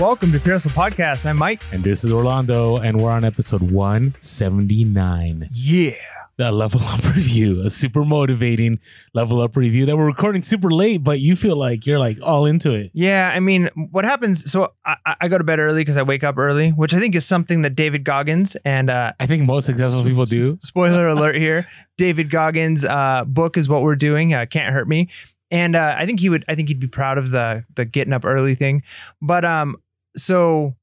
Welcome 0.00 0.32
to 0.32 0.40
Pure 0.40 0.54
Hustle 0.54 0.70
Podcast. 0.70 1.26
I'm 1.26 1.36
Mike. 1.36 1.62
And 1.74 1.84
this 1.84 2.04
is 2.04 2.10
Orlando, 2.10 2.78
and 2.78 2.98
we're 2.98 3.10
on 3.10 3.22
episode 3.22 3.60
179. 3.70 5.50
Yeah. 5.52 5.92
The 6.38 6.50
level 6.50 6.80
up 6.80 7.04
review, 7.14 7.60
a 7.66 7.68
super 7.68 8.02
motivating 8.06 8.80
level 9.12 9.42
up 9.42 9.56
review 9.56 9.84
that 9.84 9.98
we're 9.98 10.06
recording 10.06 10.40
super 10.40 10.70
late, 10.70 11.04
but 11.04 11.20
you 11.20 11.36
feel 11.36 11.54
like 11.56 11.84
you're 11.84 11.98
like 11.98 12.18
all 12.22 12.46
into 12.46 12.72
it. 12.72 12.92
Yeah, 12.94 13.30
I 13.30 13.40
mean, 13.40 13.68
what 13.90 14.06
happens? 14.06 14.50
So 14.50 14.72
I, 14.86 15.16
I 15.20 15.28
go 15.28 15.36
to 15.36 15.44
bed 15.44 15.58
early 15.58 15.82
because 15.82 15.98
I 15.98 16.02
wake 16.02 16.24
up 16.24 16.38
early, 16.38 16.70
which 16.70 16.94
I 16.94 16.98
think 16.98 17.14
is 17.14 17.26
something 17.26 17.60
that 17.60 17.76
David 17.76 18.02
Goggins 18.02 18.56
and 18.64 18.88
uh, 18.88 19.12
I 19.20 19.26
think 19.26 19.42
most 19.42 19.66
successful 19.66 20.02
people 20.02 20.24
do. 20.24 20.58
Spoiler 20.62 21.08
alert 21.08 21.36
here: 21.36 21.68
David 21.98 22.30
Goggins' 22.30 22.86
uh, 22.86 23.24
book 23.26 23.58
is 23.58 23.68
what 23.68 23.82
we're 23.82 23.96
doing. 23.96 24.32
Uh, 24.32 24.46
Can't 24.46 24.72
hurt 24.72 24.88
me, 24.88 25.10
and 25.50 25.76
uh, 25.76 25.94
I 25.98 26.06
think 26.06 26.20
he 26.20 26.30
would. 26.30 26.46
I 26.48 26.54
think 26.54 26.68
he'd 26.68 26.80
be 26.80 26.88
proud 26.88 27.18
of 27.18 27.32
the 27.32 27.66
the 27.74 27.84
getting 27.84 28.14
up 28.14 28.24
early 28.24 28.54
thing. 28.54 28.82
But 29.20 29.44
um, 29.44 29.76
so 30.16 30.74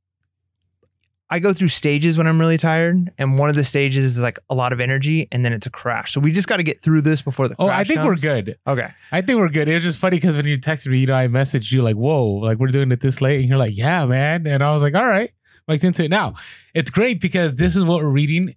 I 1.30 1.40
go 1.40 1.52
through 1.52 1.68
stages 1.68 2.18
when 2.18 2.26
I'm 2.26 2.40
really 2.40 2.58
tired, 2.58 3.12
and 3.18 3.38
one 3.38 3.50
of 3.50 3.56
the 3.56 3.64
stages 3.64 4.04
is 4.04 4.20
like 4.20 4.40
a 4.50 4.56
lot 4.56 4.72
of 4.72 4.80
energy, 4.80 5.28
and 5.32 5.44
then 5.44 5.52
it's 5.52 5.68
a 5.68 5.70
crash. 5.70 6.14
So 6.14 6.22
we 6.22 6.32
just 6.32 6.48
got 6.48 6.58
to 6.58 6.64
get 6.64 6.82
through 6.82 7.02
this 7.02 7.22
before 7.22 7.50
the. 7.50 7.56
Oh, 7.60 7.68
I 7.68 7.84
think 7.84 8.00
comes. 8.00 8.08
we're 8.08 8.16
good. 8.16 8.58
Okay. 8.66 8.88
I 9.12 9.22
think 9.22 9.40
we're 9.40 9.50
good. 9.50 9.68
It 9.68 9.74
was 9.74 9.84
just 9.84 10.00
funny 10.00 10.18
because 10.18 10.38
when 10.38 10.46
you 10.46 10.58
texted 10.58 10.88
me, 10.88 11.00
you 11.00 11.08
know, 11.08 11.16
I 11.16 11.28
messaged 11.28 11.72
you 11.72 11.82
like, 11.82 11.96
"Whoa, 11.96 12.26
like 12.26 12.60
we're 12.60 12.68
doing 12.68 12.92
it 12.92 13.02
this 13.02 13.22
late," 13.22 13.42
and 13.42 13.50
you're 13.50 13.58
like, 13.58 13.78
"Yeah, 13.78 14.06
man," 14.06 14.48
and 14.48 14.64
I 14.64 14.72
was 14.72 14.84
like, 14.84 14.96
"All 14.96 15.08
right." 15.08 15.32
Mike's 15.68 15.84
into 15.84 16.06
it 16.06 16.10
now. 16.10 16.36
It's 16.74 16.90
great 16.90 17.20
because 17.20 17.58
this 17.58 17.76
is 17.76 17.84
what 17.84 18.02
we're 18.02 18.08
reading. 18.08 18.56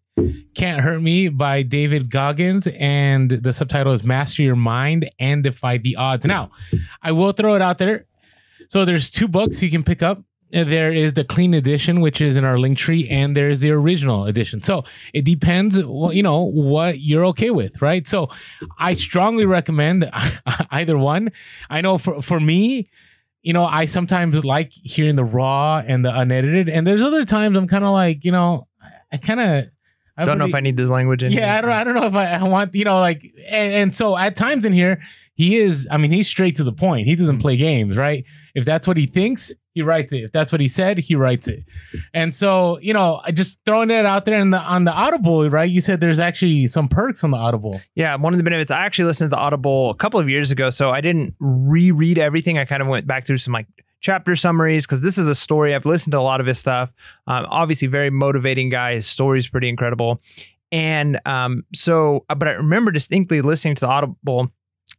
Can't 0.54 0.80
Hurt 0.80 1.02
Me 1.02 1.28
by 1.28 1.62
David 1.62 2.08
Goggins, 2.08 2.68
and 2.68 3.28
the 3.28 3.52
subtitle 3.52 3.92
is 3.92 4.04
Master 4.04 4.44
Your 4.44 4.54
Mind 4.54 5.10
and 5.18 5.42
Defy 5.42 5.78
the 5.78 5.96
Odds. 5.96 6.24
Now, 6.24 6.52
I 7.02 7.10
will 7.10 7.32
throw 7.32 7.56
it 7.56 7.62
out 7.62 7.78
there. 7.78 8.06
So 8.68 8.84
there's 8.84 9.10
two 9.10 9.26
books 9.26 9.60
you 9.60 9.70
can 9.70 9.82
pick 9.82 10.02
up. 10.02 10.22
There 10.52 10.92
is 10.92 11.12
the 11.12 11.24
clean 11.24 11.54
edition, 11.54 12.00
which 12.00 12.20
is 12.20 12.36
in 12.36 12.44
our 12.44 12.58
link 12.58 12.76
tree, 12.76 13.08
and 13.08 13.36
there's 13.36 13.60
the 13.60 13.70
original 13.70 14.24
edition. 14.24 14.62
So 14.62 14.84
it 15.14 15.24
depends, 15.24 15.82
well, 15.84 16.12
you 16.12 16.22
know, 16.22 16.42
what 16.42 17.00
you're 17.00 17.24
okay 17.26 17.50
with, 17.50 17.80
right? 17.80 18.06
So 18.06 18.28
I 18.78 18.94
strongly 18.94 19.46
recommend 19.46 20.10
either 20.70 20.98
one. 20.98 21.30
I 21.68 21.80
know 21.80 21.98
for 21.98 22.20
for 22.20 22.40
me, 22.40 22.88
you 23.42 23.52
know, 23.52 23.64
I 23.64 23.84
sometimes 23.84 24.44
like 24.44 24.72
hearing 24.72 25.16
the 25.16 25.24
raw 25.24 25.82
and 25.86 26.04
the 26.04 26.16
unedited, 26.18 26.68
and 26.68 26.86
there's 26.86 27.02
other 27.02 27.24
times 27.24 27.56
I'm 27.56 27.68
kind 27.68 27.84
of 27.84 27.92
like, 27.92 28.24
you 28.24 28.32
know, 28.32 28.66
I 29.12 29.16
kind 29.18 29.40
of 29.40 29.66
I 30.20 30.24
don't 30.24 30.38
know 30.38 30.46
if 30.46 30.54
I 30.54 30.60
need 30.60 30.76
this 30.76 30.90
language 30.90 31.22
in. 31.22 31.32
yeah, 31.32 31.46
here. 31.46 31.46
I 31.54 31.60
don't. 31.60 31.70
I 31.70 31.84
don't 31.84 31.94
know 31.94 32.06
if 32.06 32.14
I, 32.14 32.34
I 32.34 32.42
want. 32.42 32.74
You 32.74 32.84
know, 32.84 33.00
like, 33.00 33.22
and, 33.48 33.72
and 33.72 33.96
so 33.96 34.16
at 34.16 34.36
times 34.36 34.64
in 34.64 34.72
here, 34.72 35.00
he 35.34 35.56
is. 35.56 35.88
I 35.90 35.96
mean, 35.96 36.12
he's 36.12 36.28
straight 36.28 36.56
to 36.56 36.64
the 36.64 36.72
point. 36.72 37.06
He 37.06 37.16
doesn't 37.16 37.38
mm. 37.38 37.42
play 37.42 37.56
games, 37.56 37.96
right? 37.96 38.24
If 38.54 38.64
that's 38.64 38.86
what 38.86 38.96
he 38.96 39.06
thinks, 39.06 39.54
he 39.74 39.82
writes 39.82 40.12
it. 40.12 40.24
If 40.24 40.32
that's 40.32 40.52
what 40.52 40.60
he 40.60 40.68
said, 40.68 40.98
he 40.98 41.14
writes 41.14 41.48
it. 41.48 41.64
And 42.12 42.34
so, 42.34 42.78
you 42.80 42.92
know, 42.92 43.20
I 43.24 43.30
just 43.30 43.58
throwing 43.64 43.90
it 43.90 44.04
out 44.04 44.24
there 44.24 44.38
in 44.40 44.50
the 44.50 44.58
on 44.58 44.84
the 44.84 44.92
Audible, 44.92 45.48
right? 45.48 45.70
You 45.70 45.80
said 45.80 46.00
there's 46.00 46.20
actually 46.20 46.66
some 46.66 46.88
perks 46.88 47.22
on 47.22 47.30
the 47.30 47.36
Audible. 47.36 47.80
Yeah, 47.94 48.16
one 48.16 48.32
of 48.32 48.38
the 48.38 48.44
benefits. 48.44 48.70
I 48.70 48.84
actually 48.84 49.06
listened 49.06 49.30
to 49.30 49.36
the 49.36 49.40
Audible 49.40 49.90
a 49.90 49.94
couple 49.94 50.18
of 50.18 50.28
years 50.28 50.50
ago, 50.50 50.70
so 50.70 50.90
I 50.90 51.00
didn't 51.00 51.34
reread 51.38 52.18
everything. 52.18 52.58
I 52.58 52.64
kind 52.64 52.82
of 52.82 52.88
went 52.88 53.06
back 53.06 53.26
through 53.26 53.38
some 53.38 53.52
like 53.52 53.66
chapter 54.00 54.34
summaries 54.34 54.86
because 54.86 55.02
this 55.02 55.18
is 55.18 55.28
a 55.28 55.34
story. 55.34 55.74
I've 55.74 55.86
listened 55.86 56.12
to 56.12 56.18
a 56.18 56.20
lot 56.20 56.40
of 56.40 56.46
his 56.46 56.58
stuff. 56.58 56.92
Um, 57.26 57.46
obviously, 57.48 57.88
very 57.88 58.10
motivating 58.10 58.70
guy. 58.70 58.94
His 58.94 59.06
story's 59.06 59.48
pretty 59.48 59.68
incredible. 59.68 60.20
And 60.72 61.20
um, 61.26 61.64
so, 61.74 62.24
but 62.28 62.46
I 62.46 62.52
remember 62.52 62.90
distinctly 62.90 63.40
listening 63.40 63.74
to 63.76 63.80
the 63.80 63.88
Audible. 63.88 64.50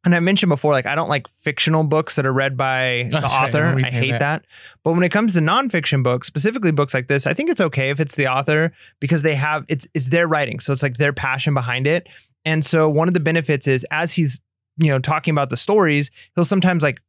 And 0.04 0.16
I 0.16 0.20
mentioned 0.20 0.50
before, 0.50 0.72
like 0.72 0.86
I 0.86 0.96
don't 0.96 1.10
like 1.10 1.28
fictional 1.42 1.84
books 1.84 2.16
that 2.16 2.26
are 2.26 2.34
read 2.34 2.58
by 2.58 3.08
the 3.12 3.20
That's 3.20 3.34
right, 3.34 3.42
I 3.42 3.48
author. 3.48 3.64
I 3.64 3.82
hate 3.84 4.12
that. 4.12 4.20
that. 4.20 4.46
But 4.84 4.94
when 4.94 5.04
it 5.04 5.10
comes 5.10 5.34
to 5.34 5.40
nonfiction 5.40 6.04
books, 6.04 6.28
specifically 6.28 6.72
books 6.72 6.94
like 6.94 7.08
this, 7.08 7.28
I 7.28 7.34
think 7.34 7.50
it's 7.50 7.62
okay 7.62 7.90
if 7.90 8.00
it's 8.00 8.16
the 8.16 8.28
author 8.28 8.74
because 9.00 9.22
they 9.22 9.36
have 9.36 9.66
it's 9.68 9.88
it's 9.94 10.08
their 10.08 10.28
writing, 10.28 10.60
so 10.60 10.74
it's 10.74 10.84
like 10.84 10.98
their 10.98 11.14
passion 11.14 11.54
behind 11.54 11.88
it. 11.88 12.08
And 12.46 12.66
so 12.66 12.90
one 12.90 13.08
of 13.08 13.14
the 13.14 13.20
benefits 13.20 13.68
is 13.68 13.86
as 13.92 14.14
he's 14.14 14.42
you 14.78 14.90
know 14.90 15.00
talking 15.00 15.32
about 15.32 15.50
the 15.50 15.58
stories, 15.58 16.10
he'll 16.36 16.46
sometimes 16.46 16.82
like 16.82 17.00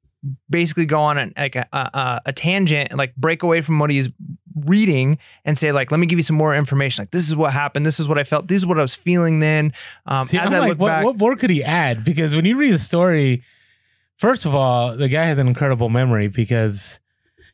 basically 0.48 0.86
go 0.86 1.00
on 1.00 1.18
an, 1.18 1.32
like 1.36 1.56
a, 1.56 1.66
a, 1.72 2.20
a 2.26 2.32
tangent 2.32 2.90
and 2.90 2.98
like 2.98 3.14
break 3.16 3.42
away 3.42 3.60
from 3.60 3.78
what 3.78 3.90
he's 3.90 4.08
reading 4.56 5.18
and 5.44 5.56
say 5.58 5.72
like 5.72 5.90
let 5.90 5.98
me 6.00 6.06
give 6.06 6.18
you 6.18 6.22
some 6.22 6.36
more 6.36 6.54
information 6.54 7.02
like 7.02 7.10
this 7.10 7.28
is 7.28 7.34
what 7.36 7.52
happened 7.52 7.84
this 7.86 7.98
is 8.00 8.06
what 8.08 8.18
i 8.18 8.24
felt 8.24 8.48
this 8.48 8.56
is 8.58 8.66
what 8.66 8.78
i 8.78 8.82
was 8.82 8.94
feeling 8.94 9.40
then 9.40 9.72
um 10.06 10.26
See, 10.26 10.38
as 10.38 10.48
I'm 10.48 10.54
i 10.54 10.58
like, 10.60 10.68
look 10.70 10.78
what, 10.80 10.88
back 10.88 11.04
what 11.04 11.18
more 11.18 11.36
could 11.36 11.50
he 11.50 11.62
add? 11.64 12.04
Because 12.04 12.34
when 12.36 12.44
you 12.44 12.56
read 12.56 12.72
the 12.74 12.78
story, 12.78 13.42
first 14.16 14.46
of 14.46 14.54
all, 14.54 14.96
the 14.96 15.08
guy 15.08 15.24
has 15.24 15.38
an 15.38 15.48
incredible 15.48 15.88
memory 15.88 16.28
because, 16.28 17.00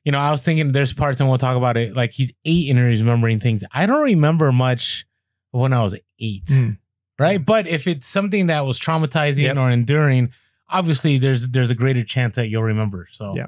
you 0.04 0.12
know, 0.12 0.18
I 0.18 0.30
was 0.30 0.42
thinking 0.42 0.72
there's 0.72 0.92
parts 0.92 1.20
and 1.20 1.28
we'll 1.28 1.38
talk 1.38 1.56
about 1.56 1.76
it. 1.76 1.94
Like 1.96 2.12
he's 2.12 2.32
eight 2.44 2.70
and 2.70 2.78
he's 2.88 3.00
remembering 3.02 3.40
things. 3.40 3.64
I 3.72 3.86
don't 3.86 4.02
remember 4.02 4.52
much 4.52 5.06
when 5.50 5.72
I 5.72 5.82
was 5.82 5.94
eight, 6.20 6.48
Hmm. 6.48 6.70
right? 7.18 7.44
But 7.44 7.66
if 7.66 7.86
it's 7.86 8.06
something 8.06 8.46
that 8.48 8.66
was 8.66 8.78
traumatizing 8.78 9.42
Yep. 9.44 9.56
or 9.56 9.70
enduring, 9.70 10.30
obviously 10.68 11.18
there's 11.18 11.48
there's 11.48 11.70
a 11.70 11.74
greater 11.74 12.04
chance 12.04 12.36
that 12.36 12.48
you'll 12.48 12.62
remember. 12.64 13.08
So 13.12 13.34
Yeah. 13.36 13.46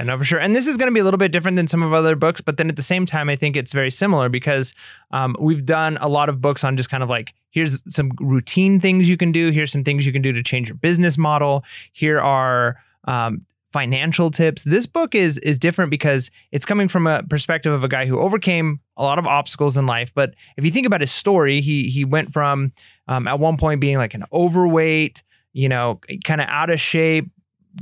I 0.00 0.02
know 0.02 0.16
for 0.16 0.24
sure. 0.24 0.40
And 0.40 0.56
this 0.56 0.66
is 0.66 0.78
going 0.78 0.88
to 0.88 0.94
be 0.94 1.00
a 1.00 1.04
little 1.04 1.18
bit 1.18 1.30
different 1.30 1.58
than 1.58 1.68
some 1.68 1.82
of 1.82 1.92
other 1.92 2.16
books, 2.16 2.40
but 2.40 2.56
then 2.56 2.70
at 2.70 2.76
the 2.76 2.82
same 2.82 3.04
time, 3.04 3.28
I 3.28 3.36
think 3.36 3.54
it's 3.54 3.74
very 3.74 3.90
similar 3.90 4.30
because 4.30 4.72
um, 5.10 5.36
we've 5.38 5.66
done 5.66 5.98
a 6.00 6.08
lot 6.08 6.30
of 6.30 6.40
books 6.40 6.64
on 6.64 6.78
just 6.78 6.88
kind 6.88 7.02
of 7.02 7.10
like 7.10 7.34
here's 7.50 7.82
some 7.92 8.10
routine 8.18 8.80
things 8.80 9.10
you 9.10 9.18
can 9.18 9.30
do. 9.30 9.50
Here's 9.50 9.70
some 9.70 9.84
things 9.84 10.06
you 10.06 10.12
can 10.12 10.22
do 10.22 10.32
to 10.32 10.42
change 10.42 10.68
your 10.68 10.76
business 10.78 11.18
model. 11.18 11.64
Here 11.92 12.18
are 12.18 12.82
um, 13.04 13.44
financial 13.74 14.30
tips. 14.30 14.64
This 14.64 14.86
book 14.86 15.14
is 15.14 15.36
is 15.38 15.58
different 15.58 15.90
because 15.90 16.30
it's 16.50 16.64
coming 16.64 16.88
from 16.88 17.06
a 17.06 17.22
perspective 17.24 17.74
of 17.74 17.84
a 17.84 17.88
guy 17.88 18.06
who 18.06 18.20
overcame 18.20 18.80
a 18.96 19.02
lot 19.02 19.18
of 19.18 19.26
obstacles 19.26 19.76
in 19.76 19.84
life. 19.84 20.12
But 20.14 20.32
if 20.56 20.64
you 20.64 20.70
think 20.70 20.86
about 20.86 21.02
his 21.02 21.12
story, 21.12 21.60
he 21.60 21.90
he 21.90 22.06
went 22.06 22.32
from 22.32 22.72
um, 23.06 23.28
at 23.28 23.38
one 23.38 23.58
point 23.58 23.82
being 23.82 23.98
like 23.98 24.14
an 24.14 24.24
overweight, 24.32 25.22
you 25.52 25.68
know, 25.68 26.00
kind 26.24 26.40
of 26.40 26.46
out 26.48 26.70
of 26.70 26.80
shape, 26.80 27.30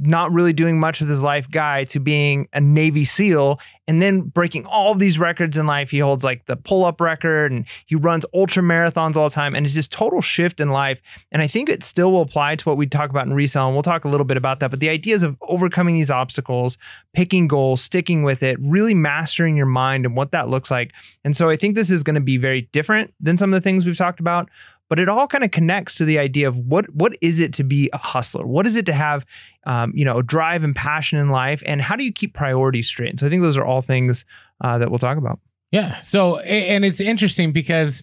not 0.00 0.30
really 0.30 0.52
doing 0.52 0.78
much 0.78 1.00
with 1.00 1.08
his 1.08 1.22
life 1.22 1.50
guy 1.50 1.84
to 1.84 1.98
being 1.98 2.48
a 2.52 2.60
Navy 2.60 3.04
SEAL 3.04 3.58
and 3.86 4.02
then 4.02 4.20
breaking 4.20 4.66
all 4.66 4.94
these 4.94 5.18
records 5.18 5.56
in 5.56 5.66
life. 5.66 5.90
He 5.90 5.98
holds 5.98 6.22
like 6.22 6.44
the 6.44 6.56
pull 6.56 6.84
up 6.84 7.00
record 7.00 7.52
and 7.52 7.64
he 7.86 7.94
runs 7.94 8.26
ultra 8.34 8.62
marathons 8.62 9.16
all 9.16 9.28
the 9.28 9.34
time. 9.34 9.54
And 9.54 9.64
it's 9.64 9.74
just 9.74 9.90
total 9.90 10.20
shift 10.20 10.60
in 10.60 10.68
life. 10.68 11.00
And 11.32 11.40
I 11.40 11.46
think 11.46 11.70
it 11.70 11.82
still 11.82 12.12
will 12.12 12.20
apply 12.20 12.56
to 12.56 12.68
what 12.68 12.76
we 12.76 12.86
talk 12.86 13.08
about 13.08 13.26
in 13.26 13.32
resale. 13.32 13.66
And 13.66 13.74
we'll 13.74 13.82
talk 13.82 14.04
a 14.04 14.08
little 14.08 14.26
bit 14.26 14.36
about 14.36 14.60
that. 14.60 14.70
But 14.70 14.80
the 14.80 14.90
ideas 14.90 15.22
of 15.22 15.36
overcoming 15.40 15.94
these 15.94 16.10
obstacles, 16.10 16.76
picking 17.14 17.48
goals, 17.48 17.80
sticking 17.80 18.22
with 18.22 18.42
it, 18.42 18.58
really 18.60 18.94
mastering 18.94 19.56
your 19.56 19.66
mind 19.66 20.04
and 20.04 20.14
what 20.14 20.32
that 20.32 20.48
looks 20.48 20.70
like. 20.70 20.92
And 21.24 21.34
so 21.34 21.48
I 21.48 21.56
think 21.56 21.74
this 21.74 21.90
is 21.90 22.02
going 22.02 22.14
to 22.14 22.20
be 22.20 22.36
very 22.36 22.68
different 22.72 23.14
than 23.20 23.38
some 23.38 23.54
of 23.54 23.56
the 23.56 23.64
things 23.64 23.86
we've 23.86 23.96
talked 23.96 24.20
about 24.20 24.50
but 24.88 24.98
it 24.98 25.08
all 25.08 25.26
kind 25.26 25.44
of 25.44 25.50
connects 25.50 25.94
to 25.96 26.04
the 26.04 26.18
idea 26.18 26.48
of 26.48 26.56
what 26.56 26.92
what 26.94 27.16
is 27.20 27.40
it 27.40 27.52
to 27.54 27.64
be 27.64 27.90
a 27.92 27.98
hustler 27.98 28.46
what 28.46 28.66
is 28.66 28.76
it 28.76 28.86
to 28.86 28.92
have 28.92 29.26
um, 29.66 29.92
you 29.94 30.04
know 30.04 30.22
drive 30.22 30.64
and 30.64 30.74
passion 30.74 31.18
in 31.18 31.30
life 31.30 31.62
and 31.66 31.80
how 31.80 31.96
do 31.96 32.04
you 32.04 32.12
keep 32.12 32.34
priorities 32.34 32.86
straight 32.86 33.10
and 33.10 33.18
so 33.18 33.26
i 33.26 33.28
think 33.28 33.42
those 33.42 33.56
are 33.56 33.64
all 33.64 33.82
things 33.82 34.24
uh, 34.60 34.78
that 34.78 34.90
we'll 34.90 34.98
talk 34.98 35.18
about 35.18 35.38
Yeah. 35.70 36.00
So, 36.00 36.38
and 36.38 36.84
it's 36.84 37.00
interesting 37.00 37.52
because 37.52 38.02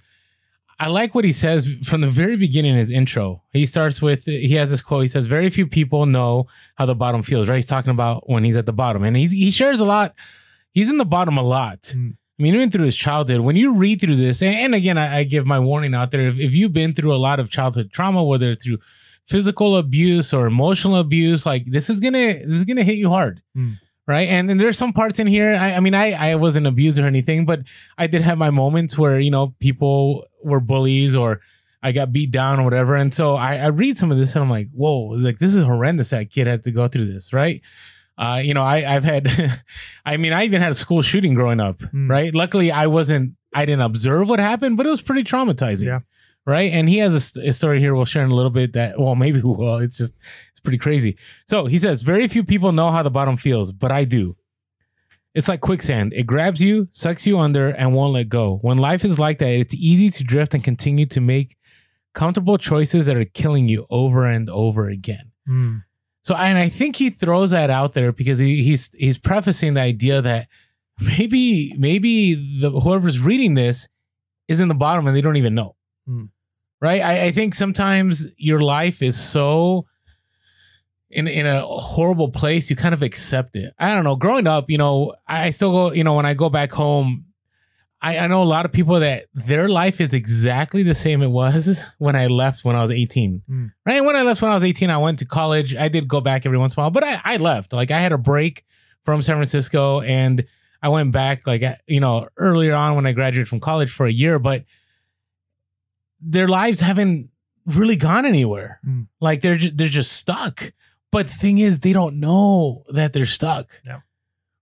I 0.80 0.88
like 0.88 1.16
what 1.16 1.26
he 1.26 1.32
says 1.32 1.74
from 1.84 2.02
the 2.02 2.08
very 2.08 2.36
beginning 2.38 2.74
in 2.74 2.78
his 2.78 2.92
intro. 2.92 3.44
He 3.54 3.66
starts 3.66 4.02
with, 4.02 4.26
he 4.26 4.54
has 4.56 4.70
this 4.70 4.82
quote. 4.82 5.04
He 5.04 5.08
says, 5.08 5.26
Very 5.26 5.50
few 5.50 5.66
people 5.66 6.06
know 6.06 6.48
how 6.76 6.86
the 6.86 6.96
bottom 6.96 7.24
feels, 7.24 7.50
right? 7.50 7.56
He's 7.56 7.66
talking 7.66 7.92
about 7.92 8.30
when 8.30 8.44
he's 8.44 8.56
at 8.56 8.66
the 8.66 8.74
bottom. 8.74 9.04
And 9.04 9.16
he's, 9.18 9.32
he 9.32 9.52
shares 9.52 9.80
a 9.80 9.86
lot. 9.86 10.14
He's 10.72 10.90
in 10.90 10.98
the 10.98 11.06
bottom 11.06 11.38
a 11.38 11.42
lot. 11.42 11.82
Mm. 11.82 12.18
I 12.38 12.44
mean, 12.44 12.56
even 12.56 12.70
through 12.70 12.86
his 12.86 12.98
childhood, 12.98 13.42
when 13.42 13.56
you 13.56 13.76
read 13.76 14.02
through 14.02 14.18
this, 14.18 14.42
and, 14.42 14.56
and 14.56 14.76
again, 14.76 14.98
I, 14.98 15.20
I 15.20 15.24
give 15.24 15.46
my 15.46 15.60
warning 15.60 15.96
out 15.96 16.12
there 16.12 16.28
if, 16.28 16.38
if 16.38 16.54
you've 16.54 16.74
been 16.74 16.94
through 16.94 17.16
a 17.16 17.18
lot 17.18 17.40
of 17.40 17.50
childhood 17.50 17.92
trauma, 17.94 18.24
whether 18.24 18.56
through 18.56 18.80
physical 19.26 19.78
abuse 19.78 20.34
or 20.34 20.46
emotional 20.46 20.98
abuse, 20.98 21.46
like 21.46 21.66
this 21.66 21.90
is 21.90 22.00
gonna 22.00 22.34
this 22.46 22.54
is 22.56 22.66
gonna 22.66 22.84
hit 22.84 22.98
you 22.98 23.10
hard. 23.10 23.42
Mm. 23.58 23.80
Right. 24.08 24.28
And 24.28 24.48
then 24.48 24.60
there's 24.60 24.78
some 24.78 24.94
parts 24.94 25.18
in 25.18 25.26
here. 25.26 25.56
I, 25.56 25.74
I 25.74 25.80
mean, 25.80 25.96
I, 25.96 26.12
I 26.12 26.36
wasn't 26.36 26.68
abused 26.68 27.00
or 27.00 27.08
anything, 27.08 27.48
but 27.48 27.62
I 27.98 28.06
did 28.06 28.22
have 28.22 28.38
my 28.38 28.52
moments 28.52 29.00
where, 29.00 29.20
you 29.20 29.32
know, 29.32 29.56
people 29.60 30.26
were 30.44 30.60
bullies 30.60 31.16
or 31.16 31.42
I 31.82 31.92
got 31.92 32.14
beat 32.14 32.30
down 32.30 32.60
or 32.60 32.64
whatever. 32.64 32.96
And 32.96 33.12
so 33.12 33.34
I, 33.34 33.56
I 33.56 33.68
read 33.68 33.98
some 33.98 34.12
of 34.12 34.20
this 34.20 34.36
and 34.36 34.44
I'm 34.44 34.50
like, 34.50 34.68
whoa, 34.72 35.08
like 35.08 35.40
this 35.40 35.56
is 35.56 35.64
horrendous 35.64 36.12
that 36.12 36.30
kid 36.30 36.46
had 36.46 36.64
to 36.66 36.72
go 36.72 36.88
through 36.88 37.12
this, 37.12 37.34
right? 37.34 37.64
Uh, 38.18 38.42
you 38.44 38.54
know, 38.54 38.62
I, 38.64 38.96
I've 38.96 39.04
had, 39.04 39.28
I 40.06 40.18
mean, 40.18 40.32
I 40.34 40.44
even 40.46 40.62
had 40.62 40.72
a 40.72 40.76
school 40.76 41.02
shooting 41.02 41.34
growing 41.34 41.60
up, 41.60 41.80
Mm. 41.80 42.10
right? 42.10 42.34
Luckily, 42.34 42.72
I 42.72 42.88
wasn't, 42.88 43.34
I 43.54 43.66
didn't 43.66 43.82
observe 43.82 44.30
what 44.30 44.40
happened, 44.40 44.78
but 44.78 44.86
it 44.86 44.90
was 44.90 45.02
pretty 45.02 45.24
traumatizing, 45.24 45.88
Yeah. 45.88 46.00
right? 46.46 46.72
And 46.72 46.88
he 46.88 46.98
has 47.00 47.36
a, 47.38 47.48
a 47.50 47.52
story 47.54 47.80
here 47.80 47.94
we'll 47.94 48.06
share 48.06 48.24
in 48.24 48.32
a 48.32 48.36
little 48.36 48.52
bit 48.52 48.74
that, 48.74 49.00
well, 49.00 49.16
maybe 49.24 49.42
we 49.42 49.54
will. 49.54 49.78
It's 49.78 49.98
just, 49.98 50.14
it's 50.52 50.60
pretty 50.62 50.78
crazy. 50.78 51.18
So 51.46 51.66
he 51.66 51.78
says, 51.78 52.02
very 52.04 52.28
few 52.30 52.44
people 52.44 52.72
know 52.72 52.90
how 52.92 53.04
the 53.04 53.12
bottom 53.12 53.36
feels, 53.38 53.72
but 53.74 53.92
I 53.92 54.06
do. 54.06 54.38
It's 55.34 55.50
like 55.50 55.60
quicksand. 55.60 56.14
It 56.14 56.24
grabs 56.26 56.62
you, 56.62 56.88
sucks 56.92 57.28
you 57.28 57.38
under, 57.38 57.68
and 57.68 57.94
won't 57.94 58.14
let 58.14 58.30
go. 58.30 58.60
When 58.62 58.78
life 58.78 59.04
is 59.04 59.20
like 59.20 59.40
that, 59.40 59.50
it's 59.50 59.76
easy 59.76 60.10
to 60.12 60.24
drift 60.24 60.54
and 60.54 60.64
continue 60.64 61.06
to 61.08 61.20
make 61.20 61.58
comfortable 62.14 62.58
choices 62.58 63.08
that 63.08 63.18
are 63.18 63.26
killing 63.26 63.68
you 63.68 63.86
over 63.90 64.26
and 64.26 64.50
over 64.50 64.88
again. 64.88 65.32
So, 66.26 66.34
and 66.36 66.58
I 66.58 66.70
think 66.70 66.96
he 66.96 67.12
throws 67.12 67.52
that 67.52 67.70
out 67.70 67.94
there 67.94 68.12
because 68.12 68.40
he, 68.40 68.64
he's 68.64 68.90
he's 68.98 69.20
prefacing 69.20 69.76
the 69.76 69.82
idea 69.82 70.24
that 70.24 70.48
maybe 71.20 71.72
maybe 71.78 72.60
the 72.60 72.72
whoever's 72.72 73.20
reading 73.20 73.54
this 73.54 73.88
is 74.48 74.60
in 74.60 74.68
the 74.68 74.74
bottom 74.74 75.06
and 75.06 75.16
they 75.16 75.22
don't 75.22 75.38
even 75.38 75.54
know. 75.54 75.76
Hmm. 76.08 76.26
Right? 76.82 77.02
I, 77.02 77.26
I 77.26 77.32
think 77.32 77.54
sometimes 77.54 78.26
your 78.38 78.60
life 78.62 79.04
is 79.04 79.16
so 79.16 79.86
in 81.12 81.28
in 81.28 81.46
a 81.46 81.62
horrible 81.62 82.32
place, 82.32 82.72
you 82.72 82.76
kind 82.76 82.96
of 82.96 83.04
accept 83.04 83.56
it. 83.56 83.72
I 83.78 83.94
don't 83.94 84.04
know. 84.04 84.16
Growing 84.16 84.48
up, 84.48 84.68
you 84.68 84.80
know, 84.80 85.14
I 85.28 85.52
still 85.52 85.72
go, 85.72 85.92
you 85.94 86.04
know, 86.04 86.16
when 86.16 86.26
I 86.26 86.34
go 86.34 86.50
back 86.50 86.72
home, 86.72 87.26
I, 88.02 88.20
I 88.20 88.28
know 88.28 88.44
a 88.44 88.46
lot 88.46 88.66
of 88.66 88.72
people 88.72 89.00
that 89.00 89.26
their 89.34 89.68
life 89.68 90.00
is 90.00 90.14
exactly 90.14 90.84
the 90.84 90.94
same 90.94 91.22
it 91.22 91.30
was 91.30 91.84
when 91.98 92.16
I 92.16 92.28
left 92.28 92.64
when 92.64 92.76
I 92.76 92.82
was 92.82 92.92
18. 92.92 93.42
Mm. 93.50 93.72
Right? 93.86 94.04
When 94.04 94.16
I 94.16 94.22
left 94.22 94.42
when 94.42 94.52
I 94.52 94.56
was 94.56 94.64
18, 94.64 94.90
I 94.90 94.98
went 94.98 95.20
to 95.20 95.26
college. 95.26 95.76
I 95.76 95.88
did 95.88 96.08
go 96.08 96.22
back 96.22 96.46
every 96.46 96.58
once 96.58 96.76
in 96.76 96.82
a 96.82 96.84
while, 96.84 96.92
but 96.92 97.04
I, 97.04 97.22
I 97.24 97.38
left. 97.38 97.74
Like 97.74 97.92
I 97.92 98.00
had 98.00 98.12
a 98.12 98.18
break 98.18 98.64
from 99.04 99.22
San 99.22 99.38
Francisco 99.38 100.02
and 100.02 100.46
I 100.82 100.90
went 100.90 101.12
back 101.14 101.48
like 101.48 101.64
you 101.88 102.00
know 102.00 102.28
earlier 102.38 102.76
on 102.76 102.96
when 102.96 103.08
I 103.08 103.12
graduated 103.12 103.48
from 103.48 103.60
college 103.60 103.92
for 103.92 104.06
a 104.06 104.12
year, 104.12 104.38
but 104.38 104.66
their 106.22 106.48
lives 106.48 106.80
haven't 106.82 107.30
really 107.66 107.96
gone 107.96 108.26
anywhere. 108.26 108.80
Mm. 108.86 109.08
Like 109.20 109.42
they're 109.42 109.56
ju- 109.56 109.72
they're 109.74 109.88
just 109.88 110.14
stuck. 110.14 110.74
But 111.12 111.28
the 111.28 111.34
thing 111.34 111.60
is, 111.60 111.80
they 111.80 111.94
don't 111.94 112.20
know 112.20 112.84
that 112.90 113.14
they're 113.14 113.26
stuck. 113.26 113.82
Yeah. 113.86 114.02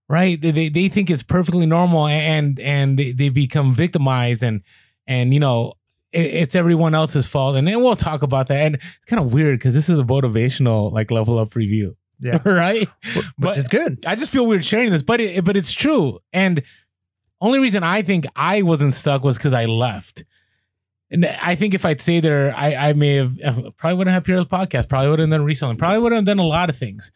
Right? 0.08 0.40
They, 0.40 0.68
they 0.68 0.88
think 0.88 1.08
it's 1.08 1.22
perfectly 1.22 1.66
normal, 1.66 2.06
and 2.06 2.60
and 2.60 2.98
they, 2.98 3.12
they 3.12 3.30
become 3.30 3.74
victimized, 3.74 4.42
and 4.42 4.62
and 5.06 5.32
you 5.32 5.40
know 5.40 5.74
it, 6.14 6.26
it's 6.26 6.54
everyone 6.54 6.94
else's 6.94 7.26
fault. 7.26 7.56
And 7.56 7.66
then 7.66 7.82
we'll 7.82 7.96
talk 7.96 8.22
about 8.22 8.46
that. 8.46 8.62
And 8.62 8.76
it's 8.76 9.04
kind 9.06 9.20
of 9.20 9.32
weird 9.32 9.58
because 9.58 9.74
this 9.74 9.88
is 9.88 9.98
a 9.98 10.04
motivational 10.04 10.92
like 10.92 11.10
level 11.10 11.38
up 11.38 11.54
review. 11.54 11.96
Yeah. 12.20 12.40
right. 12.48 12.88
Which 13.14 13.24
But- 13.38 13.58
is 13.58 13.68
good. 13.68 14.04
I 14.06 14.14
just 14.14 14.30
feel 14.32 14.46
weird 14.46 14.64
sharing 14.64 14.90
this, 14.90 15.02
but 15.02 15.20
it, 15.20 15.44
but 15.44 15.56
it's 15.56 15.72
true. 15.72 16.20
And 16.32 16.62
only 17.40 17.58
reason 17.58 17.82
I 17.82 18.02
think 18.02 18.24
I 18.36 18.62
wasn't 18.62 18.94
stuck 18.94 19.24
was 19.24 19.36
because 19.36 19.52
I 19.52 19.66
left. 19.66 20.24
And 21.10 21.26
I 21.26 21.54
think 21.54 21.74
if 21.74 21.84
I'd 21.84 22.00
stay 22.00 22.20
there, 22.20 22.54
I, 22.56 22.74
I 22.74 22.92
may 22.94 23.16
have 23.16 23.38
uh, 23.44 23.70
probably 23.76 23.98
wouldn't 23.98 24.14
have 24.14 24.24
Pure 24.24 24.38
Hustle 24.38 24.58
podcast, 24.58 24.88
probably 24.88 25.10
wouldn't 25.10 25.30
have 25.30 25.38
done 25.38 25.46
reselling, 25.46 25.76
probably 25.76 25.98
wouldn't 25.98 26.20
have 26.20 26.24
done 26.24 26.38
a 26.38 26.46
lot 26.48 26.70
of 26.70 26.78
things. 26.78 27.12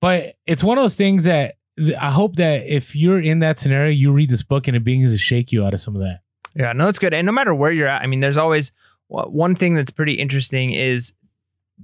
But 0.00 0.34
it's 0.46 0.64
one 0.64 0.76
of 0.78 0.84
those 0.84 0.96
things 0.96 1.24
that 1.24 1.54
I 1.78 2.10
hope 2.10 2.36
that 2.36 2.66
if 2.66 2.94
you're 2.94 3.20
in 3.20 3.38
that 3.40 3.58
scenario, 3.58 3.90
you 3.90 4.12
read 4.12 4.30
this 4.30 4.42
book 4.42 4.68
and 4.68 4.76
it 4.76 4.84
begins 4.84 5.12
to 5.12 5.18
shake 5.18 5.52
you 5.52 5.64
out 5.64 5.72
of 5.74 5.80
some 5.80 5.94
of 5.96 6.02
that. 6.02 6.20
Yeah, 6.54 6.72
no, 6.72 6.88
it's 6.88 6.98
good. 6.98 7.14
And 7.14 7.24
no 7.24 7.32
matter 7.32 7.54
where 7.54 7.72
you're 7.72 7.86
at, 7.88 8.02
I 8.02 8.06
mean, 8.06 8.20
there's 8.20 8.36
always 8.36 8.72
one 9.08 9.54
thing 9.54 9.74
that's 9.74 9.90
pretty 9.90 10.14
interesting 10.14 10.72
is 10.72 11.12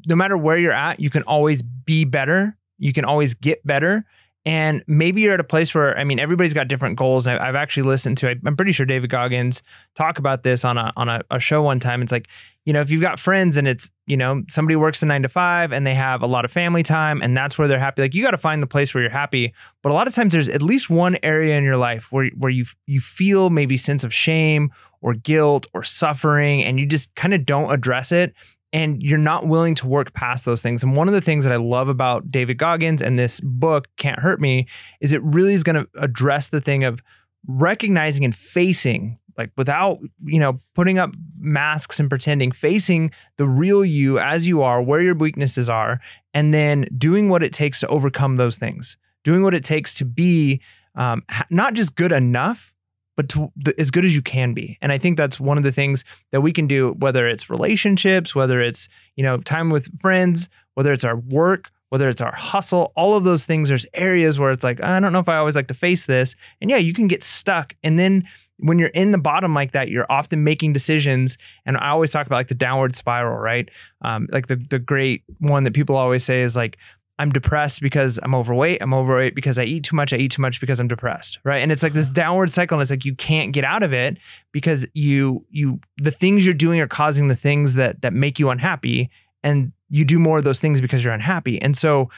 no 0.07 0.15
matter 0.15 0.37
where 0.37 0.59
you're 0.59 0.73
at, 0.73 1.01
you 1.01 1.11
can 1.11 1.23
always 1.23 1.63
be 1.63 2.05
better. 2.05 2.57
You 2.79 2.93
can 2.93 3.05
always 3.05 3.35
get 3.35 3.67
better. 3.67 4.05
And 4.45 4.83
maybe 4.87 5.21
you're 5.23 5.35
at 5.35 5.41
a 5.41 5.45
place 5.45 5.75
where, 5.75 5.99
I 5.99 6.05
mean, 6.05 6.19
everybody's 6.19 6.55
got 6.55 6.69
different 6.69 6.97
goals. 6.97 7.27
I- 7.27 7.39
I've 7.39 7.55
actually 7.55 7.83
listened 7.85 8.19
to, 8.19 8.35
I'm 8.47 8.57
pretty 8.57 8.73
sure 8.73 8.87
David 8.87 9.11
Goggins 9.11 9.63
talk 9.95 10.19
about 10.19 10.43
this 10.43 10.65
on 10.65 10.79
a 10.79 10.93
on 10.97 11.09
a, 11.09 11.23
a 11.31 11.41
show 11.41 11.63
one 11.63 11.81
time. 11.81 12.01
It's 12.03 12.13
like, 12.13 12.29
you 12.69 12.75
know, 12.75 12.83
if 12.83 12.91
you've 12.91 13.01
got 13.01 13.19
friends 13.19 13.57
and 13.57 13.67
it's, 13.67 13.89
you 14.05 14.15
know, 14.15 14.43
somebody 14.51 14.77
works 14.77 15.03
a 15.03 15.07
nine 15.07 15.23
to 15.23 15.29
five 15.31 15.73
and 15.73 15.87
they 15.87 15.95
have 15.95 16.21
a 16.21 16.27
lot 16.27 16.45
of 16.45 16.53
family 16.53 16.83
time 16.83 17.23
and 17.23 17.35
that's 17.35 17.57
where 17.57 17.67
they're 17.67 17.79
happy. 17.79 18.03
Like 18.03 18.15
you 18.15 18.23
got 18.23 18.33
to 18.33 18.37
find 18.37 18.63
the 18.63 18.67
place 18.67 18.93
where 18.93 19.03
you're 19.03 19.11
happy. 19.11 19.55
But 19.83 19.89
a 19.89 19.95
lot 19.95 20.07
of 20.07 20.15
times 20.15 20.35
there's 20.35 20.51
at 20.51 20.61
least 20.61 20.91
one 20.91 21.17
area 21.23 21.57
in 21.57 21.65
your 21.65 21.79
life 21.79 22.13
where 22.13 22.29
where 22.37 22.51
you 22.51 22.67
you 22.85 23.01
feel 23.01 23.49
maybe 23.49 23.79
sense 23.79 24.05
of 24.05 24.13
shame 24.13 24.71
or 25.01 25.15
guilt 25.15 25.67
or 25.73 25.83
suffering 25.83 26.63
and 26.63 26.79
you 26.79 26.85
just 26.85 27.15
kind 27.15 27.33
of 27.33 27.47
don't 27.47 27.73
address 27.73 28.13
it 28.13 28.35
and 28.71 29.03
you're 29.03 29.17
not 29.17 29.47
willing 29.47 29.75
to 29.77 29.87
work 29.87 30.13
past 30.13 30.45
those 30.45 30.61
things. 30.61 30.83
And 30.83 30.95
one 30.95 31.09
of 31.09 31.15
the 31.15 31.23
things 31.23 31.45
that 31.45 31.55
I 31.55 31.57
love 31.57 31.89
about 31.89 32.31
David 32.31 32.59
Goggins 32.59 33.01
and 33.01 33.19
this 33.19 33.41
book 33.41 33.89
Can't 33.97 34.21
Hurt 34.21 34.43
Me 34.43 34.67
is 35.01 35.15
it 35.15 35.23
really 35.23 35.55
is 35.55 35.63
going 35.63 35.83
to 35.83 35.89
address 35.95 36.51
the 36.51 36.61
thing 36.61 36.85
of 36.85 37.03
recognizing 37.47 38.27
and 38.27 38.37
facing 38.37 39.18
like 39.39 39.53
without 39.57 40.01
you 40.25 40.41
know 40.41 40.61
putting 40.75 40.99
up 40.99 41.15
masks 41.39 41.99
and 41.99 42.11
pretending 42.11 42.51
facing 42.51 43.13
the 43.37 43.47
real 43.47 43.85
you 43.85 44.19
as 44.19 44.47
you 44.47 44.61
are 44.61 44.83
where 44.83 45.01
your 45.01 45.15
weaknesses 45.15 45.71
are 45.71 46.01
and 46.35 46.53
then 46.53 46.87
doing 46.99 47.29
what 47.29 47.43
it 47.43 47.53
takes 47.53 47.81
to 47.81 47.87
overcome 47.87 48.37
those 48.37 48.59
things. 48.59 48.97
Doing 49.25 49.43
what 49.43 49.55
it 49.55 49.65
takes 49.65 49.95
to 49.95 50.05
be 50.05 50.61
um, 50.95 51.23
not 51.49 51.75
just 51.75 51.95
good 51.95 52.13
enough 52.13 52.75
but 53.17 53.29
to, 53.31 53.51
as 53.79 53.91
good 53.91 54.05
as 54.05 54.15
you 54.15 54.23
can 54.23 54.55
be. 54.55 54.79
And 54.81 54.93
i 54.93 54.99
think 54.99 55.17
that's 55.17 55.41
one 55.41 55.59
of 55.59 55.65
the 55.65 55.73
things 55.73 56.05
that 56.33 56.41
we 56.41 56.53
can 56.53 56.67
do 56.67 56.93
whether 56.99 57.27
it's 57.27 57.49
relationships 57.49 58.35
whether 58.35 58.61
it's 58.61 58.89
you 59.17 59.23
know 59.23 59.39
time 59.39 59.71
with 59.71 60.01
friends 60.01 60.49
whether 60.75 60.93
it's 60.93 61.05
our 61.05 61.17
work 61.17 61.71
whether 61.89 62.09
it's 62.09 62.21
our 62.21 62.35
hustle 62.35 62.93
all 62.97 63.17
of 63.17 63.25
those 63.25 63.45
things 63.45 63.69
there's 63.69 63.87
areas 63.95 64.39
where 64.39 64.53
it's 64.53 64.65
like 64.65 64.83
i 64.83 65.01
don't 65.01 65.13
know 65.13 65.19
if 65.19 65.29
i 65.29 65.37
always 65.37 65.57
like 65.57 65.69
to 65.69 65.75
face 65.75 66.07
this. 66.07 66.35
And 66.61 66.71
yeah 66.71 66.77
you 66.77 66.93
can 66.93 67.09
get 67.09 67.23
stuck 67.23 67.75
and 67.83 67.99
then 67.99 68.25
when 68.59 68.79
you're 68.79 68.89
in 68.89 69.13
the 69.13 69.19
bottom 69.19 69.55
like 69.55 69.73
that 69.73 69.89
you're 69.89 70.07
often 70.11 70.45
making 70.45 70.73
decisions. 70.73 71.39
And 71.67 71.77
i 71.77 71.89
always 71.89 72.11
talk 72.11 72.27
about 72.27 72.37
like 72.37 72.49
the 72.49 72.55
downward 72.55 72.95
spiral 72.95 73.39
right? 73.39 73.69
Um, 74.03 74.29
like 74.33 74.47
the, 74.47 74.57
the 74.57 74.79
great 74.79 75.25
one 75.39 75.65
that 75.65 75.75
people 75.75 75.97
always 75.97 76.25
say 76.25 76.43
is 76.43 76.57
like 76.57 76.79
i'm 77.21 77.31
depressed 77.31 77.81
because 77.81 78.21
i'm 78.23 78.33
overweight 78.33 78.81
i'm 78.81 78.95
overweight 78.95 79.35
because 79.35 79.59
i 79.59 79.65
eat 79.65 79.83
too 79.83 79.97
much 79.97 80.13
i 80.13 80.17
eat 80.17 80.31
too 80.31 80.41
much 80.41 80.61
because 80.61 80.79
i'm 80.79 80.87
depressed 80.87 81.41
right? 81.43 81.63
And 81.63 81.73
it's 81.73 81.83
like 81.83 81.93
this 81.93 82.09
downward 82.09 82.53
cycle 82.53 82.77
and 82.77 82.83
it's 82.83 82.93
like 82.93 83.05
you 83.05 83.17
can't 83.17 83.53
get 83.53 83.65
out 83.65 83.83
of 83.83 83.93
it 83.93 84.19
because 84.53 84.87
you 84.95 85.45
you 85.51 85.81
the 85.97 86.13
things 86.13 86.45
you're 86.45 86.55
doing 86.55 86.81
are 86.81 86.87
causing 86.87 87.27
the 87.27 87.37
things 87.37 87.75
that 87.75 88.03
that 88.03 88.13
make 88.13 88.39
you 88.39 88.51
unhappy 88.51 89.11
and 89.43 89.73
you 89.91 90.05
do 90.05 90.19
more 90.19 90.39
of 90.39 90.45
those 90.45 90.61
things 90.61 90.81
because 90.81 91.05
you're 91.05 91.15
unhappy. 91.15 91.61
And 91.61 91.77
so 91.77 92.11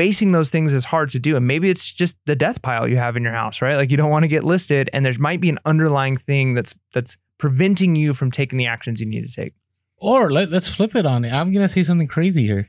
facing 0.00 0.32
those 0.32 0.50
things 0.50 0.72
is 0.72 0.84
hard 0.94 1.08
to 1.10 1.18
do 1.18 1.36
and 1.36 1.46
maybe 1.46 1.68
it's 1.68 1.86
just 2.02 2.16
the 2.24 2.34
death 2.44 2.58
pile 2.62 2.86
you 2.88 2.96
have 2.96 3.16
in 3.18 3.22
your 3.22 3.32
house 3.42 3.60
right 3.60 3.76
like 3.76 3.90
you 3.90 3.96
don't 3.98 4.10
want 4.16 4.22
to 4.24 4.28
get 4.36 4.44
listed 4.44 4.88
and 4.94 5.04
there 5.04 5.14
might 5.18 5.40
be 5.40 5.50
an 5.50 5.58
underlying 5.72 6.16
thing 6.16 6.54
that's 6.54 6.74
that's 6.94 7.18
preventing 7.38 7.94
you 7.96 8.14
from 8.14 8.30
taking 8.30 8.56
the 8.58 8.66
actions 8.74 9.00
you 9.00 9.06
need 9.06 9.24
to 9.28 9.34
take 9.42 9.52
Or 9.96 10.30
let, 10.30 10.50
let's 10.50 10.68
flip 10.76 10.94
it 10.96 11.04
on 11.06 11.24
it. 11.26 11.32
I'm 11.38 11.52
gonna 11.52 11.68
say 11.76 11.82
something 11.82 12.08
crazy 12.08 12.44
here. 12.50 12.64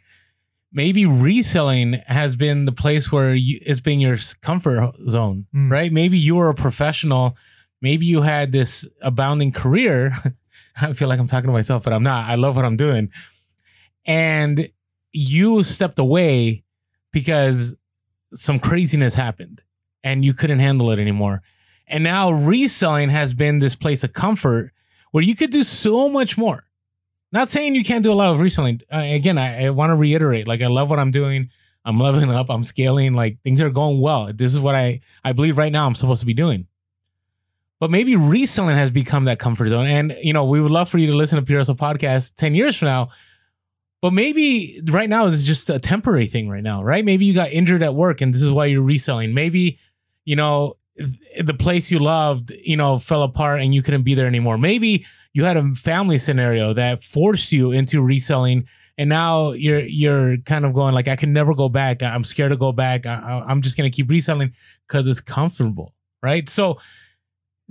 Maybe 0.73 1.05
reselling 1.05 1.87
has 2.07 2.35
been 2.35 2.65
the 2.65 2.71
place 2.83 3.05
where 3.11 3.33
you, 3.33 3.59
it's 3.69 3.81
been 3.89 3.99
your 4.07 4.17
comfort 4.41 4.93
zone, 5.07 5.45
Mm. 5.55 5.69
right? 5.77 5.91
Maybe 6.01 6.17
you 6.27 6.35
were 6.35 6.49
a 6.49 6.53
professional. 6.67 7.35
Maybe 7.81 8.05
you 8.05 8.21
had 8.23 8.51
this 8.51 8.87
abounding 9.01 9.51
career. 9.51 9.99
I 10.81 10.93
feel 10.93 11.09
like 11.09 11.19
I'm 11.21 11.27
talking 11.27 11.47
to 11.51 11.57
myself, 11.59 11.83
but 11.83 11.93
I'm 11.93 12.03
not. 12.03 12.29
I 12.29 12.35
love 12.35 12.55
what 12.55 12.65
I'm 12.65 12.77
doing. 12.87 13.09
And 14.05 14.69
you 15.11 15.63
stepped 15.63 15.99
away 15.99 16.63
because 17.11 17.75
some 18.33 18.59
craziness 18.59 19.13
happened 19.15 19.63
and 20.03 20.23
you 20.23 20.33
couldn't 20.33 20.59
handle 20.59 20.91
it 20.91 20.99
anymore. 20.99 21.41
And 21.87 22.03
now 22.03 22.31
reselling 22.31 23.09
has 23.09 23.33
been 23.33 23.59
this 23.59 23.75
place 23.75 24.03
of 24.03 24.13
comfort 24.13 24.71
where 25.11 25.23
you 25.23 25.35
could 25.35 25.51
do 25.51 25.63
so 25.63 26.09
much 26.09 26.37
more. 26.37 26.63
Not 27.33 27.49
saying 27.49 27.75
you 27.75 27.83
can't 27.83 28.03
do 28.03 28.11
a 28.11 28.15
lot 28.15 28.33
of 28.33 28.39
reselling. 28.39 28.81
Uh, 28.91 29.03
again, 29.05 29.37
I, 29.37 29.65
I 29.65 29.69
want 29.69 29.91
to 29.91 29.95
reiterate, 29.95 30.47
like 30.47 30.61
I 30.61 30.67
love 30.67 30.89
what 30.89 30.99
I'm 30.99 31.11
doing. 31.11 31.49
I'm 31.83 31.99
leveling 31.99 32.29
up. 32.29 32.49
I'm 32.49 32.63
scaling. 32.63 33.13
Like 33.13 33.41
things 33.41 33.61
are 33.61 33.69
going 33.69 34.01
well. 34.01 34.31
This 34.33 34.53
is 34.53 34.59
what 34.59 34.75
I 34.75 35.01
I 35.23 35.33
believe 35.33 35.57
right 35.57 35.71
now 35.71 35.87
I'm 35.87 35.95
supposed 35.95 36.19
to 36.19 36.25
be 36.25 36.33
doing. 36.33 36.67
But 37.79 37.89
maybe 37.89 38.15
reselling 38.15 38.77
has 38.77 38.91
become 38.91 39.25
that 39.25 39.39
comfort 39.39 39.69
zone. 39.69 39.87
And 39.87 40.15
you 40.21 40.33
know, 40.33 40.45
we 40.45 40.61
would 40.61 40.71
love 40.71 40.89
for 40.89 40.99
you 40.99 41.07
to 41.07 41.15
listen 41.15 41.43
to 41.43 41.57
Hustle 41.57 41.75
podcast 41.75 42.35
ten 42.35 42.53
years 42.53 42.77
from 42.77 42.87
now. 42.89 43.09
But 44.01 44.13
maybe 44.13 44.81
right 44.87 45.09
now 45.09 45.27
it's 45.27 45.45
just 45.45 45.69
a 45.69 45.79
temporary 45.79 46.27
thing. 46.27 46.49
Right 46.49 46.63
now, 46.63 46.83
right? 46.83 47.05
Maybe 47.05 47.25
you 47.25 47.33
got 47.33 47.51
injured 47.51 47.83
at 47.83 47.95
work, 47.95 48.21
and 48.21 48.33
this 48.33 48.41
is 48.41 48.51
why 48.51 48.65
you're 48.65 48.81
reselling. 48.81 49.33
Maybe 49.33 49.79
you 50.25 50.35
know 50.35 50.77
the 51.39 51.53
place 51.53 51.91
you 51.91 51.99
loved, 51.99 52.51
you 52.63 52.77
know, 52.77 52.99
fell 52.99 53.23
apart, 53.23 53.61
and 53.61 53.73
you 53.73 53.81
couldn't 53.81 54.03
be 54.03 54.15
there 54.15 54.27
anymore. 54.27 54.57
Maybe 54.57 55.05
you 55.33 55.45
had 55.45 55.57
a 55.57 55.73
family 55.75 56.17
scenario 56.17 56.73
that 56.73 57.03
forced 57.03 57.51
you 57.51 57.71
into 57.71 58.01
reselling 58.01 58.67
and 58.97 59.09
now 59.09 59.51
you're 59.51 59.81
you're 59.81 60.37
kind 60.39 60.65
of 60.65 60.73
going 60.73 60.93
like 60.93 61.07
i 61.07 61.15
can 61.15 61.33
never 61.33 61.53
go 61.53 61.69
back 61.69 62.03
i'm 62.03 62.23
scared 62.23 62.51
to 62.51 62.57
go 62.57 62.71
back 62.71 63.05
I, 63.05 63.43
i'm 63.47 63.61
just 63.61 63.77
going 63.77 63.89
to 63.89 63.95
keep 63.95 64.09
reselling 64.09 64.53
because 64.87 65.07
it's 65.07 65.21
comfortable 65.21 65.93
right 66.21 66.47
so 66.47 66.77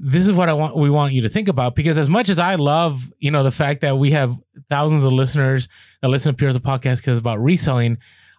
this 0.02 0.26
is 0.26 0.32
what 0.32 0.48
i 0.48 0.52
want 0.52 0.76
we 0.76 0.90
want 0.90 1.12
you 1.12 1.22
to 1.22 1.28
think 1.28 1.48
about 1.48 1.74
because 1.74 1.98
as 1.98 2.08
much 2.08 2.28
as 2.28 2.38
i 2.38 2.54
love 2.54 3.12
you 3.18 3.30
know 3.30 3.42
the 3.42 3.50
fact 3.50 3.80
that 3.80 3.96
we 3.96 4.10
have 4.10 4.36
thousands 4.68 5.04
of 5.04 5.12
listeners 5.12 5.68
that 6.00 6.08
listen 6.08 6.32
to 6.32 6.36
Pure 6.36 6.48
Hustle 6.48 6.62
podcast 6.62 6.98
because 6.98 7.08
it's 7.08 7.20
about 7.20 7.40
reselling 7.40 7.98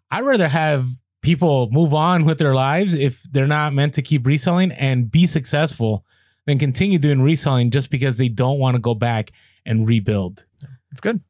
i'd 0.09 0.23
rather 0.23 0.47
have 0.47 0.87
people 1.21 1.69
move 1.71 1.93
on 1.93 2.25
with 2.25 2.39
their 2.39 2.55
lives 2.55 2.95
if 2.95 3.23
they're 3.31 3.47
not 3.47 3.73
meant 3.73 3.93
to 3.93 4.01
keep 4.01 4.25
reselling 4.25 4.71
and 4.71 5.11
be 5.11 5.27
successful 5.27 6.05
than 6.47 6.57
continue 6.57 6.97
doing 6.97 7.21
reselling 7.21 7.69
just 7.69 7.91
because 7.91 8.17
they 8.17 8.29
don't 8.29 8.57
want 8.57 8.75
to 8.75 8.81
go 8.81 8.95
back 8.95 9.31
and 9.65 9.87
rebuild 9.87 10.45
it's 10.91 11.01
good 11.01 11.21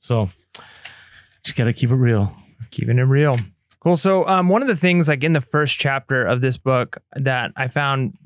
so 0.00 0.30
just 1.42 1.56
gotta 1.56 1.72
keep 1.72 1.90
it 1.90 1.96
real. 1.96 2.34
keeping 2.70 2.98
it 2.98 3.02
real. 3.02 3.38
Cool. 3.80 3.96
So, 3.96 4.26
um, 4.26 4.48
one 4.48 4.62
of 4.62 4.68
the 4.68 4.76
things, 4.76 5.08
like 5.08 5.24
in 5.24 5.32
the 5.32 5.40
first 5.40 5.78
chapter 5.78 6.24
of 6.24 6.40
this 6.40 6.58
book, 6.58 6.98
that 7.14 7.50
I 7.56 7.68
found 7.68 8.16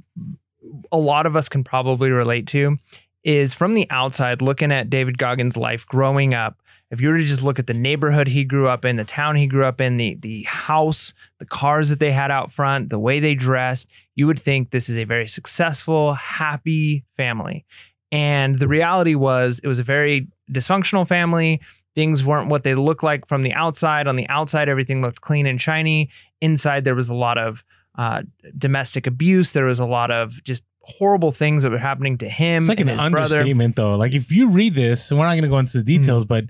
a 0.94 0.96
lot 0.96 1.26
of 1.26 1.34
us 1.34 1.48
can 1.48 1.64
probably 1.64 2.12
relate 2.12 2.46
to 2.46 2.78
is 3.24 3.52
from 3.52 3.74
the 3.74 3.86
outside 3.90 4.40
looking 4.40 4.70
at 4.70 4.88
David 4.88 5.18
Goggins' 5.18 5.56
life 5.56 5.84
growing 5.86 6.34
up. 6.34 6.60
if 6.90 7.00
you 7.00 7.08
were 7.08 7.18
to 7.18 7.24
just 7.24 7.42
look 7.42 7.58
at 7.58 7.66
the 7.66 7.74
neighborhood 7.74 8.28
he 8.28 8.44
grew 8.44 8.68
up 8.68 8.84
in, 8.84 8.94
the 8.94 9.04
town 9.04 9.34
he 9.34 9.48
grew 9.48 9.64
up 9.64 9.80
in, 9.80 9.96
the 9.96 10.14
the 10.20 10.44
house, 10.44 11.12
the 11.38 11.44
cars 11.44 11.90
that 11.90 11.98
they 11.98 12.12
had 12.12 12.30
out 12.30 12.52
front, 12.52 12.90
the 12.90 12.98
way 12.98 13.18
they 13.18 13.34
dressed, 13.34 13.88
you 14.14 14.28
would 14.28 14.38
think 14.38 14.70
this 14.70 14.88
is 14.88 14.96
a 14.96 15.04
very 15.04 15.26
successful, 15.26 16.14
happy 16.14 17.04
family. 17.16 17.64
And 18.12 18.60
the 18.60 18.68
reality 18.68 19.16
was 19.16 19.60
it 19.64 19.66
was 19.66 19.80
a 19.80 19.84
very 19.84 20.28
dysfunctional 20.52 21.08
family. 21.08 21.60
Things 21.96 22.24
weren't 22.24 22.48
what 22.48 22.62
they 22.62 22.76
looked 22.76 23.02
like 23.02 23.26
from 23.26 23.42
the 23.42 23.52
outside. 23.54 24.06
On 24.06 24.14
the 24.14 24.28
outside, 24.28 24.68
everything 24.68 25.02
looked 25.02 25.22
clean 25.22 25.46
and 25.46 25.60
shiny. 25.60 26.10
Inside, 26.40 26.84
there 26.84 26.94
was 26.94 27.08
a 27.08 27.14
lot 27.14 27.38
of 27.38 27.64
uh, 27.96 28.22
domestic 28.56 29.06
abuse. 29.06 29.52
There 29.52 29.66
was 29.66 29.80
a 29.80 29.86
lot 29.86 30.12
of 30.12 30.42
just 30.44 30.62
horrible 30.86 31.32
things 31.32 31.62
that 31.62 31.72
were 31.72 31.78
happening 31.78 32.18
to 32.18 32.28
him 32.28 32.64
It's 32.64 32.68
like 32.68 32.80
an 32.80 32.88
his 32.88 32.96
brother. 32.96 33.18
understatement, 33.18 33.76
though. 33.76 33.96
Like 33.96 34.12
if 34.12 34.30
you 34.30 34.50
read 34.50 34.74
this, 34.74 35.10
and 35.10 35.18
we're 35.18 35.26
not 35.26 35.32
going 35.32 35.42
to 35.42 35.48
go 35.48 35.58
into 35.58 35.82
the 35.82 35.96
hmm. 35.96 36.00
details, 36.00 36.24
but 36.24 36.44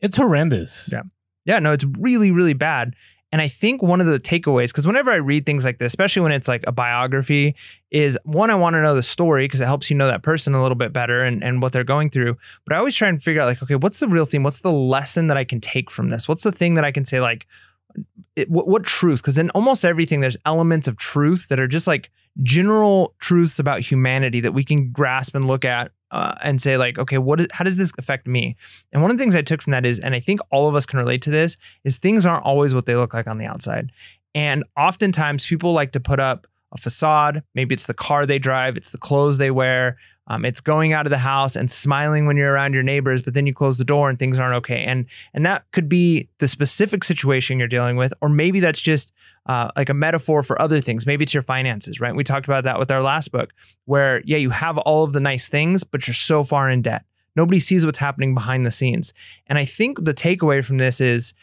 it's 0.00 0.16
horrendous. 0.16 0.90
Yeah. 0.92 1.02
Yeah, 1.44 1.60
no, 1.60 1.72
it's 1.72 1.84
really, 1.84 2.32
really 2.32 2.54
bad. 2.54 2.96
And 3.32 3.42
I 3.42 3.48
think 3.48 3.82
one 3.82 4.00
of 4.00 4.06
the 4.06 4.18
takeaways, 4.18 4.68
because 4.68 4.86
whenever 4.86 5.10
I 5.10 5.16
read 5.16 5.46
things 5.46 5.64
like 5.64 5.78
this, 5.78 5.88
especially 5.88 6.22
when 6.22 6.32
it's 6.32 6.48
like 6.48 6.64
a 6.66 6.72
biography, 6.72 7.54
is 7.90 8.18
one, 8.24 8.50
I 8.50 8.54
want 8.54 8.74
to 8.74 8.82
know 8.82 8.94
the 8.94 9.02
story 9.02 9.44
because 9.44 9.60
it 9.60 9.66
helps 9.66 9.90
you 9.90 9.96
know 9.96 10.06
that 10.06 10.22
person 10.22 10.54
a 10.54 10.62
little 10.62 10.76
bit 10.76 10.92
better 10.92 11.22
and, 11.22 11.42
and 11.42 11.60
what 11.60 11.72
they're 11.72 11.84
going 11.84 12.10
through. 12.10 12.36
But 12.64 12.74
I 12.74 12.78
always 12.78 12.94
try 12.94 13.08
and 13.08 13.22
figure 13.22 13.42
out, 13.42 13.46
like, 13.46 13.62
okay, 13.62 13.74
what's 13.74 14.00
the 14.00 14.08
real 14.08 14.26
theme? 14.26 14.42
What's 14.42 14.60
the 14.60 14.72
lesson 14.72 15.26
that 15.26 15.36
I 15.36 15.44
can 15.44 15.60
take 15.60 15.90
from 15.90 16.10
this? 16.10 16.28
What's 16.28 16.44
the 16.44 16.52
thing 16.52 16.74
that 16.74 16.84
I 16.84 16.92
can 16.92 17.04
say, 17.04 17.20
like, 17.20 17.46
it, 18.36 18.50
what, 18.50 18.68
what 18.68 18.84
truth? 18.84 19.22
Because 19.22 19.38
in 19.38 19.50
almost 19.50 19.84
everything, 19.84 20.20
there's 20.20 20.36
elements 20.44 20.86
of 20.86 20.96
truth 20.96 21.48
that 21.48 21.58
are 21.58 21.68
just 21.68 21.86
like 21.86 22.10
general 22.42 23.14
truths 23.18 23.58
about 23.58 23.80
humanity 23.80 24.40
that 24.40 24.52
we 24.52 24.64
can 24.64 24.90
grasp 24.90 25.34
and 25.34 25.46
look 25.46 25.64
at 25.64 25.90
uh, 26.10 26.34
and 26.42 26.60
say, 26.60 26.76
like, 26.76 26.98
okay, 26.98 27.18
what 27.18 27.40
is, 27.40 27.48
how 27.52 27.64
does 27.64 27.76
this 27.76 27.92
affect 27.98 28.26
me? 28.26 28.56
And 28.92 29.02
one 29.02 29.10
of 29.10 29.16
the 29.16 29.22
things 29.22 29.34
I 29.34 29.42
took 29.42 29.62
from 29.62 29.72
that 29.72 29.84
is, 29.84 29.98
and 29.98 30.14
I 30.14 30.20
think 30.20 30.40
all 30.50 30.68
of 30.68 30.74
us 30.74 30.86
can 30.86 30.98
relate 30.98 31.22
to 31.22 31.30
this, 31.30 31.56
is 31.84 31.96
things 31.96 32.24
aren't 32.24 32.44
always 32.44 32.74
what 32.74 32.86
they 32.86 32.96
look 32.96 33.14
like 33.14 33.26
on 33.26 33.38
the 33.38 33.46
outside. 33.46 33.90
And 34.34 34.64
oftentimes 34.76 35.46
people 35.46 35.72
like 35.72 35.92
to 35.92 36.00
put 36.00 36.20
up 36.20 36.46
a 36.72 36.78
facade. 36.78 37.42
Maybe 37.54 37.74
it's 37.74 37.86
the 37.86 37.94
car 37.94 38.26
they 38.26 38.38
drive, 38.38 38.76
it's 38.76 38.90
the 38.90 38.98
clothes 38.98 39.38
they 39.38 39.50
wear, 39.50 39.98
um, 40.28 40.44
it's 40.44 40.60
going 40.60 40.92
out 40.92 41.06
of 41.06 41.10
the 41.10 41.18
house 41.18 41.54
and 41.56 41.70
smiling 41.70 42.26
when 42.26 42.36
you're 42.36 42.52
around 42.52 42.74
your 42.74 42.82
neighbors, 42.82 43.22
but 43.22 43.34
then 43.34 43.46
you 43.46 43.54
close 43.54 43.78
the 43.78 43.84
door 43.84 44.10
and 44.10 44.18
things 44.18 44.38
aren't 44.38 44.56
okay. 44.56 44.84
And 44.84 45.06
and 45.34 45.46
that 45.46 45.64
could 45.72 45.88
be 45.88 46.28
the 46.38 46.48
specific 46.48 47.04
situation 47.04 47.58
you're 47.58 47.68
dealing 47.68 47.96
with, 47.96 48.12
or 48.20 48.28
maybe 48.28 48.60
that's 48.60 48.80
just 48.80 49.12
uh, 49.46 49.70
like 49.76 49.88
a 49.88 49.94
metaphor 49.94 50.42
for 50.42 50.60
other 50.60 50.80
things. 50.80 51.06
Maybe 51.06 51.22
it's 51.22 51.34
your 51.34 51.42
finances, 51.42 52.00
right? 52.00 52.14
We 52.14 52.24
talked 52.24 52.46
about 52.46 52.64
that 52.64 52.78
with 52.78 52.90
our 52.90 53.02
last 53.02 53.30
book, 53.30 53.52
where 53.84 54.20
yeah, 54.24 54.38
you 54.38 54.50
have 54.50 54.78
all 54.78 55.04
of 55.04 55.12
the 55.12 55.20
nice 55.20 55.48
things, 55.48 55.84
but 55.84 56.06
you're 56.06 56.14
so 56.14 56.42
far 56.42 56.68
in 56.68 56.82
debt. 56.82 57.04
Nobody 57.36 57.60
sees 57.60 57.84
what's 57.84 57.98
happening 57.98 58.34
behind 58.34 58.66
the 58.66 58.70
scenes. 58.70 59.12
And 59.46 59.58
I 59.58 59.64
think 59.64 60.02
the 60.02 60.14
takeaway 60.14 60.64
from 60.64 60.78
this 60.78 61.00
is 61.00 61.34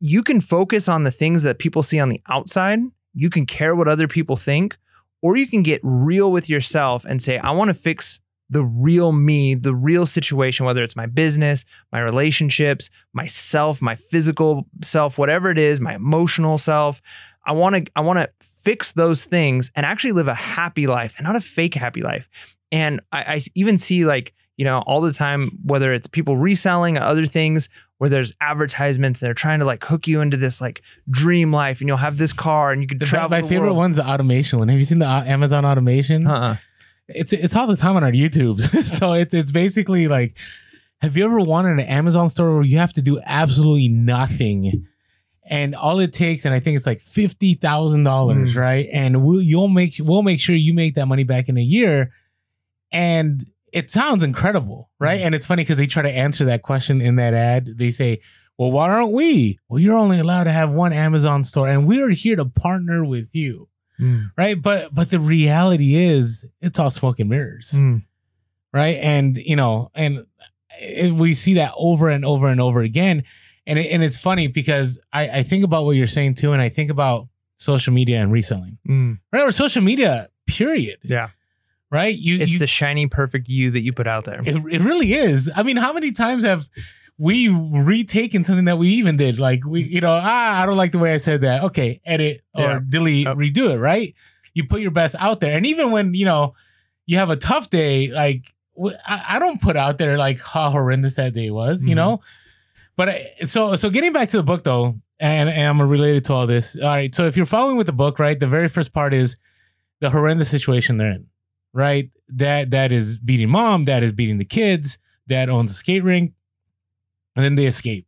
you 0.00 0.22
can 0.22 0.40
focus 0.40 0.88
on 0.88 1.04
the 1.04 1.10
things 1.10 1.42
that 1.42 1.58
people 1.58 1.82
see 1.82 2.00
on 2.00 2.08
the 2.08 2.22
outside. 2.28 2.80
You 3.14 3.28
can 3.28 3.44
care 3.44 3.76
what 3.76 3.86
other 3.86 4.08
people 4.08 4.36
think, 4.36 4.78
or 5.22 5.36
you 5.36 5.46
can 5.46 5.62
get 5.62 5.80
real 5.82 6.32
with 6.32 6.48
yourself 6.48 7.04
and 7.04 7.22
say, 7.22 7.38
I 7.38 7.52
want 7.52 7.68
to 7.68 7.74
fix 7.74 8.20
the 8.48 8.64
real 8.64 9.12
me, 9.12 9.54
the 9.54 9.74
real 9.74 10.06
situation, 10.06 10.66
whether 10.66 10.82
it's 10.82 10.96
my 10.96 11.06
business, 11.06 11.64
my 11.92 12.00
relationships, 12.00 12.90
myself, 13.12 13.80
my 13.80 13.94
physical 13.94 14.66
self, 14.82 15.18
whatever 15.18 15.50
it 15.50 15.58
is, 15.58 15.80
my 15.80 15.94
emotional 15.94 16.58
self. 16.58 17.00
I 17.46 17.52
want 17.52 17.76
to 17.76 17.92
I 17.94 18.00
want 18.00 18.18
to 18.18 18.28
fix 18.42 18.92
those 18.92 19.24
things 19.24 19.70
and 19.74 19.86
actually 19.86 20.12
live 20.12 20.28
a 20.28 20.34
happy 20.34 20.86
life 20.86 21.14
and 21.16 21.24
not 21.24 21.36
a 21.36 21.40
fake 21.40 21.74
happy 21.74 22.02
life. 22.02 22.28
And 22.72 23.00
I, 23.12 23.22
I 23.22 23.40
even 23.54 23.78
see 23.78 24.04
like, 24.04 24.34
you 24.56 24.64
know, 24.64 24.80
all 24.80 25.00
the 25.00 25.12
time, 25.12 25.58
whether 25.64 25.94
it's 25.94 26.06
people 26.06 26.36
reselling 26.36 26.98
other 26.98 27.26
things 27.26 27.68
where 28.00 28.08
there's 28.08 28.32
advertisements 28.40 29.20
and 29.20 29.26
they're 29.26 29.34
trying 29.34 29.58
to 29.58 29.66
like 29.66 29.84
hook 29.84 30.06
you 30.08 30.22
into 30.22 30.38
this 30.38 30.58
like 30.58 30.80
dream 31.10 31.52
life 31.52 31.80
and 31.80 31.86
you'll 31.88 31.98
have 31.98 32.16
this 32.16 32.32
car 32.32 32.72
and 32.72 32.80
you 32.80 32.88
could 32.88 32.98
The- 32.98 33.04
travel. 33.04 33.28
my 33.28 33.42
favorite 33.42 33.68
world. 33.68 33.76
one's 33.76 33.96
the 33.96 34.08
automation 34.08 34.58
one. 34.58 34.68
Have 34.68 34.78
you 34.78 34.84
seen 34.84 35.00
the 35.00 35.06
uh, 35.06 35.22
Amazon 35.24 35.66
automation? 35.66 36.26
Uh-uh. 36.26 36.56
It's 37.08 37.32
it's 37.34 37.54
all 37.56 37.66
the 37.66 37.76
time 37.76 37.96
on 37.96 38.02
our 38.04 38.10
YouTubes. 38.12 38.82
so 38.98 39.12
it's 39.12 39.34
it's 39.34 39.52
basically 39.52 40.08
like, 40.08 40.38
have 41.02 41.14
you 41.16 41.24
ever 41.26 41.40
wanted 41.40 41.72
an 41.72 41.80
Amazon 41.80 42.28
store 42.30 42.54
where 42.54 42.62
you 42.64 42.78
have 42.78 42.92
to 42.94 43.02
do 43.02 43.20
absolutely 43.26 43.88
nothing, 43.88 44.86
and 45.44 45.74
all 45.74 45.98
it 45.98 46.12
takes, 46.12 46.44
and 46.44 46.54
I 46.54 46.60
think 46.60 46.76
it's 46.78 46.86
like 46.86 47.00
fifty 47.00 47.54
thousand 47.54 48.04
dollars, 48.04 48.54
Mm. 48.54 48.60
right? 48.60 48.88
And 48.92 49.22
we'll 49.24 49.42
you'll 49.42 49.68
make 49.68 49.96
we'll 49.98 50.22
make 50.22 50.40
sure 50.40 50.54
you 50.54 50.72
make 50.72 50.94
that 50.94 51.06
money 51.06 51.24
back 51.24 51.48
in 51.48 51.58
a 51.58 51.62
year, 51.62 52.12
and 52.92 53.44
it 53.72 53.90
sounds 53.90 54.22
incredible, 54.22 54.90
right? 54.98 55.20
Mm. 55.20 55.26
And 55.26 55.34
it's 55.34 55.46
funny 55.46 55.62
because 55.62 55.76
they 55.78 55.86
try 55.86 56.02
to 56.02 56.10
answer 56.10 56.44
that 56.46 56.62
question 56.62 57.00
in 57.00 57.16
that 57.16 57.34
ad. 57.34 57.68
They 57.76 57.90
say. 57.90 58.18
Well, 58.58 58.72
why 58.72 58.90
aren't 58.90 59.12
we? 59.12 59.58
Well, 59.70 59.78
you're 59.78 59.96
only 59.96 60.18
allowed 60.18 60.44
to 60.44 60.52
have 60.52 60.70
one 60.70 60.92
Amazon 60.92 61.42
store, 61.42 61.66
and 61.66 61.88
we're 61.88 62.10
here 62.10 62.36
to 62.36 62.44
partner 62.44 63.02
with 63.04 63.30
you 63.34 63.68
Mm. 63.98 64.30
right 64.38 64.60
but 64.60 64.94
but 64.94 65.10
the 65.10 65.18
reality 65.18 65.94
is 65.94 66.46
it's 66.62 66.78
all 66.78 66.90
smoke 66.90 67.20
and 67.20 67.28
mirrors 67.28 67.72
Mm. 67.76 68.02
right 68.72 68.96
and 68.96 69.36
you 69.36 69.56
know 69.56 69.90
and 69.94 70.24
it, 70.80 71.12
we 71.12 71.34
see 71.34 71.52
that 71.54 71.72
over 71.76 72.08
and 72.08 72.24
over 72.24 72.48
and 72.48 72.62
over 72.62 72.80
again 72.80 73.24
and 73.66 73.78
it, 73.78 73.90
and 73.92 74.02
it's 74.02 74.16
funny 74.16 74.46
because 74.46 74.98
I, 75.12 75.28
I 75.28 75.42
think 75.42 75.64
about 75.64 75.84
what 75.84 75.96
you're 75.96 76.06
saying 76.06 76.34
too 76.36 76.52
and 76.52 76.62
i 76.62 76.70
think 76.70 76.90
about 76.90 77.28
social 77.58 77.92
media 77.92 78.22
and 78.22 78.32
reselling 78.32 78.78
Mm. 78.88 79.18
right 79.34 79.42
or 79.44 79.52
social 79.52 79.82
media 79.82 80.30
period 80.46 80.98
Yeah. 81.04 81.28
Right? 81.90 82.14
You 82.16 82.38
It's 82.40 82.52
you, 82.52 82.58
the 82.58 82.66
shiny, 82.66 83.06
perfect 83.08 83.48
you 83.48 83.70
that 83.70 83.80
you 83.82 83.92
put 83.92 84.06
out 84.06 84.24
there. 84.24 84.40
it, 84.44 84.56
it 84.70 84.80
really 84.80 85.12
is. 85.12 85.50
I 85.54 85.62
mean 85.62 85.76
how 85.76 85.92
many 85.92 86.12
times 86.12 86.44
have 86.44 86.68
we 87.18 87.48
retaken 87.48 88.44
something 88.44 88.64
that 88.64 88.78
we 88.78 88.88
even 88.88 89.16
did? 89.16 89.38
Like 89.38 89.64
we 89.66 89.82
you 89.82 90.00
know 90.00 90.12
ah 90.22 90.62
i 90.62 90.66
don't 90.66 90.76
like 90.76 90.92
the 90.92 90.98
way 90.98 91.12
i 91.12 91.16
said 91.18 91.42
that. 91.42 91.62
Okay 91.64 92.00
edit 92.04 92.42
or 92.54 92.62
Yeah. 92.62 92.80
delete 92.88 93.26
Yep. 93.26 93.36
redo 93.36 93.70
it 93.70 93.78
right? 93.78 94.14
You 94.54 94.64
put 94.66 94.80
your 94.80 94.90
best 94.90 95.14
out 95.18 95.40
there. 95.40 95.56
And 95.56 95.66
even 95.66 95.90
when 95.90 96.14
you 96.14 96.24
know 96.24 96.54
you 97.06 97.18
have 97.18 97.30
a 97.30 97.36
tough 97.36 97.68
day 97.70 98.08
like 98.10 98.54
i, 99.06 99.24
I 99.36 99.38
don't 99.38 99.60
put 99.60 99.76
out 99.76 99.98
there 99.98 100.16
like 100.16 100.40
how 100.40 100.70
horrendous 100.70 101.16
that 101.16 101.34
day 101.34 101.50
was 101.50 101.84
you 101.86 101.92
Mhm. 101.92 101.96
know? 101.96 102.20
But 102.96 103.08
I, 103.10 103.30
so 103.44 103.76
so 103.76 103.90
getting 103.90 104.12
back 104.12 104.28
to 104.30 104.36
the 104.36 104.42
book 104.42 104.64
though 104.64 104.98
and, 105.18 105.50
and 105.50 105.68
i'm 105.68 105.82
related 105.82 106.24
to 106.26 106.32
all 106.34 106.46
this. 106.46 106.76
All 106.76 106.82
right 106.88 107.14
so 107.14 107.26
if 107.26 107.36
you're 107.36 107.46
following 107.46 107.76
with 107.76 107.86
the 107.86 107.92
book 107.92 108.18
right 108.18 108.38
the 108.38 108.46
very 108.46 108.68
first 108.68 108.92
part 108.92 109.12
is 109.12 109.36
the 110.00 110.08
horrendous 110.10 110.48
situation 110.48 110.96
they're 110.96 111.12
in 111.12 111.26
right 111.72 112.10
That 112.28 112.70
that 112.70 112.92
is 112.92 113.16
beating 113.16 113.50
mom 113.50 113.84
that 113.86 114.02
is 114.02 114.12
beating 114.12 114.38
the 114.38 114.44
kids 114.44 114.98
dad 115.26 115.48
owns 115.48 115.70
a 115.72 115.74
skate 115.74 116.04
rink 116.04 116.32
and 117.36 117.44
then 117.44 117.54
they 117.54 117.66
escape 117.66 118.06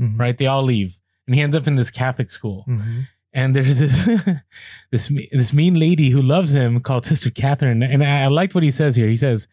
Mhm. 0.00 0.18
right 0.18 0.36
they 0.38 0.46
all 0.46 0.62
leave 0.62 1.00
and 1.26 1.34
he 1.34 1.42
ends 1.42 1.56
up 1.56 1.66
in 1.66 1.74
this 1.76 1.90
catholic 1.90 2.30
school 2.30 2.64
Mhm. 2.68 3.06
and 3.32 3.54
there's 3.56 3.78
this 3.78 3.96
this 4.90 5.12
this 5.32 5.52
mean 5.52 5.74
lady 5.74 6.10
who 6.10 6.22
loves 6.22 6.54
him 6.54 6.80
called 6.80 7.04
Sister 7.06 7.30
Catherine. 7.30 7.82
And 7.82 8.02
I, 8.02 8.22
I 8.24 8.26
liked 8.28 8.54
what 8.54 8.64
he 8.64 8.70
says 8.70 8.96
here. 8.96 9.06
He 9.08 9.14
says, 9.14 9.46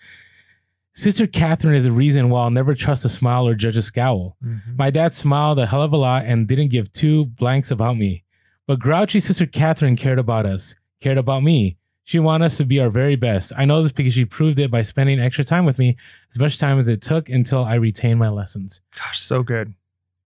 "Sister 0.93 1.27
Catherine 1.27 1.75
is 1.75 1.83
the 1.83 1.91
reason 1.91 2.29
why 2.29 2.43
I'll 2.43 2.49
never 2.51 2.73
trust 2.73 3.03
a 3.05 3.09
smile 3.09 3.45
or 3.47 3.53
judge 3.55 3.75
a 3.77 3.81
scowl. 3.81 4.37
Mhm. 4.43 4.77
My 4.77 4.89
dad 4.89 5.13
smiled 5.13 5.59
a 5.59 5.65
hell 5.65 5.81
of 5.81 5.91
a 5.93 5.97
lot 5.97 6.25
and 6.25 6.47
didn't 6.47 6.69
give 6.69 6.91
two 6.93 7.25
blanks 7.25 7.69
about 7.69 7.97
me, 7.97 8.23
but 8.65 8.79
grouchy 8.79 9.19
Sister 9.19 9.45
Catherine 9.45 9.97
cared 9.97 10.19
about 10.19 10.45
us, 10.45 10.75
cared 11.01 11.17
about 11.17 11.43
me." 11.43 11.77
She 12.05 12.19
wanted 12.19 12.45
us 12.45 12.57
to 12.57 12.65
be 12.65 12.79
our 12.79 12.89
very 12.89 13.15
best. 13.15 13.51
I 13.57 13.65
know 13.65 13.81
this 13.83 13.91
because 13.91 14.13
she 14.13 14.25
proved 14.25 14.59
it 14.59 14.69
by 14.71 14.83
spending 14.83 15.19
extra 15.19 15.43
time 15.43 15.65
with 15.65 15.77
me, 15.79 15.97
as 16.31 16.37
much 16.39 16.57
time 16.59 16.79
as 16.79 16.87
it 16.87 17.01
took 17.01 17.29
until 17.29 17.63
I 17.63 17.75
retained 17.75 18.19
my 18.19 18.29
lessons. 18.29 18.79
Gosh, 18.95 19.19
so 19.19 19.41
good. 19.43 19.73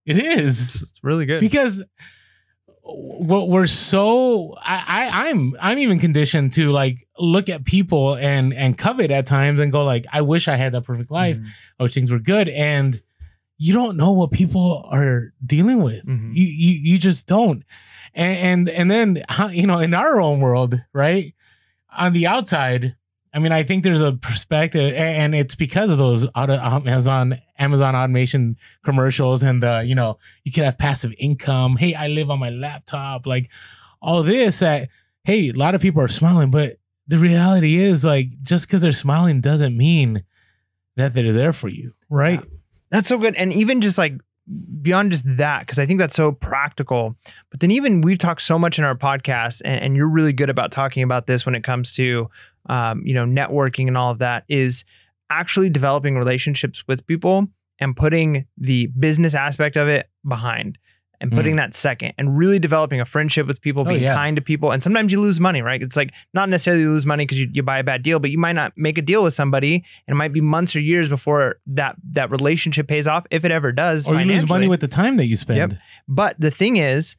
It 0.05 0.17
is 0.17 0.81
It's 0.83 1.03
really 1.03 1.25
good. 1.25 1.39
because 1.39 1.83
we're 2.83 3.67
so 3.67 4.55
I, 4.57 4.83
I 5.11 5.29
I'm 5.29 5.55
I'm 5.61 5.77
even 5.77 5.99
conditioned 5.99 6.53
to 6.53 6.71
like 6.71 7.07
look 7.19 7.47
at 7.49 7.63
people 7.63 8.15
and 8.15 8.53
and 8.53 8.77
covet 8.77 9.11
at 9.11 9.25
times 9.25 9.59
and 9.61 9.71
go 9.71 9.83
like 9.85 10.05
I 10.11 10.21
wish 10.21 10.47
I 10.47 10.55
had 10.55 10.73
that 10.73 10.81
perfect 10.83 11.11
life. 11.11 11.37
Mhm. 11.37 11.47
I 11.79 11.83
wish 11.83 11.93
things 11.93 12.11
were 12.11 12.19
good 12.19 12.49
and 12.49 12.99
you 13.57 13.73
don't 13.73 13.95
know 13.97 14.13
what 14.13 14.31
people 14.31 14.87
are 14.89 15.33
dealing 15.45 15.83
with. 15.83 16.05
Mhm. 16.07 16.31
You, 16.33 16.45
you 16.45 16.79
you 16.93 16.97
just 16.97 17.27
don't. 17.27 17.63
And 18.15 18.67
and 18.67 18.69
and 18.69 18.89
then 18.91 19.23
you 19.51 19.67
know 19.67 19.77
in 19.79 19.93
our 19.93 20.19
own 20.19 20.39
world, 20.39 20.81
right? 20.93 21.33
On 21.97 22.13
the 22.13 22.27
outside, 22.27 22.95
I 23.33 23.39
mean, 23.39 23.51
I 23.51 23.63
think 23.63 23.83
there's 23.83 24.01
a 24.01 24.13
perspective, 24.13 24.93
and 24.95 25.35
it's 25.35 25.55
because 25.55 25.91
of 25.91 25.97
those 25.97 26.27
auto, 26.35 26.53
Amazon 26.53 27.39
Amazon 27.57 27.95
automation 27.95 28.57
commercials, 28.83 29.43
and 29.43 29.61
the 29.61 29.83
you 29.85 29.95
know 29.95 30.17
you 30.43 30.51
can 30.51 30.63
have 30.63 30.77
passive 30.77 31.13
income. 31.19 31.77
Hey, 31.77 31.93
I 31.93 32.07
live 32.07 32.29
on 32.29 32.39
my 32.39 32.49
laptop, 32.49 33.25
like 33.25 33.49
all 34.01 34.23
this. 34.23 34.59
That 34.59 34.89
hey, 35.23 35.49
a 35.49 35.53
lot 35.53 35.75
of 35.75 35.81
people 35.81 36.01
are 36.01 36.07
smiling, 36.07 36.49
but 36.49 36.77
the 37.07 37.17
reality 37.17 37.77
is 37.77 38.03
like 38.03 38.41
just 38.41 38.67
because 38.67 38.81
they're 38.81 38.91
smiling 38.91 39.41
doesn't 39.41 39.75
mean 39.77 40.23
that 40.95 41.13
they're 41.13 41.33
there 41.33 41.53
for 41.53 41.67
you, 41.67 41.93
right? 42.09 42.41
That's 42.89 43.07
so 43.07 43.17
good. 43.17 43.35
And 43.35 43.53
even 43.53 43.81
just 43.81 43.97
like 43.97 44.13
beyond 44.81 45.11
just 45.11 45.23
that, 45.37 45.61
because 45.61 45.79
I 45.79 45.85
think 45.85 45.99
that's 45.99 46.15
so 46.15 46.31
practical. 46.31 47.15
But 47.51 47.59
then 47.59 47.71
even 47.71 48.01
we've 48.01 48.17
talked 48.17 48.41
so 48.41 48.57
much 48.57 48.79
in 48.79 48.85
our 48.85 48.95
podcast, 48.95 49.61
and, 49.63 49.81
and 49.81 49.95
you're 49.95 50.09
really 50.09 50.33
good 50.33 50.49
about 50.49 50.71
talking 50.71 51.03
about 51.03 51.27
this 51.27 51.45
when 51.45 51.55
it 51.55 51.63
comes 51.63 51.91
to 51.93 52.29
um, 52.67 53.01
you 53.05 53.13
know, 53.13 53.25
networking 53.25 53.87
and 53.87 53.97
all 53.97 54.11
of 54.11 54.19
that, 54.19 54.43
is 54.47 54.85
actually 55.29 55.69
developing 55.69 56.17
relationships 56.17 56.83
with 56.87 57.05
people 57.05 57.47
and 57.79 57.95
putting 57.95 58.45
the 58.57 58.87
business 58.87 59.33
aspect 59.33 59.77
of 59.77 59.87
it 59.87 60.09
behind 60.27 60.77
and 61.21 61.31
putting 61.31 61.57
that 61.57 61.73
second 61.73 62.13
and 62.17 62.37
really 62.37 62.59
developing 62.59 63.01
a 63.01 63.05
friendship 63.05 63.45
with 63.45 63.61
people, 63.61 63.83
Mm. 63.83 63.87
Oh, 63.87 63.89
being 63.91 64.03
yeah. 64.03 64.15
kind 64.15 64.35
to 64.37 64.41
people. 64.41 64.71
And 64.71 64.81
sometimes 64.81 65.11
you 65.11 65.19
lose 65.19 65.39
money, 65.39 65.61
right? 65.61 65.81
It's 65.81 65.95
like 65.97 66.13
not 66.33 66.47
necessarily 66.49 66.83
you 66.83 66.89
lose 66.89 67.05
money 67.05 67.25
because 67.25 67.39
you, 67.39 67.49
you 67.51 67.61
buy 67.61 67.79
a 67.79 67.83
bad 67.83 68.03
deal, 68.03 68.19
but 68.19 68.31
you 68.31 68.37
might 68.37 68.53
not 68.53 68.73
make 68.77 68.97
a 68.97 69.01
deal 69.01 69.23
with 69.23 69.33
somebody 69.33 69.75
and 70.07 70.13
it 70.13 70.17
might 70.17 70.31
be 70.33 70.41
months 70.41 70.75
or 70.75 70.79
years 70.79 71.09
before 71.09 71.57
that 71.67 71.95
that 72.11 72.31
relationship 72.31 72.87
pays 72.87 73.05
off, 73.07 73.25
if 73.31 73.43
it 73.43 73.51
ever 73.51 73.71
does. 73.71 74.07
or 74.07 74.15
you 74.19 74.25
lose 74.25 74.47
money 74.47 74.67
with 74.67 74.79
the 74.81 74.87
time 74.87 75.17
that 75.17 75.25
you 75.27 75.35
spend. 75.35 75.57
Yep. 75.73 75.81
But 76.07 76.39
the 76.39 76.51
thing 76.51 76.77
is, 76.77 77.17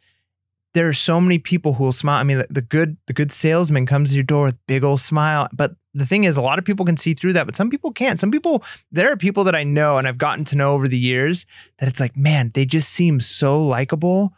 there 0.72 0.88
are 0.88 0.94
so 0.94 1.20
many 1.20 1.38
people 1.38 1.74
who 1.74 1.84
will 1.84 1.92
smile. 1.92 2.20
I 2.20 2.22
mean, 2.22 2.38
the, 2.38 2.46
the 2.48 2.62
good 2.62 2.96
the 3.06 3.12
good 3.12 3.32
salesman 3.32 3.86
comes 3.86 4.10
to 4.10 4.14
your 4.16 4.24
door 4.24 4.44
with 4.46 4.56
big 4.66 4.84
old 4.84 5.00
smile. 5.00 5.48
But 5.52 5.72
the 5.94 6.06
thing 6.06 6.24
is, 6.24 6.36
a 6.36 6.42
lot 6.42 6.58
of 6.58 6.64
people 6.64 6.86
can 6.86 6.96
see 6.96 7.14
through 7.14 7.32
that, 7.34 7.46
but 7.46 7.56
some 7.56 7.70
people 7.70 7.92
can't. 7.92 8.20
Some 8.20 8.30
people, 8.30 8.62
there 8.92 9.10
are 9.10 9.16
people 9.16 9.44
that 9.44 9.54
I 9.54 9.64
know 9.64 9.98
and 9.98 10.06
I've 10.06 10.18
gotten 10.18 10.44
to 10.46 10.56
know 10.56 10.72
over 10.72 10.88
the 10.88 10.98
years 10.98 11.46
that 11.78 11.88
it's 11.88 12.00
like, 12.00 12.16
man, 12.16 12.50
they 12.54 12.64
just 12.64 12.90
seem 12.90 13.20
so 13.20 13.64
likable, 13.64 14.32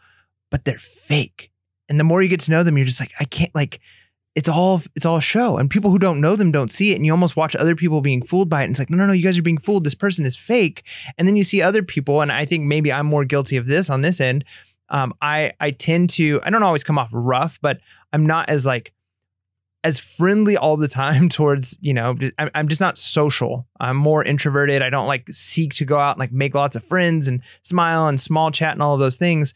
but 0.49 0.65
they're 0.65 0.79
fake. 0.79 1.51
And 1.89 1.99
the 1.99 2.03
more 2.03 2.23
you 2.23 2.29
get 2.29 2.39
to 2.41 2.51
know 2.51 2.63
them, 2.63 2.77
you're 2.77 2.85
just 2.85 2.99
like, 2.99 3.11
I 3.19 3.25
can't 3.25 3.53
like. 3.53 3.79
It's 4.35 4.49
all 4.49 4.81
it's 4.95 5.05
all 5.05 5.19
show, 5.19 5.57
and 5.57 5.69
people 5.69 5.91
who 5.91 5.99
don't 5.99 6.19
know 6.19 6.35
them 6.35 6.51
don't 6.51 6.71
see 6.71 6.91
it, 6.91 6.95
and 6.95 7.05
you 7.05 7.11
almost 7.11 7.37
watch 7.37 7.55
other 7.55 7.75
people 7.75 8.01
being 8.01 8.23
fooled 8.23 8.49
by 8.49 8.61
it. 8.61 8.63
And 8.63 8.71
it's 8.71 8.79
like, 8.79 8.89
no, 8.89 8.97
no, 8.97 9.05
no, 9.05 9.13
you 9.13 9.21
guys 9.21 9.37
are 9.37 9.43
being 9.43 9.59
fooled. 9.59 9.83
This 9.83 9.93
person 9.93 10.25
is 10.25 10.35
fake, 10.35 10.83
and 11.19 11.27
then 11.27 11.35
you 11.35 11.43
see 11.43 11.61
other 11.61 11.83
people, 11.83 12.19
and 12.19 12.31
I 12.31 12.43
think 12.43 12.65
maybe 12.65 12.91
I'm 12.91 13.05
more 13.05 13.25
guilty 13.25 13.57
of 13.57 13.67
this 13.67 13.91
on 13.91 14.01
this 14.01 14.19
end. 14.19 14.43
Um, 14.89 15.13
I 15.21 15.51
I 15.59 15.69
tend 15.69 16.09
to 16.11 16.39
I 16.41 16.49
don't 16.49 16.63
always 16.63 16.83
come 16.83 16.97
off 16.97 17.11
rough, 17.13 17.59
but 17.61 17.79
I'm 18.11 18.25
not 18.25 18.49
as 18.49 18.65
like 18.65 18.91
as 19.83 19.99
friendly 19.99 20.55
all 20.55 20.77
the 20.77 20.87
time 20.87 21.29
towards 21.37 21.77
you 21.81 21.93
know 21.93 22.15
I'm, 22.37 22.67
just 22.67 22.81
not 22.81 22.97
social. 22.97 23.67
I'm 23.79 23.97
more 23.97 24.23
introverted. 24.23 24.81
I 24.81 24.89
don't 24.89 25.07
like 25.07 25.27
seek 25.31 25.73
to 25.75 25.85
go 25.85 25.97
out 25.97 26.11
and 26.11 26.19
like 26.19 26.31
make 26.31 26.55
lots 26.55 26.75
of 26.75 26.83
friends 26.83 27.27
and 27.27 27.41
smile 27.61 28.07
and 28.07 28.19
small 28.19 28.51
chat 28.51 28.73
and 28.73 28.81
all 28.81 28.93
of 28.93 28.99
those 28.99 29.17
things 29.17 29.53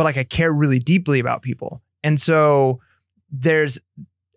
but 0.00 0.04
like 0.04 0.16
i 0.16 0.24
care 0.24 0.50
really 0.50 0.78
deeply 0.78 1.18
about 1.18 1.42
people. 1.42 1.82
And 2.02 2.18
so 2.18 2.80
there's 3.30 3.78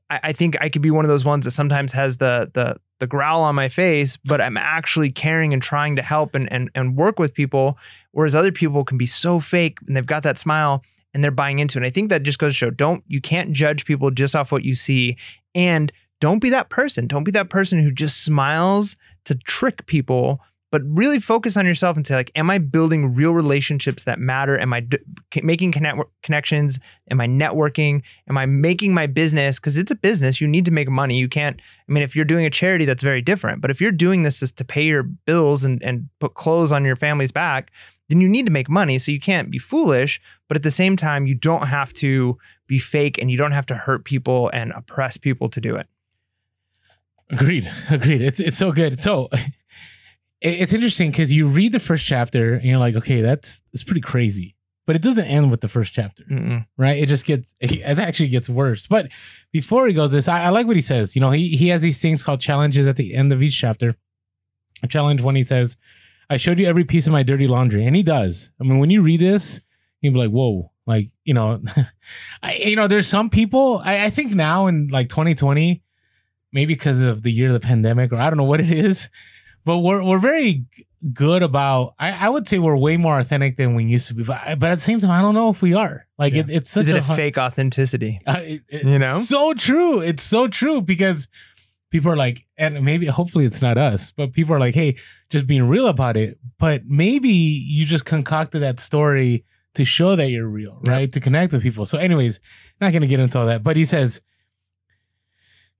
I, 0.09 0.19
I 0.23 0.33
think 0.33 0.57
i 0.61 0.69
could 0.69 0.81
be 0.81 0.91
one 0.91 1.05
of 1.05 1.09
those 1.09 1.25
ones 1.25 1.45
that 1.45 1.51
sometimes 1.51 1.93
has 1.93 2.17
the 2.17 2.51
the 2.53 2.75
the 2.99 3.07
growl 3.07 3.41
on 3.41 3.55
my 3.55 3.69
face 3.69 4.17
but 4.25 4.39
i'm 4.39 4.57
actually 4.57 5.09
caring 5.09 5.53
and 5.53 5.63
trying 5.63 5.95
to 5.95 6.01
help 6.01 6.35
and 6.35 6.51
and, 6.51 6.69
and 6.75 6.95
work 6.95 7.17
with 7.17 7.33
people 7.33 7.77
whereas 8.11 8.35
other 8.35 8.51
people 8.51 8.83
can 8.83 8.97
be 8.97 9.05
so 9.05 9.39
fake 9.39 9.79
and 9.87 9.95
they've 9.95 10.05
got 10.05 10.23
that 10.23 10.37
smile 10.37 10.83
and 11.13 11.23
they're 11.23 11.31
buying 11.31 11.59
into 11.59 11.77
it. 11.77 11.81
And 11.81 11.85
I 11.85 11.89
think 11.89 12.09
that 12.09 12.23
just 12.23 12.39
goes 12.39 12.53
to 12.53 12.57
show 12.57 12.69
don't 12.69 13.03
you 13.07 13.21
can't 13.21 13.51
judge 13.51 13.85
people 13.85 14.11
just 14.11 14.35
off 14.35 14.51
what 14.51 14.63
you 14.63 14.75
see 14.75 15.17
and 15.55 15.91
don't 16.19 16.39
be 16.39 16.49
that 16.51 16.69
person. 16.69 17.07
Don't 17.07 17.25
be 17.25 17.31
that 17.31 17.49
person 17.49 17.81
who 17.83 17.91
just 17.91 18.23
smiles 18.23 18.95
to 19.25 19.35
trick 19.35 19.85
people, 19.87 20.39
but 20.71 20.81
really 20.85 21.19
focus 21.19 21.57
on 21.57 21.65
yourself 21.65 21.97
and 21.97 22.07
say 22.07 22.15
like 22.15 22.31
am 22.35 22.49
I 22.49 22.57
building 22.57 23.13
real 23.13 23.33
relationships 23.33 24.05
that 24.05 24.19
matter? 24.19 24.59
Am 24.59 24.73
I 24.73 24.81
d- 24.81 24.99
making 25.43 25.71
connect- 25.71 25.99
connections? 26.23 26.79
Am 27.11 27.21
I 27.21 27.27
networking? 27.27 28.01
Am 28.27 28.37
I 28.37 28.45
making 28.45 28.93
my 28.93 29.05
business 29.05 29.59
cuz 29.59 29.77
it's 29.77 29.91
a 29.91 29.95
business, 29.95 30.41
you 30.41 30.47
need 30.47 30.65
to 30.65 30.71
make 30.71 30.89
money. 30.89 31.17
You 31.17 31.29
can't 31.29 31.59
I 31.87 31.91
mean 31.91 32.03
if 32.03 32.15
you're 32.15 32.25
doing 32.25 32.45
a 32.45 32.49
charity 32.49 32.85
that's 32.85 33.03
very 33.03 33.21
different, 33.21 33.61
but 33.61 33.69
if 33.69 33.81
you're 33.81 33.91
doing 33.91 34.23
this 34.23 34.39
just 34.39 34.57
to 34.57 34.65
pay 34.65 34.85
your 34.85 35.03
bills 35.03 35.63
and 35.63 35.83
and 35.83 36.09
put 36.19 36.33
clothes 36.33 36.71
on 36.71 36.85
your 36.85 36.95
family's 36.95 37.31
back, 37.31 37.71
then 38.09 38.21
you 38.21 38.29
need 38.29 38.45
to 38.45 38.51
make 38.51 38.69
money. 38.69 38.97
So 38.97 39.11
you 39.11 39.19
can't 39.19 39.49
be 39.49 39.59
foolish, 39.59 40.21
but 40.47 40.57
at 40.57 40.63
the 40.63 40.71
same 40.71 40.95
time, 40.95 41.27
you 41.27 41.35
don't 41.35 41.67
have 41.67 41.93
to 41.93 42.37
be 42.67 42.79
fake 42.79 43.17
and 43.17 43.31
you 43.31 43.37
don't 43.37 43.51
have 43.51 43.65
to 43.67 43.75
hurt 43.75 44.05
people 44.05 44.49
and 44.53 44.71
oppress 44.71 45.17
people 45.17 45.49
to 45.49 45.61
do 45.61 45.75
it. 45.75 45.87
Agreed. 47.29 47.69
Agreed. 47.89 48.21
It's 48.21 48.39
it's 48.39 48.57
so 48.57 48.71
good. 48.71 48.99
So 48.99 49.29
it's 50.41 50.73
interesting 50.73 51.11
because 51.11 51.33
you 51.33 51.47
read 51.47 51.71
the 51.71 51.79
first 51.79 52.05
chapter 52.05 52.55
and 52.55 52.65
you're 52.65 52.77
like, 52.77 52.95
okay, 52.95 53.21
that's 53.21 53.61
it's 53.73 53.83
pretty 53.83 54.01
crazy. 54.01 54.55
But 54.85 54.97
it 54.97 55.01
doesn't 55.01 55.25
end 55.25 55.49
with 55.49 55.61
the 55.61 55.69
first 55.69 55.93
chapter, 55.93 56.23
Mm-mm. 56.29 56.65
right? 56.77 57.01
It 57.01 57.05
just 57.05 57.25
gets 57.25 57.55
it 57.61 57.81
actually 57.99 58.27
gets 58.27 58.49
worse. 58.49 58.85
But 58.85 59.07
before 59.53 59.87
he 59.87 59.93
goes 59.93 60.11
this, 60.11 60.27
I, 60.27 60.43
I 60.43 60.49
like 60.49 60.67
what 60.67 60.75
he 60.75 60.81
says. 60.81 61.15
You 61.15 61.21
know, 61.21 61.31
he 61.31 61.55
he 61.55 61.69
has 61.69 61.81
these 61.81 61.99
things 61.99 62.21
called 62.21 62.41
challenges 62.41 62.85
at 62.85 62.97
the 62.97 63.13
end 63.15 63.31
of 63.31 63.41
each 63.41 63.57
chapter. 63.57 63.95
A 64.83 64.87
challenge 64.87 65.21
when 65.21 65.37
he 65.37 65.43
says, 65.43 65.77
I 66.33 66.37
showed 66.37 66.59
you 66.59 66.65
every 66.67 66.83
piece 66.83 67.07
of 67.07 67.13
my 67.13 67.23
dirty 67.23 67.47
laundry. 67.47 67.85
And 67.85 67.95
he 67.95 68.03
does. 68.03 68.51
I 68.59 68.63
mean, 68.63 68.79
when 68.79 68.89
you 68.89 69.01
read 69.01 69.19
this, 69.21 69.59
you'd 70.01 70.13
be 70.13 70.19
like, 70.19 70.31
whoa, 70.31 70.71
like, 70.85 71.09
you 71.23 71.33
know, 71.33 71.61
I, 72.43 72.55
you 72.55 72.75
know, 72.75 72.87
there's 72.87 73.07
some 73.07 73.29
people, 73.29 73.81
I, 73.83 74.05
I 74.05 74.09
think 74.09 74.33
now 74.33 74.67
in 74.67 74.87
like 74.91 75.09
2020, 75.09 75.81
maybe 76.51 76.73
because 76.73 76.99
of 77.01 77.23
the 77.23 77.31
year 77.31 77.47
of 77.47 77.53
the 77.53 77.59
pandemic, 77.59 78.11
or 78.11 78.17
I 78.17 78.29
don't 78.29 78.37
know 78.37 78.43
what 78.43 78.59
it 78.61 78.71
is, 78.71 79.09
but 79.65 79.79
we're, 79.79 80.03
we're 80.03 80.19
very 80.19 80.65
good 81.13 81.43
about, 81.43 81.95
I, 81.99 82.11
I 82.27 82.29
would 82.29 82.47
say 82.47 82.59
we're 82.59 82.77
way 82.77 82.95
more 82.97 83.19
authentic 83.19 83.57
than 83.57 83.75
we 83.75 83.83
used 83.85 84.07
to 84.07 84.13
be. 84.13 84.23
But, 84.23 84.59
but 84.59 84.71
at 84.71 84.75
the 84.75 84.81
same 84.81 84.99
time, 84.99 85.11
I 85.11 85.21
don't 85.21 85.33
know 85.35 85.49
if 85.49 85.61
we 85.61 85.73
are. 85.73 86.05
Like, 86.17 86.33
Yeah. 86.33 86.41
it, 86.41 86.49
it's 86.49 86.69
such 86.71 86.81
Is 86.83 86.89
it 86.89 86.95
a 86.97 87.01
hard- 87.01 87.17
fake 87.17 87.37
authenticity? 87.37 88.21
uh, 88.25 88.39
it- 88.41 88.61
it- 88.69 88.83
You 88.85 88.99
know? 88.99 89.19
so 89.19 89.53
true. 89.53 89.99
It's 90.01 90.23
so 90.23 90.47
true 90.47 90.81
because 90.81 91.27
people 91.93 92.11
are 92.11 92.17
like, 92.17 92.47
and 92.57 92.83
maybe 92.83 93.05
hopefully 93.05 93.45
it's 93.45 93.61
not 93.61 93.77
us, 93.77 94.11
but 94.11 94.33
people 94.33 94.55
are 94.55 94.59
like, 94.59 94.73
hey, 94.73 94.97
just 95.29 95.45
being 95.45 95.69
real 95.69 95.85
about 95.85 96.17
it. 96.17 96.39
But 96.57 96.87
maybe 96.87 97.29
you 97.29 97.85
just 97.85 98.03
concocted 98.03 98.63
that 98.63 98.79
story 98.79 99.45
to 99.75 99.85
show 99.85 100.15
that 100.15 100.31
you're 100.31 100.47
real, 100.47 100.79
right? 100.85 101.11
To 101.11 101.19
connect 101.19 101.53
with 101.53 101.61
people. 101.61 101.85
So, 101.85 101.99
anyways, 101.99 102.39
not 102.81 102.93
gonna 102.93 103.05
get 103.05 103.19
into 103.19 103.39
all 103.39 103.45
that. 103.45 103.61
But 103.61 103.77
he 103.77 103.85
says, 103.85 104.21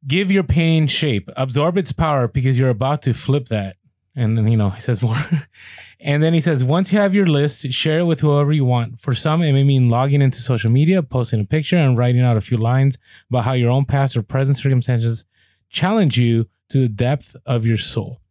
give 0.05 0.29
your 0.29 0.43
pain 0.43 0.85
shape, 0.85 1.31
absorb 1.35 1.79
its 1.79 1.91
power 1.91 2.27
because 2.27 2.59
you're 2.59 2.69
about 2.69 3.01
to 3.03 3.13
flip 3.15 3.47
that. 3.47 3.77
And 4.15 4.37
then, 4.37 4.47
you 4.47 4.57
know, 4.57 4.69
he 4.69 4.81
says 4.81 5.01
more. 5.01 5.17
and 5.99 6.21
then 6.21 6.35
he 6.35 6.41
says, 6.41 6.63
once 6.63 6.93
you 6.93 6.99
have 6.99 7.15
your 7.15 7.25
list, 7.25 7.71
share 7.71 8.01
it 8.01 8.05
with 8.05 8.19
whoever 8.19 8.53
you 8.53 8.65
want. 8.65 8.99
For 8.99 9.15
some, 9.15 9.41
it 9.41 9.53
may 9.53 9.63
mean 9.63 9.89
logging 9.89 10.21
into 10.21 10.37
social 10.43 10.69
media, 10.69 11.01
posting 11.01 11.39
a 11.39 11.45
picture, 11.45 11.77
and 11.77 11.97
writing 11.97 12.21
out 12.21 12.37
a 12.37 12.41
few 12.41 12.57
lines 12.57 12.99
about 13.31 13.45
how 13.45 13.53
your 13.53 13.71
own 13.71 13.85
past 13.85 14.15
or 14.15 14.21
present 14.21 14.57
circumstances 14.57 15.25
challenge 15.73 16.17
you 16.17 16.47
to 16.69 16.79
the 16.79 16.89
depth 16.89 17.35
of 17.45 17.65
your 17.65 17.77
soul. 17.77 18.21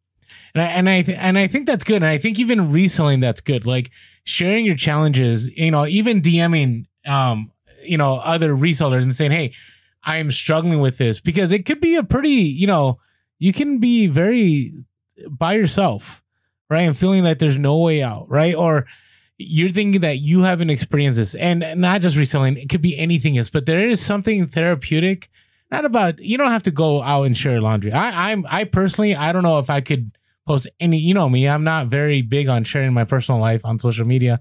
And 0.55 0.63
I 0.63 0.67
and 0.67 0.89
I 0.89 1.03
th- 1.03 1.19
and 1.21 1.39
I 1.39 1.47
think 1.47 1.67
that's 1.67 1.85
good. 1.85 1.97
And 1.97 2.07
I 2.07 2.19
think 2.19 2.39
even 2.39 2.73
reselling 2.73 3.21
that's 3.21 3.41
good. 3.41 3.67
Like 3.67 3.91
sharing 4.25 4.65
your 4.65 4.77
challenges, 4.77 5.49
you 5.49 5.71
know, 5.71 5.87
even 5.87 6.23
DMing 6.23 6.87
um, 7.07 7.53
you 7.83 7.99
know, 7.99 8.17
other 8.17 8.55
resellers 8.55 9.03
and 9.03 9.15
saying, 9.15 9.33
"Hey, 9.33 9.53
I 10.05 10.19
am 10.19 10.31
struggling 10.31 10.81
with 10.81 10.99
this," 10.99 11.21
because 11.21 11.53
it 11.53 11.67
could 11.67 11.81
be 11.81 11.97
a 11.97 12.05
pretty, 12.05 12.31
you 12.31 12.67
know, 12.67 13.01
you 13.39 13.53
can 13.53 13.79
be 13.79 14.07
very 14.07 14.73
by 15.29 15.55
yourself, 15.55 16.23
right? 16.71 16.83
And 16.83 16.97
feeling 16.97 17.25
that 17.25 17.39
there's 17.39 17.59
no 17.59 17.79
way 17.79 18.03
out, 18.03 18.29
right? 18.29 18.55
Or 18.55 18.87
you're 19.39 19.71
thinking 19.71 20.01
that 20.03 20.19
you 20.19 20.43
haven't 20.43 20.71
experienced 20.71 21.19
this, 21.19 21.35
and 21.35 21.65
not 21.77 22.03
just 22.03 22.17
reselling, 22.17 22.57
it 22.57 22.69
could 22.69 22.83
be 22.83 22.97
anything 22.97 23.37
else, 23.37 23.51
but 23.51 23.67
there 23.67 23.89
is 23.89 24.01
something 24.01 24.47
therapeutic. 24.47 25.29
Not 25.73 25.87
about 25.87 26.21
you 26.21 26.37
don't 26.37 26.51
have 26.51 26.65
to 26.65 26.71
go 26.71 27.03
out 27.03 27.23
and 27.23 27.37
share 27.37 27.59
laundry. 27.61 27.93
I, 27.93 28.31
I'm 28.31 28.45
I 28.49 28.65
personally 28.65 29.17
I 29.17 29.33
don't 29.33 29.43
know 29.43 29.59
if 29.59 29.71
I 29.71 29.81
could 29.81 30.17
post 30.47 30.69
any. 30.79 30.99
You 30.99 31.15
know 31.15 31.31
me, 31.31 31.49
I'm 31.49 31.65
not 31.65 31.87
very 31.87 32.21
big 32.21 32.49
on 32.49 32.65
sharing 32.65 32.93
my 32.93 33.05
personal 33.05 33.41
life 33.41 33.65
on 33.65 33.79
social 33.79 34.07
media. 34.07 34.39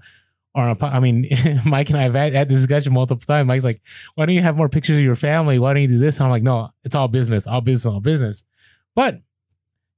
Or 0.54 0.64
on 0.64 0.76
a 0.78 0.84
I 0.84 1.00
mean, 1.00 1.26
Mike 1.66 1.88
and 1.88 1.98
I 1.98 2.02
have 2.02 2.14
had, 2.14 2.34
had 2.34 2.50
this 2.50 2.58
discussion 2.58 2.92
multiple 2.92 3.24
times. 3.26 3.46
Mike's 3.48 3.64
like, 3.64 3.80
"Why 4.14 4.26
don't 4.26 4.34
you 4.34 4.42
have 4.42 4.58
more 4.58 4.68
pictures 4.68 4.98
of 4.98 5.02
your 5.02 5.16
family? 5.16 5.58
Why 5.58 5.72
don't 5.72 5.80
you 5.80 5.88
do 5.88 5.98
this?" 5.98 6.18
And 6.18 6.26
I'm 6.26 6.30
like, 6.30 6.42
"No, 6.42 6.68
it's 6.84 6.94
all 6.94 7.08
business, 7.08 7.46
all 7.46 7.62
business, 7.62 7.90
all 7.90 8.00
business." 8.00 8.42
But 8.94 9.22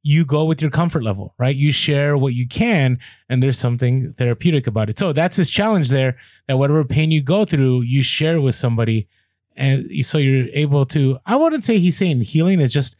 you 0.05 0.25
go 0.25 0.44
with 0.44 0.62
your 0.62 0.70
comfort 0.70 1.03
level, 1.03 1.35
right? 1.37 1.57
You 1.57 1.73
share 1.73 2.16
what 2.16 2.35
you 2.35 2.47
can, 2.47 3.01
and 3.29 3.42
there's 3.42 3.59
something 3.59 4.12
therapeutic 4.12 4.68
about 4.68 4.88
it. 4.88 5.01
So 5.01 5.12
that's 5.12 5.37
his 5.37 5.51
challenge 5.51 5.88
there. 5.88 6.16
That 6.47 6.59
whatever 6.59 6.85
pain 6.85 7.11
you 7.11 7.25
go 7.25 7.44
through, 7.44 7.81
you 7.81 8.05
share 8.05 8.40
with 8.40 8.55
somebody, 8.55 9.09
and 9.57 10.05
so 10.05 10.19
you're 10.19 10.49
able 10.53 10.85
to. 10.87 11.19
I 11.27 11.37
wouldn't 11.37 11.64
say 11.64 11.79
he's 11.79 11.97
saying 11.97 12.21
healing 12.23 12.61
is 12.61 12.73
just 12.73 12.97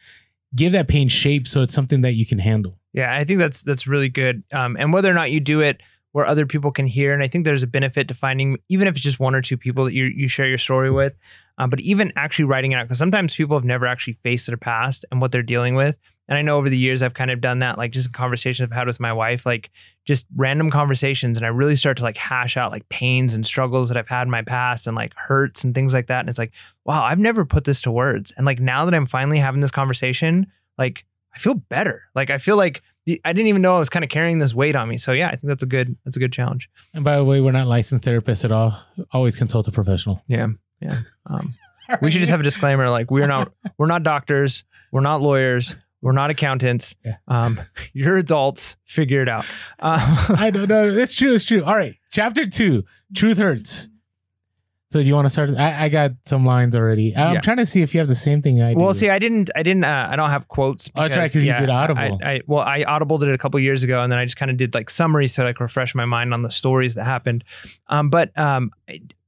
give 0.55 0.73
that 0.73 0.89
pain 0.89 1.09
shape, 1.09 1.49
so 1.49 1.63
it's 1.63 1.75
something 1.75 2.03
that 2.03 2.15
you 2.15 2.27
can 2.27 2.39
handle. 2.39 2.79
Yeah, 2.93 3.15
I 3.15 3.25
think 3.25 3.39
that's 3.39 3.63
that's 3.63 3.87
really 3.87 4.09
good. 4.09 4.45
Um, 4.53 4.77
and 4.79 4.93
whether 4.93 5.11
or 5.11 5.15
not 5.15 5.31
you 5.31 5.41
do 5.41 5.61
it 5.61 5.81
where 6.13 6.25
other 6.25 6.47
people 6.47 6.71
can 6.71 6.87
hear, 6.87 7.13
and 7.13 7.23
I 7.23 7.29
think 7.29 7.45
there's 7.45 7.65
a 7.65 7.67
benefit 7.67 8.07
to 8.09 8.15
finding, 8.15 8.59
even 8.69 8.87
if 8.87 8.95
it's 8.95 9.03
just 9.03 9.19
one 9.19 9.35
or 9.35 9.43
two 9.43 9.57
people 9.57 9.85
that 9.85 9.95
you 9.95 10.05
you 10.05 10.29
share 10.29 10.47
your 10.47 10.59
story 10.59 10.91
with, 10.91 11.15
um, 11.59 11.71
but 11.71 11.81
even 11.81 12.13
actually 12.17 12.45
writing 12.45 12.73
it 12.73 12.77
out 12.77 12.85
because 12.85 12.99
sometimes 12.99 13.35
people 13.35 13.57
have 13.57 13.65
never 13.65 13.87
actually 13.87 14.15
faced 14.15 14.47
their 14.47 14.57
past 14.57 15.05
and 15.11 15.21
what 15.21 15.33
they're 15.33 15.43
dealing 15.43 15.75
with. 15.75 15.99
And 16.29 16.39
I 16.39 16.43
know 16.43 16.57
over 16.57 16.71
the 16.71 16.79
years 16.79 17.03
I've 17.03 17.15
kind 17.15 17.31
of 17.31 17.41
done 17.41 17.59
that, 17.59 17.77
like 17.77 17.93
just 17.93 18.09
in 18.09 18.13
conversations 18.13 18.67
I've 18.67 18.77
had 18.77 18.87
with 18.87 18.99
my 18.99 19.13
wife, 19.13 19.45
like 19.45 19.71
just 20.05 20.27
random 20.35 20.71
conversations, 20.71 21.37
and 21.37 21.45
I 21.45 21.51
really 21.51 21.77
start 21.77 21.99
to 21.99 22.03
like 22.03 22.17
hash 22.17 22.57
out 22.57 22.73
like 22.73 22.89
pains 22.89 23.35
and 23.35 23.45
struggles 23.45 23.89
that 23.89 23.99
I've 23.99 24.09
had 24.09 24.23
in 24.23 24.31
my 24.31 24.43
past 24.43 24.87
and 24.87 24.97
like 24.97 25.13
hurts 25.17 25.65
and 25.65 25.75
things 25.75 25.93
like 25.93 26.07
that. 26.07 26.21
And 26.21 26.29
it's 26.29 26.39
like, 26.39 26.53
wow, 26.85 27.05
I've 27.05 27.19
never 27.19 27.45
put 27.45 27.65
this 27.65 27.83
to 27.83 27.91
words. 27.91 28.33
And 28.37 28.47
like 28.47 28.59
now 28.59 28.85
that 28.85 28.95
I'm 28.95 29.07
finally 29.07 29.39
having 29.39 29.61
this 29.61 29.71
conversation, 29.71 30.47
like 30.79 31.05
I 31.35 31.39
feel 31.39 31.55
better. 31.55 32.05
Like 32.15 32.31
I 32.31 32.39
feel 32.39 32.57
like 32.57 32.83
the, 33.07 33.21
I 33.25 33.33
didn't 33.33 33.49
even 33.49 33.63
know 33.63 33.77
I 33.77 33.79
was 33.81 33.91
kind 33.91 34.05
of 34.05 34.11
carrying 34.11 34.39
this 34.39 34.55
weight 34.55 34.77
on 34.77 34.89
me. 34.89 34.97
So 34.97 35.13
yeah, 35.13 35.29
I 35.29 35.33
think 35.33 35.45
that's 35.45 35.63
a 35.63 35.67
good 35.67 35.97
that's 36.05 36.17
a 36.17 36.21
good 36.21 36.33
challenge. 36.33 36.71
And 36.95 37.05
by 37.05 37.17
the 37.17 37.25
way, 37.25 37.41
we're 37.41 37.53
not 37.53 37.67
licensed 37.67 38.05
therapists 38.05 38.45
at 38.45 38.53
all. 38.53 38.79
Always 39.13 39.37
consult 39.37 39.69
a 39.69 39.73
professional. 39.73 40.23
Yeah, 40.27 40.49
yeah. 40.81 41.01
Um, 41.27 41.55
we 42.01 42.11
should 42.11 42.21
just 42.21 42.31
have 42.31 42.41
a 42.41 42.45
disclaimer 42.45 42.89
like 42.89 43.11
we're 43.11 43.27
not 43.27 43.53
we're 43.77 43.87
not 43.87 44.03
doctors, 44.03 44.65
we're 44.91 45.01
not 45.01 45.21
lawyers. 45.21 45.75
We're 46.05 46.13
not 46.13 46.29
accountants. 46.29 46.95
Yeah. 47.05 47.17
Um, 47.29 47.59
you're 47.95 48.19
adults. 48.19 48.77
Figure 48.85 49.23
it 49.23 49.29
out. 49.29 49.47
Uh, 49.81 50.35
I 50.39 50.51
don't 50.51 50.69
know. 50.69 50.85
It's 50.85 51.15
true. 51.15 51.35
It's 51.35 51.45
true. 51.47 51.65
All 51.65 51.75
right. 51.75 51.97
Chapter 52.13 52.47
two 52.47 52.85
Truth 53.17 53.39
Hurts. 53.39 53.89
So 54.91 55.01
do 55.01 55.09
you 55.09 55.15
want 55.15 55.25
to 55.25 55.31
start? 55.31 55.51
I, 55.57 55.85
I 55.85 55.89
got 55.89 56.13
some 56.25 56.45
lines 56.45 56.77
already. 56.77 57.17
I'm 57.17 57.35
Yeah. 57.37 57.41
trying 57.41 57.57
to 57.57 57.65
see 57.67 57.81
if 57.81 57.95
you 57.95 58.01
have 58.01 58.07
the 58.07 58.15
same 58.15 58.43
thing 58.43 58.63
I 58.63 58.75
do. 58.75 58.79
well, 58.81 58.93
see, 58.95 59.09
I 59.09 59.19
didn't, 59.19 59.51
I 59.57 59.63
didn't, 59.65 59.83
uh, 59.85 60.09
I 60.11 60.15
don't 60.15 60.29
have 60.31 60.47
quotes. 60.47 60.89
Oh, 60.95 61.01
that's 61.03 61.17
right, 61.17 61.33
'cause 61.33 61.43
you 61.45 61.53
did 61.55 61.71
Audible. 61.71 62.21
I, 62.23 62.33
I, 62.35 62.41
well, 62.47 62.61
I 62.61 62.85
audibled 62.85 63.23
it 63.23 63.33
a 63.35 63.39
couple 63.39 63.59
years 63.59 63.83
ago, 63.83 64.03
and 64.03 64.13
then 64.13 64.19
I 64.21 64.25
just 64.25 64.37
kind 64.37 64.51
of 64.53 64.57
did 64.59 64.73
like 64.75 64.91
summaries 64.91 65.35
so 65.35 65.43
like 65.43 65.59
refresh 65.59 65.95
my 65.97 66.05
mind 66.05 66.33
on 66.35 66.43
the 66.43 66.51
stories 66.51 66.95
that 66.97 67.05
happened. 67.05 67.43
Um, 67.89 68.09
but 68.11 68.39
um, 68.39 68.71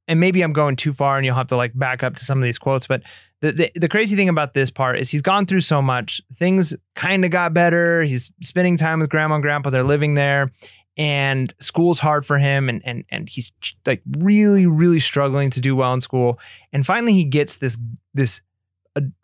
and 0.07 0.21
maybe 0.21 0.43
I'm 0.43 0.53
going 0.53 0.77
too 0.77 0.93
far, 0.93 1.17
and 1.17 1.25
you'll 1.27 1.35
have 1.35 1.49
to 1.49 1.57
like 1.57 1.77
back 1.77 2.05
up 2.05 2.15
to 2.17 2.25
some 2.25 2.39
of 2.39 2.45
these 2.45 2.59
quotes. 2.59 2.87
But 2.87 3.03
the 3.41 3.53
the, 3.53 3.71
the 3.75 3.89
crazy 3.89 4.17
thing 4.17 4.29
about 4.29 4.55
this 4.55 4.71
part 4.71 4.99
is 4.99 5.11
he's 5.11 5.23
gone 5.23 5.47
through 5.47 5.61
so 5.61 5.83
much. 5.83 6.21
Things 6.37 6.75
kind 6.95 7.25
of 7.25 7.31
got 7.31 7.53
better. 7.55 8.03
He's 8.03 8.31
spending 8.43 8.77
time 8.77 9.01
with 9.01 9.11
grandma 9.11 9.35
and 9.37 9.43
grandpa. 9.43 9.71
They're 9.71 9.83
living 9.83 10.15
there. 10.15 10.53
And 10.99 11.53
school's 11.61 11.99
hard 11.99 12.25
for 12.25 12.39
him, 12.39 12.71
and 12.71 12.81
and 12.87 13.05
and 13.11 13.29
he's 13.29 13.53
like 13.85 14.01
really, 14.19 14.65
really 14.67 14.99
struggling 15.01 15.51
to 15.51 15.61
do 15.61 15.77
well 15.77 15.93
in 15.93 16.01
school. 16.01 16.39
And 16.73 16.87
finally, 16.87 17.13
he 17.13 17.25
gets 17.25 17.57
this 17.57 17.77
this 18.15 18.41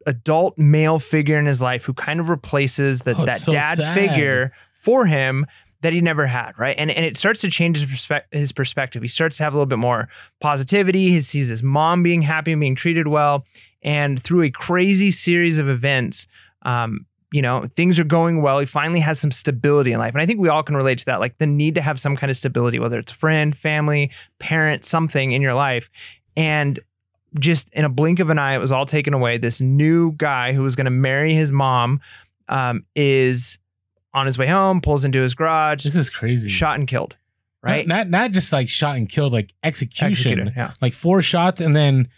adult 0.07 0.59
male 0.59 0.99
figure 0.99 1.39
in 1.39 1.47
his 1.47 1.63
life 1.63 1.85
who 1.85 1.95
kind 1.95 2.21
of 2.21 2.29
replaces 2.29 3.01
the, 3.03 3.17
Oh, 3.17 3.25
that 3.25 3.39
so 3.39 3.53
dad 3.53 3.79
sad. 3.79 3.95
figure 3.95 4.53
for 4.83 5.07
him 5.07 5.47
that 5.81 5.95
he 5.95 6.03
never 6.03 6.27
had, 6.27 6.53
right? 6.59 6.77
And 6.79 6.91
and 6.91 7.07
it 7.07 7.17
starts 7.17 7.41
to 7.41 7.49
change 7.51 7.81
his, 7.81 7.87
perspe- 7.87 8.25
his 8.31 8.53
perspective. 8.53 9.01
He 9.01 9.09
starts 9.09 9.39
to 9.39 9.45
have 9.45 9.55
a 9.55 9.57
little 9.57 9.65
bit 9.67 9.79
more 9.79 10.09
positivity. 10.41 11.09
He 11.09 11.21
sees 11.21 11.49
his 11.49 11.63
mom 11.63 12.03
being 12.03 12.21
happy 12.21 12.53
and 12.53 12.61
being 12.61 12.75
treated 12.75 13.09
well, 13.09 13.47
and 13.83 14.23
through 14.23 14.43
a 14.43 14.51
crazy 14.51 15.11
series 15.11 15.59
of 15.59 15.69
events, 15.69 16.27
um, 16.63 17.07
you 17.33 17.43
know, 17.43 17.67
things 17.77 17.99
are 17.99 18.05
going 18.05 18.43
well. 18.43 18.59
He 18.59 18.67
finally 18.67 19.01
has 19.01 19.19
some 19.19 19.31
stability 19.31 19.93
in 19.93 19.99
life, 19.99 20.13
and 20.15 20.23
I 20.23 20.27
think 20.27 20.41
we 20.41 20.49
all 20.49 20.63
can 20.63 20.77
relate 20.77 20.99
to 20.99 21.07
that, 21.07 21.21
like 21.21 21.39
the 21.39 21.47
need 21.47 21.75
to 21.77 21.81
have 21.81 21.99
some 21.99 22.17
kind 22.17 22.31
of 22.31 22.37
stability, 22.37 22.79
whether 22.79 22.99
it's 22.99 23.13
a 23.13 23.15
friend, 23.15 23.57
family, 23.57 24.11
parent, 24.39 24.85
something 24.85 25.33
in 25.33 25.41
your 25.43 25.55
life, 25.55 25.91
and 26.37 26.79
just 27.39 27.71
in 27.71 27.85
a 27.85 27.89
blink 27.89 28.21
of 28.21 28.29
an 28.29 28.39
eye, 28.39 28.55
it 28.55 28.59
was 28.59 28.73
all 28.73 28.85
taken 28.85 29.15
away. 29.15 29.39
This 29.39 29.61
new 29.61 30.13
guy 30.13 30.53
who 30.53 30.63
was 30.63 30.77
going 30.77 30.85
to 30.85 30.91
marry 30.91 31.35
his 31.35 31.51
mom 31.51 32.01
um, 32.49 32.85
is 32.95 33.59
on 34.13 34.27
his 34.27 34.37
way 34.37 34.47
home, 34.47 34.81
pulls 34.83 35.05
into 35.05 35.23
his 35.23 35.35
garage, 35.35 35.85
this 35.85 35.97
is 35.97 36.11
crazy. 36.11 36.51
shot 36.51 36.79
and 36.79 36.87
killed. 36.87 37.17
Right? 37.63 37.87
Not, 37.87 38.09
not 38.09 38.11
not 38.11 38.31
just 38.33 38.53
like 38.53 38.69
shot 38.69 38.97
and 38.97 39.09
killed, 39.09 39.33
like 39.33 39.55
execution. 39.63 40.33
Executed, 40.33 40.53
Yeah. 40.57 40.75
Like 40.83 40.93
four 40.93 41.23
shots, 41.23 41.61
and 41.61 41.75
then 41.77 42.09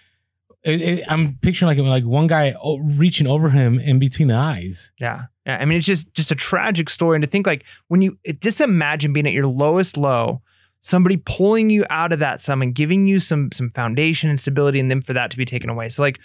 it, 0.64 0.80
it, 0.80 1.04
I'm 1.08 1.34
picturing 1.42 1.68
like 1.68 1.78
like 1.78 2.04
one 2.04 2.26
guy 2.26 2.54
reaching 2.80 3.26
over 3.26 3.50
him 3.50 3.78
in 3.78 3.98
between 3.98 4.28
the 4.28 4.34
eyes. 4.34 4.90
Yeah. 4.98 5.24
Yeah. 5.46 5.58
I 5.60 5.66
mean, 5.66 5.76
it's 5.76 5.86
just 5.86 6.12
just 6.14 6.30
a 6.30 6.34
tragic 6.34 6.88
story. 6.88 7.16
And 7.16 7.24
to 7.24 7.30
think 7.30 7.46
like 7.46 7.64
when 7.88 8.00
you 8.00 8.18
just 8.40 8.60
imagine 8.60 9.12
being 9.12 9.26
at 9.26 9.34
your 9.34 9.46
lowest 9.46 9.96
low, 9.98 10.40
somebody 10.80 11.18
pulling 11.18 11.68
you 11.68 11.84
out 11.90 12.12
of 12.12 12.18
that 12.20 12.40
some 12.40 12.62
and 12.62 12.74
giving 12.74 13.06
you 13.06 13.20
some 13.20 13.52
some 13.52 13.70
foundation 13.70 14.30
and 14.30 14.40
stability, 14.40 14.80
and 14.80 14.90
then 14.90 15.02
for 15.02 15.12
that 15.12 15.30
to 15.32 15.36
be 15.36 15.44
taken 15.44 15.68
away. 15.68 15.88
So 15.88 16.02
like 16.02 16.18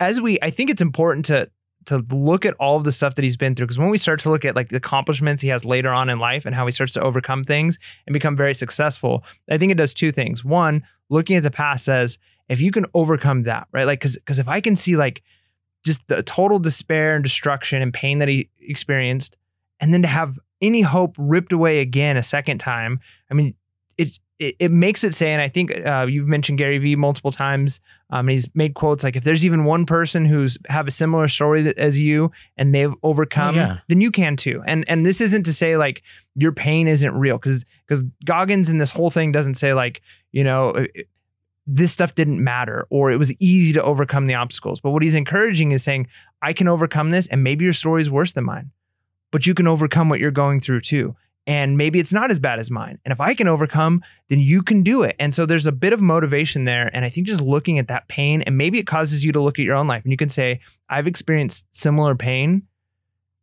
as 0.00 0.20
we, 0.20 0.38
I 0.42 0.50
think 0.50 0.70
it's 0.70 0.82
important 0.82 1.24
to 1.26 1.48
to 1.86 1.98
look 2.10 2.44
at 2.44 2.54
all 2.54 2.76
of 2.76 2.82
the 2.82 2.90
stuff 2.90 3.14
that 3.14 3.22
he's 3.22 3.36
been 3.36 3.54
through 3.54 3.66
because 3.66 3.78
when 3.78 3.90
we 3.90 3.98
start 3.98 4.18
to 4.18 4.30
look 4.30 4.44
at 4.44 4.56
like 4.56 4.68
the 4.68 4.76
accomplishments 4.76 5.40
he 5.40 5.48
has 5.48 5.64
later 5.64 5.90
on 5.90 6.10
in 6.10 6.18
life 6.18 6.44
and 6.44 6.54
how 6.54 6.66
he 6.66 6.72
starts 6.72 6.92
to 6.92 7.00
overcome 7.00 7.44
things 7.44 7.78
and 8.08 8.12
become 8.12 8.36
very 8.36 8.52
successful 8.52 9.22
i 9.48 9.56
think 9.56 9.70
it 9.70 9.78
does 9.78 9.94
two 9.94 10.10
things 10.10 10.44
one 10.44 10.82
looking 11.10 11.36
at 11.36 11.44
the 11.44 11.50
past 11.50 11.84
says 11.84 12.18
if 12.48 12.60
you 12.60 12.70
can 12.70 12.86
overcome 12.94 13.42
that 13.44 13.66
right 13.72 13.84
like 13.86 13.98
because 14.00 14.16
because 14.16 14.38
if 14.38 14.48
i 14.48 14.60
can 14.60 14.76
see 14.76 14.96
like 14.96 15.22
just 15.84 16.06
the 16.08 16.22
total 16.22 16.58
despair 16.58 17.14
and 17.14 17.22
destruction 17.24 17.80
and 17.82 17.92
pain 17.94 18.18
that 18.18 18.28
he 18.28 18.48
experienced 18.60 19.36
and 19.80 19.92
then 19.92 20.02
to 20.02 20.08
have 20.08 20.38
any 20.60 20.80
hope 20.80 21.14
ripped 21.18 21.52
away 21.52 21.80
again 21.80 22.16
a 22.16 22.22
second 22.22 22.58
time 22.58 22.98
i 23.30 23.34
mean 23.34 23.54
it's 23.98 24.18
it, 24.38 24.54
it 24.58 24.70
makes 24.70 25.02
it 25.04 25.14
say 25.14 25.32
and 25.32 25.40
i 25.40 25.48
think 25.48 25.74
uh, 25.86 26.06
you've 26.08 26.28
mentioned 26.28 26.58
gary 26.58 26.78
vee 26.78 26.96
multiple 26.96 27.30
times 27.30 27.80
um, 28.10 28.20
and 28.20 28.30
he's 28.30 28.48
made 28.54 28.74
quotes 28.74 29.02
like 29.02 29.16
if 29.16 29.24
there's 29.24 29.44
even 29.44 29.64
one 29.64 29.84
person 29.86 30.24
who's 30.26 30.58
have 30.68 30.86
a 30.86 30.90
similar 30.90 31.26
story 31.28 31.62
that, 31.62 31.76
as 31.78 31.98
you 31.98 32.30
and 32.56 32.74
they've 32.74 32.92
overcome 33.02 33.54
Oh, 33.54 33.58
yeah. 33.58 33.78
then 33.88 34.00
you 34.00 34.10
can 34.10 34.36
too 34.36 34.62
and 34.66 34.84
and 34.88 35.04
this 35.06 35.20
isn't 35.20 35.44
to 35.44 35.52
say 35.52 35.76
like 35.76 36.02
your 36.34 36.52
pain 36.52 36.86
isn't 36.86 37.14
real 37.18 37.38
because 37.38 37.64
because 37.86 38.04
goggins 38.24 38.68
in 38.68 38.78
this 38.78 38.90
whole 38.90 39.10
thing 39.10 39.32
doesn't 39.32 39.54
say 39.56 39.72
like 39.74 40.02
you 40.32 40.44
know 40.44 40.86
this 41.66 41.92
stuff 41.92 42.14
didn't 42.14 42.42
matter 42.42 42.86
or 42.90 43.10
it 43.10 43.16
was 43.16 43.32
easy 43.40 43.72
to 43.72 43.82
overcome 43.82 44.26
the 44.26 44.34
obstacles. 44.34 44.80
But 44.80 44.90
what 44.90 45.02
he's 45.02 45.14
encouraging 45.14 45.72
is 45.72 45.82
saying 45.82 46.08
i 46.42 46.52
can 46.52 46.68
overcome 46.68 47.10
this 47.10 47.26
and 47.26 47.42
maybe 47.42 47.64
your 47.64 47.72
story 47.72 48.02
is 48.02 48.10
worse 48.10 48.32
than 48.32 48.44
mine 48.44 48.70
but 49.32 49.46
you 49.46 49.54
can 49.54 49.66
overcome 49.66 50.08
what 50.08 50.20
you're 50.20 50.30
going 50.30 50.60
through 50.60 50.80
too. 50.80 51.14
And 51.48 51.78
maybe 51.78 52.00
it's 52.00 52.12
not 52.12 52.30
as 52.32 52.40
bad 52.40 52.58
as 52.58 52.70
mine. 52.70 52.98
And 53.04 53.12
if 53.12 53.20
i 53.20 53.34
can 53.34 53.48
overcome 53.48 54.02
then 54.28 54.40
you 54.40 54.62
can 54.62 54.82
do 54.82 55.02
it. 55.02 55.14
And 55.18 55.32
so 55.32 55.46
there's 55.46 55.66
a 55.66 55.72
bit 55.72 55.92
of 55.92 56.00
motivation 56.00 56.64
there. 56.64 56.90
And 56.92 57.04
i 57.04 57.08
think 57.08 57.26
just 57.26 57.42
looking 57.42 57.78
at 57.78 57.88
that 57.88 58.08
pain 58.08 58.42
and 58.42 58.56
maybe 58.56 58.78
it 58.78 58.86
causes 58.86 59.24
you 59.24 59.32
to 59.32 59.40
look 59.40 59.58
at 59.58 59.64
your 59.64 59.74
own 59.74 59.86
life 59.86 60.04
and 60.04 60.12
you 60.12 60.16
can 60.16 60.28
say 60.28 60.60
i've 60.88 61.06
experienced 61.06 61.66
similar 61.70 62.14
pain. 62.14 62.62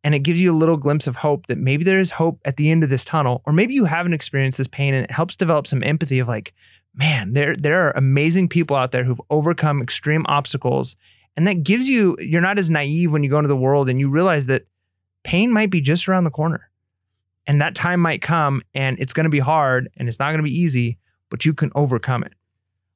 And 0.02 0.14
it 0.14 0.18
gives 0.18 0.38
you 0.38 0.52
a 0.52 0.60
little 0.60 0.76
glimpse 0.76 1.06
of 1.06 1.16
hope 1.16 1.46
that 1.46 1.56
maybe 1.56 1.82
there 1.82 1.98
is 1.98 2.10
hope 2.10 2.38
at 2.44 2.58
the 2.58 2.70
end 2.70 2.84
of 2.84 2.90
this 2.90 3.06
tunnel 3.06 3.42
or 3.46 3.52
maybe 3.52 3.74
you 3.74 3.86
haven't 3.86 4.14
experienced 4.14 4.58
this 4.58 4.68
pain 4.68 4.94
and 4.94 5.04
it 5.04 5.10
helps 5.10 5.36
develop 5.36 5.66
some 5.66 5.82
empathy 5.82 6.18
of 6.18 6.28
like 6.28 6.52
man 6.94 7.32
there 7.32 7.56
there 7.56 7.82
are 7.86 7.92
amazing 7.96 8.48
people 8.48 8.76
out 8.76 8.92
there 8.92 9.04
who've 9.04 9.20
overcome 9.30 9.82
extreme 9.82 10.24
obstacles 10.28 10.96
and 11.36 11.46
that 11.46 11.64
gives 11.64 11.88
you 11.88 12.16
you're 12.20 12.40
not 12.40 12.58
as 12.58 12.70
naive 12.70 13.10
when 13.10 13.24
you 13.24 13.30
go 13.30 13.38
into 13.38 13.48
the 13.48 13.56
world 13.56 13.88
and 13.88 13.98
you 13.98 14.08
realize 14.08 14.46
that 14.46 14.64
pain 15.24 15.52
might 15.52 15.70
be 15.70 15.80
just 15.80 16.08
around 16.08 16.24
the 16.24 16.30
corner 16.30 16.70
and 17.46 17.60
that 17.60 17.74
time 17.74 17.98
might 18.00 18.22
come 18.22 18.62
and 18.74 18.98
it's 19.00 19.12
going 19.12 19.24
to 19.24 19.30
be 19.30 19.40
hard 19.40 19.88
and 19.96 20.08
it's 20.08 20.18
not 20.18 20.26
going 20.30 20.38
to 20.38 20.42
be 20.44 20.56
easy 20.56 20.96
but 21.30 21.44
you 21.44 21.52
can 21.52 21.70
overcome 21.74 22.22
it 22.22 22.32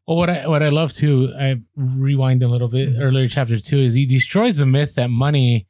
Well, 0.06 0.16
what 0.16 0.30
I 0.30 0.46
what 0.46 0.62
I 0.62 0.68
love 0.68 0.92
too, 0.92 1.32
I 1.38 1.60
rewind 1.74 2.42
a 2.42 2.48
little 2.48 2.68
bit 2.68 2.90
Mhm. 2.94 3.00
earlier. 3.00 3.26
Chapter 3.28 3.58
two 3.58 3.78
is 3.80 3.94
he 3.94 4.06
destroys 4.06 4.58
the 4.58 4.66
myth 4.66 4.94
that 4.94 5.10
money 5.10 5.66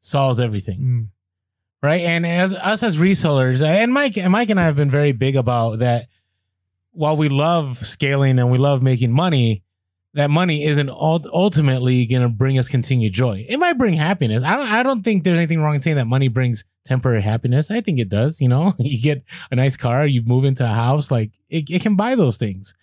solves 0.00 0.38
everything, 0.38 1.10
right? 1.82 2.02
And 2.02 2.24
as 2.26 2.52
us 2.54 2.82
as 2.82 2.96
resellers, 2.98 3.62
and 3.66 3.92
Mike 3.92 4.16
and 4.16 4.30
Mike 4.32 4.50
and 4.50 4.60
I 4.60 4.64
have 4.64 4.76
been 4.76 4.90
very 4.90 5.12
big 5.12 5.34
about 5.36 5.78
that. 5.80 6.06
While 6.98 7.16
we 7.16 7.28
love 7.28 7.78
scaling 7.78 8.40
and 8.40 8.50
we 8.50 8.58
love 8.58 8.82
making 8.82 9.12
money, 9.12 9.62
that 10.14 10.30
money 10.30 10.64
isn't 10.64 10.88
ultimately 10.90 12.06
going 12.06 12.22
to 12.22 12.28
bring 12.28 12.58
us 12.58 12.68
continued 12.68 13.12
joy. 13.12 13.46
It 13.48 13.58
might 13.58 13.78
bring 13.78 13.94
happiness. 13.94 14.42
I 14.42 14.56
don't, 14.56 14.72
I 14.72 14.82
don't 14.82 15.02
think 15.04 15.22
there's 15.22 15.36
anything 15.38 15.60
wrong 15.60 15.76
in 15.76 15.82
saying 15.82 15.94
that 15.96 16.06
money 16.08 16.26
brings 16.26 16.64
temporary 16.84 17.22
happiness. 17.22 17.70
I 17.70 17.82
think 17.82 18.00
it 18.00 18.08
does. 18.08 18.40
You 18.40 18.48
know, 18.48 18.74
you 18.78 19.00
get 19.00 19.22
a 19.52 19.54
nice 19.54 19.76
car, 19.76 20.08
you 20.08 20.22
move 20.22 20.44
into 20.44 20.64
a 20.64 20.74
house, 20.74 21.10
like 21.12 21.30
it, 21.48 21.70
it 21.70 21.82
can 21.82 21.94
buy 21.94 22.16
those 22.16 22.36
things. 22.36 22.74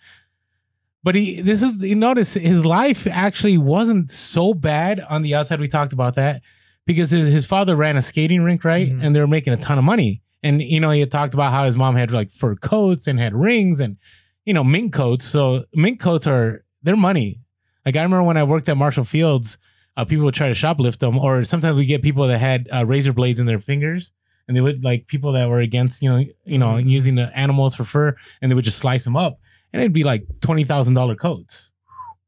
But 1.02 1.14
he, 1.14 1.42
this 1.42 1.62
is, 1.62 1.82
you 1.82 1.94
notice 1.94 2.34
his 2.34 2.64
life 2.64 3.06
actually 3.06 3.58
wasn't 3.58 4.10
so 4.10 4.54
bad 4.54 5.04
on 5.10 5.20
the 5.20 5.34
outside. 5.34 5.60
We 5.60 5.68
talked 5.68 5.92
about 5.92 6.14
that 6.14 6.40
because 6.86 7.10
his, 7.10 7.28
his 7.28 7.44
father 7.44 7.76
ran 7.76 7.98
a 7.98 8.02
skating 8.02 8.42
rink, 8.42 8.64
right? 8.64 8.88
Mhm. 8.90 9.04
And 9.04 9.14
they 9.14 9.20
were 9.20 9.26
making 9.26 9.52
a 9.52 9.56
ton 9.58 9.76
of 9.76 9.84
money. 9.84 10.22
And, 10.46 10.62
you 10.62 10.80
know, 10.80 10.90
he 10.90 11.00
had 11.00 11.10
talked 11.10 11.34
about 11.34 11.50
how 11.52 11.64
his 11.64 11.76
mom 11.76 11.96
had 11.96 12.12
like 12.12 12.30
fur 12.30 12.54
coats 12.54 13.06
and 13.06 13.18
had 13.18 13.34
rings 13.34 13.80
and, 13.80 13.96
you 14.44 14.54
know, 14.54 14.62
mink 14.64 14.92
coats. 14.92 15.24
So 15.24 15.64
mink 15.74 16.00
coats 16.00 16.26
are, 16.26 16.64
they're 16.82 16.96
money. 16.96 17.40
Like 17.84 17.96
I 17.96 18.02
remember 18.02 18.22
when 18.22 18.36
I 18.36 18.44
worked 18.44 18.68
at 18.68 18.76
Marshall 18.76 19.04
Fields, 19.04 19.58
uh, 19.96 20.04
people 20.04 20.24
would 20.26 20.34
try 20.34 20.48
to 20.48 20.54
shoplift 20.54 20.98
them, 20.98 21.18
or 21.18 21.42
sometimes 21.44 21.76
we 21.76 21.86
get 21.86 22.02
people 22.02 22.26
that 22.28 22.38
had 22.38 22.68
uh, 22.72 22.84
razor 22.84 23.12
blades 23.12 23.40
in 23.40 23.46
their 23.46 23.58
fingers, 23.58 24.12
and 24.46 24.56
they 24.56 24.60
would 24.60 24.84
like 24.84 25.06
people 25.06 25.32
that 25.32 25.48
were 25.48 25.60
against, 25.60 26.02
you 26.02 26.10
know, 26.10 26.22
you 26.44 26.58
know, 26.58 26.74
Mhm. 26.74 26.90
using 26.90 27.14
the 27.14 27.30
animals 27.36 27.74
for 27.74 27.84
fur, 27.84 28.14
and 28.42 28.50
they 28.50 28.54
would 28.54 28.64
just 28.64 28.78
slice 28.78 29.04
them 29.04 29.16
up, 29.16 29.40
and 29.72 29.80
it'd 29.82 29.94
be 29.94 30.04
like 30.04 30.26
twenty 30.40 30.64
thousand 30.64 30.94
dollar 30.94 31.14
coats. 31.16 31.70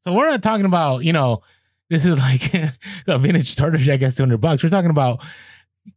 So 0.03 0.15
we're 0.15 0.31
not 0.31 0.43
talking 0.43 0.65
about, 0.65 1.05
you 1.05 1.13
know, 1.13 1.43
this 1.91 2.07
is 2.07 2.19
like 2.19 2.55
a 3.07 3.19
vintage 3.19 3.49
starter 3.49 3.77
jacket 3.79 3.99
gets 4.01 4.15
two 4.15 4.23
hundred 4.23 4.41
bucks. 4.41 4.63
We're 4.65 4.71
talking 4.71 4.91
about 4.91 5.21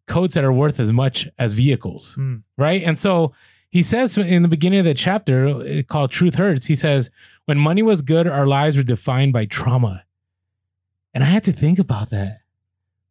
coats 0.08 0.36
that 0.36 0.44
are 0.44 0.52
worth 0.54 0.80
as 0.80 0.92
much 0.92 1.28
as 1.40 1.54
vehicles 1.54 2.16
Mm. 2.20 2.44
right? 2.58 2.82
And 2.84 2.98
so 3.00 3.34
he 3.70 3.84
says 3.84 4.18
in 4.18 4.42
the 4.42 4.48
beginning 4.50 4.80
of 4.80 4.86
the 4.86 4.94
chapter 4.94 5.48
uh, 5.48 5.82
called 5.88 6.12
Truth 6.12 6.36
Hurts, 6.36 6.66
he 6.68 6.76
says, 6.76 7.10
When 7.46 7.58
money 7.58 7.82
was 7.82 8.02
good, 8.02 8.28
our 8.28 8.46
lives 8.48 8.76
were 8.78 8.84
defined 8.84 9.32
by 9.34 9.46
trauma. 9.46 10.04
And 11.14 11.24
I 11.24 11.28
had 11.28 11.44
to 11.46 11.52
think 11.52 11.80
about 11.80 12.10
that. 12.12 12.40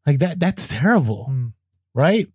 Like 0.07 0.19
that, 0.19 0.39
that's 0.41 0.69
terrible, 0.69 1.29
Mm. 1.31 1.53
right? 1.95 2.29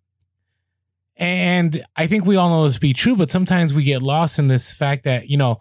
And 1.16 1.82
I 1.96 2.06
think 2.06 2.26
we 2.26 2.36
all 2.36 2.50
know 2.50 2.64
this 2.64 2.74
to 2.74 2.80
be 2.80 2.92
true, 2.92 3.16
but 3.16 3.30
sometimes 3.30 3.72
we 3.72 3.84
get 3.84 4.02
lost 4.02 4.38
in 4.38 4.48
this 4.48 4.72
fact 4.72 5.04
that, 5.04 5.28
you 5.30 5.36
know, 5.36 5.60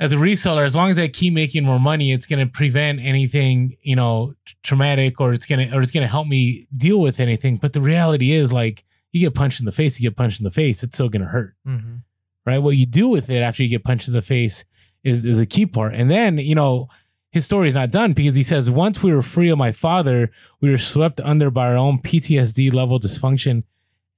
as 0.00 0.12
a 0.12 0.16
reseller, 0.16 0.64
as 0.64 0.74
long 0.74 0.90
as 0.90 0.98
I 0.98 1.06
keep 1.08 1.34
making 1.34 1.62
more 1.64 1.78
money, 1.78 2.10
it's 2.12 2.26
going 2.26 2.38
to 2.44 2.50
prevent 2.50 3.00
anything, 3.00 3.76
you 3.82 3.94
know, 3.94 4.34
traumatic 4.62 5.20
or 5.20 5.32
it's 5.34 5.44
going 5.46 5.68
to, 5.68 5.76
or 5.76 5.82
it's 5.82 5.92
going 5.92 6.02
to 6.02 6.08
help 6.08 6.26
me 6.26 6.66
deal 6.76 6.98
with 7.00 7.20
anything. 7.20 7.58
But 7.58 7.74
the 7.74 7.80
reality 7.82 8.32
is 8.32 8.50
like, 8.52 8.82
you 9.12 9.20
get 9.20 9.34
punched 9.34 9.60
in 9.60 9.66
the 9.66 9.72
face, 9.72 10.00
you 10.00 10.08
get 10.08 10.16
punched 10.16 10.40
in 10.40 10.44
the 10.44 10.50
face, 10.50 10.82
it's 10.82 10.96
still 10.96 11.08
going 11.10 11.22
to 11.22 11.28
hurt 11.28 11.54
Mhm. 11.68 12.02
right? 12.46 12.58
What 12.58 12.76
you 12.76 12.86
do 12.86 13.08
with 13.08 13.28
it 13.28 13.40
after 13.42 13.62
you 13.62 13.68
get 13.68 13.84
punched 13.84 14.08
in 14.08 14.14
the 14.14 14.22
face 14.22 14.64
is, 15.04 15.24
is 15.24 15.38
a 15.38 15.46
key 15.46 15.66
part. 15.66 15.94
And 15.94 16.10
then, 16.10 16.38
you 16.38 16.54
know, 16.54 16.88
his 17.30 17.44
story 17.44 17.68
is 17.68 17.74
not 17.74 17.90
done 17.90 18.12
because 18.12 18.34
he 18.34 18.42
says 18.42 18.70
once 18.70 19.02
we 19.02 19.12
were 19.12 19.22
free 19.22 19.50
of 19.50 19.58
my 19.58 19.70
father, 19.72 20.30
we 20.60 20.70
were 20.70 20.78
swept 20.78 21.20
under 21.20 21.50
by 21.50 21.68
our 21.68 21.76
own 21.76 21.98
PTSD 21.98 22.72
level 22.72 22.98
dysfunction 22.98 23.64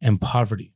and 0.01 0.21
poverty. 0.21 0.73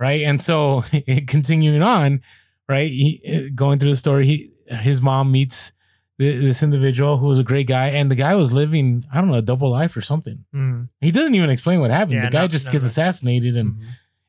Right, 0.00 0.22
and 0.22 0.40
so 0.40 0.84
continuing 1.26 1.82
on, 1.82 2.22
right, 2.68 2.90
he, 2.90 3.50
going 3.54 3.78
through 3.78 3.90
the 3.90 3.96
story, 3.96 4.26
he 4.26 4.50
his 4.66 5.00
mom 5.02 5.30
meets 5.32 5.72
this 6.16 6.62
individual 6.62 7.18
who 7.18 7.26
was 7.26 7.38
a 7.38 7.44
great 7.44 7.66
guy, 7.66 7.88
and 7.88 8.10
the 8.10 8.14
guy 8.14 8.34
was 8.36 8.52
living, 8.52 9.04
I 9.12 9.20
don't 9.20 9.28
know, 9.28 9.34
a 9.34 9.42
double 9.42 9.68
life 9.70 9.96
or 9.96 10.00
something. 10.00 10.44
Mhm. 10.54 10.88
He 11.00 11.10
doesn't 11.10 11.34
even 11.34 11.50
explain 11.50 11.80
what 11.80 11.90
happened. 11.90 12.14
Yeah, 12.14 12.26
the 12.26 12.30
guy 12.30 12.42
no- 12.42 12.48
just 12.48 12.66
none 12.66 12.72
gets 12.72 12.84
it. 12.84 12.88
assassinated, 12.88 13.56
and 13.56 13.72
Mhm. 13.74 13.82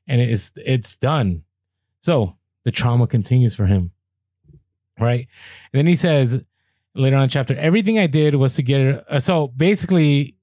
and 0.07 0.21
it's 0.21 0.51
it's 0.57 0.95
done. 0.95 1.43
So 2.01 2.35
the 2.63 2.71
trauma 2.71 3.05
continues 3.07 3.53
for 3.55 3.67
him, 3.67 3.91
right? 4.99 5.27
And 5.73 5.79
then 5.79 5.87
he 5.87 5.95
says 5.95 6.43
later 6.95 7.15
on 7.17 7.23
in 7.23 7.29
chapter, 7.29 7.55
everything 7.55 7.99
I 7.99 8.07
did 8.07 8.35
was 8.35 8.55
to 8.55 8.63
get. 8.63 9.05
Uh, 9.09 9.19
so 9.19 9.47
basically, 9.49 10.35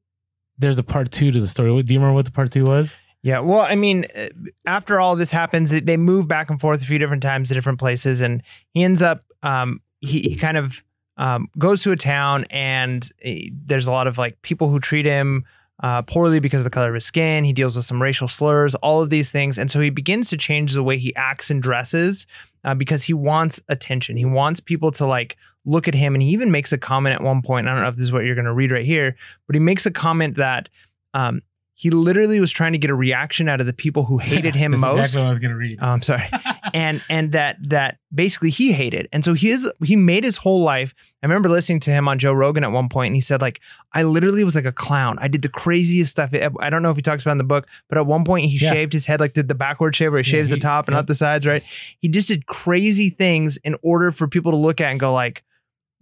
there's 0.59 0.79
a 0.79 0.83
part 0.85 1.11
two 1.11 1.31
to 1.33 1.41
the 1.41 1.47
story. 1.49 1.83
Do 1.83 1.93
you 1.95 1.99
remember 2.01 2.15
what 2.15 2.25
the 2.25 2.31
part 2.33 2.53
two 2.53 2.65
was? 2.65 2.95
Yeah, 3.23 3.39
well, 3.39 3.61
I 3.61 3.77
mean, 3.77 4.07
uh, 4.17 4.29
after 4.67 4.99
all 4.99 5.15
this 5.15 5.31
happens, 5.31 5.71
they- 5.71 5.97
move 5.97 6.27
back 6.27 6.51
and 6.51 6.61
forth 6.61 6.83
a 6.83 6.87
few 6.87 6.99
different 6.99 7.23
times 7.23 7.49
to 7.49 7.55
different 7.55 7.79
places, 7.79 8.21
and 8.21 8.43
he 8.75 8.83
ends 8.83 9.01
up, 9.01 9.23
um, 9.43 9.81
he, 10.01 10.23
he 10.23 10.37
kind 10.37 10.57
of 10.57 10.83
um, 11.17 11.49
goes 11.57 11.83
to 11.85 11.93
a 11.93 11.97
town, 11.97 12.47
and 12.51 13.09
eh, 13.23 13.49
there's 13.53 13.87
a 13.87 13.93
lot 13.93 14.07
of 14.07 14.19
like 14.19 14.41
people 14.43 14.69
who 14.69 14.81
treat 14.81 15.07
him 15.07 15.45
uh, 15.83 16.03
poorly 16.03 16.41
because 16.41 16.61
of 16.61 16.65
the 16.65 16.71
color 16.71 16.89
of 16.89 16.95
his 16.95 17.05
skin. 17.05 17.45
He 17.45 17.53
deals 17.53 17.77
with 17.77 17.85
some 17.85 18.03
racial 18.03 18.27
slurs, 18.29 18.75
all 18.77 19.03
of 19.03 19.11
these 19.11 19.31
things, 19.31 19.57
and 19.57 19.71
so 19.71 19.81
he 19.81 19.91
begins 19.91 20.29
to 20.31 20.37
change 20.37 20.73
the 20.73 20.83
way 20.83 20.99
he 20.99 21.15
acts 21.15 21.51
and 21.51 21.63
dresses 21.63 22.27
uh, 22.65 22.75
because 22.75 23.05
he 23.05 23.15
wants 23.15 23.61
attention. 23.69 24.17
He 24.17 24.25
wants 24.25 24.59
people 24.59 24.91
to 24.93 25.07
like 25.07 25.37
look 25.65 25.87
at 25.87 25.95
him, 25.95 26.15
and 26.17 26.23
he 26.23 26.31
even 26.31 26.51
makes 26.51 26.73
a 26.73 26.79
comment 26.79 27.15
at 27.15 27.23
one 27.23 27.43
point. 27.43 27.69
I 27.69 27.73
don't 27.73 27.83
know 27.83 27.89
if 27.89 27.97
this 27.97 28.05
is 28.05 28.13
what 28.13 28.25
you're 28.25 28.35
going 28.35 28.47
to 28.47 28.53
read 28.53 28.73
right 28.73 28.85
here, 28.85 29.15
but 29.47 29.55
he 29.55 29.61
makes 29.61 29.87
a 29.87 29.93
comment 29.93 30.37
that. 30.37 30.69
Um, 31.15 31.43
he 31.75 31.91
literally 31.91 32.39
was 32.39 32.53
trying 32.53 32.73
to 32.73 32.79
get 32.79 32.91
a 32.91 32.95
reaction 32.95 33.49
out 33.49 33.59
of 33.61 33.67
the 33.67 33.73
people 33.73 34.05
who 34.05 34.19
hated 34.19 34.55
him 34.55 34.73
most. 34.79 34.99
Exactly 35.01 35.19
what 35.21 35.27
I 35.27 35.31
was 35.31 35.39
gonna 35.39 35.57
read. 35.57 35.79
Oh, 35.81 35.87
I'm 35.89 36.03
sorry. 36.03 36.25
and 36.75 37.03
and 37.11 37.33
that 37.33 37.57
that 37.71 37.99
basically 38.15 38.51
he 38.51 38.73
hated. 38.73 39.09
And 39.13 39.25
so 39.25 39.35
he 39.35 39.51
is 39.51 39.71
he 39.85 39.97
made 39.97 40.23
his 40.23 40.37
whole 40.37 40.63
life. 40.63 40.95
I 41.23 41.27
remember 41.27 41.49
listening 41.49 41.81
to 41.81 41.91
him 41.91 42.09
on 42.09 42.19
Joe 42.19 42.33
Rogan 42.33 42.63
at 42.63 42.73
one 42.73 42.89
point, 42.89 43.09
and 43.09 43.15
he 43.17 43.21
said 43.21 43.41
like 43.41 43.61
I 43.93 44.03
literally 44.05 44.45
was 44.45 44.55
like 44.55 44.65
a 44.67 44.73
clown. 44.73 45.19
I 45.21 45.29
did 45.29 45.43
the 45.43 45.49
craziest 45.49 46.11
stuff. 46.11 46.31
I 46.61 46.71
don't 46.71 46.83
know 46.83 46.91
if 46.91 46.97
he 46.97 47.03
talks 47.03 47.23
about 47.23 47.31
it 47.31 47.33
in 47.33 47.39
the 47.39 47.45
book, 47.45 47.67
but 47.89 47.99
at 47.99 48.07
one 48.07 48.25
point 48.25 48.45
he 48.47 48.57
Yeah. 48.59 48.71
shaved 48.71 48.93
his 48.93 49.07
head 49.07 49.19
like 49.21 49.33
did 49.33 49.49
the 49.49 49.55
backward 49.55 49.97
shave 49.97 50.13
where 50.13 50.21
he 50.23 50.29
Yeah, 50.31 50.39
shaves 50.39 50.51
he- 50.51 50.57
the 50.57 50.61
top 50.61 50.87
and 50.89 50.93
yep. 50.95 50.99
not 50.99 51.07
the 51.07 51.15
sides, 51.15 51.47
right? 51.47 51.65
He 51.99 52.09
just 52.09 52.29
did 52.29 52.47
crazy 52.47 53.09
things 53.11 53.57
in 53.59 53.77
order 53.83 54.13
for 54.13 54.29
people 54.29 54.53
to 54.53 54.59
look 54.59 54.81
at 54.81 54.91
and 54.91 55.01
go 55.01 55.13
like. 55.13 55.43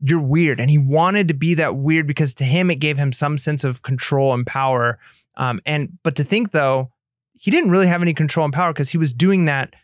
You're 0.03 0.23
weird. 0.23 0.61
And 0.61 0.71
he 0.71 0.79
wanted 0.79 1.29
to 1.29 1.35
be 1.35 1.53
that 1.57 1.77
weird 1.77 2.07
because 2.07 2.33
to 2.37 2.45
him, 2.45 2.71
it 2.71 2.77
gave 2.77 2.97
him 2.97 3.13
some 3.13 3.37
sense 3.37 3.65
of 3.65 3.83
control 3.83 4.33
and 4.33 4.47
power. 4.47 4.99
Um, 5.37 5.61
and 5.65 5.99
but 6.03 6.17
to 6.17 6.25
think 6.25 6.53
though, 6.53 6.91
he 7.35 7.51
didn't 7.51 7.71
really 7.71 7.87
have 7.87 8.03
any 8.03 8.13
control 8.15 8.45
and 8.45 8.53
power 8.53 8.73
because 8.73 8.91
he 8.91 8.99
was 8.99 9.13
doing 9.13 9.47
that 9.47 9.75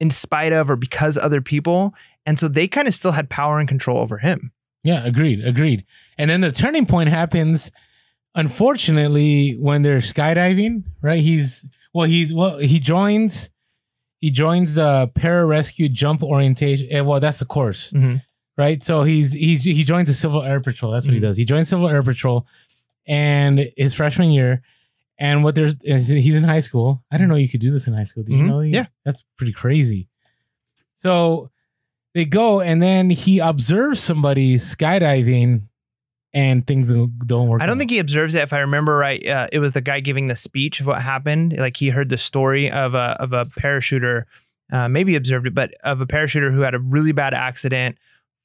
in 0.00 0.10
spite 0.10 0.52
of 0.52 0.70
or 0.70 0.76
because 0.76 1.16
other 1.18 1.40
people. 1.40 1.94
And 2.26 2.38
so 2.38 2.48
they 2.48 2.68
kind 2.68 2.86
of 2.88 2.94
still 2.94 3.12
had 3.12 3.28
power 3.28 3.58
and 3.58 3.68
control 3.68 3.98
over 3.98 4.18
him. 4.18 4.52
Yeah, 4.82 5.04
agreed, 5.04 5.44
agreed. 5.44 5.84
And 6.18 6.28
then 6.30 6.40
the 6.42 6.52
turning 6.52 6.86
point 6.86 7.08
happens, 7.08 7.70
unfortunately, 8.44 9.52
when 9.58 9.82
they're 9.82 9.98
skydiving. 9.98 10.84
Right? 11.02 11.22
He's 11.22 11.64
well, 11.92 12.06
he's 12.08 12.32
well, 12.34 12.58
he 12.58 12.80
joins, 12.80 13.50
he 14.20 14.30
joins 14.30 14.74
the 14.74 15.10
pararescue 15.14 15.90
jump 15.92 16.22
orientation. 16.22 16.88
eh, 16.90 17.00
Well, 17.00 17.20
that's 17.20 17.38
the 17.38 17.44
course, 17.44 17.92
Mhm. 17.92 18.22
right? 18.58 18.82
So 18.82 19.02
he's 19.04 19.32
he's 19.32 19.64
he 19.64 19.84
joins 19.84 20.08
the 20.08 20.14
Civil 20.14 20.42
Air 20.42 20.60
Patrol. 20.60 20.92
That's 20.92 21.06
what 21.06 21.14
he 21.14 21.20
Mhm. 21.20 21.22
does. 21.22 21.36
He 21.36 21.44
joins 21.44 21.68
Civil 21.68 21.88
Air 21.88 22.02
Patrol, 22.02 22.46
and 23.06 23.70
his 23.76 23.94
freshman 23.94 24.30
year. 24.30 24.62
And 25.18 25.44
what 25.44 25.54
there's 25.54 25.74
is 25.84 26.08
he's 26.08 26.34
in 26.34 26.42
high 26.44 26.60
school. 26.60 27.02
I 27.12 27.16
didn't 27.16 27.28
know 27.28 27.36
you 27.36 27.48
could 27.48 27.60
do 27.60 27.70
this 27.70 27.86
in 27.86 27.94
high 27.94 28.02
school. 28.04 28.24
Did 28.24 28.36
you 28.36 28.42
Mhm. 28.44 28.48
know? 28.48 28.60
Yeah. 28.60 28.86
that's 29.04 29.24
pretty 29.36 29.52
crazy. 29.52 30.08
So 30.96 31.50
they 32.14 32.24
go, 32.24 32.60
and 32.60 32.82
then 32.82 33.10
he 33.10 33.38
observes 33.38 34.00
somebody 34.00 34.56
skydiving, 34.56 35.62
and 36.32 36.66
things 36.66 36.92
don't 36.92 37.48
work. 37.48 37.62
I 37.62 37.66
don't 37.66 37.76
out. 37.76 37.78
think 37.78 37.90
he 37.90 37.98
observes 37.98 38.34
it. 38.34 38.42
If 38.42 38.52
I 38.52 38.58
remember 38.60 38.96
right, 38.96 39.24
uh, 39.26 39.46
it 39.52 39.58
was 39.60 39.72
the 39.72 39.80
guy 39.80 40.00
giving 40.00 40.26
the 40.26 40.36
speech 40.36 40.80
of 40.80 40.86
what 40.86 41.00
happened. 41.02 41.54
Like 41.58 41.76
he 41.76 41.90
heard 41.90 42.08
the 42.08 42.18
story 42.18 42.70
of 42.70 42.94
a 42.94 43.16
of 43.20 43.32
a 43.32 43.46
parachuter, 43.46 44.24
uh, 44.72 44.88
maybe 44.88 45.14
observed 45.16 45.46
it, 45.46 45.54
but 45.54 45.74
of 45.84 46.00
a 46.00 46.06
parachuter 46.06 46.52
who 46.52 46.60
had 46.62 46.74
a 46.74 46.78
really 46.80 47.12
bad 47.12 47.34
accident, 47.34 47.98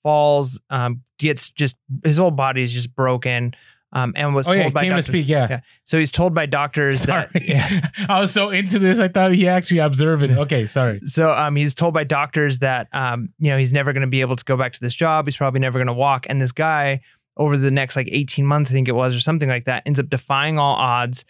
falls, 0.04 0.60
um, 0.70 1.02
gets 1.18 1.50
just 1.50 1.76
his 2.04 2.18
whole 2.18 2.32
body 2.32 2.62
is 2.62 2.72
just 2.74 2.94
broken, 2.96 3.56
um, 3.92 4.14
and 4.16 4.36
was 4.36 4.48
Oh 4.48 4.54
told 4.54 4.66
yeah, 4.66 4.70
by 4.70 4.82
came 4.82 4.90
to 4.92 4.96
doctors. 4.98 5.06
speak. 5.08 5.28
Yeah. 5.28 5.48
Yeah. 5.50 5.60
So 5.84 5.98
he's 5.98 6.12
told 6.12 6.36
by 6.36 6.46
doctors 6.46 7.02
Sorry, 7.02 7.28
that. 7.34 7.44
Yeah. 7.48 7.88
I 8.10 8.20
was 8.20 8.32
so 8.32 8.50
into 8.50 8.78
this. 8.80 9.00
I 9.00 9.08
thought 9.08 9.34
he 9.34 9.48
actually 9.48 9.80
observed 9.80 10.24
it. 10.24 10.32
Okay, 10.32 10.66
sorry. 10.66 11.02
So 11.06 11.32
um, 11.32 11.56
he's 11.56 11.74
told 11.74 11.94
by 11.94 12.04
doctors 12.04 12.60
that 12.60 12.88
um, 12.94 13.30
you 13.40 13.50
know 13.50 13.58
he's 13.58 13.74
never 13.74 13.92
going 13.94 14.02
to 14.02 14.08
be 14.08 14.22
able 14.22 14.36
to 14.36 14.46
go 14.46 14.56
back 14.58 14.74
to 14.74 14.80
this 14.80 14.94
job. 14.94 15.26
He's 15.26 15.38
probably 15.38 15.60
never 15.60 15.80
going 15.80 15.88
to 15.88 15.94
walk. 15.94 16.28
And 16.30 16.42
this 16.42 16.52
guy, 16.52 17.02
over 17.38 17.58
the 17.58 17.72
next 17.72 17.96
like 17.96 18.10
18 18.12 18.46
months, 18.46 18.70
I 18.70 18.74
think 18.74 18.88
it 18.88 18.94
was, 18.94 19.16
or 19.16 19.20
something 19.20 19.50
like 19.50 19.66
that, 19.66 19.84
ends 19.86 20.00
up 20.00 20.10
defying 20.10 20.60
all 20.60 20.76
odds, 20.76 21.26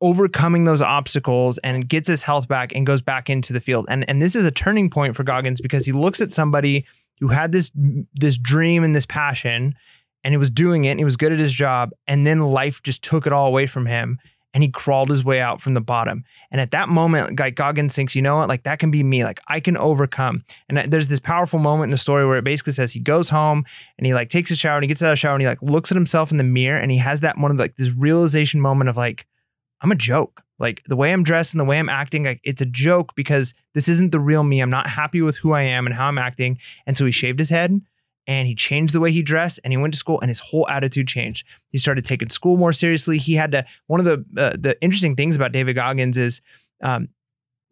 overcoming 0.00 0.64
those 0.64 0.82
obstacles, 0.82 1.58
and 1.58 1.88
gets 1.88 2.08
his 2.08 2.22
health 2.22 2.46
back 2.46 2.72
and 2.74 2.86
goes 2.86 3.02
back 3.02 3.28
into 3.28 3.52
the 3.52 3.60
field. 3.60 3.86
And 3.88 4.08
and 4.08 4.22
this 4.22 4.36
is 4.36 4.46
a 4.46 4.50
turning 4.52 4.90
point 4.90 5.16
for 5.16 5.24
Goggins 5.24 5.60
because 5.60 5.86
he 5.86 5.92
looks 5.92 6.20
at 6.20 6.32
somebody 6.32 6.86
who 7.18 7.28
had 7.28 7.52
this 7.52 7.70
this 8.14 8.38
dream 8.38 8.84
and 8.84 8.94
this 8.94 9.06
passion, 9.06 9.74
and 10.24 10.32
he 10.32 10.38
was 10.38 10.50
doing 10.50 10.84
it, 10.84 10.90
and 10.90 11.00
he 11.00 11.04
was 11.04 11.16
good 11.16 11.32
at 11.32 11.38
his 11.38 11.52
job, 11.52 11.90
and 12.06 12.26
then 12.26 12.40
life 12.40 12.82
just 12.82 13.02
took 13.02 13.26
it 13.26 13.32
all 13.32 13.46
away 13.46 13.66
from 13.66 13.86
him. 13.86 14.18
And 14.52 14.64
he 14.64 14.68
crawled 14.68 15.10
his 15.10 15.24
way 15.24 15.40
out 15.40 15.62
from 15.62 15.74
the 15.74 15.80
bottom. 15.80 16.24
And 16.50 16.60
at 16.60 16.72
that 16.72 16.88
moment, 16.88 17.38
like 17.38 17.54
Goggins 17.54 17.94
thinks, 17.94 18.16
you 18.16 18.22
know 18.22 18.34
what, 18.34 18.48
like 18.48 18.64
that 18.64 18.80
can 18.80 18.90
be 18.90 19.04
me. 19.04 19.22
Like 19.22 19.38
I 19.46 19.60
can 19.60 19.76
overcome. 19.76 20.44
And 20.68 20.92
there's 20.92 21.06
this 21.06 21.20
powerful 21.20 21.60
moment 21.60 21.84
in 21.84 21.90
the 21.92 21.98
story 21.98 22.26
where 22.26 22.36
it 22.36 22.42
basically 22.42 22.72
says 22.72 22.92
he 22.92 22.98
goes 22.98 23.28
home 23.28 23.64
and 23.96 24.08
he 24.08 24.12
like 24.12 24.28
takes 24.28 24.50
a 24.50 24.56
shower 24.56 24.76
and 24.76 24.82
he 24.82 24.88
gets 24.88 25.04
out 25.04 25.10
of 25.10 25.12
the 25.12 25.16
shower 25.18 25.34
and 25.34 25.42
he 25.42 25.46
like 25.46 25.62
looks 25.62 25.92
at 25.92 25.96
himself 25.96 26.32
in 26.32 26.36
the 26.36 26.42
mirror 26.42 26.80
and 26.80 26.90
he 26.90 26.98
has 26.98 27.20
that 27.20 27.38
one 27.38 27.52
of 27.52 27.58
like 27.58 27.76
this 27.76 27.90
realization 27.90 28.60
moment 28.60 28.90
of 28.90 28.96
like, 28.96 29.24
I'm 29.82 29.92
a 29.92 29.94
joke. 29.94 30.42
Like 30.58 30.82
the 30.88 30.96
way 30.96 31.12
I'm 31.12 31.22
dressed 31.22 31.54
and 31.54 31.60
the 31.60 31.64
way 31.64 31.78
I'm 31.78 31.88
acting, 31.88 32.24
like 32.24 32.40
it's 32.42 32.60
a 32.60 32.66
joke 32.66 33.14
because 33.14 33.54
this 33.74 33.88
isn't 33.88 34.10
the 34.10 34.18
real 34.18 34.42
me. 34.42 34.58
I'm 34.58 34.68
not 34.68 34.90
happy 34.90 35.22
with 35.22 35.36
who 35.36 35.52
I 35.52 35.62
am 35.62 35.86
and 35.86 35.94
how 35.94 36.06
I'm 36.06 36.18
acting. 36.18 36.58
And 36.86 36.96
so 36.96 37.04
he 37.06 37.12
shaved 37.12 37.38
his 37.38 37.50
head 37.50 37.80
and 38.30 38.46
he 38.46 38.54
changed 38.54 38.94
the 38.94 39.00
way 39.00 39.10
he 39.10 39.22
dressed 39.22 39.58
and 39.64 39.72
he 39.72 39.76
went 39.76 39.92
to 39.92 39.98
school 39.98 40.20
and 40.20 40.28
his 40.28 40.38
whole 40.38 40.68
attitude 40.68 41.08
changed. 41.08 41.44
He 41.72 41.78
started 41.78 42.04
taking 42.04 42.28
school 42.28 42.56
more 42.56 42.72
seriously. 42.72 43.18
He 43.18 43.34
had 43.34 43.50
to, 43.50 43.66
one 43.88 43.98
of 43.98 44.06
the, 44.06 44.24
uh, 44.40 44.56
the 44.56 44.80
interesting 44.80 45.16
things 45.16 45.34
about 45.34 45.50
David 45.50 45.74
Goggins 45.74 46.16
is, 46.16 46.40
um, 46.80 47.08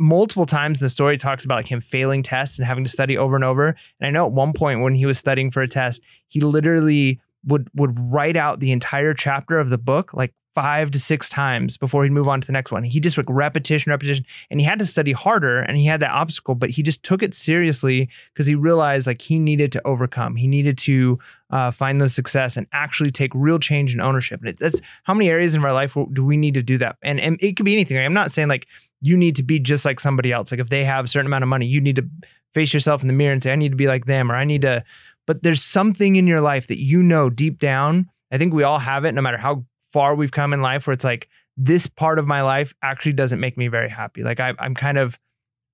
multiple 0.00 0.46
times 0.46 0.80
the 0.80 0.90
story 0.90 1.16
talks 1.16 1.44
about 1.44 1.54
like 1.56 1.70
him 1.70 1.80
failing 1.80 2.24
tests 2.24 2.58
and 2.58 2.66
having 2.66 2.82
to 2.82 2.90
study 2.90 3.16
over 3.16 3.36
and 3.36 3.44
over. 3.44 3.68
And 3.68 4.08
I 4.08 4.10
know 4.10 4.26
at 4.26 4.32
one 4.32 4.52
point 4.52 4.80
when 4.80 4.96
he 4.96 5.06
was 5.06 5.16
studying 5.16 5.52
for 5.52 5.62
a 5.62 5.68
test, 5.68 6.02
he 6.26 6.40
literally 6.40 7.20
would 7.44 7.70
would 7.74 7.96
write 7.96 8.36
out 8.36 8.58
the 8.58 8.72
entire 8.72 9.14
chapter 9.14 9.58
of 9.58 9.70
the 9.70 9.78
book 9.78 10.12
like 10.12 10.34
five 10.58 10.90
to 10.90 10.98
six 10.98 11.28
times 11.28 11.76
before 11.76 12.02
he'd 12.02 12.10
move 12.10 12.26
on 12.26 12.40
to 12.40 12.46
the 12.48 12.52
next 12.52 12.72
one. 12.72 12.82
He 12.82 12.98
just 12.98 13.16
like 13.16 13.26
repetition, 13.28 13.90
repetition, 13.90 14.26
and 14.50 14.58
he 14.58 14.66
had 14.66 14.80
to 14.80 14.86
study 14.86 15.12
harder 15.12 15.60
and 15.60 15.76
he 15.76 15.86
had 15.86 16.00
that 16.00 16.10
obstacle, 16.10 16.56
but 16.56 16.70
he 16.70 16.82
just 16.82 17.04
took 17.04 17.22
it 17.22 17.32
seriously 17.32 18.08
because 18.34 18.48
he 18.48 18.56
realized 18.56 19.06
like 19.06 19.22
he 19.22 19.38
needed 19.38 19.70
to 19.70 19.86
overcome. 19.86 20.34
He 20.34 20.48
needed 20.48 20.76
to 20.78 21.16
uh, 21.50 21.70
find 21.70 22.00
the 22.00 22.08
success 22.08 22.56
and 22.56 22.66
actually 22.72 23.12
take 23.12 23.30
real 23.36 23.60
change 23.60 23.92
and 23.92 24.02
ownership. 24.02 24.40
And 24.40 24.48
it, 24.48 24.58
that's 24.58 24.80
how 25.04 25.14
many 25.14 25.30
areas 25.30 25.54
in 25.54 25.64
our 25.64 25.72
life 25.72 25.96
do 26.12 26.24
we 26.24 26.36
need 26.36 26.54
to 26.54 26.62
do 26.62 26.76
that? 26.78 26.96
And 27.02 27.20
and 27.20 27.40
it 27.40 27.56
could 27.56 27.64
be 27.64 27.74
anything. 27.74 27.98
I'm 27.98 28.12
not 28.12 28.32
saying 28.32 28.48
like 28.48 28.66
you 29.00 29.16
need 29.16 29.36
to 29.36 29.44
be 29.44 29.60
just 29.60 29.84
like 29.84 30.00
somebody 30.00 30.32
else. 30.32 30.50
Like 30.50 30.58
if 30.58 30.70
they 30.70 30.84
have 30.84 31.04
a 31.04 31.08
certain 31.08 31.26
amount 31.26 31.44
of 31.44 31.48
money, 31.48 31.66
you 31.66 31.80
need 31.80 31.94
to 31.96 32.08
face 32.52 32.74
yourself 32.74 33.02
in 33.02 33.06
the 33.06 33.14
mirror 33.14 33.32
and 33.32 33.40
say, 33.40 33.52
I 33.52 33.56
need 33.56 33.70
to 33.70 33.76
be 33.76 33.86
like 33.86 34.06
them, 34.06 34.32
or 34.32 34.34
I 34.34 34.42
need 34.42 34.62
to. 34.62 34.82
But 35.24 35.44
there's 35.44 35.62
something 35.62 36.16
in 36.16 36.26
your 36.26 36.40
life 36.40 36.66
that 36.66 36.82
you 36.82 37.00
know 37.00 37.30
deep 37.30 37.60
down. 37.60 38.10
I 38.32 38.38
think 38.38 38.52
we 38.52 38.64
all 38.64 38.78
have 38.78 39.04
it, 39.04 39.12
no 39.12 39.22
matter 39.22 39.36
how 39.36 39.64
far 39.92 40.14
we've 40.14 40.32
come 40.32 40.52
in 40.52 40.62
life, 40.62 40.86
where 40.86 40.94
it's 40.94 41.04
like 41.04 41.28
this 41.56 41.86
part 41.86 42.18
of 42.18 42.26
my 42.26 42.42
life 42.42 42.74
actually 42.82 43.14
doesn't 43.14 43.40
make 43.40 43.56
me 43.56 43.68
very 43.68 43.88
happy. 43.88 44.22
Like 44.22 44.40
I, 44.40 44.54
I'm 44.58 44.74
kind 44.74 44.98
of, 44.98 45.18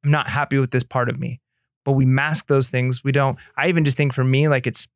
I'm 0.05 0.11
not 0.11 0.29
happy 0.29 0.59
with 0.59 0.71
this 0.71 0.85
part 0.85 1.09
of 1.09 1.19
me. 1.19 1.41
But 1.85 1.93
we 1.93 2.07
mask 2.07 2.47
those 2.47 2.71
things. 2.71 3.05
We 3.05 3.13
don't. 3.13 3.37
I 3.59 3.69
even 3.69 3.85
just 3.85 3.99
think 3.99 4.15
for 4.15 4.25
me, 4.25 4.49
like 4.49 4.67
it's 4.67 4.89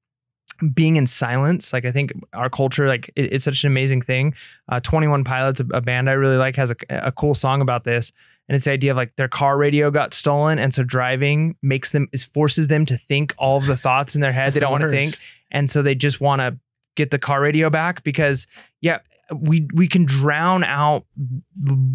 being 0.72 0.96
in 0.96 1.07
silence. 1.07 1.70
Like 1.70 1.85
I 1.85 1.92
think 1.92 2.12
our 2.33 2.48
culture, 2.48 2.88
like 2.88 3.11
it, 3.14 3.33
it's 3.35 3.44
such 3.44 3.62
an 3.62 3.70
amazing 3.70 4.00
thing. 4.00 4.35
Uh, 4.70 4.81
Twenty 4.81 5.07
One 5.07 5.22
Pilots, 5.22 5.61
a, 5.61 5.66
a 5.74 5.81
band 5.83 6.09
I 6.09 6.14
really 6.14 6.38
like, 6.38 6.57
has 6.57 6.70
a, 6.70 6.76
a 6.88 7.12
cool 7.12 7.35
song 7.35 7.61
about 7.61 7.85
this, 7.85 8.11
and 8.48 8.57
it's 8.57 8.64
the 8.64 8.70
idea 8.70 8.92
of 8.92 8.96
like 8.96 9.14
their 9.16 9.28
car 9.28 9.59
radio 9.59 9.90
got 9.90 10.14
stolen, 10.14 10.59
and 10.59 10.72
so 10.72 10.83
driving 10.83 11.57
makes 11.61 11.90
them 11.90 12.09
is 12.12 12.24
forces 12.24 12.68
them 12.68 12.87
to 12.87 12.96
think 12.96 13.35
all 13.37 13.59
of 13.59 13.66
the 13.66 13.76
thoughts 13.76 14.14
in 14.14 14.22
their 14.22 14.33
head 14.33 14.54
they 14.54 14.61
don't 14.61 14.72
want 14.72 14.83
to 14.83 14.90
think, 14.90 15.14
and 15.50 15.70
so 15.70 15.83
they 15.83 15.94
just 15.94 16.22
want 16.22 16.40
to 16.40 16.59
get 16.98 17.11
the 17.11 17.18
car 17.18 17.40
radio 17.40 17.70
back 17.70 18.04
because 18.04 18.46
yeah. 18.80 18.98
We 19.30 19.68
we 19.74 19.88
can 19.88 20.06
drown 20.06 20.64
out 20.64 21.04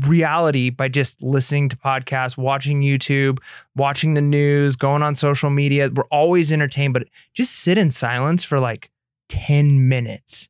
reality 0.06 0.70
by 0.70 0.88
just 0.88 1.20
listening 1.24 1.68
to 1.70 1.76
podcasts, 1.76 2.38
watching 2.38 2.82
YouTube, 2.82 3.40
watching 3.76 4.14
the 4.14 4.22
news, 4.22 4.76
going 4.76 5.02
on 5.02 5.16
social 5.16 5.50
media. 5.50 5.90
We're 5.92 6.04
always 6.12 6.52
entertained, 6.52 6.94
but 6.94 7.08
just 7.34 7.56
sit 7.56 7.80
in 7.80 7.90
silence 7.90 8.44
for 8.44 8.60
like 8.60 8.92
10 9.30 9.88
minutes 9.90 10.48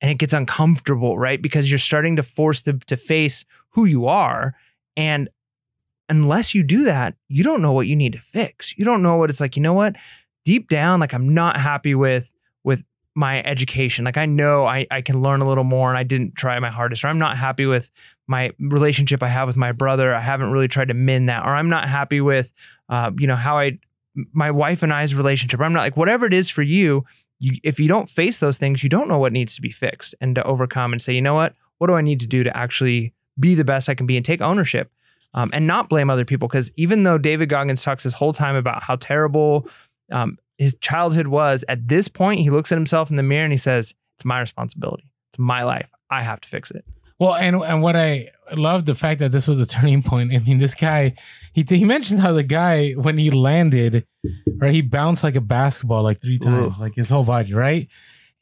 and 0.00 0.10
it 0.10 0.18
gets 0.18 0.32
uncomfortable, 0.32 1.18
right? 1.18 1.40
Because 1.40 1.70
you're 1.70 1.78
starting 1.78 2.16
to 2.16 2.22
force 2.22 2.62
to, 2.62 2.74
to 2.74 2.96
face 2.96 3.44
who 3.70 3.84
you 3.84 4.06
are. 4.06 4.54
And 4.96 5.28
unless 6.08 6.54
you 6.54 6.62
do 6.62 6.84
that, 6.84 7.16
you 7.28 7.42
don't 7.42 7.62
know 7.62 7.72
what 7.72 7.86
you 7.86 7.96
need 7.96 8.12
to 8.12 8.20
fix. 8.20 8.76
You 8.78 8.84
don't 8.84 9.02
know 9.02 9.16
what 9.16 9.30
it's 9.30 9.40
like, 9.40 9.56
you 9.56 9.62
know 9.62 9.72
what? 9.72 9.96
Deep 10.44 10.68
down, 10.68 11.00
like 11.00 11.12
I'm 11.12 11.34
not 11.34 11.56
happy 11.56 11.94
with 11.94 12.30
with 12.30 12.30
my 13.16 13.42
education. 13.42 14.04
Like 14.04 14.18
I 14.18 14.26
know 14.26 14.66
I, 14.66 14.86
I 14.90 15.00
can 15.00 15.22
learn 15.22 15.40
a 15.40 15.48
little 15.48 15.64
more 15.64 15.88
and 15.88 15.98
I 15.98 16.04
didn't 16.04 16.36
try 16.36 16.58
my 16.60 16.70
hardest, 16.70 17.02
or 17.02 17.08
I'm 17.08 17.18
not 17.18 17.36
happy 17.36 17.66
with 17.66 17.90
my 18.28 18.52
relationship 18.60 19.22
I 19.22 19.28
have 19.28 19.48
with 19.48 19.56
my 19.56 19.72
brother. 19.72 20.14
I 20.14 20.20
haven't 20.20 20.52
really 20.52 20.68
tried 20.68 20.88
to 20.88 20.94
mend 20.94 21.28
that, 21.28 21.44
or 21.44 21.48
I'm 21.48 21.68
not 21.68 21.88
happy 21.88 22.20
with 22.20 22.52
uh, 22.88 23.10
you 23.18 23.26
know, 23.26 23.36
how 23.36 23.58
I 23.58 23.78
my 24.32 24.50
wife 24.50 24.82
and 24.82 24.92
I's 24.92 25.14
relationship. 25.14 25.60
I'm 25.60 25.72
not 25.72 25.80
like 25.80 25.96
whatever 25.96 26.26
it 26.26 26.32
is 26.32 26.48
for 26.48 26.62
you, 26.62 27.04
you, 27.38 27.58
if 27.62 27.78
you 27.78 27.88
don't 27.88 28.08
face 28.08 28.38
those 28.38 28.58
things, 28.58 28.82
you 28.82 28.88
don't 28.88 29.08
know 29.08 29.18
what 29.18 29.32
needs 29.32 29.54
to 29.56 29.62
be 29.62 29.70
fixed 29.70 30.14
and 30.20 30.34
to 30.34 30.44
overcome 30.44 30.92
and 30.92 31.02
say, 31.02 31.12
you 31.12 31.20
know 31.20 31.34
what, 31.34 31.54
what 31.78 31.88
do 31.88 31.94
I 31.94 32.00
need 32.00 32.20
to 32.20 32.26
do 32.26 32.42
to 32.42 32.56
actually 32.56 33.12
be 33.38 33.54
the 33.54 33.64
best 33.64 33.88
I 33.88 33.94
can 33.94 34.06
be 34.06 34.16
and 34.16 34.24
take 34.24 34.40
ownership 34.40 34.90
um, 35.34 35.50
and 35.52 35.66
not 35.66 35.88
blame 35.88 36.08
other 36.08 36.24
people? 36.24 36.48
Because 36.48 36.72
even 36.76 37.02
though 37.02 37.18
David 37.18 37.48
Goggins 37.50 37.82
talks 37.82 38.04
this 38.04 38.14
whole 38.14 38.32
time 38.32 38.56
about 38.56 38.82
how 38.82 38.96
terrible 38.96 39.68
um, 40.10 40.38
his 40.56 40.76
childhood 40.80 41.26
was, 41.26 41.64
at 41.68 41.88
this 41.88 42.08
point, 42.08 42.40
he 42.40 42.50
looks 42.50 42.72
at 42.72 42.78
himself 42.78 43.10
in 43.10 43.16
the 43.16 43.22
mirror 43.22 43.44
and 43.44 43.52
he 43.52 43.58
says, 43.58 43.94
it's 44.16 44.24
my 44.24 44.40
responsibility. 44.40 45.10
It's 45.30 45.38
my 45.38 45.62
life. 45.62 45.90
I 46.10 46.22
have 46.22 46.40
to 46.40 46.48
fix 46.48 46.70
it. 46.70 46.84
Well, 47.18 47.34
and 47.34 47.56
and 47.56 47.82
what 47.82 47.96
I 47.96 48.30
love 48.54 48.84
the 48.84 48.94
fact 48.94 49.20
that 49.20 49.32
this 49.32 49.48
was 49.48 49.58
a 49.58 49.66
turning 49.74 50.02
point. 50.02 50.32
I 50.32 50.38
mean, 50.38 50.58
this 50.58 50.74
guy, 50.74 51.14
he 51.52 51.64
he 51.68 51.84
mentioned 51.84 52.20
how 52.20 52.32
the 52.32 52.42
guy 52.42 52.92
when 52.92 53.18
he 53.18 53.30
landed, 53.30 54.06
right, 54.58 54.74
he 54.74 54.82
bounced 54.82 55.24
like 55.24 55.36
a 55.36 55.40
basketball 55.40 56.02
like 56.02 56.20
three 56.20 56.38
times, 56.38 56.74
Oof. 56.74 56.80
like 56.80 56.94
his 56.94 57.08
whole 57.08 57.24
body, 57.24 57.54
right. 57.54 57.88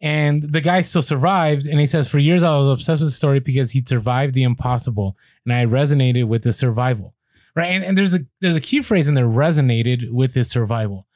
And 0.00 0.42
the 0.42 0.60
guy 0.60 0.82
still 0.82 1.02
survived. 1.02 1.66
And 1.66 1.80
he 1.80 1.86
says, 1.86 2.08
for 2.08 2.18
years 2.18 2.42
I 2.42 2.58
was 2.58 2.68
obsessed 2.68 3.00
with 3.00 3.08
the 3.08 3.14
story 3.14 3.40
because 3.40 3.70
he 3.70 3.82
survived 3.86 4.34
the 4.34 4.42
impossible, 4.42 5.16
and 5.46 5.54
I 5.54 5.64
resonated 5.64 6.24
with 6.24 6.42
the 6.42 6.52
survival, 6.52 7.14
right. 7.54 7.70
And, 7.70 7.84
and 7.84 7.96
there's 7.96 8.14
a 8.14 8.20
there's 8.40 8.56
a 8.56 8.60
key 8.60 8.82
phrase 8.82 9.08
in 9.08 9.14
there, 9.14 9.26
resonated 9.26 10.10
with 10.10 10.34
his 10.34 10.48
survival. 10.48 11.06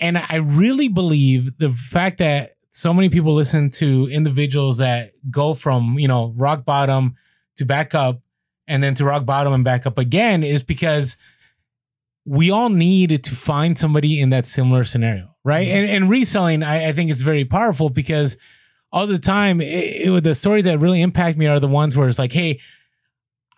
And 0.00 0.16
I 0.18 0.36
really 0.36 0.88
believe 0.88 1.58
the 1.58 1.70
fact 1.72 2.18
that 2.18 2.56
so 2.70 2.94
many 2.94 3.08
people 3.08 3.34
listen 3.34 3.70
to 3.72 4.08
individuals 4.10 4.78
that 4.78 5.12
go 5.30 5.54
from 5.54 5.98
you 5.98 6.08
know 6.08 6.32
rock 6.36 6.64
bottom 6.64 7.16
to 7.56 7.64
back 7.66 7.94
up 7.94 8.20
and 8.68 8.82
then 8.82 8.94
to 8.94 9.04
rock 9.04 9.26
bottom 9.26 9.52
and 9.52 9.64
back 9.64 9.86
up 9.86 9.98
again 9.98 10.42
is 10.44 10.62
because 10.62 11.16
we 12.24 12.50
all 12.50 12.68
need 12.68 13.24
to 13.24 13.34
find 13.34 13.76
somebody 13.78 14.20
in 14.20 14.30
that 14.30 14.46
similar 14.46 14.84
scenario 14.84 15.34
right 15.44 15.66
Mhm. 15.68 15.72
and, 15.72 15.90
and 15.90 16.10
reselling 16.10 16.62
I, 16.62 16.88
I 16.88 16.92
think 16.92 17.10
it's 17.10 17.22
very 17.22 17.44
powerful 17.44 17.90
because 17.90 18.36
all 18.92 19.06
the 19.06 19.18
time 19.18 19.60
it, 19.60 19.66
it, 20.06 20.24
the 20.24 20.34
stories 20.34 20.64
that 20.64 20.78
really 20.78 21.00
impact 21.02 21.38
me 21.38 21.46
are 21.46 21.58
the 21.60 21.68
ones 21.68 21.96
where 21.96 22.06
it's 22.08 22.18
like 22.18 22.32
hey 22.32 22.60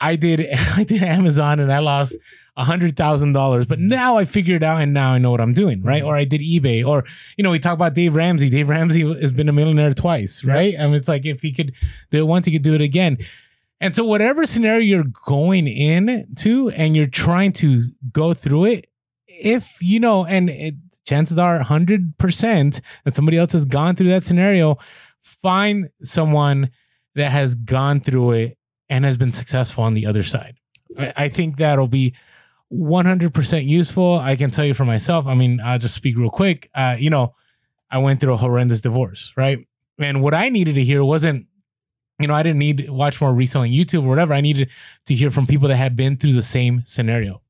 i 0.00 0.16
did 0.16 0.46
i 0.76 0.84
did 0.84 1.02
amazon 1.02 1.60
and 1.60 1.72
i 1.72 1.80
lost 1.80 2.14
a 2.56 2.64
hundred 2.64 2.96
thousand 2.96 3.32
dollars, 3.32 3.64
but 3.66 3.78
now 3.78 4.16
I 4.18 4.24
figured 4.26 4.62
it 4.62 4.64
out 4.64 4.80
and 4.82 4.92
now 4.92 5.12
I 5.12 5.18
know 5.18 5.30
what 5.30 5.40
I'm 5.40 5.54
doing, 5.54 5.82
right? 5.82 6.02
Mhm. 6.02 6.06
Or 6.06 6.16
I 6.16 6.24
did 6.24 6.42
eBay, 6.42 6.86
or 6.86 7.04
you 7.36 7.42
know, 7.44 7.50
we 7.50 7.58
talk 7.58 7.72
about 7.74 7.94
Dave 7.94 8.14
Ramsey. 8.14 8.50
Dave 8.50 8.68
Ramsey 8.68 9.02
has 9.20 9.32
been 9.32 9.48
a 9.48 9.52
millionaire 9.52 9.92
twice, 9.92 10.44
right? 10.44 10.74
I 10.78 10.84
mean, 10.86 10.94
it's 10.94 11.08
like 11.08 11.24
if 11.24 11.40
he 11.40 11.52
could 11.52 11.72
do 12.10 12.18
it 12.20 12.26
once, 12.26 12.44
he 12.46 12.52
could 12.52 12.62
do 12.62 12.74
it 12.74 12.82
again. 12.82 13.16
And 13.80 13.96
so, 13.96 14.04
whatever 14.04 14.44
scenario 14.46 14.80
you're 14.80 15.10
going 15.26 15.66
in 15.66 16.28
to, 16.38 16.68
and 16.70 16.94
you're 16.94 17.06
trying 17.06 17.52
to 17.54 17.82
go 18.12 18.32
through 18.34 18.66
it, 18.66 18.86
if 19.26 19.78
you 19.80 19.98
know, 19.98 20.24
and 20.24 20.50
it, 20.50 20.74
chances 21.04 21.38
are 21.38 21.58
100% 21.58 22.80
that 23.04 23.14
somebody 23.14 23.36
else 23.38 23.52
has 23.52 23.64
gone 23.64 23.96
through 23.96 24.08
that 24.08 24.24
scenario, 24.24 24.76
find 25.20 25.88
someone 26.02 26.70
that 27.14 27.32
has 27.32 27.54
gone 27.54 27.98
through 28.00 28.32
it 28.32 28.58
and 28.88 29.04
has 29.04 29.16
been 29.16 29.32
successful 29.32 29.82
on 29.84 29.94
the 29.94 30.06
other 30.06 30.22
side. 30.22 30.56
I, 30.98 31.12
I 31.16 31.28
think 31.28 31.56
that'll 31.56 31.88
be 31.88 32.14
100% 32.72 33.68
useful. 33.68 34.16
I 34.16 34.36
can 34.36 34.50
tell 34.50 34.64
you 34.64 34.74
for 34.74 34.84
myself. 34.84 35.26
I 35.26 35.34
mean, 35.34 35.60
I'll 35.60 35.78
just 35.78 35.94
speak 35.94 36.16
real 36.16 36.30
quick. 36.30 36.70
Uh, 36.74 36.96
you 36.98 37.10
know, 37.10 37.34
I 37.90 37.98
went 37.98 38.20
through 38.20 38.32
a 38.32 38.38
horrendous 38.38 38.80
divorce, 38.80 39.32
right? 39.36 39.66
And 39.98 40.22
what 40.22 40.34
I 40.34 40.48
needed 40.48 40.74
to 40.76 40.84
hear 40.84 41.04
wasn't, 41.04 41.46
you 42.18 42.26
know, 42.26 42.34
I 42.34 42.42
didn't 42.42 42.58
need 42.58 42.88
watch 42.88 43.20
more 43.20 43.34
reselling 43.34 43.72
YouTube 43.72 44.04
or 44.04 44.08
whatever. 44.08 44.32
I 44.32 44.40
needed 44.40 44.70
to 45.06 45.14
hear 45.14 45.30
from 45.30 45.46
people 45.46 45.68
that 45.68 45.76
had 45.76 45.96
been 45.96 46.16
through 46.16 46.32
the 46.32 46.42
same 46.42 46.82
scenario, 46.86 47.42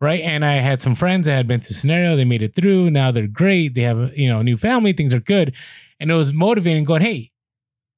right? 0.00 0.20
And 0.20 0.44
I 0.44 0.54
had 0.54 0.80
some 0.82 0.94
friends 0.94 1.26
that 1.26 1.34
had 1.34 1.48
been 1.48 1.60
through 1.60 1.74
scenario. 1.74 2.14
They 2.14 2.24
made 2.24 2.42
it 2.42 2.54
through. 2.54 2.90
Now 2.90 3.10
they're 3.10 3.26
great. 3.26 3.74
They 3.74 3.82
have, 3.82 4.16
you 4.16 4.28
know, 4.28 4.40
a 4.40 4.44
new 4.44 4.56
family. 4.56 4.92
Things 4.92 5.12
are 5.12 5.20
good. 5.20 5.54
And 5.98 6.10
it 6.10 6.14
was 6.14 6.32
motivating 6.32 6.84
going, 6.84 7.02
hey, 7.02 7.32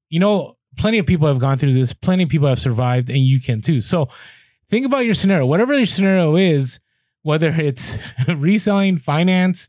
you 0.09 0.21
know, 0.21 0.57
plenty 0.77 0.99
of 0.99 1.07
people 1.07 1.29
have 1.29 1.39
gone 1.39 1.59
through 1.59 1.73
this. 1.73 1.93
Plenty 1.93 2.25
of 2.25 2.29
people 2.31 2.49
have 2.49 2.59
survived 2.59 3.11
and 3.11 3.19
you 3.19 3.41
can 3.41 3.61
too. 3.61 3.81
So 3.81 4.09
think 4.69 4.87
about 4.87 5.05
your 5.05 5.15
scenario, 5.15 5.47
whatever 5.47 5.75
your 5.75 5.87
scenario 5.87 6.37
is, 6.37 6.81
whether 7.23 7.49
it's 7.61 7.99
reselling, 8.29 8.99
finance, 8.99 9.69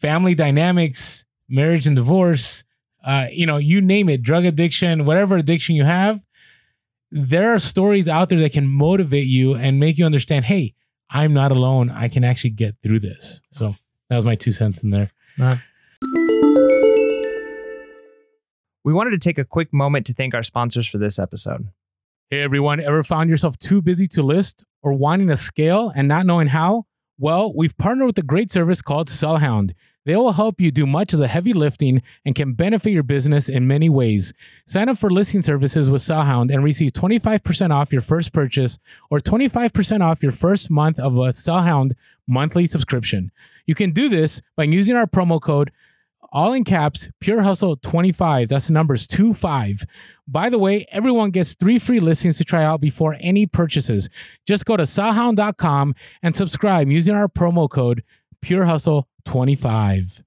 family 0.00 0.34
dynamics, 0.34 1.24
marriage 1.48 1.86
and 1.86 1.96
divorce, 1.96 2.64
uh, 3.04 3.26
you 3.30 3.46
know, 3.46 3.56
you 3.56 3.80
name 3.80 4.08
it, 4.08 4.22
drug 4.22 4.44
addiction, 4.44 5.04
whatever 5.04 5.36
addiction 5.36 5.76
you 5.76 5.84
have, 5.84 6.20
there 7.12 7.54
are 7.54 7.58
stories 7.58 8.08
out 8.08 8.28
there 8.28 8.40
that 8.40 8.52
can 8.52 8.66
motivate 8.66 9.28
you 9.28 9.54
and 9.54 9.78
make 9.78 9.96
you 9.96 10.04
understand, 10.04 10.46
hey, 10.46 10.74
I'm 11.08 11.32
not 11.32 11.52
alone. 11.52 11.88
I 11.88 12.08
can 12.08 12.24
actually 12.24 12.50
get 12.50 12.74
through 12.82 12.98
this. 13.00 13.40
So 13.52 13.76
that 14.10 14.16
was 14.16 14.24
my 14.24 14.34
two 14.34 14.50
cents 14.50 14.82
in 14.82 14.90
there. 14.90 15.12
We 18.84 18.92
wanted 18.92 19.10
to 19.10 19.18
take 19.18 19.38
a 19.38 19.44
quick 19.44 19.72
moment 19.72 20.06
to 20.06 20.14
thank 20.14 20.34
our 20.34 20.42
sponsors 20.42 20.86
for 20.86 20.98
this 20.98 21.18
episode. 21.18 21.68
Hey 22.28 22.40
everyone, 22.40 22.80
ever 22.80 23.04
found 23.04 23.30
yourself 23.30 23.56
too 23.56 23.80
busy 23.80 24.08
to 24.08 24.20
list 24.20 24.64
or 24.82 24.92
wanting 24.92 25.28
to 25.28 25.36
scale 25.36 25.92
and 25.94 26.08
not 26.08 26.26
knowing 26.26 26.48
how? 26.48 26.86
Well, 27.20 27.52
we've 27.54 27.78
partnered 27.78 28.08
with 28.08 28.18
a 28.18 28.24
great 28.24 28.50
service 28.50 28.82
called 28.82 29.06
Sellhound. 29.06 29.74
They 30.04 30.16
will 30.16 30.32
help 30.32 30.60
you 30.60 30.72
do 30.72 30.86
much 30.86 31.12
of 31.12 31.20
the 31.20 31.28
heavy 31.28 31.52
lifting 31.52 32.02
and 32.24 32.34
can 32.34 32.54
benefit 32.54 32.90
your 32.90 33.04
business 33.04 33.48
in 33.48 33.68
many 33.68 33.88
ways. 33.88 34.32
Sign 34.66 34.88
up 34.88 34.98
for 34.98 35.08
listing 35.08 35.40
services 35.40 35.88
with 35.88 36.02
Sellhound 36.02 36.52
and 36.52 36.64
receive 36.64 36.94
25% 36.94 37.70
off 37.70 37.92
your 37.92 38.02
first 38.02 38.32
purchase 38.32 38.76
or 39.08 39.20
25% 39.20 40.00
off 40.00 40.20
your 40.20 40.32
first 40.32 40.68
month 40.68 40.98
of 40.98 41.14
a 41.18 41.28
Sellhound 41.28 41.92
monthly 42.26 42.66
subscription. 42.66 43.30
You 43.66 43.76
can 43.76 43.92
do 43.92 44.08
this 44.08 44.42
by 44.56 44.64
using 44.64 44.96
our 44.96 45.06
promo 45.06 45.40
code 45.40 45.70
all 46.36 46.52
in 46.52 46.64
caps, 46.64 47.08
Pure 47.18 47.40
Hustle 47.40 47.76
25. 47.76 48.50
That's 48.50 48.66
the 48.66 48.74
numbers 48.74 49.06
25. 49.06 49.84
By 50.28 50.50
the 50.50 50.58
way, 50.58 50.84
everyone 50.92 51.30
gets 51.30 51.54
three 51.54 51.78
free 51.78 51.98
listings 51.98 52.36
to 52.36 52.44
try 52.44 52.62
out 52.62 52.78
before 52.78 53.16
any 53.20 53.46
purchases. 53.46 54.10
Just 54.46 54.66
go 54.66 54.76
to 54.76 54.82
sellhound.com 54.82 55.94
and 56.22 56.36
subscribe 56.36 56.90
using 56.90 57.14
our 57.14 57.26
promo 57.26 57.70
code 57.70 58.04
Pure 58.42 58.66
Hustle 58.66 59.08
25. 59.24 60.25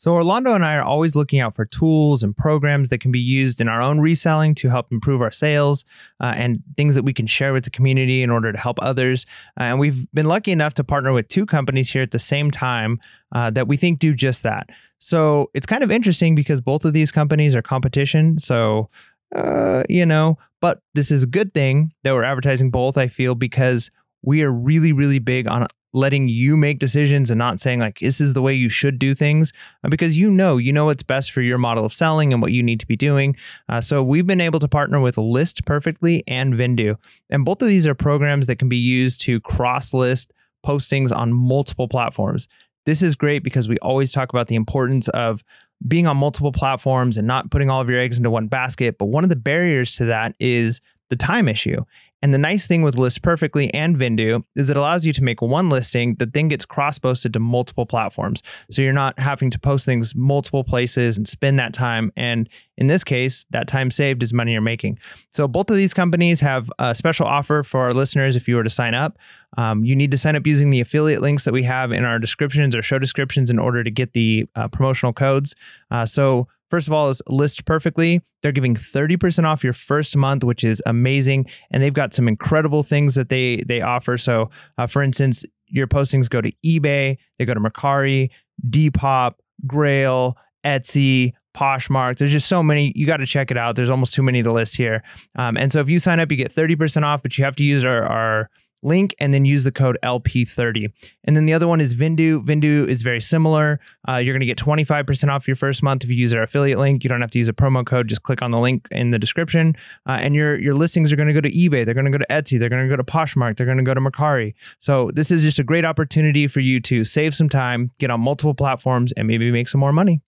So, 0.00 0.14
Orlando 0.14 0.54
and 0.54 0.64
I 0.64 0.76
are 0.76 0.82
always 0.82 1.14
looking 1.14 1.40
out 1.40 1.54
for 1.54 1.66
tools 1.66 2.22
and 2.22 2.34
programs 2.34 2.88
that 2.88 3.02
can 3.02 3.12
be 3.12 3.20
used 3.20 3.60
in 3.60 3.68
our 3.68 3.82
own 3.82 4.00
reselling 4.00 4.54
to 4.54 4.70
help 4.70 4.90
improve 4.90 5.20
our 5.20 5.30
sales 5.30 5.84
uh, 6.20 6.32
and 6.34 6.62
things 6.74 6.94
that 6.94 7.02
we 7.02 7.12
can 7.12 7.26
share 7.26 7.52
with 7.52 7.64
the 7.64 7.70
community 7.70 8.22
in 8.22 8.30
order 8.30 8.50
to 8.50 8.58
help 8.58 8.78
others. 8.80 9.26
Uh, 9.60 9.64
and 9.64 9.78
we've 9.78 10.10
been 10.14 10.24
lucky 10.24 10.52
enough 10.52 10.72
to 10.72 10.84
partner 10.84 11.12
with 11.12 11.28
two 11.28 11.44
companies 11.44 11.92
here 11.92 12.00
at 12.00 12.12
the 12.12 12.18
same 12.18 12.50
time 12.50 12.98
uh, 13.32 13.50
that 13.50 13.68
we 13.68 13.76
think 13.76 13.98
do 13.98 14.14
just 14.14 14.42
that. 14.42 14.70
So, 15.00 15.50
it's 15.52 15.66
kind 15.66 15.84
of 15.84 15.90
interesting 15.90 16.34
because 16.34 16.62
both 16.62 16.86
of 16.86 16.94
these 16.94 17.12
companies 17.12 17.54
are 17.54 17.60
competition. 17.60 18.40
So, 18.40 18.88
uh, 19.36 19.82
you 19.90 20.06
know, 20.06 20.38
but 20.62 20.80
this 20.94 21.10
is 21.10 21.24
a 21.24 21.26
good 21.26 21.52
thing 21.52 21.92
that 22.04 22.14
we're 22.14 22.24
advertising 22.24 22.70
both, 22.70 22.96
I 22.96 23.08
feel, 23.08 23.34
because 23.34 23.90
we 24.22 24.42
are 24.44 24.50
really, 24.50 24.94
really 24.94 25.18
big 25.18 25.46
on 25.46 25.66
letting 25.92 26.28
you 26.28 26.56
make 26.56 26.78
decisions 26.78 27.30
and 27.30 27.38
not 27.38 27.58
saying 27.58 27.80
like 27.80 27.98
this 27.98 28.20
is 28.20 28.34
the 28.34 28.42
way 28.42 28.54
you 28.54 28.68
should 28.68 28.98
do 28.98 29.14
things 29.14 29.52
uh, 29.82 29.88
because 29.88 30.16
you 30.16 30.30
know 30.30 30.56
you 30.56 30.72
know 30.72 30.84
what's 30.84 31.02
best 31.02 31.32
for 31.32 31.40
your 31.40 31.58
model 31.58 31.84
of 31.84 31.92
selling 31.92 32.32
and 32.32 32.40
what 32.40 32.52
you 32.52 32.62
need 32.62 32.78
to 32.78 32.86
be 32.86 32.96
doing 32.96 33.36
uh, 33.68 33.80
so 33.80 34.02
we've 34.02 34.26
been 34.26 34.40
able 34.40 34.60
to 34.60 34.68
partner 34.68 35.00
with 35.00 35.18
list 35.18 35.64
perfectly 35.64 36.22
and 36.28 36.54
vendoo 36.54 36.96
and 37.28 37.44
both 37.44 37.60
of 37.60 37.68
these 37.68 37.86
are 37.86 37.94
programs 37.94 38.46
that 38.46 38.56
can 38.56 38.68
be 38.68 38.76
used 38.76 39.20
to 39.20 39.40
cross 39.40 39.92
list 39.92 40.32
postings 40.64 41.14
on 41.14 41.32
multiple 41.32 41.88
platforms 41.88 42.46
this 42.86 43.02
is 43.02 43.16
great 43.16 43.42
because 43.42 43.68
we 43.68 43.78
always 43.78 44.12
talk 44.12 44.30
about 44.30 44.46
the 44.46 44.54
importance 44.54 45.08
of 45.08 45.42
being 45.88 46.06
on 46.06 46.16
multiple 46.16 46.52
platforms 46.52 47.16
and 47.16 47.26
not 47.26 47.50
putting 47.50 47.68
all 47.68 47.80
of 47.80 47.88
your 47.88 47.98
eggs 47.98 48.18
into 48.18 48.30
one 48.30 48.46
basket 48.46 48.96
but 48.96 49.06
one 49.06 49.24
of 49.24 49.30
the 49.30 49.36
barriers 49.36 49.96
to 49.96 50.04
that 50.04 50.34
is 50.38 50.80
the 51.10 51.16
time 51.16 51.48
issue. 51.48 51.84
And 52.22 52.34
the 52.34 52.38
nice 52.38 52.66
thing 52.66 52.82
with 52.82 52.96
List 52.96 53.22
Perfectly 53.22 53.72
and 53.72 53.96
Vendoo 53.96 54.44
is 54.54 54.68
it 54.68 54.76
allows 54.76 55.06
you 55.06 55.12
to 55.14 55.22
make 55.22 55.40
one 55.40 55.70
listing 55.70 56.16
that 56.16 56.32
then 56.32 56.48
gets 56.48 56.66
cross 56.66 56.98
posted 56.98 57.32
to 57.32 57.40
multiple 57.40 57.86
platforms. 57.86 58.42
So 58.70 58.82
you're 58.82 58.92
not 58.92 59.18
having 59.18 59.50
to 59.50 59.58
post 59.58 59.86
things 59.86 60.14
multiple 60.14 60.64
places 60.64 61.16
and 61.16 61.26
spend 61.26 61.58
that 61.58 61.72
time. 61.72 62.12
And 62.16 62.48
in 62.76 62.88
this 62.88 63.04
case, 63.04 63.46
that 63.50 63.68
time 63.68 63.90
saved 63.90 64.22
is 64.22 64.32
money 64.32 64.52
you're 64.52 64.60
making. 64.60 64.98
So 65.32 65.48
both 65.48 65.70
of 65.70 65.76
these 65.76 65.94
companies 65.94 66.40
have 66.40 66.70
a 66.78 66.94
special 66.94 67.26
offer 67.26 67.62
for 67.62 67.80
our 67.80 67.94
listeners 67.94 68.36
if 68.36 68.48
you 68.48 68.56
were 68.56 68.64
to 68.64 68.70
sign 68.70 68.94
up. 68.94 69.18
Um, 69.56 69.84
you 69.84 69.96
need 69.96 70.10
to 70.12 70.18
sign 70.18 70.36
up 70.36 70.46
using 70.46 70.70
the 70.70 70.80
affiliate 70.80 71.22
links 71.22 71.44
that 71.44 71.52
we 71.52 71.64
have 71.64 71.90
in 71.90 72.04
our 72.04 72.18
descriptions 72.18 72.74
or 72.74 72.82
show 72.82 72.98
descriptions 72.98 73.50
in 73.50 73.58
order 73.58 73.82
to 73.82 73.90
get 73.90 74.12
the 74.12 74.46
uh, 74.54 74.68
promotional 74.68 75.12
codes. 75.12 75.54
Uh, 75.90 76.06
so 76.06 76.48
First 76.70 76.86
of 76.86 76.92
all, 76.92 77.10
is 77.10 77.20
List 77.28 77.64
Perfectly. 77.64 78.22
They're 78.42 78.52
giving 78.52 78.74
30% 78.74 79.44
off 79.44 79.64
your 79.64 79.72
first 79.72 80.16
month, 80.16 80.44
which 80.44 80.64
is 80.64 80.82
amazing. 80.86 81.46
And 81.70 81.82
they've 81.82 81.92
got 81.92 82.14
some 82.14 82.28
incredible 82.28 82.82
things 82.82 83.16
that 83.16 83.28
they 83.28 83.62
they 83.66 83.80
offer. 83.80 84.16
So, 84.16 84.50
uh, 84.78 84.86
for 84.86 85.02
instance, 85.02 85.44
your 85.66 85.86
postings 85.86 86.28
go 86.30 86.40
to 86.40 86.52
eBay, 86.64 87.18
they 87.38 87.44
go 87.44 87.54
to 87.54 87.60
Mercari, 87.60 88.30
Depop, 88.68 89.34
Grail, 89.66 90.36
Etsy, 90.64 91.32
Poshmark. 91.54 92.18
There's 92.18 92.32
just 92.32 92.48
so 92.48 92.62
many. 92.62 92.92
You 92.94 93.06
got 93.06 93.18
to 93.18 93.26
check 93.26 93.50
it 93.50 93.56
out. 93.56 93.76
There's 93.76 93.90
almost 93.90 94.14
too 94.14 94.22
many 94.22 94.42
to 94.42 94.52
list 94.52 94.76
here. 94.76 95.02
Um, 95.36 95.56
and 95.56 95.72
so 95.72 95.80
if 95.80 95.88
you 95.88 95.98
sign 95.98 96.20
up, 96.20 96.30
you 96.30 96.36
get 96.36 96.54
30% 96.54 97.02
off, 97.02 97.22
but 97.22 97.36
you 97.36 97.44
have 97.44 97.56
to 97.56 97.64
use 97.64 97.84
our, 97.84 98.02
our 98.02 98.50
link 98.82 99.14
and 99.18 99.32
then 99.32 99.44
use 99.44 99.64
the 99.64 99.72
code 99.72 99.98
LP30. 100.02 100.92
And 101.24 101.36
then 101.36 101.46
the 101.46 101.52
other 101.52 101.68
one 101.68 101.80
is 101.80 101.94
Vendoo. 101.94 102.44
Vendoo 102.44 102.88
is 102.88 103.02
very 103.02 103.20
similar. 103.20 103.80
Uh, 104.08 104.16
you're 104.16 104.34
going 104.34 104.40
to 104.40 104.46
get 104.46 104.58
25% 104.58 105.28
off 105.28 105.46
your 105.46 105.56
first 105.56 105.82
month 105.82 106.04
if 106.04 106.10
you 106.10 106.16
use 106.16 106.34
our 106.34 106.42
affiliate 106.42 106.78
link. 106.78 107.04
You 107.04 107.08
don't 107.08 107.20
have 107.20 107.30
to 107.30 107.38
use 107.38 107.48
a 107.48 107.52
promo 107.52 107.86
code. 107.86 108.08
Just 108.08 108.22
click 108.22 108.42
on 108.42 108.50
the 108.50 108.58
link 108.58 108.86
in 108.90 109.10
the 109.10 109.18
description. 109.18 109.76
Uh, 110.08 110.18
and 110.20 110.34
your, 110.34 110.58
your 110.58 110.74
listings 110.74 111.12
are 111.12 111.16
going 111.16 111.28
to 111.28 111.34
go 111.34 111.40
to 111.40 111.50
eBay. 111.50 111.84
They're 111.84 111.94
going 111.94 112.06
to 112.06 112.10
go 112.10 112.18
to 112.18 112.26
Etsy. 112.30 112.58
They're 112.58 112.68
going 112.68 112.88
to 112.88 112.88
go 112.88 112.96
to 112.96 113.04
Poshmark. 113.04 113.56
They're 113.56 113.66
going 113.66 113.78
to 113.78 113.84
go 113.84 113.94
to 113.94 114.00
Mercari. 114.00 114.54
So 114.78 115.10
this 115.14 115.30
is 115.30 115.42
just 115.42 115.58
a 115.58 115.64
great 115.64 115.84
opportunity 115.84 116.46
for 116.46 116.60
you 116.60 116.80
to 116.80 117.04
save 117.04 117.34
some 117.34 117.48
time, 117.48 117.90
get 117.98 118.10
on 118.10 118.20
multiple 118.20 118.54
platforms, 118.54 119.12
and 119.12 119.26
maybe 119.28 119.50
make 119.50 119.68
some 119.68 119.80
more 119.80 119.92
money. 119.92 120.20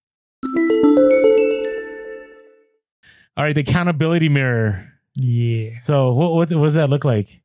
All 3.35 3.45
right, 3.45 3.55
the 3.55 3.63
accountability 3.63 4.29
mirror. 4.29 4.93
Yeah. 5.15 5.77
So 5.79 6.13
what 6.13 6.33
what, 6.33 6.53
what 6.53 6.65
does 6.65 6.75
that 6.75 6.91
look 6.91 7.05
like? 7.05 7.42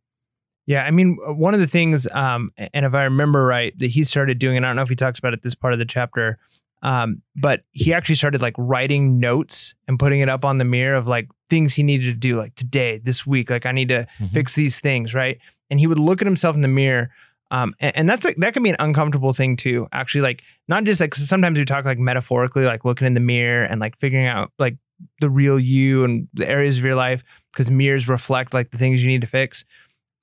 Yeah, 0.68 0.84
I 0.84 0.91
mean, 0.91 1.18
uh, 1.26 1.34
one 1.34 1.53
of 1.53 1.59
the 1.61 1.68
things, 1.68 2.07
um, 2.11 2.51
and 2.74 2.86
if 2.86 2.93
I 2.93 3.05
remember 3.05 3.43
right, 3.45 3.76
that 3.80 3.88
he 3.88 4.03
started 4.03 4.38
doing, 4.38 4.57
and 4.57 4.65
I 4.65 4.70
don't 4.70 4.76
know 4.76 4.82
if 4.84 4.89
he 4.89 4.95
talks 4.95 5.18
about 5.18 5.34
it 5.34 5.41
this 5.41 5.55
part 5.55 5.72
of 5.74 5.80
the 5.80 5.86
chapter, 5.86 6.38
um, 6.84 7.22
but 7.36 7.63
he 7.72 7.93
actually 7.93 8.15
started 8.15 8.41
like 8.41 8.53
writing 8.57 9.18
notes 9.20 9.74
and 9.88 9.97
putting 9.97 10.20
it 10.20 10.30
up 10.30 10.43
on 10.45 10.57
the 10.59 10.65
mirror 10.65 10.95
of 10.95 11.07
like 11.07 11.30
things 11.49 11.74
he 11.74 11.84
needed 11.84 12.05
to 12.07 12.13
do, 12.13 12.38
like 12.38 12.53
today, 12.55 12.99
this 13.03 13.26
week, 13.26 13.49
like 13.49 13.65
I 13.65 13.72
need 13.72 13.88
to 13.89 14.05
Mhm. 14.20 14.32
fix 14.34 14.53
these 14.55 14.80
things, 14.80 15.13
right? 15.15 15.39
And 15.72 15.80
he 15.80 15.88
would 15.88 15.99
look 15.99 16.22
at 16.22 16.28
himself 16.28 16.55
in 16.55 16.61
the 16.61 16.68
mirror. 16.68 17.09
Um, 17.49 17.74
and, 17.80 17.95
and 17.95 18.09
that's 18.09 18.26
like 18.26 18.36
that 18.38 18.53
can 18.53 18.61
be 18.61 18.70
an 18.70 18.76
uncomfortable 18.80 19.32
thing 19.34 19.55
too. 19.55 19.88
Actually, 19.93 20.22
like 20.22 20.43
not 20.68 20.84
just 20.84 20.99
like 20.99 21.15
sometimes 21.15 21.57
we 21.57 21.63
talk 21.63 21.86
like 21.86 21.97
metaphorically, 21.97 22.65
like 22.65 22.84
looking 22.84 23.07
in 23.07 23.13
the 23.13 23.22
mirror 23.22 23.63
and 23.63 23.80
like 23.80 23.97
figuring 23.97 24.28
out 24.28 24.51
like 24.59 24.76
the 25.22 25.30
real 25.30 25.57
you 25.57 26.03
and 26.03 26.28
the 26.34 26.47
areas 26.47 26.78
of 26.78 26.84
your 26.84 26.95
life 26.95 27.24
because 27.53 27.72
mirrors 27.72 28.07
reflect 28.09 28.53
like 28.53 28.72
the 28.72 28.78
things 28.78 29.01
you 29.01 29.07
need 29.09 29.22
to 29.22 29.28
fix. 29.28 29.63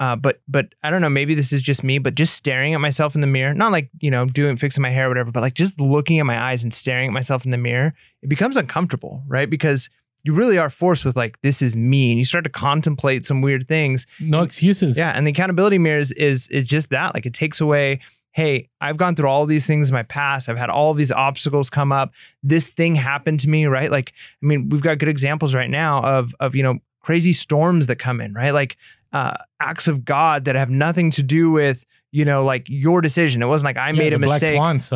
Uh, 0.05 0.17
but 0.17 0.41
but 0.47 0.67
I 0.83 0.91
don't 0.91 1.01
know. 1.01 1.09
Maybe 1.09 1.35
this 1.35 1.51
is 1.51 1.63
just 1.63 1.83
me, 1.83 1.99
but 1.99 2.15
just 2.15 2.35
staring 2.35 2.75
at 2.75 2.81
myself 2.81 3.15
in 3.15 3.23
the 3.23 3.27
mirror, 3.27 3.55
not 3.55 3.73
like 3.73 3.89
you 4.01 4.11
know 4.11 4.27
doing 4.27 4.59
fixing 4.59 4.83
my 4.83 4.91
hair 4.91 5.07
or 5.07 5.09
whatever, 5.09 5.31
but 5.31 5.41
like 5.41 5.55
just 5.55 5.81
looking 5.81 6.19
at 6.19 6.27
my 6.27 6.39
eyes 6.39 6.63
and 6.63 6.75
staring 6.75 7.07
at 7.07 7.13
myself 7.15 7.47
in 7.47 7.53
the 7.53 7.57
mirror, 7.57 7.95
it 8.21 8.29
becomes 8.29 8.59
uncomfortable, 8.59 9.23
right? 9.27 9.49
Because 9.49 9.89
you 10.23 10.35
really 10.35 10.59
are 10.59 10.69
forced 10.69 11.07
with 11.07 11.17
like 11.17 11.41
this 11.41 11.63
is 11.63 11.75
me, 11.75 12.11
and 12.11 12.19
you 12.19 12.27
start 12.27 12.45
to 12.45 12.51
contemplate 12.51 13.25
some 13.25 13.41
weird 13.41 13.67
things. 13.67 14.07
No 14.21 14.43
excuses. 14.43 14.99
Yeah, 14.99 15.13
and 15.13 15.27
the 15.27 15.31
accountability 15.31 15.79
mirror 15.79 16.01
is 16.01 16.13
is, 16.13 16.49
is 16.49 16.67
just 16.67 16.91
that. 16.91 17.15
Like 17.15 17.25
it 17.25 17.33
takes 17.33 17.63
away. 17.63 18.01
Hey, 18.33 18.69
I've 18.83 18.99
gone 18.99 19.15
through 19.15 19.29
all 19.29 19.47
these 19.47 19.67
things 19.67 19.89
in 19.89 19.95
my 19.95 20.03
past. 20.03 20.51
I've 20.51 20.59
had 20.59 20.69
all 20.69 20.93
these 20.93 21.13
obstacles 21.13 21.71
come 21.71 21.93
up. 21.93 22.13
This 22.43 22.67
thing 22.67 22.95
happened 22.95 23.41
to 23.41 23.49
me, 23.49 23.65
right? 23.67 23.91
Like, 23.91 24.13
I 24.43 24.47
mean, 24.47 24.69
we've 24.69 24.83
got 24.83 24.99
good 24.99 25.09
examples 25.09 25.55
right 25.55 25.71
now 25.71 26.03
of 26.03 26.35
of 26.41 26.55
you 26.55 26.63
know 26.63 26.81
crazy 27.01 27.33
storms 27.33 27.87
that 27.87 27.97
come 27.97 28.21
in, 28.21 28.35
right? 28.35 28.51
Like 28.51 28.77
uh, 29.15 29.35
acts 29.61 29.89
of 29.89 30.05
God 30.05 30.45
that 30.45 30.55
have 30.57 30.69
nothing 30.69 31.11
to 31.13 31.23
do 31.23 31.51
with 31.51 31.87
you 32.13 32.25
know 32.27 32.45
like 32.45 32.67
your 32.69 33.01
decision. 33.01 33.43
It 33.43 33.47
wasn't 33.47 33.67
like 33.67 33.77
I 33.79 33.87
Yeah, 33.91 33.99
made 33.99 34.13
a 34.13 34.19
mistake, 34.19 34.55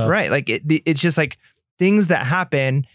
right? 0.08 0.30
Like 0.30 0.50
it, 0.50 0.62
it's 0.84 1.00
just 1.00 1.16
like 1.16 1.38
things 1.78 2.08
that 2.08 2.26
happen. 2.26 2.86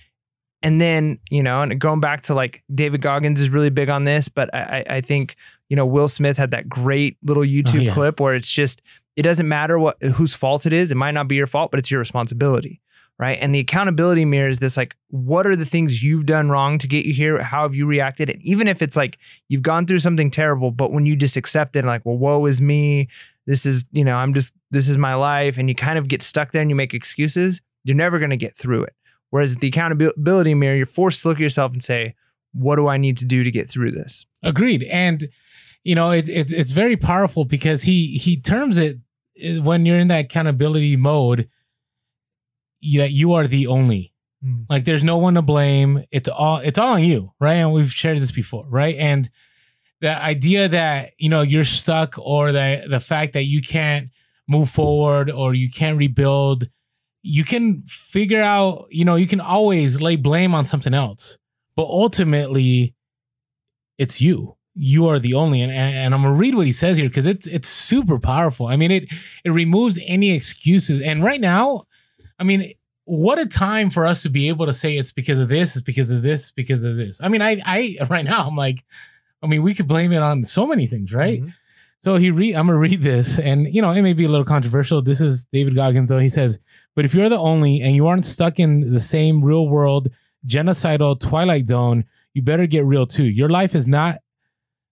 And 0.62 0.80
then, 0.80 1.20
you 1.30 1.44
know, 1.44 1.62
and 1.62 1.78
going 1.78 2.00
back 2.00 2.22
to 2.24 2.34
like 2.34 2.64
David 2.74 3.02
Goggins 3.02 3.42
is 3.42 3.50
really 3.50 3.70
big 3.70 3.90
on 3.90 4.06
this, 4.06 4.30
but 4.30 4.54
I, 4.56 4.86
I 4.90 4.96
I 4.98 5.02
think, 5.02 5.36
you 5.70 5.76
know, 5.76 5.86
Will 5.86 6.08
Smith 6.08 6.38
had 6.38 6.52
that 6.52 6.70
great 6.70 7.18
little 7.22 7.44
YouTube 7.44 7.80
Oh, 7.80 7.84
yeah. 7.84 7.94
clip 7.94 8.20
where 8.22 8.34
it's 8.34 8.50
just, 8.52 8.82
it 9.18 9.24
doesn't 9.24 9.48
matter 9.48 9.78
what 9.78 10.02
whose 10.02 10.34
fault 10.34 10.66
it 10.66 10.72
is. 10.72 10.90
It 10.90 10.96
might 10.96 11.12
not 11.12 11.28
be 11.28 11.36
your 11.36 11.48
fault, 11.48 11.70
but 11.72 11.80
it's 11.80 11.92
your 11.92 12.00
responsibility. 12.00 12.80
Right. 13.24 13.38
And 13.40 13.56
the 13.56 13.60
accountability 13.60 14.26
mirror 14.26 14.50
is 14.50 14.60
this 14.60 14.76
like, 14.76 14.98
what 15.08 15.48
are 15.48 15.56
the 15.56 15.66
things 15.66 16.04
you've 16.04 16.26
done 16.26 16.50
wrong 16.50 16.78
to 16.80 16.90
get 16.90 17.06
you 17.06 17.14
here? 17.14 17.42
How 17.42 17.62
have 17.62 17.74
you 17.74 17.86
reacted? 17.86 18.30
And 18.30 18.42
even 18.42 18.68
if 18.68 18.82
it's 18.82 18.98
like 18.98 19.18
you've 19.48 19.62
gone 19.62 19.86
through 19.86 20.00
something 20.00 20.30
terrible, 20.30 20.72
but 20.72 20.92
when 20.92 21.06
you 21.06 21.16
just 21.16 21.38
accept 21.38 21.78
it 21.78 21.86
like, 21.86 22.06
well, 22.06 22.18
woe 22.18 22.46
is 22.48 22.60
me. 22.60 23.08
This 23.48 23.66
is, 23.66 23.86
you 23.94 24.04
know, 24.04 24.18
I'm 24.18 24.34
just, 24.34 24.54
this 24.72 24.90
is 24.90 24.98
my 24.98 25.16
life. 25.16 25.58
And 25.58 25.70
you 25.70 25.76
kind 25.76 25.98
of 25.98 26.10
get 26.10 26.22
stuck 26.22 26.52
there 26.52 26.62
and 26.62 26.70
you 26.70 26.76
make 26.76 26.94
excuses, 26.94 27.62
you're 27.86 27.96
never 27.96 28.20
going 28.20 28.32
to 28.32 28.36
get 28.36 28.58
through 28.58 28.84
it. 28.84 28.94
Whereas 29.30 29.56
the 29.56 29.70
accountability 29.70 30.54
mirror, 30.54 30.76
you're 30.76 30.86
forced 30.86 31.22
to 31.22 31.30
look 31.30 31.38
at 31.38 31.42
yourself 31.44 31.72
and 31.72 31.82
say, 31.82 32.16
what 32.52 32.76
do 32.76 32.90
I 32.90 32.98
need 32.98 33.16
to 33.20 33.26
do 33.26 33.46
to 33.46 33.52
get 33.52 33.70
through 33.70 33.92
this? 33.92 34.26
Agreed. 34.44 34.84
And 34.84 35.30
you 35.86 35.96
know, 35.96 36.12
it, 36.12 36.28
it 36.28 36.52
it's 36.52 36.72
very 36.72 36.98
powerful 36.98 37.46
because 37.46 37.84
he 37.84 38.18
he 38.18 38.36
terms 38.36 38.78
it 38.78 38.98
uh, 39.42 39.62
when 39.62 39.86
you're 39.86 39.98
in 39.98 40.10
that 40.10 40.26
accountability 40.26 40.98
mode 40.98 41.48
that 42.98 43.12
you 43.12 43.34
are 43.34 43.48
the 43.48 43.68
only. 43.68 44.14
Mm. 44.44 44.66
Like 44.70 44.86
there's 44.86 45.04
no 45.04 45.18
one 45.18 45.36
to 45.36 45.42
blame. 45.42 46.04
It's 46.12 46.30
all 46.30 46.58
it's 46.58 46.78
all 46.78 46.94
on 46.94 47.04
you, 47.04 47.34
right? 47.40 47.56
And 47.56 47.72
we've 47.72 47.92
shared 47.92 48.18
this 48.18 48.32
before, 48.32 48.66
right? 48.70 48.96
And 48.96 49.30
the 50.02 50.22
idea 50.22 50.68
that 50.68 51.14
you 51.18 51.30
know 51.30 51.42
you're 51.42 51.64
stuck 51.64 52.16
or 52.18 52.52
the 52.52 52.86
the 52.90 53.00
fact 53.00 53.34
that 53.34 53.46
you 53.46 53.62
can't 53.62 54.10
move 54.48 54.70
forward 54.70 55.32
or 55.32 55.54
you 55.54 55.70
can't 55.70 55.98
rebuild 55.98 56.68
you 57.22 57.46
can 57.46 57.82
figure 57.88 58.42
out 58.42 58.86
you 58.90 59.06
know 59.06 59.16
you 59.16 59.26
can 59.26 59.40
always 59.40 60.02
lay 60.02 60.18
blame 60.18 60.54
on 60.54 60.66
something 60.66 60.94
else 60.94 61.38
but 61.76 61.86
ultimately 61.86 62.94
it's 63.98 64.22
you 64.22 64.58
you 64.76 65.08
are 65.08 65.20
the 65.20 65.34
only 65.34 65.62
and, 65.62 65.72
and, 65.72 65.96
and 65.96 66.14
i'm 66.14 66.22
gonna 66.22 66.34
read 66.34 66.54
what 66.54 66.66
he 66.66 66.74
says 66.74 66.98
here 66.98 67.08
because 67.08 67.26
it's 67.26 67.48
it's 67.48 67.70
super 67.70 68.20
powerful 68.20 68.68
i 68.68 68.76
mean 68.76 68.92
it 68.92 69.06
it 69.46 69.52
removes 69.52 69.98
any 70.06 70.32
excuses 70.32 71.00
and 71.00 71.24
right 71.24 71.40
now 71.40 71.86
i 72.44 72.46
mean 72.46 72.74
what 73.06 73.40
a 73.40 73.46
time 73.46 73.90
for 73.90 74.06
us 74.06 74.22
to 74.24 74.30
be 74.30 74.48
able 74.50 74.66
to 74.66 74.74
say 74.74 74.98
it's 74.98 75.12
because 75.12 75.40
of 75.40 75.48
this 75.50 75.76
it's 75.76 75.84
because 75.84 76.12
of 76.12 76.22
this 76.22 76.52
because 76.52 76.84
of 76.84 76.96
this 76.98 77.20
i 77.22 77.28
mean 77.30 77.42
i 77.42 77.62
i 77.66 77.98
right 78.10 78.26
now 78.26 78.48
i'm 78.48 78.56
like 78.56 78.84
i 79.42 79.48
mean 79.48 79.64
we 79.64 79.74
could 79.74 79.88
blame 79.88 80.12
it 80.12 80.22
on 80.22 80.44
so 80.44 80.66
many 80.68 80.86
things 80.88 81.12
right 81.14 81.42
Mhm. 81.42 81.54
so 82.00 82.18
he 82.18 82.30
read 82.32 82.56
I'm 82.56 82.68
gonna 82.68 82.78
read 82.80 83.02
this, 83.02 83.40
and 83.40 83.74
you 83.74 83.82
know, 83.82 83.92
it 83.92 84.02
may 84.02 84.14
be 84.14 84.26
a 84.26 84.30
little 84.30 84.46
controversial. 84.56 85.02
This 85.02 85.22
is 85.22 85.46
David 85.54 85.74
Goggins, 85.76 86.10
though. 86.10 86.20
He 86.20 86.28
says, 86.30 86.60
But 86.96 87.06
if 87.06 87.14
you're 87.16 87.30
the 87.30 87.40
only 87.52 87.82
and 87.82 87.96
you 87.96 88.08
aren't 88.08 88.26
stuck 88.26 88.60
in 88.60 88.92
the 88.92 89.00
same 89.00 89.42
real 89.42 89.68
world 89.70 90.10
genocidal 90.46 91.18
twilight 91.20 91.68
zone, 91.70 92.04
you 92.34 92.42
better 92.42 92.68
get 92.68 92.84
real 92.84 93.08
too. 93.08 93.24
Your 93.24 93.48
life 93.50 93.74
is 93.74 93.88
not 93.88 94.20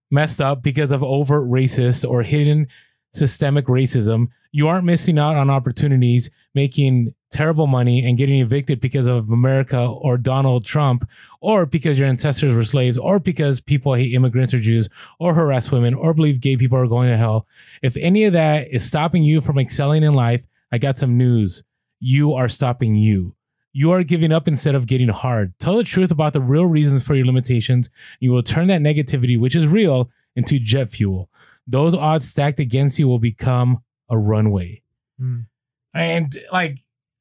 messed 0.10 0.41
up 0.41 0.64
because 0.64 0.91
of 0.91 1.04
overt 1.04 1.45
racist 1.49 2.10
or 2.10 2.24
hidden 2.24 2.68
systemic 3.14 3.66
racism. 3.66 4.28
You 4.54 4.68
aren't 4.70 4.86
missing 4.86 5.18
out 5.20 5.36
on 5.36 5.49
opportunities, 5.49 6.30
making 6.54 7.14
terrible 7.32 7.66
money 7.66 8.06
and 8.06 8.18
getting 8.18 8.39
evicted 8.39 8.80
because 8.82 9.08
of 9.08 9.32
America 9.32 9.80
or 9.80 10.18
Donald 10.18 10.66
Trump, 10.66 11.08
or 11.39 11.66
because 11.66 11.97
your 11.97 12.08
ancestors 12.08 12.54
were 12.54 12.64
slaves, 12.64 12.97
or 12.97 13.20
because 13.20 13.62
people 13.62 13.93
hate 13.93 14.14
immigrants 14.14 14.54
or 14.54 14.60
Jews, 14.60 14.89
or 15.20 15.34
harass 15.34 15.72
women, 15.72 15.93
or 15.93 16.14
believe 16.14 16.41
gay 16.41 16.58
people 16.58 16.78
are 16.78 16.88
going 16.88 17.10
to 17.10 17.18
hell. 17.18 17.47
If 17.82 17.95
any 17.97 18.26
of 18.26 18.34
that 18.34 18.68
is 18.70 18.84
stopping 18.84 19.24
you 19.24 19.41
from 19.41 19.58
excelling 19.58 20.04
in 20.04 20.14
life, 20.14 20.45
I 20.72 20.78
got 20.78 20.97
some 20.97 21.18
news. 21.18 21.64
You 21.99 22.34
are 22.34 22.49
stopping 22.49 22.95
you. 22.95 23.36
You 23.74 23.91
are 23.91 24.04
giving 24.04 24.34
up 24.34 24.47
instead 24.47 24.76
of 24.76 24.88
getting 24.88 25.08
hard. 25.08 25.54
Tell 25.60 25.78
the 25.78 25.84
truth 25.84 26.12
about 26.12 26.34
the 26.34 26.41
real 26.41 26.66
reasons 26.66 27.04
for 27.04 27.16
your 27.16 27.26
limitations. 27.26 27.89
You 28.20 28.32
will 28.32 28.43
turn 28.43 28.68
that 28.68 28.82
negativity, 28.82 29.39
which 29.39 29.56
is 29.56 29.66
real, 29.66 30.10
into 30.36 30.60
jet 30.60 30.89
fuel. 30.89 31.30
Those 31.66 31.95
odds 31.95 32.28
stacked 32.28 32.60
against 32.60 32.99
you 32.99 33.08
will 33.08 33.20
become 33.20 33.84
a 34.10 34.18
runway. 34.18 34.82
Mm. 35.22 35.45
And 35.94 36.36
like, 36.52 36.80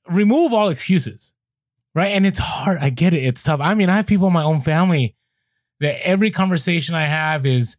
remove 0.08 0.52
all 0.52 0.68
excuses, 0.68 1.34
right? 1.94 2.08
And 2.08 2.26
it's 2.26 2.38
hard. 2.38 2.78
I 2.78 2.90
get 2.90 3.14
it. 3.14 3.24
It's 3.24 3.42
tough. 3.42 3.60
I 3.60 3.74
mean, 3.74 3.88
I 3.88 3.96
have 3.96 4.06
people 4.06 4.28
in 4.28 4.32
my 4.32 4.44
own 4.44 4.60
family 4.60 5.16
that 5.80 6.06
every 6.06 6.30
conversation 6.30 6.94
I 6.94 7.04
have 7.04 7.46
is, 7.46 7.76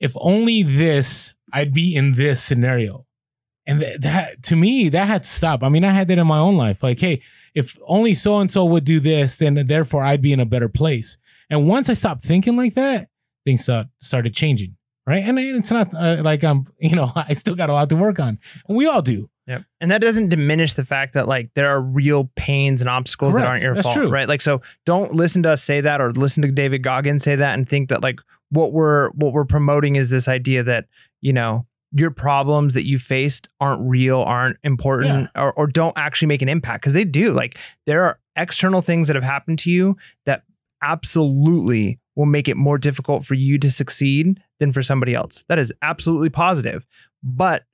if 0.00 0.14
only 0.16 0.62
this, 0.62 1.34
I'd 1.52 1.74
be 1.74 1.94
in 1.94 2.14
this 2.14 2.42
scenario. 2.42 3.06
And 3.66 3.80
th- 3.80 4.00
that, 4.00 4.42
to 4.44 4.56
me, 4.56 4.88
that 4.88 5.06
had 5.06 5.24
to 5.24 5.28
stop. 5.28 5.62
I 5.62 5.68
mean, 5.68 5.84
I 5.84 5.90
had 5.90 6.08
that 6.08 6.18
in 6.18 6.26
my 6.26 6.38
own 6.38 6.56
life. 6.56 6.82
Like, 6.82 7.00
hey, 7.00 7.20
if 7.54 7.78
only 7.86 8.14
so 8.14 8.38
and 8.38 8.50
so 8.50 8.64
would 8.64 8.84
do 8.84 8.98
this, 8.98 9.36
then 9.36 9.66
therefore 9.66 10.02
I'd 10.02 10.22
be 10.22 10.32
in 10.32 10.40
a 10.40 10.46
better 10.46 10.68
place. 10.68 11.18
And 11.50 11.68
once 11.68 11.88
I 11.88 11.92
stopped 11.92 12.22
thinking 12.22 12.56
like 12.56 12.74
that, 12.74 13.08
things 13.44 13.62
start, 13.62 13.88
started 14.00 14.34
changing. 14.34 14.76
Right. 15.06 15.24
And 15.24 15.38
it's 15.38 15.70
not 15.70 15.94
uh, 15.94 16.18
like 16.22 16.44
I'm, 16.44 16.66
you 16.78 16.94
know, 16.94 17.12
I 17.16 17.32
still 17.32 17.54
got 17.54 17.70
a 17.70 17.72
lot 17.72 17.88
to 17.90 17.96
work 17.96 18.20
on. 18.20 18.38
We 18.68 18.86
all 18.86 19.02
do. 19.02 19.30
Yep. 19.48 19.64
And 19.80 19.90
that 19.90 20.02
doesn't 20.02 20.28
diminish 20.28 20.74
the 20.74 20.84
fact 20.84 21.14
that 21.14 21.26
like 21.26 21.50
there 21.54 21.70
are 21.70 21.80
real 21.80 22.30
pains 22.36 22.82
and 22.82 22.88
obstacles 22.88 23.32
Correct. 23.32 23.44
that 23.44 23.48
aren't 23.48 23.62
your 23.62 23.74
That's 23.74 23.86
fault, 23.86 23.96
true. 23.96 24.10
right? 24.10 24.28
Like 24.28 24.42
so 24.42 24.60
don't 24.84 25.14
listen 25.14 25.42
to 25.44 25.50
us 25.50 25.62
say 25.62 25.80
that 25.80 26.00
or 26.00 26.12
listen 26.12 26.42
to 26.42 26.52
David 26.52 26.82
Goggins 26.82 27.24
say 27.24 27.34
that 27.34 27.54
and 27.54 27.66
think 27.66 27.88
that 27.88 28.02
like 28.02 28.20
what 28.50 28.72
we're 28.72 29.10
what 29.10 29.32
we're 29.32 29.46
promoting 29.46 29.96
is 29.96 30.10
this 30.10 30.28
idea 30.28 30.62
that, 30.64 30.86
you 31.22 31.32
know, 31.32 31.66
your 31.92 32.10
problems 32.10 32.74
that 32.74 32.86
you 32.86 32.98
faced 32.98 33.48
aren't 33.58 33.88
real, 33.88 34.20
aren't 34.20 34.58
important 34.62 35.30
or, 35.34 35.54
or 35.54 35.66
don't 35.66 35.96
actually 35.96 36.28
make 36.28 36.42
an 36.42 36.48
impact 36.48 36.82
because 36.82 36.92
they 36.92 37.04
do. 37.04 37.32
Like 37.32 37.56
there 37.86 38.04
are 38.04 38.20
external 38.36 38.82
things 38.82 39.08
that 39.08 39.16
have 39.16 39.24
happened 39.24 39.58
to 39.60 39.70
you 39.70 39.96
that 40.26 40.42
absolutely 40.82 41.98
will 42.16 42.26
make 42.26 42.48
it 42.48 42.56
more 42.56 42.76
difficult 42.76 43.24
for 43.24 43.34
you 43.34 43.58
to 43.58 43.70
succeed 43.70 44.42
than 44.60 44.72
for 44.72 44.82
somebody 44.82 45.14
else. 45.14 45.44
That 45.48 45.58
is 45.58 45.72
absolutely 45.80 46.28
positive. 46.28 46.86
But 47.22 47.64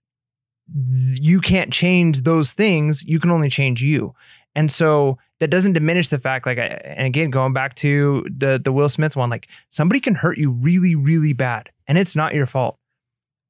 you 0.73 1.41
can't 1.41 1.73
change 1.73 2.23
those 2.23 2.53
things. 2.53 3.05
You 3.05 3.21
can 3.21 3.31
only 3.31 3.51
change 3.51 3.83
you. 3.83 4.15
And 4.55 4.71
so 4.71 5.19
that 5.41 5.51
doesn't 5.51 5.73
diminish 5.73 6.09
the 6.09 6.19
fact, 6.19 6.47
like, 6.47 6.59
I, 6.59 6.67
and 6.85 7.07
again, 7.07 7.31
going 7.31 7.53
back 7.53 7.75
to 7.77 8.25
the 8.35 8.61
the 8.63 8.73
Will 8.73 8.89
Smith 8.89 9.17
one, 9.17 9.31
like 9.31 9.49
somebody 9.71 10.01
can 10.01 10.15
hurt 10.15 10.39
you 10.39 10.51
really, 10.51 10.95
really 10.95 11.33
bad, 11.33 11.71
and 11.87 11.99
it's 11.99 12.17
not 12.17 12.35
your 12.35 12.47
fault. 12.47 12.79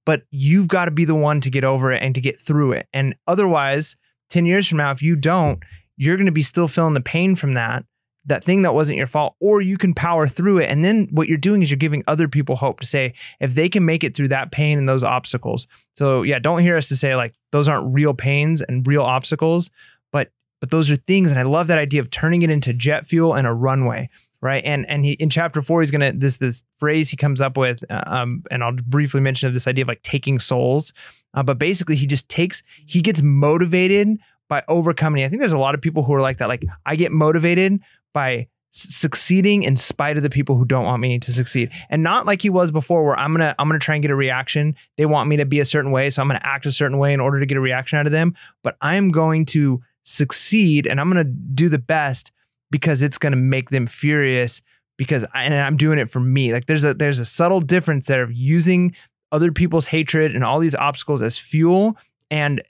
But 0.06 0.22
you've 0.30 0.68
got 0.68 0.86
to 0.86 0.90
be 0.90 1.04
the 1.04 1.14
one 1.14 1.40
to 1.42 1.50
get 1.50 1.64
over 1.64 1.92
it 1.92 2.02
and 2.02 2.14
to 2.14 2.20
get 2.20 2.38
through 2.38 2.72
it. 2.72 2.88
And 2.92 3.14
otherwise, 3.26 3.96
ten 4.30 4.46
years 4.46 4.66
from 4.66 4.78
now, 4.78 4.90
if 4.90 5.02
you 5.02 5.14
don't, 5.14 5.62
you're 5.96 6.16
going 6.16 6.26
to 6.26 6.32
be 6.32 6.42
still 6.42 6.68
feeling 6.68 6.94
the 6.94 7.00
pain 7.00 7.36
from 7.36 7.54
that 7.54 7.84
that 8.27 8.43
thing 8.43 8.62
that 8.62 8.75
wasn't 8.75 8.97
your 8.97 9.07
fault, 9.07 9.37
or 9.41 9.61
you 9.61 9.77
can 9.77 9.95
power 9.95 10.27
through 10.27 10.59
it. 10.59 10.70
And 10.70 10.85
then 10.85 11.09
what 11.11 11.29
you're 11.29 11.37
doing 11.37 11.62
is 11.62 11.70
you're 11.70 11.77
giving 11.77 12.03
other 12.07 12.29
people 12.29 12.57
hope 12.57 12.81
to 12.81 12.87
say, 12.87 13.14
if 13.41 13.55
they 13.55 13.68
can 13.68 13.85
make 13.85 14.03
it 14.03 14.16
through 14.16 14.29
that 14.29 14.51
pain 14.51 14.79
and 14.79 14.89
those 14.89 15.05
obstacles. 15.05 15.66
So 15.95 16.22
yeah, 16.22 16.39
don't 16.39 16.62
hear 16.62 16.77
us 16.77 16.89
to 16.89 16.97
say 16.97 17.14
like 17.16 17.35
those 17.53 17.68
aren't 17.68 17.93
real 17.93 18.14
pains 18.14 18.61
and 18.61 18.87
real 18.87 19.03
obstacles, 19.03 19.70
but 20.11 20.31
but 20.61 20.70
those 20.70 20.91
are 20.91 20.97
things. 20.97 21.31
And 21.31 21.39
I 21.39 21.43
love 21.43 21.66
that 21.66 21.79
idea 21.79 22.01
of 22.01 22.11
turning 22.11 22.43
it 22.43 22.51
into 22.51 22.72
jet 22.72 23.07
fuel 23.07 23.35
and 23.35 23.47
a 23.47 23.53
runway. 23.53 24.09
Right. 24.41 24.62
And 24.64 24.87
and 24.91 25.05
he 25.05 25.12
in 25.12 25.31
chapter 25.31 25.62
four, 25.62 25.81
he's 25.81 25.91
gonna 25.91 26.12
this 26.12 26.37
this 26.37 26.64
phrase 26.77 27.09
he 27.11 27.16
comes 27.16 27.41
up 27.41 27.57
with, 27.57 27.83
uh, 27.91 28.05
um, 28.07 28.43
and 28.51 28.62
I'll 28.62 28.72
briefly 28.72 29.20
mention 29.20 29.47
of 29.47 29.55
this 29.55 29.66
idea 29.66 29.83
of 29.83 29.89
like 29.89 30.03
taking 30.03 30.39
souls. 30.39 30.93
Uh, 31.33 31.43
but 31.43 31.59
basically 31.59 31.97
he 31.97 32.07
just 32.07 32.29
takes 32.29 32.62
he 32.87 33.01
gets 33.01 33.22
motivated 33.22 34.18
by 34.49 34.62
overcoming. 34.68 35.25
I 35.25 35.29
think 35.29 35.41
there's 35.41 35.53
a 35.53 35.59
lot 35.59 35.75
of 35.75 35.81
people 35.81 36.03
who 36.03 36.12
are 36.12 36.20
like 36.20 36.39
that. 36.39 36.49
Like 36.49 36.64
I 36.85 36.97
get 36.97 37.11
motivated 37.11 37.81
by 38.14 38.48
succeeding 38.76 39.62
in 39.62 39.76
spite 39.76 40.16
of 40.16 40.24
the 40.24 40.30
people 40.30 40.56
who 40.56 40.64
don't 40.64 40.84
want 40.84 41.00
me 41.00 41.18
to 41.20 41.32
succeed. 41.32 41.70
And 41.90 42.02
not 42.02 42.26
like 42.26 42.42
he 42.42 42.50
was 42.50 42.72
before 42.72 43.04
where 43.04 43.16
i'm 43.16 43.32
gonna 43.32 43.54
i'm 43.58 43.68
gonna 43.68 43.78
try 43.78 43.94
and 43.94 44.02
get 44.02 44.10
a 44.10 44.16
reaction. 44.16 44.74
They 44.96 45.06
want 45.06 45.28
me 45.28 45.36
to 45.36 45.44
be 45.44 45.60
a 45.60 45.64
certain 45.64 45.92
way 45.92 46.10
so 46.10 46.20
i'm 46.20 46.28
gonna 46.28 46.40
act 46.42 46.66
a 46.66 46.72
certain 46.72 46.98
way 46.98 47.12
in 47.12 47.20
order 47.20 47.38
to 47.38 47.46
get 47.46 47.56
a 47.56 47.60
reaction 47.60 47.98
out 47.98 48.06
of 48.06 48.12
them. 48.12 48.34
But 48.64 48.76
i'm 48.80 49.10
going 49.10 49.46
to 49.46 49.80
succeed 50.02 50.86
and 50.86 51.00
i'm 51.00 51.08
gonna 51.08 51.22
do 51.22 51.68
the 51.68 51.78
best 51.78 52.32
because 52.72 53.00
it's 53.00 53.18
gonna 53.18 53.36
make 53.36 53.70
them 53.70 53.86
furious 53.86 54.60
because 54.96 55.24
I, 55.32 55.44
and 55.44 55.54
i'm 55.54 55.76
doing 55.76 55.98
it 56.00 56.10
for 56.10 56.20
me. 56.20 56.52
Like 56.52 56.66
there's 56.66 56.84
a 56.84 56.94
there's 56.94 57.20
a 57.20 57.24
subtle 57.24 57.60
difference 57.60 58.06
there 58.06 58.24
of 58.24 58.32
using 58.32 58.96
other 59.30 59.52
people's 59.52 59.86
hatred 59.86 60.34
and 60.34 60.42
all 60.42 60.58
these 60.58 60.74
obstacles 60.74 61.22
as 61.22 61.38
fuel 61.38 61.96
and 62.28 62.60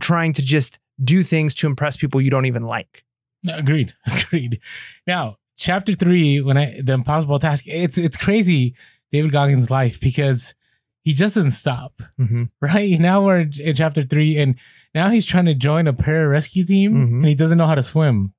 trying 0.00 0.34
to 0.34 0.42
just 0.42 0.78
do 1.02 1.22
things 1.22 1.54
to 1.54 1.66
impress 1.66 1.96
people 1.96 2.20
you 2.20 2.30
don't 2.30 2.46
even 2.46 2.64
like 2.64 3.04
No, 3.44 3.56
agreed. 3.58 3.92
Agreed. 4.06 4.60
Now, 5.06 5.36
chapter 5.56 5.92
three, 5.94 6.40
when 6.40 6.56
I 6.56 6.80
the 6.82 6.94
impossible 6.94 7.38
task, 7.38 7.64
it's 7.68 7.98
it's 7.98 8.16
crazy, 8.16 8.74
David 9.12 9.30
Goggins' 9.32 9.70
life 9.70 10.00
because 10.00 10.54
he 11.02 11.12
just 11.12 11.34
doesn't 11.34 11.50
stop. 11.52 12.02
mm-hmm. 12.18 12.44
Right 12.60 12.98
now 12.98 13.22
we're 13.24 13.40
in, 13.40 13.52
chapter 13.74 14.02
three, 14.02 14.38
and 14.38 14.54
now 14.94 15.10
he's 15.10 15.26
trying 15.26 15.44
to 15.44 15.54
join 15.54 15.86
a 15.86 15.92
pararescue 15.92 16.66
team, 16.66 16.94
Mhm. 16.94 17.16
and 17.16 17.26
he 17.26 17.34
doesn't 17.34 17.58
know 17.58 17.66
how 17.66 17.74
to 17.76 17.82
swim. 17.82 18.32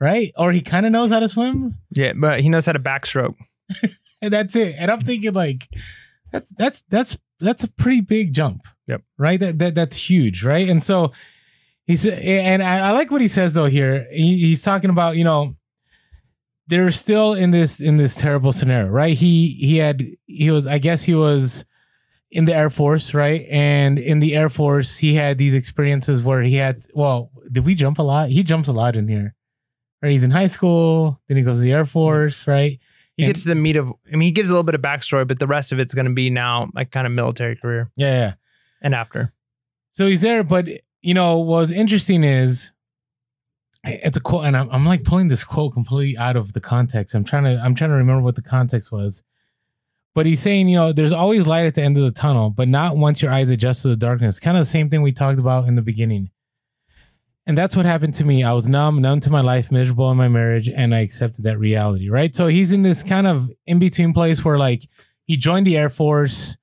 Right, 0.00 0.32
or 0.36 0.52
he 0.52 0.60
kind 0.60 0.86
of 0.86 0.92
knows 0.92 1.10
how 1.10 1.18
to 1.18 1.28
swim, 1.28 1.74
yeah 1.90 2.12
but 2.14 2.40
he 2.40 2.48
knows 2.48 2.66
how 2.66 2.72
to 2.72 2.78
backstroke 2.78 3.34
and 4.22 4.32
that's 4.32 4.54
it. 4.54 4.76
And 4.78 4.92
I'm 4.92 5.00
thinking 5.00 5.32
like, 5.32 5.68
that's 6.32 6.50
that's 6.50 6.84
that's 6.88 7.18
that's 7.40 7.64
a 7.64 7.70
pretty 7.72 8.00
big 8.02 8.32
jump. 8.32 8.62
Yep. 8.86 9.02
Right. 9.18 9.40
That, 9.40 9.58
that 9.58 9.74
that's 9.74 9.96
huge. 10.08 10.44
Right. 10.44 10.68
And 10.68 10.84
so 10.84 11.10
he's 11.88 12.06
and 12.06 12.62
I, 12.62 12.88
I 12.88 12.90
like 12.92 13.10
what 13.10 13.20
he 13.20 13.26
says 13.28 13.54
though 13.54 13.66
here. 13.66 14.06
He, 14.12 14.38
he's 14.38 14.62
talking 14.62 14.90
about 14.90 15.16
you 15.16 15.24
know 15.24 15.56
they're 16.68 16.90
still 16.92 17.32
in 17.34 17.50
this 17.50 17.80
in 17.80 17.96
this 17.96 18.14
terrible 18.14 18.52
scenario. 18.52 18.88
Right. 18.88 19.16
He 19.16 19.56
he 19.60 19.78
had 19.78 20.04
he 20.26 20.50
was 20.52 20.66
I 20.66 20.78
guess 20.78 21.02
he 21.04 21.14
was 21.14 21.64
in 22.30 22.44
the 22.44 22.54
Air 22.54 22.70
Force. 22.70 23.14
Right. 23.14 23.46
And 23.50 23.98
in 23.98 24.20
the 24.20 24.36
Air 24.36 24.48
Force 24.50 24.98
he 24.98 25.14
had 25.14 25.38
these 25.38 25.54
experiences 25.54 26.22
where 26.22 26.42
he 26.42 26.54
had 26.56 26.84
well 26.94 27.30
did 27.50 27.64
we 27.64 27.74
jump 27.74 27.98
a 27.98 28.02
lot? 28.02 28.28
He 28.28 28.42
jumps 28.42 28.68
a 28.68 28.72
lot 28.72 28.94
in 28.96 29.08
here. 29.08 29.34
Right. 30.02 30.10
He's 30.10 30.22
in 30.24 30.30
high 30.30 30.46
school. 30.46 31.20
Then 31.26 31.36
he 31.38 31.42
goes 31.42 31.56
to 31.56 31.62
the 31.62 31.72
Air 31.72 31.86
Force. 31.86 32.46
Right. 32.46 32.78
He 33.16 33.24
And- 33.24 33.30
gets 33.30 33.42
to 33.42 33.48
the 33.48 33.54
meat 33.56 33.74
of. 33.76 33.88
I 34.06 34.12
mean, 34.12 34.26
he 34.28 34.30
gives 34.30 34.48
a 34.48 34.52
little 34.52 34.62
bit 34.62 34.76
of 34.76 34.82
backstory, 34.82 35.26
but 35.26 35.40
the 35.40 35.46
rest 35.48 35.72
of 35.72 35.80
it's 35.80 35.92
going 35.94 36.06
to 36.06 36.12
be 36.12 36.30
now 36.30 36.70
like 36.74 36.92
kind 36.92 37.04
of 37.06 37.12
military 37.12 37.56
career 37.56 37.90
Yeah. 37.96 38.06
Yeah. 38.20 38.34
and 38.82 38.94
after. 38.94 39.32
So 39.90 40.06
he's 40.06 40.20
there, 40.20 40.44
but 40.44 40.68
you 41.00 41.14
know 41.14 41.38
what's 41.38 41.70
interesting 41.70 42.24
is 42.24 42.72
it's 43.84 44.16
a 44.16 44.20
quote, 44.20 44.44
and 44.44 44.56
I'm, 44.56 44.68
I'm 44.70 44.86
like 44.86 45.04
pulling 45.04 45.28
this 45.28 45.44
quote 45.44 45.72
completely 45.72 46.18
out 46.18 46.36
of 46.36 46.52
the 46.52 46.60
context. 46.60 47.14
I'm 47.14 47.24
trying 47.24 47.44
to 47.44 47.60
I'm 47.62 47.74
trying 47.74 47.90
to 47.90 47.96
remember 47.96 48.22
what 48.22 48.36
the 48.36 48.42
context 48.42 48.90
was, 48.90 49.22
but 50.14 50.26
he's 50.26 50.40
saying 50.40 50.68
you 50.68 50.76
know 50.76 50.92
there's 50.92 51.12
always 51.12 51.46
light 51.46 51.66
at 51.66 51.74
the 51.74 51.82
end 51.82 51.96
of 51.96 52.04
the 52.04 52.10
tunnel, 52.10 52.50
but 52.50 52.68
not 52.68 52.96
once 52.96 53.22
your 53.22 53.32
eyes 53.32 53.50
adjust 53.50 53.82
to 53.82 53.88
the 53.88 53.96
darkness. 53.96 54.40
Kind 54.40 54.56
of 54.56 54.62
the 54.62 54.66
same 54.66 54.90
thing 54.90 55.02
we 55.02 55.12
talked 55.12 55.38
about 55.38 55.66
in 55.66 55.76
the 55.76 55.82
beginning. 55.82 56.30
And 57.46 57.56
that's 57.56 57.74
what 57.74 57.86
happened 57.86 58.12
to 58.14 58.24
me. 58.24 58.44
I 58.44 58.52
was 58.52 58.68
numb, 58.68 59.00
numb 59.00 59.20
to 59.20 59.30
my 59.30 59.40
life, 59.40 59.72
miserable 59.72 60.10
in 60.10 60.18
my 60.18 60.28
marriage, 60.28 60.68
and 60.68 60.94
I 60.94 61.00
accepted 61.00 61.44
that 61.44 61.58
reality. 61.58 62.10
Right. 62.10 62.34
So 62.34 62.48
he's 62.48 62.72
in 62.72 62.82
this 62.82 63.02
kind 63.02 63.26
of 63.26 63.50
in 63.66 63.78
between 63.78 64.12
place 64.12 64.44
where 64.44 64.58
like 64.58 64.82
he 65.24 65.38
joined 65.38 65.66
the 65.66 65.76
Air 65.76 65.88
Force, 65.88 66.58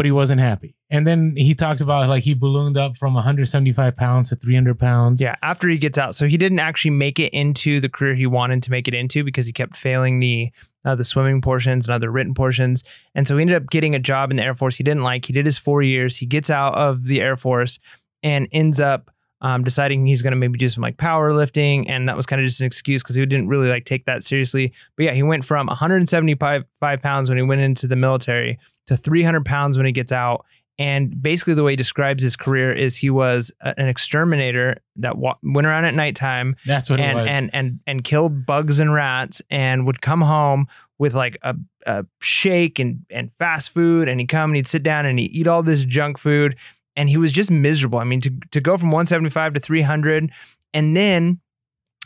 but 0.00 0.06
he 0.06 0.12
wasn't 0.12 0.40
happy. 0.40 0.74
And 0.88 1.06
then 1.06 1.34
he 1.36 1.52
talks 1.52 1.82
about 1.82 2.08
like 2.08 2.22
he 2.22 2.32
ballooned 2.32 2.78
up 2.78 2.96
from 2.96 3.12
175 3.12 3.98
pounds 3.98 4.30
to 4.30 4.34
300 4.34 4.78
pounds. 4.78 5.20
Yeah, 5.20 5.36
after 5.42 5.68
he 5.68 5.76
gets 5.76 5.98
out, 5.98 6.14
so 6.14 6.26
he 6.26 6.38
didn't 6.38 6.58
actually 6.58 6.92
make 6.92 7.18
it 7.18 7.34
into 7.34 7.80
the 7.80 7.90
career 7.90 8.14
he 8.14 8.24
wanted 8.24 8.62
to 8.62 8.70
make 8.70 8.88
it 8.88 8.94
into 8.94 9.22
because 9.22 9.44
he 9.44 9.52
kept 9.52 9.76
failing 9.76 10.18
the 10.18 10.52
uh, 10.86 10.94
the 10.94 11.04
swimming 11.04 11.42
portions 11.42 11.86
and 11.86 11.92
other 11.92 12.10
written 12.10 12.32
portions, 12.32 12.82
and 13.14 13.28
so 13.28 13.36
he 13.36 13.42
ended 13.42 13.58
up 13.58 13.68
getting 13.68 13.94
a 13.94 13.98
job 13.98 14.30
in 14.30 14.38
the 14.38 14.42
Air 14.42 14.54
Force 14.54 14.78
he 14.78 14.82
didn't 14.82 15.02
like. 15.02 15.26
He 15.26 15.34
did 15.34 15.44
his 15.44 15.58
four 15.58 15.82
years. 15.82 16.16
He 16.16 16.24
gets 16.24 16.48
out 16.48 16.74
of 16.76 17.04
the 17.04 17.20
Air 17.20 17.36
Force 17.36 17.78
and 18.22 18.48
ends 18.52 18.80
up 18.80 19.10
um, 19.42 19.64
deciding 19.64 20.04
he's 20.06 20.22
going 20.22 20.32
to 20.32 20.36
maybe 20.36 20.58
do 20.58 20.68
some 20.68 20.82
like 20.82 20.96
powerlifting, 20.96 21.86
and 21.88 22.08
that 22.08 22.16
was 22.16 22.26
kind 22.26 22.40
of 22.42 22.46
just 22.46 22.60
an 22.60 22.66
excuse 22.66 23.02
because 23.02 23.16
he 23.16 23.24
didn't 23.26 23.48
really 23.48 23.68
like 23.68 23.84
take 23.84 24.04
that 24.06 24.22
seriously. 24.24 24.72
But 24.96 25.04
yeah, 25.06 25.12
he 25.12 25.22
went 25.22 25.44
from 25.44 25.68
175 25.68 26.64
pounds 27.02 27.28
when 27.28 27.38
he 27.38 27.42
went 27.44 27.60
into 27.60 27.86
the 27.86 27.96
military 27.96 28.58
to 28.86 28.96
300 28.96 29.44
pounds 29.44 29.76
when 29.76 29.86
he 29.86 29.92
gets 29.92 30.12
out. 30.12 30.44
And 30.78 31.22
basically, 31.22 31.52
the 31.54 31.62
way 31.62 31.72
he 31.72 31.76
describes 31.76 32.22
his 32.22 32.36
career 32.36 32.72
is 32.72 32.96
he 32.96 33.10
was 33.10 33.52
a- 33.60 33.78
an 33.78 33.86
exterminator 33.88 34.76
that 34.96 35.18
wa- 35.18 35.36
went 35.42 35.66
around 35.66 35.84
at 35.84 35.92
nighttime 35.94 36.56
That's 36.64 36.88
what 36.88 37.00
and 37.00 37.18
it 37.18 37.20
was. 37.20 37.28
and 37.28 37.50
and 37.52 37.80
and 37.86 38.02
killed 38.04 38.46
bugs 38.46 38.78
and 38.80 38.92
rats, 38.92 39.42
and 39.50 39.86
would 39.86 40.00
come 40.00 40.22
home 40.22 40.66
with 40.98 41.14
like 41.14 41.36
a, 41.42 41.54
a 41.86 42.06
shake 42.22 42.78
and 42.78 43.04
and 43.10 43.30
fast 43.32 43.70
food, 43.70 44.08
and 44.08 44.20
he'd 44.20 44.28
come 44.28 44.50
and 44.50 44.56
he'd 44.56 44.66
sit 44.66 44.82
down 44.82 45.04
and 45.04 45.18
he'd 45.18 45.30
eat 45.32 45.46
all 45.46 45.62
this 45.62 45.84
junk 45.84 46.16
food, 46.16 46.56
and 47.00 47.08
he 47.08 47.16
was 47.16 47.32
just 47.32 47.50
miserable. 47.50 47.98
I 47.98 48.04
mean, 48.04 48.20
to 48.20 48.30
to 48.50 48.60
go 48.60 48.76
from 48.76 48.88
175 48.88 49.54
to 49.54 49.60
300, 49.60 50.30
and 50.74 50.94
then 50.94 51.40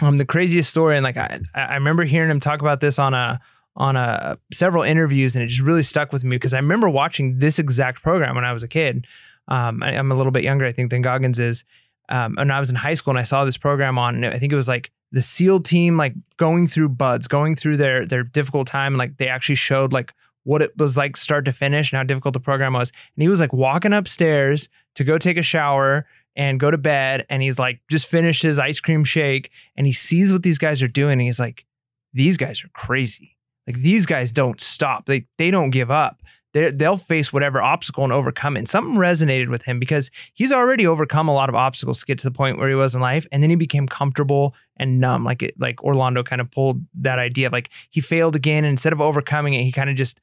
um 0.01 0.19
the 0.19 0.25
craziest 0.25 0.71
story, 0.71 0.97
and 0.97 1.03
like 1.03 1.17
I 1.17 1.41
I 1.53 1.75
remember 1.75 2.05
hearing 2.05 2.31
him 2.31 2.39
talk 2.39 2.61
about 2.61 2.81
this 2.81 2.97
on 3.01 3.13
a 3.13 3.41
on 3.75 3.97
a 3.97 4.39
several 4.53 4.85
interviews, 4.85 5.35
and 5.35 5.45
it 5.45 5.49
just 5.49 5.63
really 5.63 5.83
stuck 5.83 6.13
with 6.13 6.23
me 6.23 6.37
because 6.37 6.55
I 6.55 6.59
remember 6.59 6.89
watching 6.89 7.41
this 7.41 7.59
exact 7.59 8.05
program 8.05 8.37
when 8.37 8.45
I 8.45 8.53
was 8.53 8.63
a 8.63 8.69
kid. 8.69 9.09
Um, 9.49 9.83
I, 9.83 9.97
I'm 9.97 10.13
a 10.13 10.15
little 10.15 10.31
bit 10.31 10.45
younger, 10.45 10.65
I 10.65 10.71
think, 10.71 10.91
than 10.91 11.03
Goggins 11.03 11.41
is. 11.41 11.65
Um, 12.09 12.39
and 12.39 12.53
I 12.53 12.61
was 12.61 12.71
in 12.71 12.77
high 12.77 12.95
school 12.95 13.11
and 13.11 13.19
I 13.19 13.25
saw 13.25 13.45
this 13.45 13.57
program 13.57 13.99
on, 13.99 14.23
and 14.23 14.33
I 14.33 14.39
think 14.39 14.53
it 14.53 14.57
was 14.57 14.69
like 14.69 14.93
the 15.11 15.23
SEAL 15.23 15.63
team, 15.63 15.97
like 15.97 16.15
going 16.37 16.69
through 16.69 16.91
BUD/S, 16.91 17.27
going 17.27 17.57
through 17.57 17.79
their 17.79 18.07
their 18.07 18.23
difficult 18.23 18.69
time, 18.69 18.93
and 18.93 18.99
like 18.99 19.17
they 19.17 19.27
actually 19.27 19.57
showed 19.57 19.93
like 19.93 20.15
what 20.45 20.63
it 20.63 20.77
was 20.79 20.97
like 20.97 21.17
start 21.17 21.45
to 21.47 21.53
finish 21.53 21.91
and 21.93 21.99
how 21.99 22.05
difficult 22.05 22.33
the 22.33 22.41
program 22.41 22.73
was. 22.75 22.93
And 23.17 23.23
he 23.23 23.29
was 23.29 23.41
like 23.41 23.53
walking 23.53 23.93
upstairs 23.93 24.69
to 24.95 25.05
go 25.05 25.19
take 25.19 25.37
a 25.37 25.43
shower 25.43 26.07
and 26.37 26.59
go 26.59 26.71
to 26.71 26.79
bed, 26.79 27.27
and 27.31 27.43
he's 27.43 27.59
like 27.59 27.81
just 27.91 28.07
finished 28.07 28.43
his 28.43 28.59
ice 28.59 28.81
cream 28.81 29.05
shake, 29.05 29.51
and 29.77 29.87
he 29.87 29.93
sees 29.93 30.33
what 30.33 30.43
these 30.43 30.59
guys 30.59 30.83
are 30.83 30.89
doing, 30.89 31.13
and 31.13 31.23
he's 31.23 31.39
like, 31.39 31.65
these 32.13 32.37
guys 32.37 32.65
are 32.65 32.69
crazy. 32.75 33.37
Like 33.67 33.77
these 33.77 34.05
guys 34.07 34.33
don't 34.33 34.61
stop. 34.61 35.07
They 35.07 35.27
they 35.39 35.51
don't 35.51 35.71
give 35.71 35.91
up. 35.91 36.23
they 36.53 36.71
they'll 36.71 36.97
face 36.97 37.33
whatever 37.33 37.63
obstacle 37.63 38.05
and 38.05 38.13
overcome 38.13 38.57
it. 38.57 38.61
And 38.61 38.69
something 38.69 38.97
resonated 38.97 39.49
with 39.49 39.63
him 39.63 39.79
because 39.79 40.11
he's 40.35 40.53
already 40.53 40.87
overcome 40.87 41.29
a 41.29 41.35
lot 41.35 41.49
of 41.49 41.55
obstacles 41.55 42.01
to 42.01 42.07
get 42.07 42.19
to 42.19 42.29
the 42.29 42.35
point 42.37 42.59
where 42.59 42.69
he 42.69 42.75
was 42.75 42.95
in 42.95 43.01
life, 43.01 43.27
and 43.31 43.43
then 43.43 43.51
he 43.51 43.57
became 43.57 43.87
comfortable 43.87 44.55
and 44.77 45.01
numb. 45.01 45.25
Like 45.25 45.43
it, 45.43 45.55
like 45.59 45.83
Orlando 45.85 46.23
kind 46.23 46.41
of 46.41 46.51
pulled 46.51 46.85
that 46.95 47.19
idea 47.19 47.49
like 47.49 47.71
he 47.91 48.01
failed 48.01 48.35
again, 48.35 48.65
and 48.65 48.73
instead 48.73 48.93
of 48.93 49.01
overcoming 49.01 49.55
it, 49.55 49.63
he 49.63 49.73
kind 49.73 49.89
of 49.89 49.97
just 49.97 50.19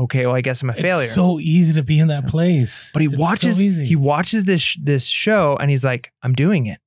okay, 0.00 0.26
well, 0.26 0.34
I 0.34 0.40
guess 0.40 0.62
I'm 0.62 0.70
a 0.70 0.74
failure. 0.74 1.04
It's 1.04 1.14
so 1.14 1.38
easy 1.40 1.74
to 1.74 1.82
be 1.84 1.98
in 1.98 2.08
that 2.08 2.26
place. 2.26 2.90
but 2.92 3.02
he 3.02 3.08
It's 3.08 3.16
so 3.16 3.22
watches 3.22 3.62
easy. 3.62 3.86
he 3.86 3.96
watches 3.96 4.44
this 4.44 4.76
this 4.82 5.06
show, 5.06 5.56
and 5.60 5.70
he's 5.70 5.84
like, 5.84 6.12
I'm 6.22 6.32
doing 6.34 6.66
it. 6.66 6.80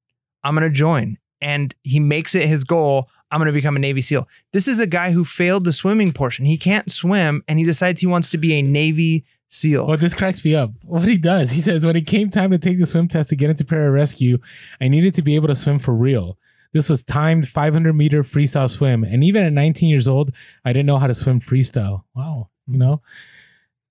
I'm 0.44 0.54
gonna 0.56 0.70
join, 0.70 1.18
and 1.42 1.74
he 1.84 2.00
makes 2.00 2.36
it 2.36 2.48
his 2.48 2.64
goal. 2.64 3.10
I'm 3.32 3.40
going 3.40 3.48
to 3.48 3.52
become 3.52 3.76
a 3.76 3.80
Navy 3.80 4.00
SEAL. 4.02 4.28
This 4.52 4.68
is 4.68 4.80
a 4.80 4.86
guy 4.86 5.10
who 5.10 5.26
failed 5.26 5.64
the 5.64 5.74
swimming 5.74 6.12
portion. 6.12 6.46
He 6.46 6.56
can't 6.56 6.92
swim 6.92 7.44
and 7.48 7.58
he 7.58 7.66
decides 7.66 8.00
he 8.00 8.06
wants 8.06 8.30
to 8.30 8.38
be 8.38 8.54
a 8.54 8.62
Navy 8.62 9.26
SEAL. 9.50 9.88
Well, 9.88 9.98
this 9.98 10.14
cracks 10.14 10.46
me 10.46 10.54
up. 10.54 10.70
What 10.84 11.08
he 11.08 11.18
does, 11.18 11.50
he 11.50 11.60
says, 11.60 11.84
when 11.84 11.96
it 11.96 12.06
came 12.06 12.30
time 12.30 12.52
to 12.52 12.60
take 12.60 12.78
the 12.78 12.86
swim 12.86 13.08
test 13.08 13.30
to 13.30 13.36
get 13.36 13.50
into 13.50 13.64
pararescue, 13.64 14.40
I 14.80 14.88
needed 14.88 15.16
to 15.16 15.24
be 15.24 15.34
able 15.34 15.48
to 15.48 15.56
swim 15.56 15.80
for 15.80 15.96
real. 15.96 16.38
This 16.74 16.92
was 16.92 17.04
timed 17.04 17.48
500 17.48 17.94
meter 17.94 18.22
freestyle 18.24 18.70
swim. 18.70 19.04
And 19.04 19.24
even 19.24 19.42
at 19.44 19.52
19 19.52 19.90
years 19.90 20.08
old, 20.08 20.30
I 20.64 20.72
didn't 20.72 20.86
know 20.86 21.00
how 21.00 21.08
to 21.08 21.16
swim 21.16 21.40
freestyle. 21.40 22.04
Wow. 22.14 22.50
You 22.68 22.78
know? 22.78 23.02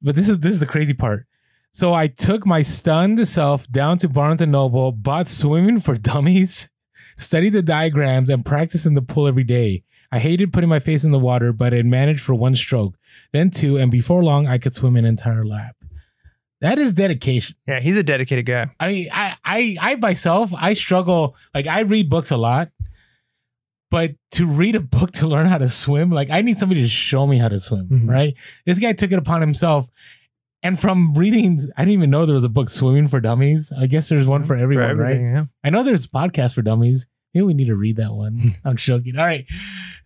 But 0.00 0.14
this 0.14 0.28
is 0.28 0.40
this 0.40 0.54
is 0.54 0.60
the 0.60 0.66
crazy 0.66 0.94
part. 0.94 1.26
So 1.70 1.94
I 1.94 2.06
took 2.06 2.44
my 2.44 2.60
stunned 2.62 3.26
self 3.26 3.66
down 3.70 3.98
to 3.98 4.08
Barnes 4.08 4.42
and 4.42 4.52
Noble, 4.52 4.92
bought 4.92 5.28
swimming 5.28 5.80
for 5.80 5.94
dummies, 5.96 6.68
studied 7.16 7.50
the 7.50 7.62
diagrams, 7.62 8.28
and 8.28 8.44
practiced 8.44 8.86
in 8.86 8.94
the 8.94 9.02
pool 9.02 9.26
every 9.26 9.44
day. 9.44 9.84
I 10.10 10.18
hated 10.18 10.52
putting 10.52 10.68
my 10.68 10.80
face 10.80 11.04
in 11.04 11.10
the 11.10 11.18
water, 11.18 11.54
but 11.54 11.72
I 11.72 11.80
managed 11.82 12.20
for 12.20 12.34
one 12.34 12.54
stroke, 12.54 12.96
then 13.32 13.50
two, 13.50 13.78
and 13.78 13.90
before 13.90 14.22
long, 14.22 14.46
I 14.46 14.58
could 14.58 14.74
swim 14.74 14.96
an 14.96 15.06
entire 15.06 15.46
lap. 15.46 15.74
That 16.60 16.78
is 16.78 16.92
dedication. 16.92 17.56
Yeah, 17.66 17.80
he's 17.80 17.96
a 17.96 18.02
dedicated 18.02 18.44
guy. 18.44 18.70
I 18.78 18.88
mean, 18.88 19.08
I, 19.10 19.34
I, 19.42 19.76
I 19.80 19.96
myself, 19.96 20.52
I 20.54 20.74
struggle. 20.74 21.34
Like 21.54 21.66
I 21.66 21.80
read 21.80 22.10
books 22.10 22.30
a 22.30 22.36
lot, 22.36 22.68
but 23.92 24.12
to 24.32 24.46
read 24.46 24.74
a 24.74 24.80
book 24.80 25.12
to 25.12 25.28
learn 25.28 25.46
how 25.46 25.58
to 25.58 25.68
swim, 25.68 26.10
like 26.10 26.30
I 26.30 26.40
need 26.42 26.58
somebody 26.58 26.80
to 26.82 26.88
show 26.88 27.26
me 27.28 27.38
how 27.38 27.46
to 27.48 27.60
swim. 27.60 27.86
Mhm. 27.88 28.08
Right? 28.08 28.34
This 28.66 28.80
guy 28.80 28.92
took 28.94 29.12
it 29.12 29.18
upon 29.18 29.40
himself, 29.42 29.88
and 30.64 30.80
from 30.80 31.14
reading, 31.14 31.60
I 31.76 31.82
didn't 31.82 31.92
even 31.94 32.10
know 32.10 32.24
there 32.26 32.34
was 32.34 32.42
a 32.42 32.48
book, 32.48 32.68
Swimming 32.70 33.06
for 33.06 33.20
Dummies. 33.20 33.70
I 33.78 33.86
guess 33.86 34.08
there's 34.08 34.26
one 34.26 34.42
for 34.42 34.56
everyone, 34.56 34.96
right? 34.96 35.20
yeah. 35.20 35.44
I 35.62 35.70
know 35.70 35.82
there's 35.84 36.06
a 36.06 36.08
podcast 36.08 36.54
for 36.54 36.62
dummies. 36.62 37.06
Maybe 37.34 37.44
we 37.44 37.54
need 37.54 37.66
to 37.68 37.76
read 37.76 37.96
that 37.96 38.12
one. 38.12 38.38
I'm 38.64 38.76
joking. 38.76 39.18
All 39.18 39.24
right. 39.24 39.44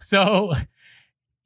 So 0.01 0.53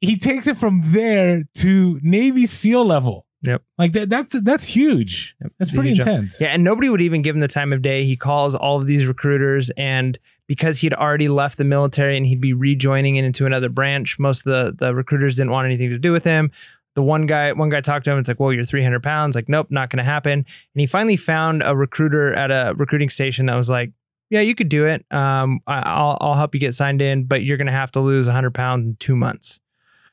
he 0.01 0.17
takes 0.17 0.47
it 0.47 0.57
from 0.57 0.81
there 0.85 1.43
to 1.55 1.99
Navy 2.01 2.45
SEAL 2.45 2.85
level. 2.85 3.25
Yep. 3.43 3.63
Like 3.77 3.93
that 3.93 4.09
that's 4.09 4.39
that's 4.41 4.67
huge. 4.67 5.35
Yep. 5.41 5.51
That's 5.57 5.69
It's 5.69 5.75
pretty 5.75 5.91
intense. 5.91 6.39
Yeah, 6.39 6.49
and 6.49 6.63
nobody 6.63 6.89
would 6.89 7.01
even 7.01 7.21
give 7.21 7.35
him 7.35 7.39
the 7.39 7.47
time 7.47 7.73
of 7.73 7.81
day. 7.81 8.05
He 8.05 8.15
calls 8.15 8.53
all 8.55 8.77
of 8.77 8.85
these 8.85 9.05
recruiters, 9.05 9.69
and 9.71 10.17
because 10.47 10.79
he'd 10.79 10.93
already 10.93 11.27
left 11.27 11.57
the 11.57 11.63
military 11.63 12.17
and 12.17 12.25
he'd 12.25 12.41
be 12.41 12.53
rejoining 12.53 13.15
it 13.15 13.25
into 13.25 13.45
another 13.45 13.69
branch, 13.69 14.19
most 14.19 14.45
of 14.45 14.51
the 14.77 14.85
the 14.85 14.93
recruiters 14.93 15.35
didn't 15.35 15.51
want 15.51 15.65
anything 15.65 15.89
to 15.89 15.97
do 15.97 16.11
with 16.11 16.23
him. 16.23 16.51
The 16.93 17.01
one 17.01 17.25
guy, 17.25 17.53
one 17.53 17.69
guy 17.69 17.79
talked 17.81 18.03
to 18.05 18.11
him. 18.11 18.19
It's 18.19 18.27
like, 18.27 18.39
"Well, 18.39 18.51
you're 18.53 18.63
300 18.65 19.01
pounds." 19.01 19.33
Like, 19.33 19.47
nope, 19.49 19.67
not 19.71 19.89
going 19.89 19.99
to 19.99 20.03
happen. 20.03 20.33
And 20.33 20.45
he 20.75 20.85
finally 20.85 21.15
found 21.15 21.63
a 21.65 21.75
recruiter 21.75 22.33
at 22.33 22.51
a 22.51 22.73
recruiting 22.75 23.09
station 23.09 23.45
that 23.47 23.55
was 23.55 23.69
like, 23.69 23.91
"Yeah, 24.29 24.41
you 24.41 24.53
could 24.55 24.67
do 24.69 24.85
it. 24.85 25.05
Um, 25.09 25.61
I, 25.65 25.79
I'll 25.79 26.17
I'll 26.19 26.33
help 26.35 26.53
you 26.53 26.59
get 26.59 26.73
signed 26.75 27.01
in, 27.01 27.23
but 27.23 27.43
you're 27.43 27.55
going 27.57 27.67
to 27.67 27.71
have 27.71 27.91
to 27.93 28.01
lose 28.01 28.27
100 28.27 28.53
pounds 28.53 28.85
in 28.85 28.95
two 28.97 29.15
months." 29.15 29.59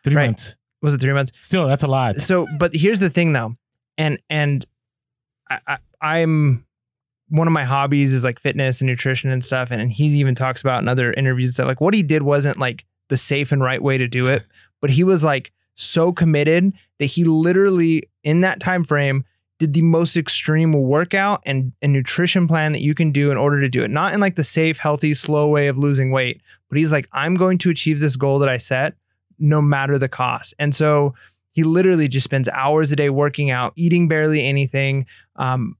Three 0.05 0.14
Right. 0.14 0.26
months. 0.26 0.55
Was 0.83 0.95
it 0.95 1.01
three 1.01 1.12
months? 1.12 1.33
Still, 1.39 1.66
that's 1.66 1.83
a 1.83 1.89
lot. 1.89 2.20
so 2.20 2.47
but 2.59 2.74
here's 2.74 3.01
the 3.01 3.11
thing 3.11 3.33
though. 3.33 3.57
And 3.97 4.18
and 4.31 4.64
I, 5.51 5.59
I 5.66 5.79
i'm 6.01 6.64
one 7.31 7.47
of 7.47 7.53
my 7.53 7.64
hobbies 7.64 8.14
is 8.14 8.24
like 8.24 8.41
fitness 8.41 8.81
and 8.81 8.89
nutrition 8.89 9.31
and 9.31 9.45
stuff. 9.45 9.70
And, 9.70 9.83
and 9.83 9.93
he 9.93 10.07
even 10.07 10.35
talks 10.35 10.62
about 10.62 10.81
in 10.83 10.89
other 10.89 11.12
interviews 11.12 11.49
and 11.49 11.55
stuff 11.55 11.66
like 11.66 11.81
what 11.81 11.95
he 11.95 12.03
did 12.03 12.22
wasn't 12.22 12.59
like 12.59 12.85
the 13.09 13.16
safe 13.16 13.53
and 13.53 13.62
right 13.62 13.83
way 13.83 13.99
to 13.99 14.09
do 14.09 14.29
it. 14.29 14.45
But 14.81 14.91
he 14.91 15.03
was 15.03 15.24
like 15.24 15.51
so 15.74 16.12
committed 16.12 16.72
that 17.01 17.07
he 17.07 17.24
literally 17.24 18.05
in 18.22 18.43
that 18.43 18.61
time 18.61 18.85
frame 18.85 19.24
did 19.59 19.72
the 19.72 19.83
most 19.83 20.16
extreme 20.16 20.72
workout 20.72 21.43
and, 21.45 21.72
and 21.83 21.93
nutrition 21.93 22.47
plan 22.47 22.70
that 22.70 22.81
you 22.81 22.95
can 22.95 23.11
do 23.11 23.33
in 23.33 23.37
order 23.37 23.61
to 23.61 23.68
do 23.68 23.83
it. 23.83 23.91
Not 23.91 24.14
in 24.14 24.20
like 24.20 24.37
the 24.37 24.45
safe 24.45 24.79
healthy 24.79 25.14
slow 25.14 25.49
way 25.49 25.66
of 25.66 25.76
losing 25.76 26.12
weight 26.12 26.41
but 26.68 26.79
he's 26.79 26.93
like 26.93 27.09
i'm 27.12 27.35
going 27.35 27.59
to 27.59 27.70
achieve 27.70 28.01
this 28.01 28.16
goal 28.16 28.39
that 28.39 28.49
i 28.49 28.57
set 28.57 28.95
no 29.39 29.62
matter 29.62 29.99
the 29.99 30.09
cost 30.09 30.55
and 30.59 30.74
so 30.74 31.14
he 31.59 31.64
literally 31.64 32.07
just 32.07 32.22
spends 32.22 32.49
hours 32.51 32.93
a 32.93 32.97
day 32.97 33.11
working 33.11 33.51
out, 33.51 33.72
eating 33.74 34.07
barely 34.07 34.45
anything, 34.45 35.07
um, 35.34 35.76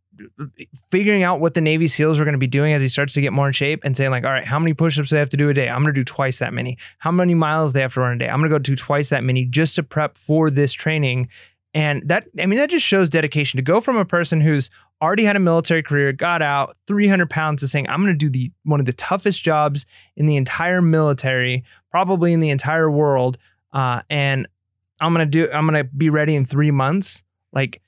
figuring 0.90 1.22
out 1.22 1.38
what 1.38 1.54
the 1.54 1.61
Navy 1.61 1.86
SEALs 1.86 2.18
were 2.18 2.24
going 2.24 2.32
to 2.32 2.38
be 2.38 2.48
doing 2.48 2.72
as 2.72 2.82
he 2.82 2.88
starts 2.88 3.14
to 3.14 3.20
get 3.20 3.32
more 3.32 3.46
in 3.46 3.52
shape 3.52 3.82
and 3.84 3.96
saying, 3.96 4.11
like, 4.11 4.24
all 4.24 4.32
right, 4.32 4.44
how 4.44 4.59
many 4.59 4.74
push-ups 4.74 5.11
do 5.11 5.14
they 5.14 5.20
have 5.20 5.30
to 5.30 5.36
do 5.36 5.48
a 5.48 5.54
day? 5.54 5.68
I'm 5.68 5.82
going 5.82 5.94
to 5.94 6.00
do 6.00 6.02
twice 6.02 6.40
that 6.40 6.52
many. 6.52 6.78
How 6.98 7.12
many 7.12 7.34
miles 7.34 7.74
they 7.74 7.80
have 7.80 7.94
to 7.94 8.00
run 8.00 8.14
a 8.14 8.18
day? 8.18 8.28
I'm 8.28 8.40
going 8.40 8.50
to 8.50 8.54
go 8.54 8.59
do 8.59 8.74
twice 8.74 9.11
that 9.11 9.22
many 9.22 9.44
just 9.44 9.76
to 9.76 9.84
prep 9.84 10.18
for 10.18 10.50
this 10.50 10.72
training. 10.72 11.28
And 11.74 12.02
that, 12.09 12.26
I 12.40 12.46
mean, 12.46 12.59
that 12.59 12.70
just 12.70 12.84
shows 12.84 13.09
dedication 13.09 13.59
to 13.59 13.62
go 13.62 13.80
from 13.80 13.96
a 13.96 14.04
person 14.04 14.40
who's 14.40 14.70
already 15.01 15.24
had 15.24 15.36
a 15.36 15.40
military 15.40 15.82
career, 15.82 16.12
got 16.12 16.42
out 16.42 16.76
300 16.86 17.30
pounds 17.30 17.62
to 17.62 17.68
saying, 17.68 17.88
I'm 17.88 18.01
going 18.03 18.12
to 18.12 18.18
do 18.18 18.30
the 18.30 18.51
one 18.64 18.80
of 18.80 18.86
the 18.86 18.92
toughest 18.92 19.42
jobs 19.42 19.86
in 20.16 20.26
the 20.26 20.36
entire 20.36 20.82
military, 20.82 21.64
probably 21.90 22.32
in 22.32 22.40
the 22.40 22.51
entire 22.51 22.90
world. 22.90 23.38
Uh, 23.72 24.03
and 24.11 24.49
I'm 25.01 25.12
gonna 25.12 25.26
do. 25.26 25.49
I'm 25.53 25.66
gonna 25.66 25.84
be 25.84 26.11
ready 26.11 26.34
in 26.34 26.44
three 26.44 26.70
months. 26.70 27.22
Like, 27.53 27.80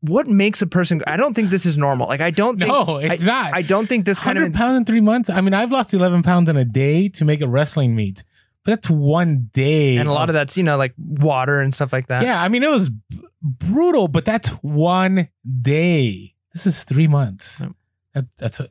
what 0.00 0.26
makes 0.26 0.62
a 0.62 0.66
person? 0.66 1.02
I 1.06 1.16
don't 1.16 1.34
think 1.34 1.50
this 1.50 1.66
is 1.66 1.76
normal. 1.76 2.08
Like, 2.08 2.20
I 2.20 2.30
don't 2.30 2.58
think. 2.58 2.68
no, 2.68 2.98
it's 2.98 3.22
not. 3.22 3.52
I 3.54 3.62
don't 3.62 3.88
think 3.88 4.04
this 4.04 4.18
kind 4.18 4.36
100 4.36 4.54
pounds 4.54 4.76
in 4.76 4.84
three 4.84 5.00
months. 5.00 5.30
I 5.30 5.40
mean, 5.40 5.54
I've 5.54 5.72
lost 5.72 5.94
11 5.94 6.22
pounds 6.22 6.48
in 6.48 6.56
a 6.56 6.64
day 6.64 7.08
to 7.10 7.24
make 7.24 7.40
a 7.40 7.48
wrestling 7.48 7.96
meet, 7.96 8.22
but 8.66 8.72
that's 8.72 8.90
one 8.90 9.48
day. 9.52 9.96
And 9.96 10.08
a 10.08 10.12
lot 10.12 10.28
of 10.28 10.34
that's 10.34 10.56
you 10.56 10.62
know 10.62 10.76
like 10.76 10.92
water 10.98 11.60
and 11.60 11.72
stuff 11.72 11.92
like 11.92 12.08
that. 12.08 12.22
Yeah, 12.22 12.42
I 12.42 12.48
mean, 12.48 12.62
it 12.62 12.70
was 12.70 12.90
b- 12.90 13.22
brutal, 13.42 14.08
but 14.08 14.24
that's 14.26 14.48
one 14.62 15.28
day. 15.62 16.34
This 16.52 16.66
is 16.66 16.84
three 16.84 17.06
months. 17.06 17.60
Yep. 17.60 17.72
That, 18.14 18.24
that's 18.38 18.60
it. 18.60 18.70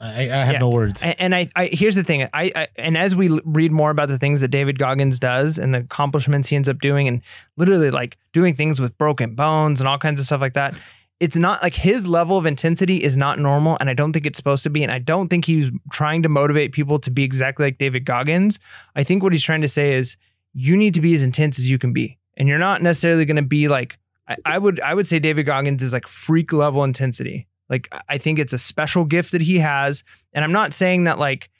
I, 0.00 0.22
I 0.22 0.44
have 0.44 0.52
Yeah. 0.54 0.58
no 0.58 0.70
words. 0.70 1.02
And, 1.04 1.14
and 1.20 1.34
I, 1.34 1.48
I 1.54 1.66
here's 1.66 1.94
the 1.94 2.02
thing. 2.02 2.22
I, 2.32 2.50
I 2.56 2.68
and 2.76 2.96
as 2.98 3.14
we 3.14 3.38
read 3.44 3.70
more 3.72 3.90
about 3.90 4.08
the 4.08 4.18
things 4.18 4.40
that 4.40 4.48
David 4.48 4.78
Goggins 4.78 5.20
does 5.20 5.58
and 5.58 5.74
the 5.74 5.78
accomplishments 5.78 6.48
he 6.48 6.56
ends 6.56 6.68
up 6.68 6.80
doing, 6.80 7.06
and 7.08 7.20
literally 7.56 7.90
like 7.90 8.18
doing 8.32 8.54
things 8.54 8.80
with 8.80 8.96
broken 8.98 9.34
bones 9.34 9.80
and 9.80 9.88
all 9.88 9.98
kinds 9.98 10.18
of 10.20 10.26
stuff 10.26 10.40
like 10.40 10.54
that. 10.54 10.74
It's 11.22 11.36
not 11.36 11.62
like 11.62 11.76
his 11.76 12.04
level 12.04 12.36
of 12.36 12.46
intensity 12.46 12.96
is 12.96 13.16
not 13.16 13.38
normal, 13.38 13.76
and 13.78 13.88
I 13.88 13.94
don't 13.94 14.12
think 14.12 14.26
it's 14.26 14.36
supposed 14.36 14.64
to 14.64 14.70
be. 14.70 14.82
And 14.82 14.90
I 14.90 14.98
don't 14.98 15.28
think 15.28 15.44
he's 15.44 15.70
trying 15.92 16.24
to 16.24 16.28
motivate 16.28 16.72
people 16.72 16.98
to 16.98 17.12
be 17.12 17.22
exactly 17.22 17.64
like 17.66 17.78
David 17.78 18.04
Goggins. 18.04 18.58
I 18.96 19.04
think 19.04 19.22
what 19.22 19.30
he's 19.32 19.44
trying 19.44 19.60
to 19.60 19.68
say 19.68 19.94
is 19.94 20.16
you 20.52 20.76
need 20.76 20.94
to 20.94 21.00
be 21.00 21.14
as 21.14 21.22
intense 21.22 21.60
as 21.60 21.70
you 21.70 21.78
can 21.78 21.92
be, 21.92 22.18
and 22.36 22.48
you're 22.48 22.58
not 22.58 22.82
necessarily 22.82 23.24
going 23.24 23.36
to 23.36 23.42
be 23.42 23.68
like. 23.68 23.98
I, 24.26 24.36
I 24.44 24.58
would 24.58 24.80
I 24.80 24.94
would 24.94 25.06
say 25.06 25.20
David 25.20 25.46
Goggins 25.46 25.80
is 25.80 25.92
like 25.92 26.08
freak 26.08 26.52
level 26.52 26.82
intensity. 26.82 27.46
Like 27.68 27.88
I- 28.08 28.18
think 28.18 28.40
it's 28.40 28.52
a 28.52 28.58
special 28.58 29.04
gift 29.04 29.30
that 29.30 29.42
he 29.42 29.60
has, 29.60 30.02
and 30.32 30.44
I'm 30.44 30.50
not 30.50 30.72
saying 30.72 31.04
that 31.04 31.20
like 31.20 31.50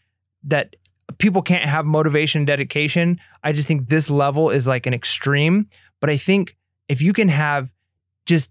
that 0.43 0.75
people 1.19 1.41
can't 1.41 1.63
have 1.65 1.87
motivation 1.87 2.41
and 2.41 2.47
dedication. 2.49 3.21
I 3.45 3.53
just 3.53 3.69
think 3.69 3.89
this 3.89 4.11
level 4.11 4.51
is 4.51 4.67
like 4.67 4.89
an 4.89 4.95
extreme. 4.95 5.69
But 6.01 6.11
I 6.11 6.17
think 6.17 6.57
if 6.89 7.01
you 7.01 7.13
can 7.13 7.29
have 7.29 7.73
just 8.27 8.51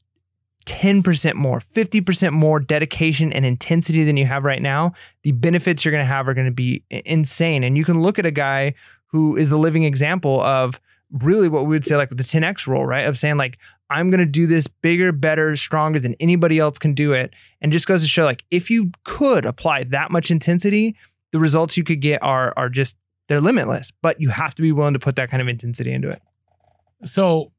10% 0.65 1.33
more, 1.35 1.59
50% 1.59 2.31
more 2.31 2.59
dedication 2.59 3.33
and 3.33 3.45
intensity 3.45 4.03
than 4.03 4.17
you 4.17 4.25
have 4.25 4.43
right 4.43 4.61
now, 4.61 4.93
the 5.23 5.31
benefits 5.31 5.83
you're 5.83 5.91
going 5.91 6.03
to 6.03 6.05
have 6.05 6.27
are 6.27 6.33
going 6.33 6.47
to 6.47 6.51
be 6.51 6.83
insane. 6.89 7.63
And 7.63 7.77
you 7.77 7.85
can 7.85 8.01
look 8.01 8.19
at 8.19 8.25
a 8.25 8.31
guy 8.31 8.73
who 9.07 9.35
is 9.35 9.49
the 9.49 9.57
living 9.57 9.83
example 9.83 10.41
of 10.41 10.79
really 11.11 11.49
what 11.49 11.63
we 11.63 11.69
would 11.69 11.85
say 11.85 11.97
like 11.97 12.09
the 12.09 12.23
10x 12.23 12.67
rule, 12.67 12.85
right? 12.85 13.07
Of 13.07 13.17
saying 13.17 13.37
like, 13.37 13.57
I'm 13.89 14.09
going 14.09 14.19
to 14.19 14.25
do 14.25 14.47
this 14.47 14.67
bigger, 14.67 15.11
better, 15.11 15.55
stronger 15.57 15.99
than 15.99 16.15
anybody 16.19 16.59
else 16.59 16.79
can 16.79 16.93
do 16.93 17.11
it. 17.11 17.33
And 17.59 17.71
just 17.71 17.87
goes 17.87 18.01
to 18.03 18.07
show 18.07 18.23
like, 18.23 18.45
if 18.49 18.69
you 18.69 18.91
could 19.03 19.45
apply 19.45 19.83
that 19.85 20.11
much 20.11 20.31
intensity, 20.31 20.95
the 21.31 21.39
results 21.39 21.75
you 21.75 21.83
could 21.83 22.01
get 22.01 22.21
are 22.23 22.53
are 22.55 22.69
just 22.69 22.95
they're 23.27 23.41
limitless. 23.41 23.91
But 24.01 24.21
you 24.21 24.29
have 24.29 24.55
to 24.55 24.61
be 24.61 24.71
willing 24.71 24.93
to 24.93 24.99
put 24.99 25.15
that 25.17 25.29
kind 25.29 25.41
of 25.41 25.47
intensity 25.47 25.91
into 25.91 26.09
it. 26.09 26.21
so 27.03 27.51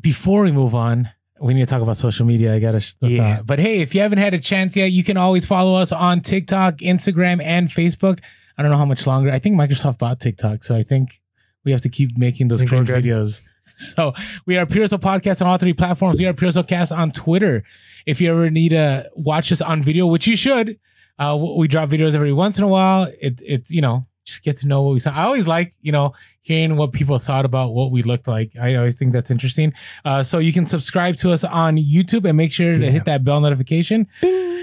before 0.00 0.42
we 0.42 0.52
move 0.52 0.74
on, 0.74 1.10
we 1.42 1.54
need 1.54 1.60
to 1.60 1.66
talk 1.66 1.82
about 1.82 1.96
social 1.96 2.24
media. 2.24 2.54
I 2.54 2.58
got 2.60 2.72
to. 2.72 2.80
Sh- 2.80 2.94
Yeah. 3.00 3.36
thought. 3.36 3.46
But 3.46 3.58
hey, 3.58 3.80
if 3.80 3.94
you 3.94 4.00
haven't 4.00 4.18
had 4.18 4.34
a 4.34 4.38
chance 4.38 4.76
yet, 4.76 4.92
you 4.92 5.02
can 5.04 5.16
always 5.16 5.44
follow 5.44 5.74
us 5.74 5.92
on 5.92 6.20
TikTok, 6.20 6.78
Instagram, 6.78 7.42
and 7.42 7.68
Facebook. 7.68 8.20
I 8.56 8.62
don't 8.62 8.70
know 8.70 8.78
how 8.78 8.84
much 8.84 9.06
longer. 9.06 9.30
I 9.32 9.38
think 9.38 9.56
Microsoft 9.56 9.98
bought 9.98 10.20
TikTok, 10.20 10.62
so 10.62 10.74
I 10.76 10.82
think 10.82 11.20
we 11.64 11.72
have 11.72 11.80
to 11.82 11.88
keep 11.88 12.16
making 12.16 12.48
those 12.48 12.60
I 12.62 12.66
think 12.66 12.72
we're 12.72 12.84
cringe 12.92 13.04
videos. 13.06 13.42
So 13.74 14.12
we 14.44 14.58
are 14.58 14.66
Pure 14.66 14.84
Hustle 14.84 14.98
Podcast 14.98 15.40
on 15.40 15.48
all 15.48 15.56
three 15.56 15.72
platforms. 15.72 16.20
We 16.20 16.26
are 16.26 16.34
Pure 16.34 16.48
Hustle 16.48 16.62
Cast 16.62 16.92
on 16.92 17.10
Twitter. 17.10 17.64
If 18.04 18.20
you 18.20 18.30
ever 18.30 18.50
need 18.50 18.68
to 18.68 19.08
watch 19.14 19.50
us 19.50 19.62
on 19.62 19.82
video, 19.82 20.06
which 20.06 20.26
you 20.26 20.36
should, 20.36 20.78
uh, 21.18 21.36
we 21.56 21.68
drop 21.68 21.88
videos 21.88 22.14
every 22.14 22.34
once 22.34 22.58
in 22.58 22.64
a 22.64 22.68
while. 22.68 23.10
It 23.20 23.40
it 23.44 23.70
you 23.70 23.80
know 23.80 24.06
just 24.26 24.44
get 24.44 24.58
to 24.58 24.68
know 24.68 24.82
what 24.82 24.92
we 24.92 25.00
sound. 25.00 25.16
I 25.18 25.22
always 25.24 25.46
like, 25.48 25.74
you 25.80 25.90
know, 25.90 26.12
hearing 26.42 26.76
what 26.76 26.92
people 26.92 27.18
thought 27.18 27.44
about 27.44 27.72
what 27.72 27.90
we 27.92 28.02
looked 28.02 28.26
like. 28.26 28.52
I 28.60 28.74
always 28.74 28.96
think 28.98 29.12
that's 29.12 29.30
interesting. 29.30 29.72
Uh, 30.04 30.22
so 30.24 30.38
you 30.38 30.52
can 30.52 30.66
subscribe 30.66 31.16
to 31.18 31.30
us 31.32 31.44
on 31.44 31.76
YouTube 31.76 32.26
and 32.28 32.36
make 32.36 32.50
sure 32.52 32.76
to 32.76 32.84
Yeah. 32.84 32.90
hit 32.90 33.04
that 33.04 33.22
bell 33.24 33.40
notification. 33.40 34.06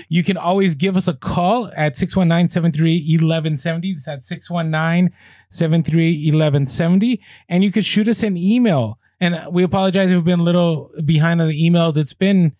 You 0.10 0.24
can 0.24 0.36
always 0.38 0.76
give 0.76 0.98
us 0.98 1.08
a 1.08 1.14
call 1.14 1.72
at 1.76 1.96
619-73-1170. 1.96 3.94
That's 4.06 4.08
at 4.08 4.24
619-73-1170. 4.24 7.20
And 7.48 7.64
you 7.64 7.72
could 7.72 7.86
shoot 7.86 8.08
us 8.08 8.24
an 8.24 8.38
email. 8.38 8.98
And 9.22 9.40
we 9.52 9.64
apologize 9.64 10.12
if 10.12 10.16
we've 10.16 10.24
been 10.26 10.40
a 10.40 10.44
little 10.44 10.92
behind 11.06 11.42
on 11.42 11.50
the 11.50 11.70
emails. 11.70 11.98
It's 11.98 12.14
been 12.14 12.54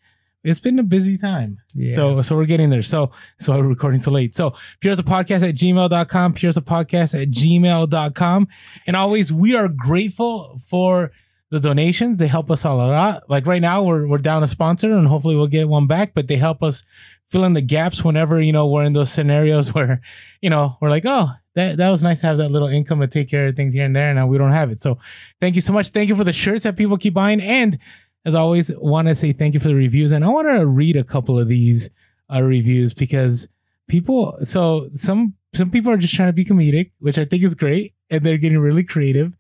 it's 0.44 0.60
been 0.60 0.80
a 0.80 0.84
busy 0.84 1.18
time. 1.18 1.60
Yeah. 1.74 1.96
So 1.96 2.22
so 2.22 2.36
we're 2.36 2.46
getting 2.46 2.70
there. 2.70 2.82
So 2.82 3.12
so 3.40 3.58
we're 3.58 3.68
recording 3.68 4.02
so 4.02 4.12
late. 4.12 4.36
So 4.36 4.54
Pure 4.80 4.92
Hustle 4.92 5.06
podcast 5.06 5.48
at 5.48 5.56
gmail.com, 5.56 6.34
Pure 6.34 6.50
Hustle 6.50 6.64
podcast 6.64 7.22
at 7.22 7.30
gmail.com. 7.30 8.48
And 8.88 8.96
always 8.96 9.34
we 9.34 9.56
are 9.56 9.68
grateful 9.68 10.60
for 10.66 11.12
the 11.52 11.60
donations. 11.60 12.18
They 12.18 12.28
help 12.28 12.52
us 12.52 12.64
a 12.64 12.72
lot. 12.72 13.30
Like 13.30 13.48
right 13.48 13.62
now 13.62 13.84
we're 13.84 14.08
we're 14.08 14.20
down 14.20 14.44
a 14.44 14.48
sponsor 14.48 14.92
and 14.92 15.08
hopefully 15.08 15.36
we'll 15.36 15.48
get 15.48 15.68
one 15.68 15.88
back, 15.88 16.14
but 16.14 16.28
they 16.28 16.38
help 16.38 16.64
us 16.64 16.84
fill 17.30 17.44
in 17.44 17.54
the 17.54 17.62
gaps 17.62 18.04
whenever, 18.04 18.42
you 18.42 18.52
know, 18.52 18.68
we're 18.68 18.84
in 18.84 18.94
those 18.94 19.12
scenarios 19.12 19.74
where, 19.74 20.02
you 20.42 20.50
know, 20.50 20.78
we're 20.82 20.90
like, 20.90 21.04
oh, 21.06 21.30
that, 21.56 21.78
that 21.78 21.90
was 21.90 22.04
nice 22.04 22.22
to 22.22 22.28
have 22.28 22.38
that 22.38 22.52
little 22.52 22.68
income 22.68 23.02
to 23.02 23.08
take 23.08 23.30
care 23.30 23.48
of 23.48 23.56
things 23.56 23.74
here 23.74 23.86
and 23.86 23.96
there. 23.96 24.10
And 24.10 24.18
now 24.18 24.28
we 24.28 24.38
don't 24.38 24.52
have 24.52 24.72
it. 24.72 24.82
So 24.82 24.98
thank 25.42 25.56
you 25.56 25.62
so 25.62 25.74
much. 25.74 25.90
Thank 25.90 26.10
you 26.10 26.16
for 26.16 26.24
the 26.24 26.34
shirts 26.34 26.64
that 26.64 26.78
people 26.78 26.98
keep 26.98 27.14
buying. 27.14 27.42
And 27.42 27.78
as 28.26 28.36
always, 28.36 28.72
want 28.78 29.08
to 29.08 29.16
say 29.16 29.34
thank 29.34 29.54
you 29.54 29.60
for 29.60 29.70
the 29.70 29.76
reviews. 29.76 30.12
And 30.12 30.24
I 30.26 30.30
want 30.30 30.48
to 30.48 30.66
read 30.66 30.96
a 30.96 31.04
couple 31.04 31.40
of 31.40 31.48
these 31.48 31.90
uh, 32.34 32.42
reviews 32.42 32.94
because 32.94 33.48
people, 33.88 34.38
so 34.44 34.90
some 34.92 35.34
some 35.54 35.72
people 35.72 35.92
are 35.92 35.98
just 35.98 36.14
trying 36.14 36.30
to 36.30 36.34
be 36.34 36.46
comedic, 36.46 36.92
which 37.00 37.18
I 37.18 37.26
think 37.26 37.44
is 37.44 37.56
great, 37.56 37.94
and 38.10 38.24
they're 38.24 38.38
getting 38.38 38.60
really 38.60 38.84
creative. 38.84 39.34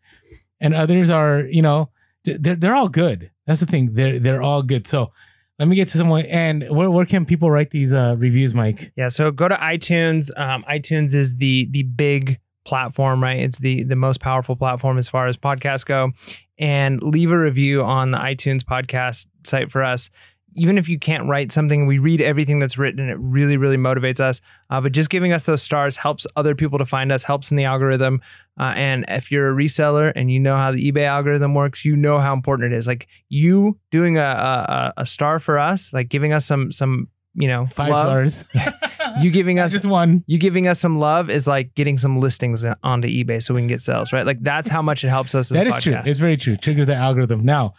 And 0.59 0.73
others 0.73 1.09
are, 1.09 1.41
you 1.41 1.61
know, 1.61 1.89
they're 2.25 2.55
they're 2.55 2.75
all 2.75 2.89
good. 2.89 3.31
That's 3.45 3.59
the 3.59 3.65
thing. 3.65 3.93
They're 3.93 4.19
they're 4.19 4.41
all 4.41 4.63
good. 4.63 4.87
So 4.87 5.11
let 5.57 5.67
me 5.67 5.75
get 5.75 5.89
to 5.89 5.97
someone. 5.97 6.25
And 6.25 6.67
where 6.69 6.89
where 6.89 7.05
can 7.05 7.25
people 7.25 7.51
write 7.51 7.71
these 7.71 7.93
uh, 7.93 8.15
reviews, 8.17 8.53
Mike? 8.53 8.91
Yeah, 8.95 9.09
so 9.09 9.31
go 9.31 9.47
to 9.47 9.55
iTunes. 9.55 10.29
Um, 10.39 10.63
iTunes 10.69 11.13
is 11.13 11.35
the 11.35 11.67
the 11.71 11.83
big 11.83 12.39
platform, 12.65 13.21
right? 13.21 13.39
It's 13.39 13.59
the 13.59 13.83
the 13.83 13.95
most 13.95 14.19
powerful 14.19 14.55
platform 14.55 14.97
as 14.97 15.09
far 15.09 15.27
as 15.27 15.37
podcasts 15.37 15.85
go. 15.85 16.11
And 16.59 17.01
leave 17.01 17.31
a 17.31 17.39
review 17.39 17.81
on 17.83 18.11
the 18.11 18.17
iTunes 18.17 18.61
podcast 18.61 19.27
site 19.45 19.71
for 19.71 19.81
us. 19.81 20.09
Even 20.55 20.77
if 20.77 20.89
you 20.89 20.99
can't 20.99 21.29
write 21.29 21.51
something, 21.51 21.85
we 21.85 21.99
read 21.99 22.21
everything 22.21 22.59
that's 22.59 22.77
written, 22.77 22.99
and 22.99 23.09
it 23.09 23.17
really, 23.19 23.55
really 23.55 23.77
motivates 23.77 24.19
us. 24.19 24.41
Uh, 24.69 24.81
but 24.81 24.91
just 24.91 25.09
giving 25.09 25.31
us 25.31 25.45
those 25.45 25.61
stars 25.61 25.95
helps 25.95 26.27
other 26.35 26.55
people 26.55 26.77
to 26.79 26.85
find 26.85 27.11
us, 27.11 27.23
helps 27.23 27.51
in 27.51 27.55
the 27.55 27.63
algorithm. 27.63 28.19
Uh, 28.59 28.73
and 28.75 29.05
if 29.07 29.31
you're 29.31 29.51
a 29.51 29.55
reseller 29.55 30.11
and 30.15 30.31
you 30.31 30.39
know 30.39 30.57
how 30.57 30.71
the 30.71 30.91
eBay 30.91 31.05
algorithm 31.05 31.53
works, 31.53 31.85
you 31.85 31.95
know 31.95 32.19
how 32.19 32.33
important 32.33 32.73
it 32.73 32.77
is. 32.77 32.87
Like 32.87 33.07
you 33.29 33.77
doing 33.91 34.17
a 34.17 34.21
a, 34.21 34.93
a 34.97 35.05
star 35.05 35.39
for 35.39 35.57
us, 35.57 35.93
like 35.93 36.09
giving 36.09 36.33
us 36.33 36.45
some 36.45 36.71
some 36.71 37.07
you 37.35 37.47
know 37.47 37.67
Five 37.67 37.91
love, 37.91 38.31
stars. 38.31 38.43
you 39.21 39.31
giving 39.31 39.59
us 39.59 39.71
just 39.71 39.85
one. 39.85 40.23
you 40.27 40.37
giving 40.37 40.67
us 40.67 40.79
some 40.79 40.99
love 40.99 41.29
is 41.29 41.47
like 41.47 41.73
getting 41.75 41.97
some 41.97 42.19
listings 42.19 42.65
onto 42.83 43.07
eBay 43.07 43.41
so 43.41 43.53
we 43.53 43.61
can 43.61 43.67
get 43.67 43.81
sales, 43.81 44.11
right? 44.13 44.25
Like 44.25 44.39
that's 44.41 44.69
how 44.69 44.81
much 44.81 45.03
it 45.03 45.09
helps 45.09 45.35
us. 45.35 45.51
As 45.51 45.57
That 45.57 45.67
is 45.67 45.75
true. 45.77 45.95
It's 46.05 46.19
very 46.19 46.37
true. 46.37 46.55
Triggers 46.55 46.87
the 46.87 46.95
algorithm. 46.95 47.43
Now, 47.45 47.73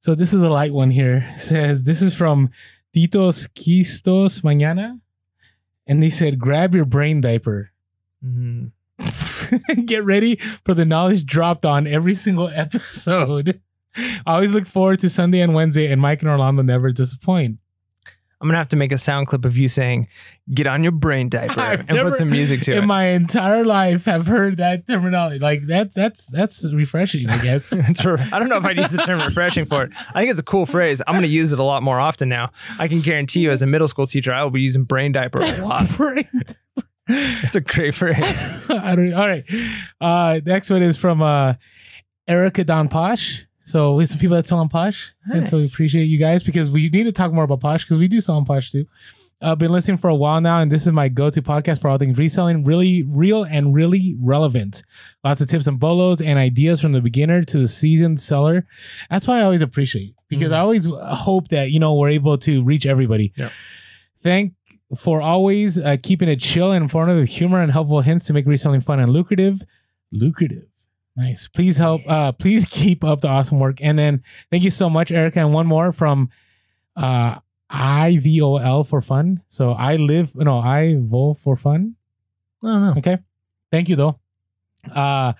so 0.00 0.14
this 0.14 0.32
is 0.32 0.42
a 0.42 0.50
light 0.50 0.72
one 0.72 0.90
here. 0.90 1.32
It 1.36 1.42
says 1.42 1.84
this 1.84 2.02
is 2.02 2.14
from 2.14 2.50
Titos 2.94 3.48
Quistos 3.48 4.42
Mañana. 4.42 5.00
And 5.86 6.02
they 6.02 6.10
said, 6.10 6.38
grab 6.38 6.74
your 6.74 6.84
brain 6.84 7.20
diaper. 7.20 7.72
Mhm. 8.24 8.70
Get 9.86 10.04
ready 10.04 10.36
for 10.64 10.74
the 10.74 10.84
knowledge 10.84 11.24
dropped 11.26 11.64
on 11.64 11.86
every 11.86 12.14
single 12.14 12.48
episode. 12.48 13.60
I 13.96 14.34
always 14.34 14.54
look 14.54 14.66
forward 14.66 15.00
to 15.00 15.10
Sunday 15.10 15.40
and 15.40 15.52
Wednesday, 15.54 15.90
and 15.90 16.00
Mike 16.00 16.20
and 16.22 16.30
Orlando 16.30 16.62
never 16.62 16.92
disappoint. 16.92 17.58
I'm 18.40 18.48
gonna 18.48 18.56
have 18.58 18.68
to 18.68 18.76
make 18.76 18.90
a 18.90 18.96
sound 18.98 19.26
clip 19.26 19.44
of 19.44 19.58
you 19.58 19.68
saying, 19.68 20.08
"Get 20.54 20.66
on 20.66 20.82
your 20.82 20.92
brain 20.92 21.28
diaper" 21.28 21.60
I've 21.60 21.80
and 21.80 21.98
put 21.98 22.16
some 22.16 22.30
music 22.30 22.62
to 22.62 22.72
In 22.72 22.78
it. 22.78 22.80
In 22.82 22.88
my 22.88 23.08
entire 23.08 23.66
life, 23.66 24.06
have 24.06 24.26
heard 24.26 24.56
that 24.56 24.86
terminology. 24.86 25.38
Like 25.38 25.66
that, 25.66 25.92
that's 25.92 26.24
that's 26.26 26.70
refreshing, 26.72 27.28
I 27.28 27.42
guess. 27.42 27.72
I 28.32 28.38
don't 28.38 28.48
know 28.48 28.56
if 28.56 28.64
I'd 28.64 28.78
use 28.78 28.88
the 28.88 28.98
term 28.98 29.20
refreshing 29.20 29.66
for 29.66 29.84
it. 29.84 29.90
I 30.14 30.20
think 30.20 30.30
it's 30.30 30.40
a 30.40 30.44
cool 30.44 30.64
phrase. 30.64 31.02
I'm 31.06 31.20
to 31.20 31.28
use 31.28 31.52
it 31.52 31.58
a 31.58 31.62
lot 31.62 31.82
more 31.82 32.00
often 32.00 32.30
now. 32.30 32.50
I 32.78 32.88
can 32.88 33.00
guarantee 33.00 33.40
you, 33.40 33.50
as 33.50 33.60
a 33.60 33.66
middle 33.66 33.88
school 33.88 34.06
teacher, 34.06 34.32
I 34.32 34.42
will 34.42 34.50
be 34.50 34.62
using 34.62 34.84
brain 34.84 35.12
diaper 35.12 35.42
a 35.42 35.60
lot. 35.66 35.88
Brain 35.96 36.26
diaper. 36.32 36.88
It's 37.08 37.56
a 37.56 37.60
great 37.60 37.94
phrase. 37.94 38.44
I 38.70 38.94
don't. 38.94 39.12
All 39.12 39.28
right. 39.28 39.44
Uh, 40.00 40.40
next 40.46 40.70
one 40.70 40.82
is 40.82 40.96
from 40.96 41.20
uh, 41.20 41.54
Erica 42.26 42.64
Don 42.64 42.88
Posh. 42.88 43.44
So 43.70 43.94
we 43.94 44.02
have 44.02 44.08
some 44.08 44.18
people 44.18 44.36
that 44.36 44.46
sell 44.46 44.58
on 44.58 44.68
Posh, 44.68 45.12
and 45.32 45.48
so 45.48 45.56
we 45.58 45.64
appreciate 45.64 46.04
you 46.04 46.18
guys 46.18 46.42
because 46.42 46.68
we 46.68 46.88
need 46.88 47.04
to 47.04 47.12
talk 47.12 47.32
more 47.32 47.44
about 47.44 47.60
Posh 47.60 47.84
because 47.84 47.98
we 47.98 48.08
do 48.08 48.20
sell 48.20 48.36
on 48.36 48.44
Posh 48.44 48.70
too. 48.72 48.86
I've 49.42 49.58
been 49.58 49.72
listening 49.72 49.96
for 49.96 50.08
a 50.10 50.14
while 50.14 50.40
now, 50.40 50.60
and 50.60 50.70
this 50.70 50.86
is 50.86 50.92
my 50.92 51.08
go-to 51.08 51.40
podcast 51.40 51.80
for 51.80 51.88
all 51.88 51.96
things 51.96 52.18
reselling. 52.18 52.62
Really 52.64 53.04
real 53.04 53.44
and 53.44 53.72
really 53.72 54.14
relevant. 54.20 54.82
Lots 55.24 55.40
of 55.40 55.48
tips 55.48 55.66
and 55.66 55.78
bolos 55.80 56.20
and 56.20 56.38
ideas 56.38 56.80
from 56.82 56.92
the 56.92 57.00
beginner 57.00 57.42
to 57.44 57.58
the 57.58 57.68
seasoned 57.68 58.20
seller. 58.20 58.66
That's 59.08 59.26
why 59.26 59.38
I 59.38 59.42
always 59.42 59.62
appreciate 59.62 60.14
because 60.28 60.50
Mhm. 60.52 60.56
I 60.56 60.58
always 60.58 60.84
hope 60.86 61.48
that 61.48 61.70
you 61.70 61.78
know 61.80 61.94
we're 61.94 62.10
able 62.10 62.36
to 62.38 62.62
reach 62.62 62.84
everybody. 62.86 63.32
Yep. 63.36 63.52
Thank 64.22 64.52
for 64.96 65.22
always 65.22 65.78
uh, 65.78 65.96
keeping 66.02 66.28
it 66.28 66.40
chill 66.40 66.72
and 66.72 66.82
informative, 66.82 67.28
humor 67.28 67.62
and 67.62 67.70
helpful 67.72 68.00
hints 68.00 68.26
to 68.26 68.32
make 68.34 68.44
reselling 68.46 68.80
fun 68.80 68.98
and 69.00 69.10
lucrative. 69.12 69.62
Lucrative. 70.12 70.64
Nice. 71.20 71.48
Please 71.48 71.76
help. 71.76 72.02
Uh, 72.06 72.32
please 72.32 72.64
keep 72.70 73.04
up 73.04 73.20
the 73.20 73.28
awesome 73.28 73.58
work. 73.60 73.78
And 73.82 73.98
then 73.98 74.22
thank 74.50 74.64
you 74.64 74.70
so 74.70 74.88
much, 74.88 75.10
Erica. 75.12 75.40
And 75.40 75.52
one 75.52 75.66
more 75.66 75.92
from 75.92 76.30
uh, 76.96 77.38
IVOL 77.70 78.86
for 78.88 79.00
fun. 79.00 79.42
So 79.48 79.72
I 79.72 79.96
live, 79.96 80.34
no, 80.34 80.58
I 80.58 80.96
vol 80.98 81.34
for 81.34 81.56
fun. 81.56 81.96
Don't 82.62 82.80
know. 82.86 82.94
Okay. 82.98 83.18
Thank 83.70 83.88
you 83.88 83.96
though. 83.96 84.18
Uh 84.94 85.34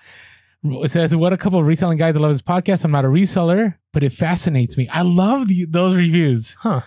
it 0.63 0.91
says, 0.91 1.15
what 1.15 1.33
a 1.33 1.37
couple 1.37 1.57
of 1.59 1.65
reselling 1.65 1.97
guys. 1.97 2.15
I 2.15 2.19
love 2.19 2.31
this 2.31 2.43
podcast. 2.43 2.85
I'm 2.85 2.91
not 2.91 3.03
a 3.03 3.07
reseller, 3.07 3.77
but 3.93 4.03
it 4.03 4.11
fascinates 4.11 4.77
me. 4.77 4.87
I 4.89 5.01
love 5.01 5.47
the, 5.47 5.65
those 5.67 5.95
reviews 5.95 6.55
Huh. 6.59 6.81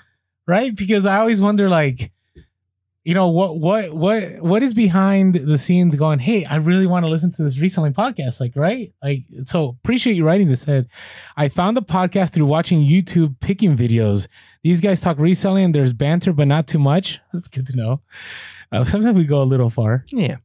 right? 0.47 0.73
Because 0.77 1.05
I 1.07 1.19
always 1.19 1.43
wonder, 1.43 1.69
like, 1.69 2.13
you 3.05 3.13
know, 3.15 3.29
what 3.29 3.59
what 3.59 3.93
what 3.93 4.41
what 4.41 4.63
is 4.63 4.73
behind 4.73 5.35
the 5.35 5.59
scenes 5.59 5.95
going, 5.95 6.19
hey, 6.21 6.45
I 6.47 6.57
really 6.57 6.87
want 6.87 7.05
to 7.05 7.11
listen 7.11 7.31
to 7.33 7.43
this 7.43 7.59
reselling 7.59 7.93
podcast, 7.93 8.41
like, 8.41 8.53
right? 8.57 8.93
Like, 9.03 9.25
so 9.43 9.77
appreciate 9.85 10.17
you 10.17 10.25
writing 10.25 10.47
this. 10.49 10.63
Said, 10.63 10.89
I 11.37 11.49
found 11.49 11.77
the 11.77 11.83
podcast 11.83 12.33
through 12.33 12.47
watching 12.47 12.81
YouTube 12.81 13.39
picking 13.41 13.77
videos. 13.77 14.27
These 14.63 14.81
guys 14.81 15.03
talk 15.03 15.19
reselling. 15.19 15.73
There's 15.73 15.93
banter, 15.93 16.33
but 16.33 16.49
not 16.49 16.67
too 16.67 16.79
much. 16.79 17.21
That's 17.33 17.49
good 17.49 17.67
to 17.67 17.77
know. 17.77 18.01
Uh, 18.73 18.85
sometimes 18.85 19.19
we 19.19 19.25
go 19.27 19.43
a 19.43 19.45
little 19.45 19.69
far. 19.71 20.05
Yeah. 20.09 20.37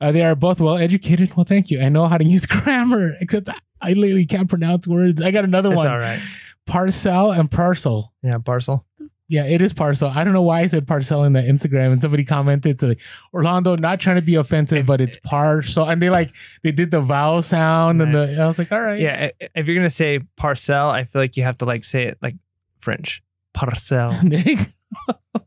Uh, 0.00 0.10
they 0.10 0.22
are 0.22 0.34
both 0.34 0.60
well 0.62 0.78
educated. 0.78 1.36
Well, 1.36 1.44
thank 1.44 1.70
you. 1.70 1.82
I 1.82 1.90
know 1.90 2.06
how 2.06 2.16
to 2.16 2.24
use 2.24 2.46
grammar, 2.46 3.16
except 3.20 3.50
I, 3.82 3.92
lately 3.92 4.24
can't 4.24 4.48
pronounce 4.48 4.88
words. 4.88 5.20
I 5.20 5.30
got 5.30 5.44
another 5.44 5.70
It's 5.72 5.76
one. 5.76 5.86
all 5.86 5.98
right. 5.98 6.18
Parcel 6.66 7.32
and 7.32 7.50
parcel. 7.50 8.14
Yeah, 8.22 8.38
parcel. 8.38 8.86
Yeah, 9.30 9.44
it 9.44 9.60
is 9.60 9.74
parcel. 9.74 10.10
I 10.14 10.24
don't 10.24 10.32
know 10.32 10.42
why 10.42 10.60
I 10.60 10.66
said 10.66 10.86
parcel 10.86 11.24
in 11.24 11.34
the 11.34 11.42
Instagram, 11.42 11.92
and 11.92 12.00
somebody 12.00 12.24
commented 12.24 12.78
to 12.78 12.88
like, 12.88 13.00
Orlando, 13.34 13.76
not 13.76 14.00
trying 14.00 14.16
to 14.16 14.22
be 14.22 14.36
offensive, 14.36 14.86
but 14.86 15.02
it's 15.02 15.18
parcel, 15.22 15.86
and 15.88 16.00
they 16.00 16.08
like 16.08 16.32
they 16.62 16.72
did 16.72 16.90
the 16.90 17.00
vowel 17.00 17.42
sound, 17.42 18.00
and 18.00 18.14
the 18.14 18.40
I 18.40 18.46
was 18.46 18.58
like, 18.58 18.72
all 18.72 18.80
right, 18.80 18.98
Yeah, 18.98 19.30
if 19.54 19.66
you're 19.66 19.76
gonna 19.76 19.90
say 19.90 20.20
parcel, 20.36 20.88
I 20.88 21.04
feel 21.04 21.20
like 21.20 21.36
you 21.36 21.42
have 21.42 21.58
to 21.58 21.66
like 21.66 21.84
say 21.84 22.04
it 22.04 22.18
like 22.22 22.36
French. 22.78 23.22
Parcel. 23.52 24.14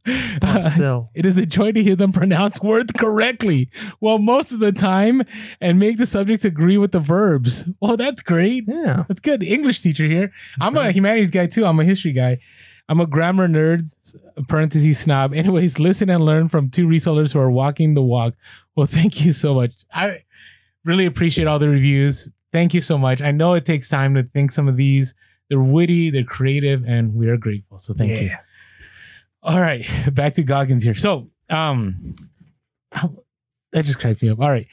Parcel. 0.42 1.10
it 1.16 1.26
is 1.26 1.38
a 1.38 1.46
joy 1.46 1.72
to 1.72 1.82
hear 1.82 1.96
them 1.96 2.12
pronounce 2.12 2.62
words 2.62 2.92
correctly, 2.92 3.70
well, 4.00 4.20
most 4.20 4.52
of 4.52 4.60
the 4.60 4.72
time, 4.72 5.24
and 5.60 5.80
make 5.80 5.98
the 5.98 6.06
subjects 6.06 6.46
agree 6.46 6.78
with 6.78 6.92
the 6.92 7.00
verbs. 7.00 7.66
Oh, 7.82 7.96
that's 7.96 8.22
great. 8.22 8.66
Yeah. 8.68 9.06
That's 9.08 9.20
good. 9.20 9.44
English 9.44 9.82
teacher 9.82 10.06
here. 10.06 10.32
I'm 10.60 10.78
a 10.78 10.92
humanities 10.92 11.32
guy 11.32 11.48
too. 11.48 11.66
I'm 11.66 11.80
a 11.80 11.84
history 11.84 12.14
guy. 12.14 12.40
I'm 12.92 13.00
a 13.00 13.06
grammar 13.08 13.48
nerd, 13.48 13.90
parentheses 14.50 15.00
snob. 15.00 15.34
Anyways, 15.36 15.80
listen 15.80 16.10
and 16.10 16.26
learn 16.26 16.50
from 16.50 16.70
two 16.70 16.90
resellers 16.90 17.32
who 17.32 17.40
are 17.40 17.50
walking 17.50 17.94
the 17.94 18.02
walk. 18.02 18.34
Well, 18.76 18.86
thank 18.86 19.24
you 19.24 19.32
so 19.32 19.54
much. 19.54 19.72
I 19.94 20.24
really 20.84 21.06
appreciate 21.06 21.48
all 21.48 21.58
the 21.58 21.70
reviews. 21.70 22.30
Thank 22.52 22.74
you 22.74 22.82
so 22.82 22.98
much. 22.98 23.22
I 23.22 23.32
know 23.32 23.54
it 23.54 23.66
takes 23.66 23.88
time 23.88 24.14
to 24.16 24.24
think 24.24 24.52
some 24.52 24.68
of 24.68 24.76
these. 24.76 25.16
They're 25.48 25.62
witty, 25.62 26.10
they're 26.10 26.26
creative, 26.26 26.84
and 26.86 27.16
we 27.16 27.30
are 27.30 27.38
grateful. 27.38 27.80
So 27.80 27.94
thank 27.94 28.22
you. 28.22 28.32
All 29.42 29.62
right, 29.62 29.88
back 30.12 30.34
to 30.34 30.44
Goggins 30.44 30.84
here. 30.84 30.94
So, 30.94 31.30
um, 31.50 31.96
that 32.92 33.86
just 33.86 34.00
cracked 34.00 34.22
me 34.22 34.30
up. 34.30 34.42
All 34.42 34.52
right. 34.52 34.68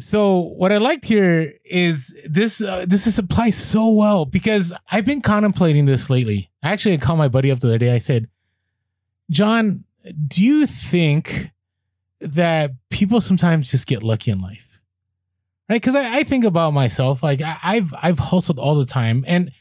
So 0.00 0.40
what 0.40 0.72
I 0.72 0.78
liked 0.78 1.04
here 1.04 1.52
is 1.64 2.14
this. 2.24 2.60
Uh, 2.62 2.84
this 2.86 3.06
is 3.06 3.18
applies 3.18 3.56
so 3.56 3.90
well 3.90 4.24
because 4.24 4.72
I've 4.90 5.04
been 5.04 5.20
contemplating 5.20 5.86
this 5.86 6.10
lately. 6.10 6.50
I 6.62 6.72
actually, 6.72 6.94
I 6.94 6.98
called 6.98 7.18
my 7.18 7.28
buddy 7.28 7.50
up 7.50 7.60
the 7.60 7.68
other 7.68 7.78
day. 7.78 7.94
I 7.94 7.98
said, 7.98 8.28
"John, 9.30 9.84
do 10.26 10.44
you 10.44 10.66
think 10.66 11.50
that 12.20 12.72
people 12.90 13.20
sometimes 13.20 13.70
just 13.70 13.86
get 13.86 14.02
lucky 14.02 14.30
in 14.30 14.40
life, 14.40 14.68
right? 15.68 15.80
Because 15.80 15.96
I, 15.96 16.18
I 16.18 16.22
think 16.22 16.44
about 16.44 16.72
myself, 16.72 17.22
like 17.22 17.42
I, 17.42 17.56
I've 17.62 17.94
I've 18.02 18.18
hustled 18.18 18.58
all 18.58 18.74
the 18.74 18.86
time, 18.86 19.24
and 19.26 19.52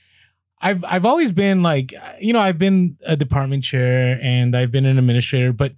I've 0.62 0.84
I've 0.84 1.06
always 1.06 1.32
been 1.32 1.64
like, 1.64 1.94
you 2.20 2.34
know, 2.34 2.40
I've 2.40 2.58
been 2.58 2.98
a 3.06 3.16
department 3.16 3.64
chair 3.64 4.20
and 4.22 4.56
I've 4.56 4.72
been 4.72 4.86
an 4.86 4.98
administrator, 4.98 5.54
but 5.54 5.74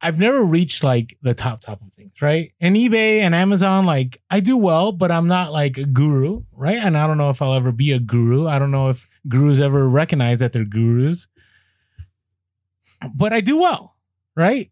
I've 0.00 0.18
never 0.18 0.42
reached 0.42 0.82
like 0.82 1.16
the 1.22 1.34
top 1.34 1.60
top 1.60 1.80
of 1.80 1.91
right? 2.22 2.52
And 2.60 2.76
eBay 2.76 3.18
and 3.18 3.34
Amazon, 3.34 3.84
like 3.84 4.16
I 4.30 4.38
do 4.38 4.56
well, 4.56 4.92
but 4.92 5.10
I'm 5.10 5.26
not 5.26 5.50
like 5.50 5.76
a 5.76 5.84
guru, 5.84 6.44
right? 6.52 6.78
And 6.78 6.96
I 6.96 7.08
don't 7.08 7.18
know 7.18 7.30
if 7.30 7.42
I'll 7.42 7.54
ever 7.54 7.72
be 7.72 7.90
a 7.90 7.98
guru. 7.98 8.46
I 8.46 8.60
don't 8.60 8.70
know 8.70 8.88
if 8.88 9.08
gurus 9.28 9.58
ever 9.58 9.88
recognize 9.88 10.38
that 10.38 10.52
they're 10.52 10.64
gurus. 10.64 11.26
But 13.12 13.32
I 13.32 13.40
do 13.40 13.58
well, 13.58 13.96
right? 14.36 14.70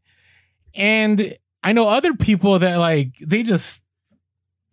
And 0.75 1.37
I 1.65 1.73
know 1.73 1.89
other 1.89 2.15
people 2.15 2.61
that 2.61 2.77
like 2.77 3.17
they 3.21 3.43
just 3.43 3.83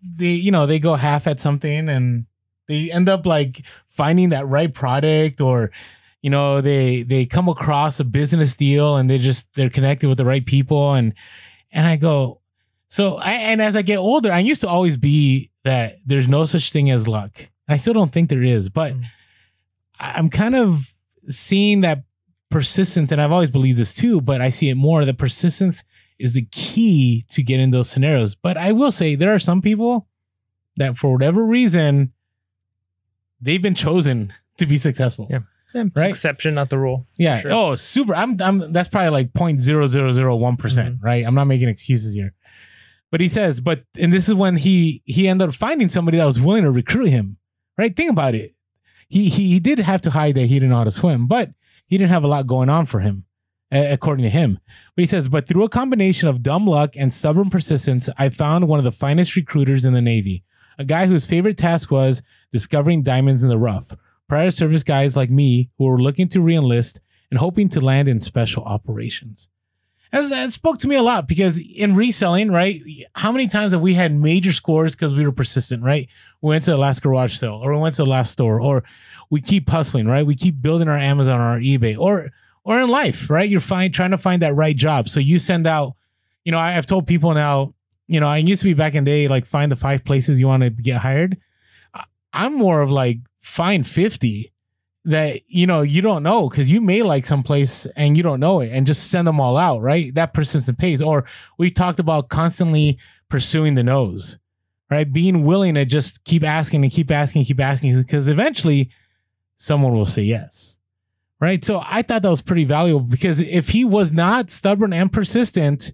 they 0.04 0.34
you 0.34 0.52
know 0.52 0.68
they 0.68 0.78
go 0.78 0.94
half 0.94 1.26
at 1.26 1.40
something 1.40 1.90
and 1.90 2.28
they 2.68 2.92
end 2.92 3.10
up 3.10 3.26
like 3.26 3.64
finding 3.88 4.30
that 4.30 4.48
right 4.48 4.72
product 4.72 5.42
or 5.42 5.72
you 6.22 6.30
know 6.30 6.62
they 6.62 7.02
they 7.02 7.26
come 7.26 7.50
across 7.50 8.00
a 8.00 8.04
business 8.04 8.54
deal 8.54 8.98
and 8.98 9.10
they 9.10 9.18
just 9.18 9.48
they're 9.56 9.72
connected 9.72 10.08
with 10.08 10.20
the 10.20 10.26
right 10.26 10.46
people 10.46 10.94
and 10.94 11.16
and 11.72 11.88
I 11.88 11.96
go 11.96 12.42
so 12.88 13.16
I 13.16 13.34
and 13.34 13.62
as 13.62 13.76
I 13.76 13.82
get 13.82 13.98
older 13.98 14.32
I 14.32 14.40
used 14.40 14.62
to 14.62 14.68
always 14.68 14.98
be 14.98 15.52
that 15.64 15.98
there's 16.06 16.28
no 16.28 16.46
such 16.46 16.72
thing 16.72 16.90
as 16.90 17.08
luck 17.08 17.50
I 17.68 17.78
still 17.78 17.94
don't 17.94 18.12
think 18.12 18.30
there 18.30 18.44
is 18.44 18.70
but 18.70 18.94
Mm. 18.94 19.04
I'm 20.00 20.30
kind 20.30 20.56
of 20.56 20.94
seeing 21.28 21.82
that 21.82 22.04
persistence 22.50 23.12
and 23.12 23.20
I've 23.22 23.32
always 23.32 23.50
believed 23.52 23.78
this 23.80 23.94
too 23.96 24.22
but 24.22 24.42
I 24.42 24.50
see 24.50 24.70
it 24.70 24.76
more 24.76 25.04
the 25.06 25.14
persistence 25.14 25.84
is 26.20 26.34
the 26.34 26.48
key 26.52 27.26
to 27.30 27.44
get 27.44 27.60
in 27.60 27.72
those 27.72 27.90
scenarios 27.90 28.36
but 28.36 28.58
I 28.58 28.72
will 28.72 28.92
say 28.92 29.16
there 29.16 29.34
are 29.34 29.40
some 29.40 29.62
people 29.62 30.08
that 30.78 30.98
for 30.98 31.12
whatever 31.12 31.44
reason 31.44 32.14
they've 33.42 33.62
been 33.62 33.76
chosen 33.76 34.34
to 34.58 34.66
be 34.66 34.78
successful 34.78 35.28
Yeah. 35.30 35.40
Yeah, 35.74 35.84
Right. 35.96 36.10
Exception, 36.10 36.54
not 36.56 36.70
the 36.70 36.80
rule. 36.80 37.06
yeah. 37.18 37.42
Sure. 37.42 37.52
Oh, 37.52 37.76
super. 37.76 38.16
I'm. 38.16 38.42
I'm. 38.42 38.72
That's 38.72 38.88
probably 38.88 39.10
like 39.10 39.34
point 39.34 39.60
zero 39.60 39.86
zero 39.86 40.12
zero 40.12 40.34
one 40.38 40.56
percent. 40.56 41.00
Right. 41.02 41.26
I'm 41.28 41.36
not 41.36 41.44
making 41.46 41.68
excuses 41.68 42.14
here. 42.16 42.34
But 43.12 43.22
he 43.22 43.28
says, 43.28 43.62
but 43.62 43.84
and 43.98 44.12
this 44.12 44.28
is 44.28 44.34
when 44.34 44.58
he 44.58 45.02
he 45.06 45.28
ended 45.28 45.50
up 45.50 45.56
finding 45.56 45.90
somebody 45.90 46.18
that 46.18 46.26
was 46.26 46.40
willing 46.40 46.64
to 46.64 46.72
recruit 46.72 47.08
him. 47.10 47.38
Right. 47.78 47.96
Think 47.96 48.12
about 48.12 48.36
it. 48.36 48.56
He 49.08 49.30
he, 49.30 49.48
he 49.48 49.60
did 49.60 49.80
have 49.80 50.02
to 50.02 50.12
hide 50.12 50.36
that 50.36 50.48
he 50.48 50.56
didn't 50.56 50.70
know 50.70 50.78
how 50.78 50.84
to 50.84 50.92
swim, 50.92 51.28
but 51.28 51.52
he 51.88 51.98
didn't 51.98 52.12
have 52.12 52.24
a 52.24 52.28
lot 52.28 52.48
going 52.48 52.70
on 52.70 52.86
for 52.86 53.00
him, 53.00 53.26
according 53.72 54.24
to 54.24 54.30
him. 54.30 54.60
But 54.96 55.04
he 55.04 55.06
says, 55.06 55.30
but 55.30 55.48
through 55.48 55.64
a 55.64 55.70
combination 55.70 56.28
of 56.28 56.44
dumb 56.44 56.68
luck 56.68 56.96
and 56.98 57.14
stubborn 57.14 57.50
persistence, 57.50 58.10
I 58.18 58.30
found 58.30 58.68
one 58.68 58.80
of 58.80 58.86
the 58.86 58.92
finest 58.92 59.36
recruiters 59.36 59.86
in 59.86 59.94
the 59.94 60.02
Navy. 60.02 60.44
A 60.78 60.84
guy 60.84 61.06
whose 61.06 61.26
favorite 61.26 61.58
task 61.58 61.90
was 61.90 62.22
discovering 62.52 63.04
diamonds 63.04 63.44
in 63.44 63.50
the 63.50 63.58
rough 63.58 63.96
prior 64.28 64.52
service 64.52 64.84
guys 64.84 65.16
like 65.16 65.30
me 65.30 65.70
who 65.78 65.86
were 65.86 66.02
looking 66.02 66.28
to 66.30 66.40
reenlist 66.40 67.00
and 67.32 67.40
hoping 67.40 67.70
to 67.70 67.82
land 67.82 68.08
in 68.08 68.20
special 68.20 68.64
operations. 68.64 69.48
That 70.12 70.52
spoke 70.52 70.78
to 70.80 70.88
me 70.88 70.96
a 70.96 71.02
lot 71.02 71.28
because 71.28 71.60
in 71.60 71.96
reselling, 71.96 72.52
right? 72.52 72.82
How 73.14 73.32
many 73.32 73.48
times 73.48 73.74
have 73.74 73.82
we 73.82 73.94
had 73.94 74.14
major 74.14 74.54
scores 74.54 74.96
because 74.96 75.14
we 75.14 75.26
were 75.26 75.32
persistent, 75.32 75.84
right? 75.84 76.08
We 76.42 76.50
went 76.50 76.64
to 76.66 76.72
the 76.72 76.78
last 76.78 77.02
garage 77.02 77.36
sale 77.36 77.60
or 77.64 77.74
we 77.74 77.80
went 77.80 77.96
to 77.96 78.04
the 78.04 78.10
last 78.10 78.32
store 78.32 78.62
or 78.62 78.84
we 79.30 79.42
keep 79.42 79.70
hustling, 79.70 80.08
right? 80.08 80.26
We 80.26 80.36
keep 80.36 80.62
building 80.62 80.88
our 80.88 80.98
Amazon 80.98 81.40
or 81.40 81.46
our 81.46 81.60
eBay 81.60 81.98
or 81.98 82.32
or 82.64 82.80
in 82.80 82.90
life, 82.90 83.30
right? 83.30 83.50
You're 83.50 83.62
fine 83.62 83.92
trying 83.92 84.12
to 84.12 84.18
find 84.18 84.42
that 84.42 84.56
right 84.56 84.76
job. 84.76 85.08
So 85.08 85.20
you 85.20 85.40
send 85.40 85.66
out, 85.68 85.96
you 86.44 86.52
know, 86.52 86.60
I 86.60 86.72
have 86.72 86.86
told 86.86 87.08
people 87.08 87.34
now, 87.34 87.74
you 88.08 88.20
know, 88.20 88.28
I 88.28 88.38
used 88.38 88.62
to 88.62 88.68
be 88.68 88.74
back 88.74 88.94
in 88.94 89.04
the 89.04 89.12
day, 89.12 89.28
like 89.28 89.46
find 89.46 89.72
the 89.72 89.78
five 89.78 90.04
places 90.04 90.40
you 90.40 90.48
want 90.48 90.64
to 90.64 90.70
get 90.70 90.98
hired. 90.98 91.38
I'm 92.34 92.54
more 92.54 92.82
of 92.82 92.92
like 92.92 93.20
find 93.40 93.88
50 93.88 94.52
that 95.08 95.42
you 95.48 95.66
know 95.66 95.82
you 95.82 96.02
don't 96.02 96.22
know 96.22 96.50
because 96.50 96.70
you 96.70 96.82
may 96.82 97.02
like 97.02 97.26
someplace 97.26 97.86
and 97.96 98.18
you 98.18 98.24
don't 98.24 98.40
know 98.40 98.60
it 98.60 98.72
and 98.72 98.86
just 98.86 99.10
send 99.10 99.28
them 99.28 99.40
all 99.40 99.58
out 99.58 99.82
right? 99.82 100.14
That 100.14 100.34
persistence 100.34 100.78
pays 100.78 101.02
or 101.02 101.26
we 101.58 101.70
talked 101.70 102.00
about 102.00 102.30
constantly 102.30 103.00
pursuing 103.30 103.76
the 103.76 103.84
nose 103.84 104.38
right? 104.92 105.12
Being 105.12 105.44
willing 105.44 105.76
to 105.76 105.86
just 105.86 106.24
keep 106.24 106.44
asking 106.44 106.84
and 106.84 106.92
keep 106.92 107.10
asking 107.10 107.46
keep 107.46 107.60
asking 107.60 107.98
because 107.98 108.28
eventually 108.28 108.92
someone 109.56 109.94
will 109.94 110.06
say 110.06 110.24
yes 110.24 110.78
right? 111.40 111.64
So 111.64 111.82
i 111.86 112.02
thought 112.02 112.22
that 112.22 112.30
was 112.30 112.42
pretty 112.42 112.66
valuable 112.66 113.02
because 113.02 113.40
if 113.42 113.70
he 113.70 113.86
was 113.86 114.12
not 114.12 114.50
stubborn 114.50 114.94
and 114.94 115.12
persistent 115.12 115.94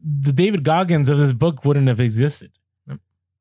the 0.00 0.32
david 0.32 0.62
goggins 0.62 1.08
of 1.08 1.18
this 1.18 1.32
book 1.32 1.64
wouldn't 1.64 1.88
have 1.88 2.00
existed 2.00 2.52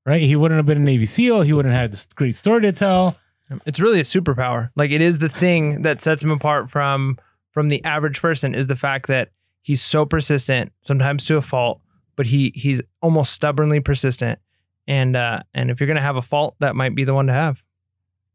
right? 0.07 0.21
He 0.21 0.37
wouldn't 0.37 0.57
have 0.57 0.65
been 0.65 0.77
a 0.77 0.85
navy 0.85 1.03
seal. 1.05 1.41
He 1.41 1.51
wouldn't 1.51 1.73
have 1.73 1.81
had 1.81 1.91
this 1.91 2.05
great 2.15 2.37
story 2.37 2.61
to 2.61 2.71
tell 2.71 3.17
It's 3.65 3.79
really 3.79 3.99
a 3.99 4.03
superpower. 4.03 4.69
Like 4.75 4.91
it 4.91 5.01
is 5.01 5.19
the 5.19 5.29
thing 5.29 5.81
that 5.83 6.01
sets 6.01 6.23
him 6.23 6.31
apart 6.31 6.69
from 6.69 7.17
from 7.51 7.69
the 7.69 7.83
average 7.83 8.21
person 8.21 8.53
is 8.53 8.67
the 8.67 8.75
fact 8.75 9.07
that 9.07 9.29
he's 9.61 9.81
so 9.81 10.05
persistent, 10.05 10.71
sometimes 10.81 11.25
to 11.25 11.37
a 11.37 11.41
fault, 11.41 11.81
but 12.15 12.25
he 12.27 12.51
he's 12.55 12.81
almost 13.01 13.33
stubbornly 13.33 13.79
persistent. 13.79 14.39
And 14.87 15.15
uh 15.15 15.43
and 15.53 15.69
if 15.71 15.79
you're 15.79 15.87
gonna 15.87 16.01
have 16.01 16.17
a 16.17 16.21
fault, 16.21 16.55
that 16.59 16.75
might 16.75 16.95
be 16.95 17.03
the 17.03 17.13
one 17.13 17.27
to 17.27 17.33
have. 17.33 17.63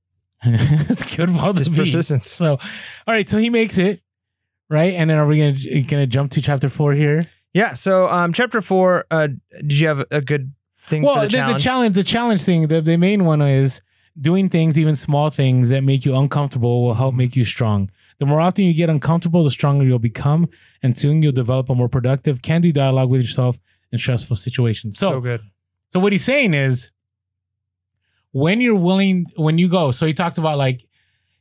it's 0.44 1.14
good 1.16 1.30
fault 1.30 1.56
to 1.58 1.70
be. 1.70 1.76
persistence. 1.76 2.28
So, 2.28 2.52
all 2.52 3.14
right. 3.14 3.28
So 3.28 3.38
he 3.38 3.48
makes 3.50 3.78
it, 3.78 4.02
right? 4.68 4.94
And 4.94 5.08
then 5.08 5.18
are 5.18 5.26
we 5.26 5.38
gonna 5.38 5.82
gonna 5.82 6.06
jump 6.06 6.32
to 6.32 6.42
chapter 6.42 6.68
four 6.68 6.94
here? 6.94 7.26
Yeah. 7.54 7.74
So 7.74 8.08
um 8.08 8.32
chapter 8.32 8.60
four, 8.60 9.04
uh 9.10 9.28
did 9.60 9.78
you 9.78 9.88
have 9.88 10.04
a 10.10 10.20
good 10.20 10.52
thing 10.88 11.02
Well, 11.02 11.14
for 11.14 11.20
the, 11.22 11.26
the, 11.28 11.28
the 11.28 11.36
challenge? 11.38 11.62
challenge, 11.62 11.94
the 11.94 12.02
challenge 12.02 12.42
thing, 12.42 12.66
the, 12.68 12.80
the 12.80 12.96
main 12.96 13.24
one 13.24 13.40
is 13.40 13.82
doing 14.20 14.48
things, 14.48 14.78
even 14.78 14.96
small 14.96 15.30
things 15.30 15.70
that 15.70 15.82
make 15.82 16.04
you 16.04 16.16
uncomfortable, 16.16 16.84
will 16.84 16.94
help 16.94 17.14
make 17.14 17.34
you 17.36 17.44
strong. 17.44 17.90
The 18.18 18.26
more 18.26 18.40
often 18.40 18.64
you 18.64 18.74
get 18.74 18.90
uncomfortable, 18.90 19.42
the 19.42 19.50
stronger 19.50 19.84
you'll 19.84 19.98
become, 19.98 20.48
and 20.82 20.96
soon 20.96 21.22
you'll 21.22 21.32
develop 21.32 21.68
a 21.70 21.74
more 21.74 21.88
productive, 21.88 22.42
can-do 22.42 22.72
dialogue 22.72 23.10
with 23.10 23.22
yourself 23.22 23.58
in 23.90 23.98
stressful 23.98 24.36
situations. 24.36 24.98
so 24.98 25.10
So, 25.10 25.20
good. 25.20 25.40
So 25.88 26.00
what 26.00 26.12
he's 26.12 26.24
saying 26.24 26.54
is 26.54 26.90
when 28.30 28.60
you're 28.60 28.76
willing, 28.76 29.26
when 29.36 29.58
you 29.58 29.68
go, 29.68 29.90
so 29.90 30.06
he 30.06 30.12
talked 30.12 30.38
about 30.38 30.56
like 30.56 30.86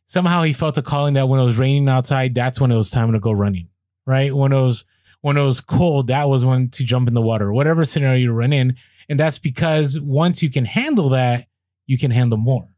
somehow 0.05 0.43
he 0.43 0.53
felt 0.53 0.77
a 0.77 0.81
calling 0.81 1.13
that 1.13 1.29
when 1.29 1.39
it 1.39 1.43
was 1.43 1.57
raining 1.57 1.87
outside, 1.87 2.35
that's 2.35 2.59
when 2.59 2.71
it 2.71 2.75
was 2.75 2.89
time 2.89 3.11
to 3.13 3.19
go 3.19 3.31
running, 3.31 3.69
right? 4.05 4.35
When 4.35 4.51
it 4.51 4.61
was 4.61 4.85
when 5.21 5.37
it 5.37 5.43
was 5.43 5.61
cold, 5.61 6.07
that 6.07 6.27
was 6.29 6.43
when 6.43 6.69
to 6.69 6.83
jump 6.83 7.07
in 7.07 7.13
the 7.13 7.21
water, 7.21 7.53
whatever 7.53 7.85
scenario 7.85 8.17
you 8.17 8.31
run 8.31 8.51
in. 8.51 8.75
And 9.07 9.19
that's 9.19 9.39
because 9.39 9.99
once 9.99 10.41
you 10.41 10.49
can 10.49 10.65
handle 10.65 11.09
that, 11.09 11.45
you 11.91 11.97
can 11.97 12.09
handle 12.09 12.37
more, 12.37 12.69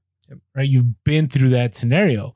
right? 0.55 0.67
You've 0.67 1.03
been 1.03 1.27
through 1.27 1.49
that 1.49 1.75
scenario. 1.75 2.33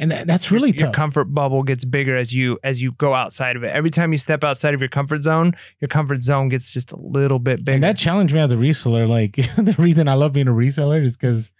And 0.00 0.10
that, 0.10 0.26
that's 0.26 0.50
really 0.50 0.70
your 0.70 0.88
tough. 0.88 0.94
comfort 0.94 1.26
bubble 1.26 1.62
gets 1.62 1.84
bigger 1.84 2.16
as 2.16 2.34
you 2.34 2.58
as 2.64 2.82
you 2.82 2.90
go 2.92 3.14
outside 3.14 3.54
of 3.54 3.62
it. 3.62 3.68
Every 3.68 3.90
time 3.90 4.10
you 4.10 4.18
step 4.18 4.42
outside 4.42 4.74
of 4.74 4.80
your 4.80 4.88
comfort 4.88 5.22
zone, 5.22 5.54
your 5.80 5.88
comfort 5.88 6.24
zone 6.24 6.48
gets 6.48 6.72
just 6.72 6.90
a 6.90 6.96
little 6.96 7.38
bit 7.38 7.64
bigger. 7.64 7.74
and 7.74 7.84
that 7.84 7.96
challenged 7.96 8.34
me 8.34 8.40
as 8.40 8.52
a 8.52 8.56
reseller. 8.56 9.08
Like 9.08 9.36
the 9.56 9.76
reason 9.78 10.08
I 10.08 10.14
love 10.14 10.32
being 10.32 10.48
a 10.48 10.52
reseller 10.52 11.04
is 11.04 11.16
because 11.16 11.52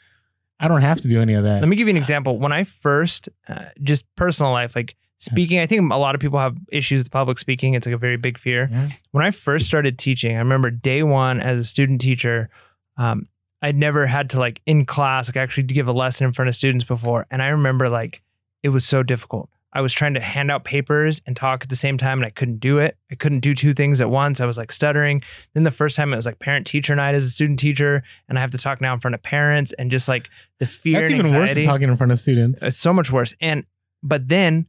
I 0.59 0.67
don't 0.67 0.83
have 0.83 1.01
to 1.03 1.09
do 1.09 1.21
any 1.21 1.35
of 1.35 1.45
that. 1.45 1.61
Let 1.61 1.69
me 1.69 1.77
give 1.77 1.87
you 1.87 1.93
an 1.93 1.97
example. 1.97 2.37
When 2.37 2.51
I 2.51 2.65
first, 2.65 3.29
uh, 3.49 3.67
just 3.81 4.05
personal 4.17 4.51
life, 4.51 4.75
like 4.75 4.97
speaking, 5.19 5.61
I 5.61 5.67
think 5.67 5.93
a 5.93 5.99
lot 5.99 6.17
of 6.17 6.21
people 6.21 6.41
have 6.41 6.57
issues 6.73 7.05
with 7.05 7.13
public 7.13 7.39
speaking. 7.39 7.75
It's 7.75 7.87
like 7.87 7.95
a 7.95 7.99
very 7.99 8.17
big 8.17 8.39
fear. 8.39 8.69
Yeah. 8.71 8.89
When 9.13 9.25
I 9.25 9.31
first 9.31 9.67
started 9.67 9.99
teaching, 9.99 10.35
I 10.35 10.41
remember 10.41 10.71
day 10.71 11.05
one 11.05 11.41
as 11.41 11.59
a 11.59 11.65
student 11.65 12.01
teacher, 12.01 12.51
um, 12.97 13.27
I'd 13.61 13.77
never 13.77 14.07
had 14.07 14.31
to 14.31 14.39
like 14.39 14.61
in 14.67 14.85
class, 14.85 15.29
like 15.29 15.37
actually 15.37 15.65
give 15.65 15.89
a 15.89 15.93
lesson 15.93 16.27
in 16.27 16.33
front 16.33 16.49
of 16.49 16.57
students 16.57 16.85
before. 16.85 17.27
And 17.31 17.43
I 17.43 17.49
remember 17.49 17.89
like 17.89 18.23
it 18.63 18.69
was 18.69 18.85
so 18.85 19.03
difficult. 19.03 19.51
I 19.73 19.81
was 19.81 19.93
trying 19.93 20.15
to 20.15 20.21
hand 20.21 20.51
out 20.51 20.65
papers 20.65 21.21
and 21.27 21.37
talk 21.37 21.63
at 21.63 21.69
the 21.69 21.77
same 21.77 21.99
time 21.99 22.19
and 22.19 22.27
I 22.27 22.31
couldn't 22.31 22.59
do 22.59 22.79
it. 22.79 22.97
I 23.11 23.17
couldn't 23.17 23.41
do 23.41 23.55
two 23.55 23.75
things 23.75 24.01
at 24.01 24.11
once. 24.11 24.41
I 24.41 24.47
was 24.47 24.57
like 24.57 24.73
stuttering. 24.73 25.23
Then 25.53 25.63
the 25.63 25.71
first 25.71 25.95
time 25.95 26.13
it 26.13 26.17
was 26.17 26.25
like 26.25 26.39
parent 26.39 26.67
teacher 26.67 26.95
night 26.97 27.15
as 27.15 27.25
a 27.25 27.31
student 27.31 27.59
teacher 27.59 28.03
and 28.29 28.39
I 28.39 28.41
have 28.41 28.51
to 28.53 28.59
talk 28.59 28.81
now 28.81 28.95
in 28.95 29.01
front 29.01 29.15
of 29.15 29.23
parents 29.23 29.73
and 29.75 29.91
just 29.91 30.09
like 30.09 30.31
the 30.59 30.67
fear 30.67 31.01
That's 31.01 31.13
even 31.13 31.35
worse 31.35 31.55
than 31.55 31.65
talking 31.65 31.89
in 31.89 31.97
front 31.97 32.13
of 32.13 32.19
students. 32.19 32.63
It's 32.63 32.79
so 32.79 32.93
much 32.93 33.13
worse. 33.13 33.35
And 33.41 33.67
but 34.03 34.29
then 34.29 34.67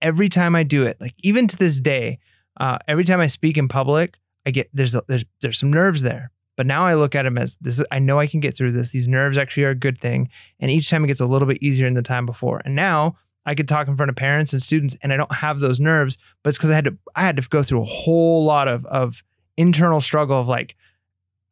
every 0.00 0.28
time 0.28 0.54
I 0.54 0.62
do 0.62 0.86
it, 0.86 1.00
like 1.00 1.14
even 1.18 1.48
to 1.48 1.56
this 1.56 1.80
day, 1.80 2.18
uh, 2.60 2.78
every 2.86 3.04
time 3.04 3.20
I 3.20 3.26
speak 3.26 3.56
in 3.56 3.68
public, 3.68 4.16
I 4.46 4.50
get 4.50 4.70
there's 4.72 4.94
a, 4.94 5.02
there's 5.08 5.24
there's 5.40 5.58
some 5.58 5.72
nerves 5.72 6.02
there. 6.02 6.30
But 6.58 6.66
now 6.66 6.84
I 6.84 6.94
look 6.94 7.14
at 7.14 7.22
them 7.22 7.38
as 7.38 7.56
this. 7.60 7.78
Is, 7.78 7.86
I 7.92 8.00
know 8.00 8.18
I 8.18 8.26
can 8.26 8.40
get 8.40 8.56
through 8.56 8.72
this. 8.72 8.90
These 8.90 9.06
nerves 9.06 9.38
actually 9.38 9.62
are 9.62 9.70
a 9.70 9.76
good 9.76 10.00
thing, 10.00 10.28
and 10.58 10.72
each 10.72 10.90
time 10.90 11.04
it 11.04 11.06
gets 11.06 11.20
a 11.20 11.26
little 11.26 11.46
bit 11.46 11.62
easier 11.62 11.86
than 11.86 11.94
the 11.94 12.02
time 12.02 12.26
before. 12.26 12.60
And 12.64 12.74
now 12.74 13.16
I 13.46 13.54
could 13.54 13.68
talk 13.68 13.86
in 13.86 13.96
front 13.96 14.10
of 14.10 14.16
parents 14.16 14.52
and 14.52 14.60
students, 14.60 14.96
and 15.00 15.12
I 15.12 15.16
don't 15.16 15.32
have 15.32 15.60
those 15.60 15.78
nerves. 15.78 16.18
But 16.42 16.48
it's 16.48 16.58
because 16.58 16.72
I 16.72 16.74
had 16.74 16.86
to 16.86 16.98
I 17.14 17.22
had 17.22 17.36
to 17.36 17.42
go 17.48 17.62
through 17.62 17.82
a 17.82 17.84
whole 17.84 18.44
lot 18.44 18.66
of 18.66 18.84
of 18.86 19.22
internal 19.56 20.00
struggle 20.00 20.40
of 20.40 20.48
like 20.48 20.74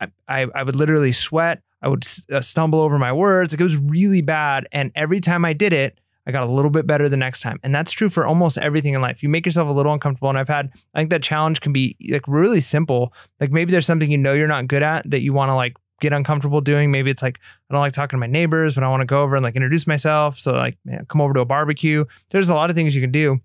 I 0.01 0.09
I, 0.27 0.47
I 0.53 0.65
would 0.65 0.75
literally 0.75 1.13
sweat. 1.13 1.63
I 1.81 1.87
would 1.87 2.03
uh, 2.33 2.41
stumble 2.41 2.81
over 2.81 2.99
my 2.99 3.13
words. 3.13 3.53
Like 3.53 3.61
it 3.61 3.63
was 3.63 3.77
really 3.77 4.23
bad. 4.23 4.67
And 4.73 4.91
every 4.97 5.21
time 5.21 5.45
I 5.45 5.53
did 5.53 5.73
it, 5.73 6.01
I 6.27 6.33
got 6.33 6.43
a 6.43 6.51
little 6.51 6.70
bit 6.70 6.87
better 6.87 7.09
the 7.09 7.16
next 7.16 7.41
time. 7.41 7.61
And 7.62 7.74
that's 7.74 7.93
true 7.93 8.09
for 8.09 8.27
almost 8.27 8.59
everything 8.59 8.95
in 8.95 9.01
life. 9.01 9.22
You 9.22 9.29
make 9.29 9.47
yourself 9.47 9.68
a 9.68 9.72
little 9.72 9.93
uncomfortable. 9.93 10.29
And 10.29 10.39
I've 10.39 10.49
had, 10.49 10.70
I 10.95 10.99
think 10.99 11.11
that 11.11 11.22
challenge 11.22 11.61
can 11.61 11.72
be 11.72 11.97
like 12.11 12.27
really 12.27 12.61
simple. 12.61 13.12
Like 13.41 13.53
maybe 13.53 13.70
there's 13.70 13.87
something 13.87 14.11
you 14.11 14.18
know 14.18 14.33
you're 14.33 14.49
not 14.49 14.66
good 14.66 14.83
at 14.83 15.09
that 15.11 15.20
you 15.20 15.33
want 15.33 15.51
to 15.51 15.55
like 15.55 15.77
get 16.01 16.12
uncomfortable 16.12 16.61
doing. 16.61 16.91
Maybe 16.91 17.11
it's 17.11 17.22
like, 17.22 17.39
I 17.70 17.74
don't 17.74 17.81
like 17.81 17.93
talking 17.93 18.16
to 18.16 18.20
my 18.20 18.27
neighbors, 18.27 18.74
but 18.74 18.83
I 18.83 18.89
want 18.89 19.03
to 19.03 19.07
go 19.07 19.22
over 19.22 19.37
and 19.37 19.45
like 19.45 19.55
introduce 19.55 19.87
myself. 19.87 20.39
So 20.39 20.53
like, 20.53 20.77
man, 20.85 21.07
come 21.09 21.20
over 21.20 21.33
to 21.35 21.41
a 21.41 21.45
barbecue. 21.45 22.05
There's 22.31 22.49
a 22.49 22.55
lot 22.55 22.70
of 22.70 22.77
things 22.77 22.95
you 22.95 23.01
can 23.01 23.12
do. 23.12 23.41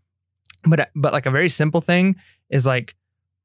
But, 0.65 0.89
but 0.95 1.13
like 1.13 1.27
a 1.27 1.31
very 1.31 1.49
simple 1.49 1.81
thing 1.81 2.15
is 2.49 2.65
like, 2.65 2.95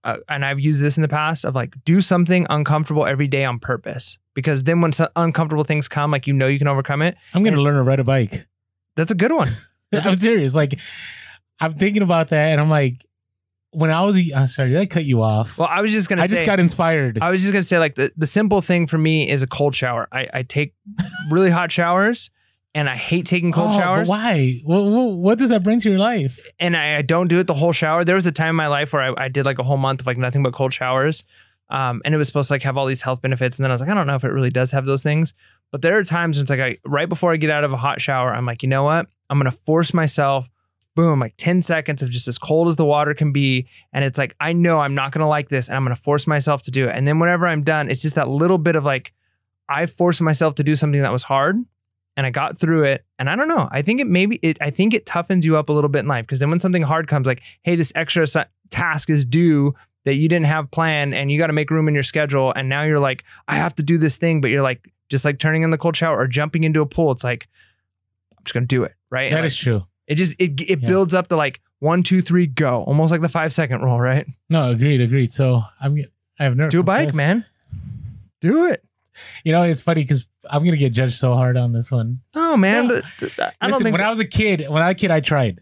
uh, 0.04 0.18
and 0.28 0.44
I've 0.44 0.60
used 0.60 0.80
this 0.80 0.96
in 0.96 1.02
the 1.02 1.08
past 1.08 1.44
of 1.44 1.54
like 1.54 1.74
do 1.84 2.00
something 2.00 2.46
uncomfortable 2.48 3.04
every 3.04 3.26
day 3.26 3.44
on 3.44 3.58
purpose 3.58 4.18
because 4.34 4.62
then 4.62 4.80
when 4.80 4.92
some 4.92 5.08
uncomfortable 5.16 5.64
things 5.64 5.88
come, 5.88 6.12
like 6.12 6.28
you 6.28 6.32
know 6.32 6.46
you 6.46 6.58
can 6.58 6.68
overcome 6.68 7.02
it. 7.02 7.16
I'm 7.34 7.42
gonna 7.42 7.60
learn 7.60 7.74
to 7.74 7.82
ride 7.82 7.98
a 7.98 8.04
bike. 8.04 8.46
That's 8.96 9.10
a 9.10 9.14
good 9.14 9.32
one. 9.32 9.48
That's 9.92 10.06
I'm 10.06 10.18
serious. 10.18 10.54
Like, 10.54 10.78
I'm 11.60 11.74
thinking 11.74 12.02
about 12.02 12.28
that, 12.28 12.52
and 12.52 12.60
I'm 12.60 12.70
like, 12.70 13.04
when 13.70 13.90
I 13.90 14.02
was, 14.02 14.18
uh, 14.32 14.46
sorry, 14.46 14.70
did 14.70 14.78
I 14.80 14.86
cut 14.86 15.04
you 15.04 15.22
off? 15.22 15.58
Well, 15.58 15.68
I 15.70 15.82
was 15.82 15.92
just 15.92 16.08
gonna. 16.08 16.22
I 16.22 16.26
say, 16.26 16.34
just 16.36 16.46
got 16.46 16.58
inspired. 16.58 17.18
I 17.20 17.30
was 17.30 17.40
just 17.42 17.52
gonna 17.52 17.62
say 17.62 17.78
like 17.78 17.94
the, 17.94 18.10
the 18.16 18.26
simple 18.26 18.60
thing 18.62 18.86
for 18.86 18.98
me 18.98 19.28
is 19.28 19.42
a 19.42 19.46
cold 19.46 19.74
shower. 19.74 20.08
I, 20.10 20.28
I 20.32 20.42
take 20.42 20.74
really 21.30 21.50
hot 21.50 21.70
showers 21.70 22.30
and 22.74 22.88
I 22.88 22.94
hate 22.96 23.26
taking 23.26 23.52
cold 23.52 23.70
Oh, 23.74 23.78
showers. 23.78 24.08
Why? 24.08 24.60
What, 24.64 24.82
what, 24.84 25.16
what 25.18 25.38
does 25.38 25.50
that 25.50 25.62
bring 25.62 25.78
to 25.80 25.90
your 25.90 25.98
life? 25.98 26.40
and 26.58 26.76
I, 26.76 26.96
I 26.98 27.02
don't 27.02 27.28
do 27.28 27.38
it 27.38 27.46
the 27.46 27.54
whole 27.54 27.72
shower. 27.72 28.04
There 28.04 28.14
was 28.14 28.26
a 28.26 28.32
time 28.32 28.50
in 28.50 28.56
my 28.56 28.66
life 28.68 28.92
where 28.92 29.02
I, 29.02 29.24
I 29.24 29.28
did 29.28 29.46
like 29.46 29.58
a 29.58 29.62
whole 29.62 29.76
month 29.78 30.00
of 30.00 30.06
like 30.06 30.18
nothing 30.18 30.42
but 30.42 30.52
cold 30.52 30.72
showers. 30.72 31.24
Um, 31.68 32.00
and 32.04 32.14
it 32.14 32.18
was 32.18 32.28
supposed 32.28 32.48
to 32.48 32.54
like 32.54 32.62
have 32.62 32.76
all 32.76 32.86
these 32.86 33.02
health 33.02 33.22
benefits. 33.22 33.58
And 33.58 33.64
then 33.64 33.70
I 33.70 33.74
was 33.74 33.80
like, 33.80 33.90
I 33.90 33.94
don't 33.94 34.06
know 34.06 34.14
if 34.14 34.24
it 34.24 34.32
really 34.32 34.50
does 34.50 34.70
have 34.72 34.86
those 34.86 35.02
things. 35.02 35.34
But 35.72 35.82
there 35.82 35.98
are 35.98 36.04
times 36.04 36.36
when 36.36 36.42
it's 36.42 36.50
like 36.50 36.60
I 36.60 36.78
right 36.84 37.08
before 37.08 37.32
I 37.32 37.36
get 37.36 37.50
out 37.50 37.64
of 37.64 37.72
a 37.72 37.76
hot 37.76 38.00
shower, 38.00 38.32
I'm 38.32 38.46
like, 38.46 38.62
you 38.62 38.68
know 38.68 38.84
what? 38.84 39.08
I'm 39.28 39.38
gonna 39.38 39.50
force 39.50 39.92
myself, 39.92 40.48
boom, 40.94 41.18
like 41.18 41.34
10 41.36 41.62
seconds 41.62 42.02
of 42.02 42.10
just 42.10 42.28
as 42.28 42.38
cold 42.38 42.68
as 42.68 42.76
the 42.76 42.84
water 42.84 43.14
can 43.14 43.32
be. 43.32 43.66
And 43.92 44.04
it's 44.04 44.18
like, 44.18 44.36
I 44.38 44.52
know 44.52 44.78
I'm 44.78 44.94
not 44.94 45.10
gonna 45.10 45.28
like 45.28 45.48
this, 45.48 45.68
and 45.68 45.76
I'm 45.76 45.84
gonna 45.84 45.96
force 45.96 46.26
myself 46.26 46.62
to 46.62 46.70
do 46.70 46.88
it. 46.88 46.94
And 46.94 47.06
then 47.06 47.18
whenever 47.18 47.46
I'm 47.46 47.64
done, 47.64 47.90
it's 47.90 48.02
just 48.02 48.14
that 48.14 48.28
little 48.28 48.58
bit 48.58 48.76
of 48.76 48.84
like, 48.84 49.12
I 49.68 49.86
forced 49.86 50.22
myself 50.22 50.54
to 50.56 50.64
do 50.64 50.76
something 50.76 51.02
that 51.02 51.12
was 51.12 51.24
hard 51.24 51.56
and 52.16 52.26
I 52.26 52.30
got 52.30 52.58
through 52.58 52.84
it. 52.84 53.04
And 53.18 53.28
I 53.28 53.36
don't 53.36 53.48
know. 53.48 53.68
I 53.70 53.82
think 53.82 54.00
it 54.00 54.06
maybe 54.06 54.38
it. 54.42 54.56
I 54.60 54.70
think 54.70 54.94
it 54.94 55.06
toughens 55.06 55.44
you 55.44 55.56
up 55.56 55.68
a 55.68 55.72
little 55.72 55.90
bit 55.90 56.00
in 56.00 56.06
life 56.06 56.24
because 56.24 56.40
then 56.40 56.50
when 56.50 56.60
something 56.60 56.82
hard 56.82 57.08
comes, 57.08 57.26
like, 57.26 57.42
hey, 57.62 57.76
this 57.76 57.92
extra 57.94 58.26
task 58.70 59.10
is 59.10 59.24
due 59.24 59.74
that 60.06 60.14
you 60.14 60.26
didn't 60.28 60.46
have 60.46 60.70
planned, 60.70 61.14
and 61.14 61.30
you 61.30 61.36
got 61.38 61.48
to 61.48 61.52
make 61.52 61.70
room 61.70 61.86
in 61.88 61.92
your 61.94 62.02
schedule, 62.02 62.52
and 62.56 62.68
now 62.70 62.82
you're 62.84 62.98
like, 62.98 63.22
I 63.46 63.56
have 63.56 63.74
to 63.74 63.82
do 63.82 63.98
this 63.98 64.16
thing, 64.16 64.40
but 64.40 64.50
you're 64.50 64.62
like, 64.62 64.90
just 65.10 65.24
like 65.26 65.38
turning 65.38 65.62
in 65.62 65.70
the 65.70 65.76
cold 65.78 65.94
shower 65.96 66.16
or 66.18 66.26
jumping 66.26 66.64
into 66.64 66.80
a 66.80 66.86
pool. 66.86 67.12
It's 67.12 67.22
like, 67.24 67.46
I'm 68.38 68.44
just 68.44 68.54
gonna 68.54 68.64
do 68.66 68.84
it, 68.84 68.94
right? 69.10 69.30
That 69.30 69.44
is 69.44 69.54
true. 69.56 69.84
it 70.06 70.14
just 70.14 70.34
it 70.40 70.58
it 70.62 70.80
Yeah. 70.80 70.86
builds 70.88 71.12
up 71.12 71.28
to 71.28 71.36
like 71.36 71.60
one, 71.80 72.02
two, 72.02 72.22
three, 72.22 72.46
go, 72.46 72.82
almost 72.84 73.10
like 73.10 73.20
the 73.20 73.28
five 73.28 73.52
second 73.52 73.82
rule, 73.82 74.00
right? 74.00 74.26
No, 74.48 74.70
agreed, 74.70 75.00
agreed. 75.02 75.30
So 75.30 75.62
I'm, 75.80 75.96
I 76.40 76.44
have 76.44 76.56
never 76.56 76.70
Do 76.70 76.80
a 76.80 76.82
bike, 76.82 77.08
confessed. 77.10 77.16
man. 77.18 77.44
Do 78.40 78.66
it. 78.66 78.82
You 79.44 79.52
know, 79.52 79.62
it's 79.62 79.82
funny 79.82 80.02
because 80.02 80.26
I'm 80.48 80.64
gonna 80.64 80.76
get 80.76 80.92
judged 80.92 81.14
so 81.14 81.34
hard 81.34 81.56
on 81.56 81.72
this 81.72 81.90
one. 81.90 82.20
Oh 82.34 82.56
man, 82.56 82.86
No. 82.88 83.00
th- 83.18 83.34
th- 83.36 83.50
I 83.60 83.68
don't 83.70 83.82
think 83.82 83.94
when 83.94 84.00
so. 84.00 84.06
I 84.06 84.10
was 84.10 84.18
a 84.20 84.24
kid, 84.24 84.66
when 84.68 84.82
I 84.82 84.86
was 84.88 84.92
a 84.92 84.94
kid, 84.96 85.10
I 85.10 85.20
tried, 85.20 85.60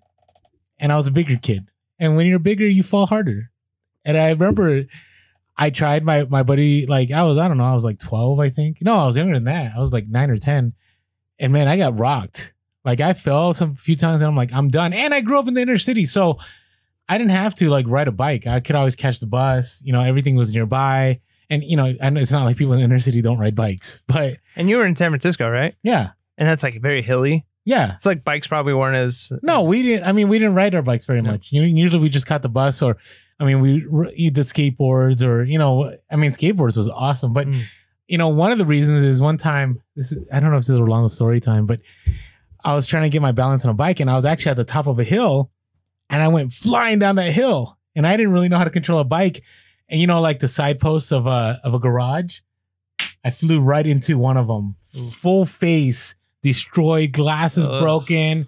and 0.79 0.93
I 0.93 0.97
was 0.97 1.07
a 1.07 1.13
bigger 1.13 1.37
kid. 1.37 1.67
And 1.99 2.17
when 2.17 2.27
you're 2.27 2.39
bigger, 2.41 2.67
you 2.67 2.83
fall 2.83 3.07
harder. 3.07 3.51
And 4.05 4.17
I 4.17 4.31
remember 4.31 4.85
I 5.57 5.71
tried 5.71 6.05
my 6.05 6.25
my 6.25 6.43
buddy 6.43 6.87
like 6.87 7.11
I 7.11 7.23
was 7.23 7.39
I 7.39 7.49
don't 7.49 7.59
know 7.59 7.65
I 7.65 7.75
was 7.75 7.85
like 7.85 7.99
12 7.99 8.41
I 8.41 8.51
think 8.51 8.79
no 8.83 8.97
I 8.97 9.07
was 9.07 9.17
younger 9.17 9.35
than 9.35 9.45
that 9.45 9.73
I 9.77 9.81
was 9.81 9.93
like 9.93 10.09
nine 10.09 10.31
or 10.31 10.37
10 10.39 10.73
and 11.39 11.53
man 11.53 11.69
I 11.69 11.77
got 11.77 11.99
rocked 11.99 12.53
like 12.85 13.01
I 13.01 13.13
fell 13.13 13.55
some 13.55 13.75
few 13.75 13.97
times 13.97 14.21
and 14.21 14.29
I'm 14.29 14.37
like 14.37 14.53
I'm 14.53 14.69
done 14.69 14.93
and 14.93 15.15
I 15.15 15.21
grew 15.21 15.39
up 15.39 15.47
in 15.49 15.55
the 15.55 15.63
inner 15.63 15.79
city 15.79 16.05
so 16.07 16.39
I 17.09 17.19
didn't 17.19 17.31
have 17.33 17.55
to 17.57 17.69
like 17.71 17.87
ride 17.89 18.09
a 18.09 18.13
bike 18.13 18.47
I 18.47 18.61
could 18.61 18.75
always 18.77 18.97
catch 18.97 19.21
the 19.21 19.27
bus 19.27 19.81
you 19.85 19.93
know 19.93 20.01
everything 20.01 20.35
was 20.37 20.53
nearby 20.53 21.21
and 21.51 21.63
you 21.63 21.77
know 21.77 21.95
and 22.01 22.19
it's 22.19 22.33
not 22.33 22.45
like 22.45 22.57
people 22.57 22.73
in 22.73 22.81
the 22.81 22.85
inner 22.85 22.99
city 22.99 23.23
don't 23.23 23.39
ride 23.39 23.55
bikes 23.55 24.01
but 24.09 24.39
and 24.57 24.69
you 24.69 24.77
were 24.79 24.87
in 24.87 24.97
San 24.97 25.11
Francisco, 25.11 25.49
right? 25.49 25.75
yeah 25.83 26.11
And 26.37 26.49
that's 26.49 26.63
like 26.65 26.81
very 26.83 27.01
hilly. 27.03 27.47
yeah 27.65 27.95
It's 27.95 28.07
like 28.07 28.25
bikes 28.25 28.49
probably 28.49 28.75
weren't 28.75 28.97
as 28.97 29.31
No, 29.43 29.63
we 29.63 29.83
didn't. 29.83 30.05
I 30.09 30.13
mean, 30.13 30.29
we 30.29 30.39
didn't 30.41 30.55
ride 30.57 30.75
our 30.75 30.83
bikes 30.83 31.07
very 31.07 31.23
No. 31.23 31.31
much. 31.33 31.53
You 31.53 31.63
usually 31.63 32.03
we 32.03 32.09
just 32.09 32.27
caught 32.27 32.43
the 32.43 32.49
bus, 32.49 32.83
or 32.83 32.97
I 33.41 33.45
mean, 33.45 33.61
we 33.61 33.87
r- 33.93 34.13
you 34.15 34.31
did 34.31 34.45
skateboards, 34.47 35.25
or 35.25 35.43
you 35.43 35.59
know, 35.59 35.93
I 36.11 36.17
mean, 36.17 36.31
skateboards 36.31 36.77
was 36.77 36.89
awesome. 36.89 37.33
But 37.33 37.47
Mm. 37.49 37.63
you 38.09 38.19
know, 38.19 38.29
one 38.29 38.53
of 38.53 38.59
the 38.59 38.65
reasons 38.67 39.05
is 39.05 39.21
one 39.21 39.37
time. 39.37 39.81
This 39.97 40.13
is, 40.13 40.29
I 40.33 40.41
don't 40.41 40.51
know 40.51 40.57
if 40.59 40.63
this 40.65 40.71
is 40.75 40.81
a 40.81 40.85
long 40.85 41.09
story 41.09 41.41
time, 41.41 41.67
but 41.67 41.81
I 42.65 42.75
was 42.75 42.87
trying 42.87 43.03
to 43.05 43.09
get 43.11 43.23
my 43.23 43.33
balance 43.33 43.65
on 43.65 43.71
a 43.71 43.75
bike, 43.75 44.01
and 44.01 44.11
I 44.11 44.15
was 44.15 44.25
actually 44.25 44.51
at 44.51 44.57
the 44.57 44.65
top 44.65 44.87
of 44.87 44.99
a 44.99 45.05
hill, 45.05 45.51
and 46.11 46.23
I 46.23 46.29
went 46.29 46.53
flying 46.53 46.99
down 46.99 47.17
that 47.17 47.33
hill, 47.33 47.77
and 47.97 48.07
I 48.07 48.17
didn't 48.17 48.33
really 48.33 48.49
know 48.49 48.59
how 48.59 48.65
to 48.65 48.71
control 48.71 49.01
a 49.01 49.05
bike, 49.05 49.43
and 49.89 50.01
you 50.01 50.07
know, 50.07 50.21
like 50.21 50.39
the 50.39 50.49
side 50.49 50.81
posts 50.81 51.13
of 51.13 51.27
a 51.27 51.61
of 51.65 51.75
a 51.75 51.79
garage, 51.79 52.39
I 53.25 53.31
flew 53.31 53.61
right 53.61 53.87
into 53.87 54.17
one 54.19 54.37
of 54.37 54.47
them, 54.47 54.77
full 55.11 55.45
face, 55.45 56.15
destroyed, 56.43 57.13
glasses 57.13 57.67
Ugh. 57.67 57.81
broken. 57.81 58.47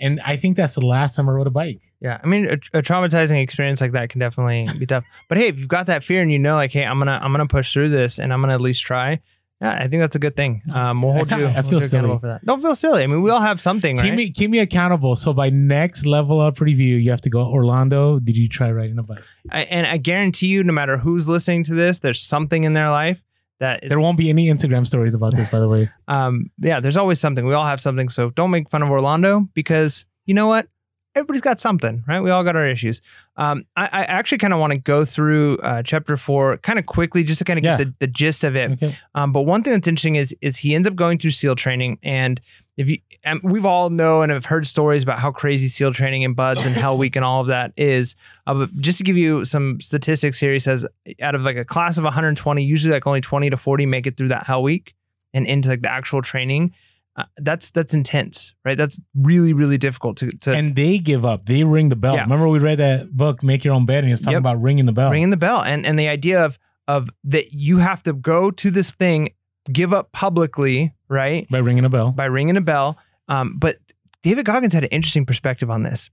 And 0.00 0.20
I 0.24 0.36
think 0.36 0.56
that's 0.56 0.74
the 0.74 0.84
last 0.86 1.14
time 1.14 1.28
I 1.28 1.32
rode 1.32 1.46
a 1.46 1.50
bike. 1.50 1.91
Yeah, 2.02 2.20
I 2.20 2.26
mean, 2.26 2.46
a, 2.46 2.54
a 2.78 2.82
traumatizing 2.82 3.40
experience 3.40 3.80
like 3.80 3.92
that 3.92 4.08
can 4.08 4.18
definitely 4.18 4.68
be 4.76 4.86
tough. 4.86 5.04
But 5.28 5.38
hey, 5.38 5.46
if 5.46 5.60
you've 5.60 5.68
got 5.68 5.86
that 5.86 6.02
fear 6.02 6.20
and 6.20 6.32
you 6.32 6.38
know, 6.38 6.56
like, 6.56 6.72
hey, 6.72 6.84
I'm 6.84 6.98
gonna, 6.98 7.20
I'm 7.22 7.30
gonna 7.30 7.46
push 7.46 7.72
through 7.72 7.90
this, 7.90 8.18
and 8.18 8.32
I'm 8.32 8.40
gonna 8.40 8.54
at 8.54 8.60
least 8.60 8.82
try. 8.82 9.20
Yeah, 9.60 9.78
I 9.78 9.86
think 9.86 10.00
that's 10.00 10.16
a 10.16 10.18
good 10.18 10.34
thing. 10.34 10.62
Um, 10.74 11.00
we'll 11.00 11.12
hold 11.12 11.30
not- 11.30 11.38
you. 11.38 11.46
I 11.46 11.60
we'll 11.60 11.62
feel 11.62 11.78
accountable 11.78 11.88
silly. 11.88 12.18
for 12.18 12.26
that. 12.26 12.44
Don't 12.44 12.60
feel 12.60 12.74
silly. 12.74 13.04
I 13.04 13.06
mean, 13.06 13.22
we 13.22 13.30
all 13.30 13.40
have 13.40 13.60
something, 13.60 13.98
right? 13.98 14.06
Keep 14.06 14.14
me 14.14 14.30
keep 14.30 14.50
me 14.50 14.58
accountable. 14.58 15.14
So 15.14 15.32
by 15.32 15.50
next 15.50 16.04
level 16.04 16.40
up 16.40 16.60
review, 16.60 16.96
you 16.96 17.12
have 17.12 17.20
to 17.20 17.30
go, 17.30 17.44
Orlando, 17.44 18.18
did 18.18 18.36
you 18.36 18.48
try 18.48 18.72
riding 18.72 18.98
a 18.98 19.04
bike? 19.04 19.22
I, 19.52 19.62
and 19.62 19.86
I 19.86 19.98
guarantee 19.98 20.48
you, 20.48 20.64
no 20.64 20.72
matter 20.72 20.96
who's 20.96 21.28
listening 21.28 21.62
to 21.64 21.74
this, 21.74 22.00
there's 22.00 22.20
something 22.20 22.64
in 22.64 22.72
their 22.72 22.90
life 22.90 23.22
that 23.60 23.84
is. 23.84 23.90
There 23.90 24.00
won't 24.00 24.18
be 24.18 24.28
any 24.28 24.48
Instagram 24.48 24.84
stories 24.84 25.14
about 25.14 25.36
this, 25.36 25.48
by 25.48 25.60
the 25.60 25.68
way. 25.68 25.88
um, 26.08 26.50
yeah, 26.58 26.80
there's 26.80 26.96
always 26.96 27.20
something. 27.20 27.46
We 27.46 27.54
all 27.54 27.64
have 27.64 27.80
something. 27.80 28.08
So 28.08 28.30
don't 28.30 28.50
make 28.50 28.68
fun 28.68 28.82
of 28.82 28.90
Orlando 28.90 29.48
because 29.54 30.04
you 30.26 30.34
know 30.34 30.48
what? 30.48 30.66
Everybody's 31.14 31.42
got 31.42 31.60
something, 31.60 32.02
right? 32.08 32.20
We 32.20 32.30
all 32.30 32.42
got 32.42 32.56
our 32.56 32.66
issues. 32.66 33.00
Um, 33.36 33.66
I, 33.76 33.84
I 33.84 34.04
actually 34.04 34.38
kind 34.38 34.52
of 34.52 34.60
want 34.60 34.72
to 34.72 34.78
go 34.78 35.04
through 35.04 35.58
uh, 35.58 35.82
chapter 35.82 36.16
four 36.16 36.56
kind 36.58 36.78
of 36.78 36.86
quickly 36.86 37.22
just 37.22 37.38
to 37.40 37.44
kind 37.44 37.58
of 37.58 37.62
get 37.62 37.78
the, 37.78 37.94
the 37.98 38.06
gist 38.06 38.44
of 38.44 38.56
it. 38.56 38.72
Okay. 38.72 38.96
Um, 39.14 39.32
but 39.32 39.42
one 39.42 39.62
thing 39.62 39.72
that's 39.74 39.88
interesting 39.88 40.16
is 40.16 40.34
is 40.40 40.56
he 40.56 40.74
ends 40.74 40.86
up 40.86 40.94
going 40.94 41.18
through 41.18 41.32
SEAL 41.32 41.56
training, 41.56 41.98
and 42.02 42.40
if 42.76 42.88
you 42.88 42.98
and 43.24 43.40
we've 43.42 43.66
all 43.66 43.90
know 43.90 44.22
and 44.22 44.32
have 44.32 44.46
heard 44.46 44.66
stories 44.66 45.02
about 45.02 45.18
how 45.18 45.30
crazy 45.30 45.68
SEAL 45.68 45.92
training 45.92 46.24
and 46.24 46.34
BUD/S 46.34 46.66
and 46.66 46.74
Hell 46.74 46.98
Week 46.98 47.14
and 47.14 47.24
all 47.24 47.40
of 47.40 47.46
that 47.48 47.72
is. 47.76 48.16
Uh, 48.46 48.54
but 48.54 48.76
just 48.78 48.98
to 48.98 49.04
give 49.04 49.16
you 49.16 49.44
some 49.44 49.80
statistics 49.80 50.40
here, 50.40 50.52
he 50.52 50.58
says 50.58 50.86
out 51.20 51.34
of 51.34 51.42
like 51.42 51.56
a 51.56 51.64
class 51.64 51.98
of 51.98 52.04
120, 52.04 52.64
usually 52.64 52.92
like 52.92 53.06
only 53.06 53.20
20 53.20 53.50
to 53.50 53.56
40 53.56 53.86
make 53.86 54.06
it 54.06 54.16
through 54.16 54.28
that 54.28 54.46
Hell 54.46 54.62
Week 54.62 54.94
and 55.32 55.46
into 55.46 55.68
like 55.68 55.82
the 55.82 55.90
actual 55.90 56.22
training. 56.22 56.74
Uh, 57.14 57.24
that's 57.36 57.70
that's 57.70 57.92
intense, 57.92 58.54
right? 58.64 58.78
That's 58.78 58.98
really 59.14 59.52
really 59.52 59.76
difficult 59.76 60.16
to 60.18 60.30
to 60.30 60.52
And 60.52 60.74
they 60.74 60.98
give 60.98 61.24
up. 61.26 61.44
They 61.46 61.62
ring 61.64 61.90
the 61.90 61.96
bell. 61.96 62.14
Yeah. 62.14 62.22
Remember 62.22 62.48
we 62.48 62.58
read 62.58 62.78
that 62.78 63.14
book, 63.14 63.42
Make 63.42 63.64
Your 63.64 63.74
Own 63.74 63.84
Bed, 63.84 63.98
and 63.98 64.06
he 64.06 64.12
was 64.12 64.20
talking 64.20 64.32
Yep. 64.32 64.40
about 64.40 64.62
ringing 64.62 64.86
the 64.86 64.92
bell. 64.92 65.10
ringing 65.10 65.30
the 65.30 65.36
bell 65.36 65.62
and 65.62 65.84
and 65.86 65.98
the 65.98 66.08
idea 66.08 66.42
of 66.44 66.58
of 66.88 67.10
that 67.24 67.52
you 67.52 67.78
have 67.78 68.02
to 68.04 68.12
go 68.14 68.50
to 68.50 68.70
this 68.70 68.90
thing, 68.92 69.28
give 69.70 69.92
up 69.92 70.10
publicly, 70.12 70.94
right? 71.08 71.46
by 71.50 71.58
ringing 71.58 71.84
a 71.84 71.90
bell. 71.90 72.12
by 72.12 72.24
ringing 72.24 72.56
a 72.56 72.60
bell. 72.62 72.96
Um, 73.28 73.56
but 73.58 73.76
David 74.22 74.46
Goggins 74.46 74.72
had 74.72 74.84
an 74.84 74.90
interesting 74.90 75.26
perspective 75.26 75.70
on 75.70 75.82
this. 75.82 76.08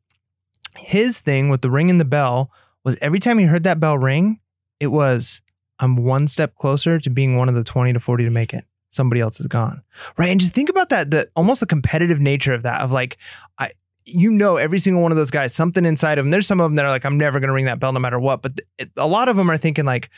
His 0.78 1.20
thing 1.20 1.50
with 1.50 1.62
the 1.62 1.70
ringing 1.72 1.98
the 1.98 2.06
bell 2.06 2.52
was 2.84 2.98
every 3.02 3.20
time 3.20 3.38
he 3.40 3.46
heard 3.46 3.64
that 3.64 3.80
bell 3.80 3.98
ring, 3.98 4.40
it 4.80 4.88
was 4.88 5.42
I'm 5.80 5.96
one 5.96 6.28
step 6.28 6.56
closer 6.56 7.00
to 7.00 7.10
being 7.10 7.38
one 7.38 7.48
of 7.50 7.56
the 7.56 7.64
20 7.64 7.94
to 7.94 8.00
40 8.00 8.26
to 8.26 8.30
make 8.30 8.54
it. 8.54 8.66
Somebody 8.92 9.22
else 9.22 9.40
is 9.40 9.48
gone. 9.48 9.82
Right. 10.18 10.30
And 10.30 10.40
just 10.40 10.54
think 10.54 10.70
about 10.70 10.90
that, 10.90 11.12
the 11.12 11.30
almost 11.36 11.60
the 11.60 11.66
competitive 11.66 12.20
nature 12.20 12.54
of 12.54 12.64
that, 12.64 12.82
of 12.82 12.92
like, 12.92 13.18
I 13.58 13.72
you 14.06 14.32
know 14.32 14.58
every 14.58 14.80
single 14.80 15.04
one 15.04 15.12
of 15.12 15.18
those 15.18 15.32
guys, 15.32 15.54
something 15.54 15.86
inside 15.86 16.18
of 16.18 16.26
them. 16.26 16.32
There's 16.32 16.48
some 16.48 16.60
of 16.60 16.66
them 16.66 16.76
that 16.76 16.86
are 16.86 16.92
like, 16.92 17.06
I'm 17.06 17.18
never 17.18 17.40
gonna 17.40 17.54
ring 17.54 17.66
that 17.66 17.80
bell 17.80 17.94
no 17.94 18.00
matter 18.00 18.20
what. 18.20 18.42
But 18.42 18.62
a 18.98 19.08
lot 19.08 19.30
of 19.30 19.38
them 19.38 19.50
are 19.52 19.58
thinking 19.58 19.86
like, 19.86 20.10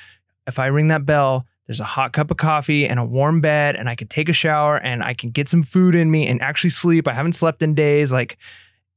if 0.47 0.59
I 0.59 0.67
ring 0.67 0.87
that 0.87 1.05
bell, 1.05 1.45
there's 1.67 1.79
a 1.79 1.85
hot 1.85 2.13
cup 2.13 2.31
of 2.31 2.37
coffee 2.37 2.87
and 2.87 2.99
a 2.99 3.05
warm 3.05 3.41
bed, 3.41 3.75
and 3.75 3.87
I 3.89 3.95
can 3.95 4.07
take 4.07 4.29
a 4.29 4.33
shower 4.33 4.77
and 4.77 5.03
I 5.03 5.13
can 5.13 5.29
get 5.31 5.49
some 5.49 5.63
food 5.63 5.95
in 5.95 6.09
me 6.11 6.27
and 6.27 6.41
actually 6.41 6.71
sleep. 6.71 7.07
I 7.07 7.13
haven't 7.13 7.33
slept 7.33 7.61
in 7.61 7.75
days. 7.75 8.11
Like 8.11 8.37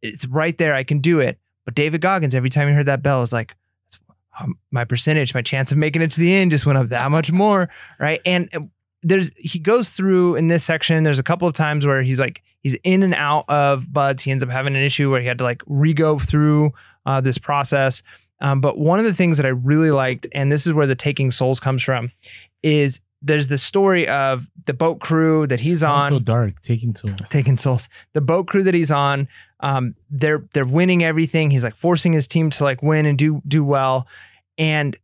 it's 0.03 0.27
right 0.27 0.57
there. 0.59 0.75
I 0.75 0.85
can 0.85 1.01
do 1.01 1.20
it. 1.20 1.39
But 1.64 1.75
David 1.75 2.01
Goggins, 2.01 2.35
every 2.35 2.51
time 2.51 2.68
he 2.68 2.75
heard 2.75 2.87
that 2.87 3.03
bell, 3.03 3.20
was 3.20 3.33
like, 3.33 3.57
um, 4.39 4.59
my 4.70 4.85
percentage, 4.85 5.35
my 5.35 5.43
chance 5.43 5.72
of 5.72 5.79
making 5.79 6.03
it 6.03 6.11
to 6.12 6.20
the 6.20 6.35
end 6.35 6.51
just 6.51 6.66
went 6.66 6.79
up 6.79 6.89
that 6.89 7.11
much 7.11 7.31
more. 7.31 7.70
Right. 7.99 8.20
And 8.27 8.70
there's, 9.05 9.30
he 9.36 9.59
goes 9.59 9.90
through 9.90 10.36
in 10.36 10.48
this 10.48 10.64
section, 10.64 11.05
there's 11.05 11.18
a 11.18 11.24
couple 11.24 11.46
of 11.46 11.55
times 11.55 11.86
where 11.86 12.02
he's 12.02 12.18
like, 12.18 12.42
he's 12.61 12.74
in 12.82 13.02
and 13.02 13.14
out 13.14 13.44
of 13.48 13.92
BUD/S. 13.92 14.22
He 14.22 14.30
ends 14.30 14.42
up 14.42 14.50
having 14.50 14.74
an 14.74 14.82
issue 14.82 15.11
where 15.11 15.20
he 15.20 15.26
had 15.26 15.38
to 15.38 15.44
like 15.44 15.62
re 15.66 15.92
go 15.94 16.18
through 16.18 16.72
uh, 17.07 17.20
this 17.20 17.38
process. 17.38 18.02
Um, 18.40 18.61
but 18.61 18.78
one 18.78 18.98
of 18.98 19.05
the 19.05 19.14
things 19.14 19.36
that 19.36 19.46
I 19.46 19.50
really 19.50 19.90
liked, 19.90 20.26
and 20.34 20.50
this 20.50 20.66
is 20.66 20.72
where 20.72 20.86
the 20.86 20.96
taking 20.96 21.30
souls 21.30 21.61
comes 21.61 21.82
from, 21.82 22.11
is 22.62 23.00
there's 23.22 23.48
the 23.48 23.59
story 23.59 24.07
of 24.09 24.48
the 24.66 24.74
boat 24.74 25.00
crew 25.00 25.46
that 25.46 25.61
he's 25.61 25.80
Sounds 25.80 26.12
on 26.12 26.18
so 26.18 26.22
dark. 26.22 26.61
Taking 26.61 26.94
souls. 26.94 27.14
taking 27.30 27.57
souls. 27.57 27.88
The 28.12 28.20
boat 28.20 28.46
crew 28.46 28.62
that 28.64 28.74
he's 28.74 28.90
on, 28.90 29.28
um, 29.61 29.94
they're 30.11 30.44
they're 30.52 30.66
winning 30.66 31.02
everything. 31.02 31.50
He's 31.50 31.64
like 31.64 31.76
forcing 31.76 32.12
his 32.12 32.26
team 32.26 32.50
to 32.50 32.64
like 32.64 32.82
win 32.82 33.07
and 33.07 33.16
do 33.16 33.40
do 33.48 33.64
well, 33.64 34.07
and 34.59 34.96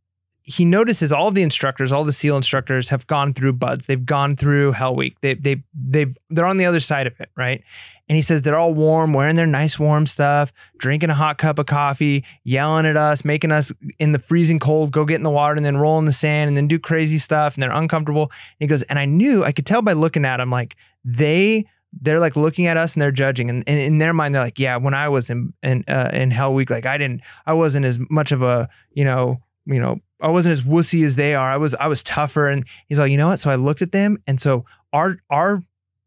he 0.51 0.65
notices 0.65 1.13
all 1.13 1.31
the 1.31 1.43
instructors, 1.43 1.93
all 1.93 2.03
the 2.03 2.13
SEAL 2.13 2.37
instructors 2.37 2.89
have 2.89 3.07
gone 3.07 3.33
through 3.33 3.53
BUD/S. 3.53 3.87
They've 3.87 4.05
gone 4.05 4.35
through 4.35 4.73
Hell 4.73 4.97
Week. 4.97 5.17
They 5.21 5.35
they 5.35 5.63
they 5.73 6.07
they're 6.29 6.47
on 6.47 6.57
the 6.57 6.65
other 6.65 6.81
side 6.81 7.07
of 7.07 7.19
it, 7.21 7.31
right? 7.37 7.63
And 8.09 8.17
he 8.17 8.23
says 8.23 8.43
they're 8.43 8.57
all 8.57 8.75
warm, 8.75 9.13
wearing 9.13 9.37
their 9.37 9.47
nice 9.47 9.79
warm 9.79 10.09
stuff, 10.09 10.53
drinking 10.79 11.11
a 11.11 11.15
hot 11.15 11.39
cup 11.39 11.61
of 11.61 11.67
coffee, 11.67 12.25
yelling 12.43 12.85
at 12.85 12.97
us, 12.97 13.25
making 13.25 13.53
us 13.53 13.73
in 14.01 14.11
the 14.11 14.19
freezing 14.19 14.59
cold 14.59 14.91
go 14.91 15.05
get 15.05 15.15
in 15.17 15.23
the 15.23 15.31
water 15.31 15.55
and 15.55 15.65
then 15.65 15.77
roll 15.77 16.01
in 16.01 16.07
the 16.07 16.13
sand 16.13 16.49
and 16.49 16.57
then 16.57 16.67
do 16.67 16.81
crazy 16.81 17.19
stuff. 17.19 17.55
And 17.55 17.63
they're 17.63 17.71
uncomfortable. 17.71 18.25
And 18.25 18.31
he 18.59 18.67
goes, 18.67 18.83
and 18.83 18.99
I 18.99 19.05
knew 19.05 19.45
I 19.45 19.53
could 19.53 19.67
tell 19.67 19.83
by 19.83 19.93
looking 19.93 20.25
at 20.25 20.39
them, 20.39 20.51
like 20.51 20.75
they 21.05 21.67
they're 22.01 22.19
like 22.19 22.35
looking 22.35 22.67
at 22.67 22.77
us 22.77 22.95
and 22.95 23.03
they're 23.03 23.13
judging. 23.13 23.49
And, 23.49 23.63
and 23.69 23.79
in 23.79 23.99
their 23.99 24.13
mind, 24.13 24.35
they're 24.35 24.43
like, 24.43 24.59
yeah, 24.59 24.77
when 24.77 24.95
I 24.95 25.09
was 25.09 25.31
in 25.31 25.53
in 25.63 25.85
uh, 25.87 26.11
in 26.13 26.33
Hell 26.33 26.55
Week, 26.55 26.71
like 26.71 26.87
I 26.87 26.99
didn't, 26.99 27.21
I 27.47 27.53
wasn't 27.53 27.87
as 27.87 28.01
much 28.11 28.33
of 28.33 28.43
a, 28.43 28.69
you 28.93 29.05
know, 29.05 29.41
you 29.67 29.79
know, 29.79 30.01
I 30.23 30.29
wasn't 30.29 30.53
as 30.53 30.63
wussy 30.63 31.05
as 31.05 31.17
they 31.17 31.35
are. 31.35 31.51
I 31.51 31.57
was 31.57 31.75
I 31.75 31.87
was 31.87 32.03
tougher. 32.03 32.49
And 32.49 32.65
he's 32.89 32.99
like, 32.99 33.11
you 33.11 33.17
know 33.17 33.29
what? 33.29 33.41
So 33.41 33.51
I 33.51 33.57
looked 33.57 33.83
at 33.83 33.93
them, 33.93 34.23
and 34.27 34.41
so 34.41 34.65
our 34.93 35.19
our 35.31 35.63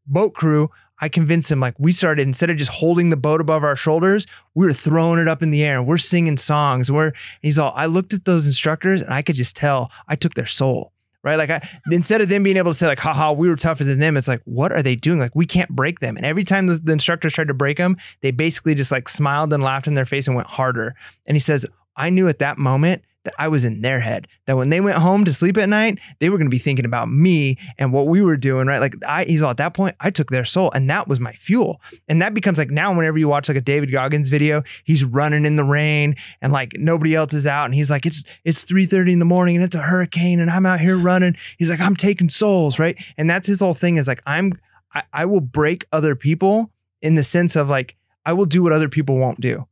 boat 0.05 0.33
crew, 0.33 0.69
I 0.99 1.09
convinced 1.09 1.51
him 1.51 1.59
like 1.59 1.75
we 1.79 1.91
started 1.91 2.27
instead 2.27 2.49
of 2.49 2.57
just 2.57 2.71
holding 2.71 3.09
the 3.09 3.17
boat 3.17 3.41
above 3.41 3.63
our 3.63 3.75
shoulders, 3.75 4.27
we 4.55 4.65
were 4.65 4.73
throwing 4.73 5.19
it 5.19 5.27
up 5.27 5.41
in 5.41 5.49
the 5.49 5.63
air 5.63 5.77
and 5.77 5.87
we're 5.87 5.97
singing 5.97 6.37
songs. 6.37 6.91
We're 6.91 7.07
and 7.07 7.13
he's 7.41 7.59
all 7.59 7.73
I 7.75 7.87
looked 7.87 8.13
at 8.13 8.25
those 8.25 8.47
instructors 8.47 9.01
and 9.01 9.13
I 9.13 9.21
could 9.21 9.35
just 9.35 9.55
tell 9.55 9.91
I 10.07 10.15
took 10.15 10.33
their 10.33 10.45
soul. 10.45 10.91
Right. 11.23 11.37
Like 11.37 11.49
I 11.49 11.67
instead 11.89 12.19
of 12.19 12.27
them 12.27 12.43
being 12.43 12.57
able 12.57 12.71
to 12.71 12.77
say, 12.77 12.85
like, 12.85 12.99
haha, 12.99 13.31
we 13.31 13.47
were 13.47 13.55
tougher 13.55 13.85
than 13.85 13.99
them, 13.99 14.17
it's 14.17 14.27
like, 14.27 14.41
what 14.43 14.73
are 14.73 14.83
they 14.83 14.97
doing? 14.97 15.19
Like, 15.19 15.33
we 15.33 15.45
can't 15.45 15.69
break 15.69 16.01
them. 16.01 16.17
And 16.17 16.25
every 16.25 16.43
time 16.43 16.67
the, 16.67 16.75
the 16.75 16.91
instructors 16.91 17.31
tried 17.31 17.47
to 17.47 17.53
break 17.53 17.77
them, 17.77 17.95
they 18.19 18.31
basically 18.31 18.75
just 18.75 18.91
like 18.91 19.07
smiled 19.07 19.53
and 19.53 19.63
laughed 19.63 19.87
in 19.87 19.93
their 19.93 20.05
face 20.05 20.27
and 20.27 20.35
went 20.35 20.49
harder. 20.49 20.95
And 21.25 21.37
he 21.37 21.39
says, 21.39 21.65
I 21.95 22.09
knew 22.09 22.27
at 22.27 22.39
that 22.39 22.57
moment 22.57 23.03
that 23.23 23.33
I 23.37 23.47
was 23.47 23.65
in 23.65 23.81
their 23.81 23.99
head. 23.99 24.27
That 24.45 24.57
when 24.57 24.69
they 24.69 24.81
went 24.81 24.97
home 24.97 25.23
to 25.25 25.33
sleep 25.33 25.57
at 25.57 25.69
night, 25.69 25.99
they 26.19 26.29
were 26.29 26.37
going 26.37 26.47
to 26.47 26.55
be 26.55 26.59
thinking 26.59 26.85
about 26.85 27.09
me 27.09 27.57
and 27.77 27.93
what 27.93 28.07
we 28.07 28.21
were 28.21 28.37
doing, 28.37 28.67
right? 28.67 28.79
Like 28.79 28.95
I, 29.07 29.23
he's 29.25 29.41
all 29.41 29.51
at 29.51 29.57
that 29.57 29.73
point, 29.73 29.95
I 29.99 30.09
took 30.09 30.29
their 30.29 30.45
soul, 30.45 30.71
and 30.71 30.89
that 30.89 31.07
was 31.07 31.19
my 31.19 31.33
fuel. 31.33 31.81
And 32.07 32.21
that 32.21 32.33
becomes 32.33 32.57
like 32.57 32.69
now, 32.69 32.95
whenever 32.95 33.17
you 33.17 33.27
watch 33.27 33.47
like 33.47 33.57
a 33.57 33.61
David 33.61 33.91
Goggins 33.91 34.29
video, 34.29 34.63
he's 34.83 35.03
running 35.03 35.45
in 35.45 35.55
the 35.55 35.63
rain 35.63 36.15
and 36.41 36.51
like 36.51 36.73
nobody 36.77 37.15
else 37.15 37.33
is 37.33 37.47
out, 37.47 37.65
and 37.65 37.73
he's 37.73 37.89
like, 37.89 38.05
it's 38.05 38.23
it's 38.43 38.63
three 38.63 38.85
thirty 38.85 39.13
in 39.13 39.19
the 39.19 39.25
morning 39.25 39.55
and 39.55 39.65
it's 39.65 39.75
a 39.75 39.81
hurricane, 39.81 40.39
and 40.39 40.49
I'm 40.49 40.65
out 40.65 40.79
here 40.79 40.97
running. 40.97 41.35
He's 41.57 41.69
like, 41.69 41.81
I'm 41.81 41.95
taking 41.95 42.29
souls, 42.29 42.79
right? 42.79 42.97
And 43.17 43.29
that's 43.29 43.47
his 43.47 43.59
whole 43.59 43.73
thing 43.73 43.97
is 43.97 44.07
like, 44.07 44.21
I'm 44.25 44.53
I, 44.93 45.03
I 45.13 45.25
will 45.25 45.41
break 45.41 45.87
other 45.91 46.15
people 46.15 46.71
in 47.01 47.15
the 47.15 47.23
sense 47.23 47.55
of 47.55 47.69
like 47.69 47.95
I 48.25 48.33
will 48.33 48.45
do 48.45 48.63
what 48.63 48.71
other 48.71 48.89
people 48.89 49.17
won't 49.17 49.41
do 49.41 49.67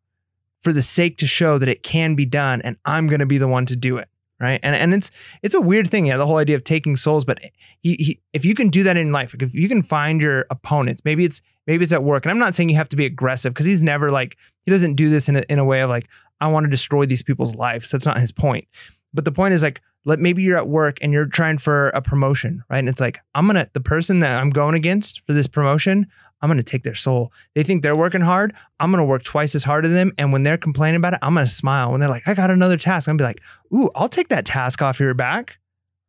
for 0.62 0.74
the 0.74 0.82
sake 0.82 1.18
to 1.18 1.28
show 1.28 1.58
that 1.58 1.70
it 1.70 1.84
can 1.84 2.16
be 2.16 2.26
done 2.26 2.62
and 2.62 2.78
I'm 2.86 3.08
going 3.08 3.20
to 3.20 3.26
be 3.26 3.38
the 3.38 3.48
one 3.48 3.66
to 3.68 3.76
do 3.76 3.98
it 3.98 4.08
right? 4.40 4.60
And 4.64 4.76
and 4.76 4.94
it's 4.94 5.12
it's 5.44 5.56
a 5.56 5.62
weird 5.62 5.90
thing 5.90 6.06
yeah 6.06 6.18
the 6.18 6.26
whole 6.26 6.38
idea 6.38 6.56
of 6.56 6.64
taking 6.64 6.96
souls 6.96 7.26
but 7.26 7.40
he, 7.82 7.96
he 7.96 8.22
if 8.34 8.46
you 8.46 8.56
can 8.56 8.70
do 8.70 8.84
that 8.84 8.98
in 8.98 9.12
life 9.12 9.34
like 9.34 9.44
if 9.44 9.54
you 9.54 9.68
can 9.68 9.84
find 9.84 10.22
your 10.22 10.46
opponents 10.50 11.04
maybe 11.04 11.26
it's 11.26 11.42
maybe 11.68 11.84
it's 11.84 11.94
at 11.94 12.04
work. 12.04 12.26
And 12.26 12.32
I'm 12.32 12.40
not 12.40 12.56
saying 12.56 12.70
you 12.70 12.76
have 12.76 12.90
to 12.90 12.96
be 12.96 13.06
aggressive 13.06 13.54
because 13.54 13.66
he's 13.66 13.84
never 13.84 14.12
like 14.12 14.38
he 14.66 14.72
doesn't 14.72 14.96
do 14.96 15.10
this 15.10 15.30
in 15.30 15.38
a, 15.38 15.44
in 15.50 15.60
a 15.60 15.66
way 15.66 15.82
of 15.82 15.90
like 15.90 16.08
I 16.40 16.48
want 16.48 16.66
to 16.66 16.70
destroy 16.70 17.06
these 17.06 17.24
people's 17.24 17.56
lives. 17.56 17.92
That's 17.92 18.06
not 18.06 18.20
his 18.20 18.32
point. 18.32 18.68
But 19.14 19.26
the 19.26 19.32
point 19.32 19.54
is 19.54 19.64
like 19.64 19.82
let 20.04 20.20
maybe 20.20 20.42
you're 20.42 20.58
at 20.58 20.68
work 20.68 20.98
and 21.02 21.14
you're 21.14 21.28
trying 21.28 21.58
for 21.58 21.90
a 21.90 22.02
promotion 22.02 22.64
right? 22.70 22.80
And 22.80 22.90
it's 22.90 23.02
like 23.02 23.20
I'm 23.36 23.48
gonna 23.48 23.70
the 23.74 23.82
person 23.82 24.20
that 24.20 24.40
I'm 24.40 24.50
going 24.50 24.76
against 24.76 25.22
for 25.26 25.34
this 25.34 25.48
promotion 25.48 26.08
I'm 26.42 26.48
going 26.48 26.58
to 26.58 26.64
take 26.64 26.84
their 26.84 26.96
soul. 26.96 27.32
They 27.54 27.64
think 27.64 27.84
they're 27.84 27.96
working 27.96 28.22
hard. 28.22 28.54
I'm 28.80 28.92
going 28.92 29.02
to 29.02 29.06
work 29.06 29.24
twice 29.24 29.54
as 29.54 29.64
hard 29.64 29.86
as 29.86 29.92
them. 29.92 30.12
And 30.18 30.34
when 30.34 30.44
they're 30.44 30.58
complaining 30.58 30.98
about 30.98 31.14
it, 31.14 31.20
I'm 31.22 31.34
going 31.34 31.46
to 31.46 31.52
smile. 31.52 31.92
When 31.92 32.00
they're 32.00 32.10
like, 32.10 32.28
I 32.28 32.34
got 32.34 32.50
another 32.50 32.78
task, 32.78 33.08
I'm 33.08 33.18
going 33.18 33.34
to 33.34 33.40
be 33.40 33.76
like, 33.76 33.84
ooh, 33.86 33.92
I'll 33.96 34.10
take 34.10 34.30
that 34.30 34.46
task 34.46 34.82
off 34.82 35.00
your 35.00 35.14
back. 35.14 35.60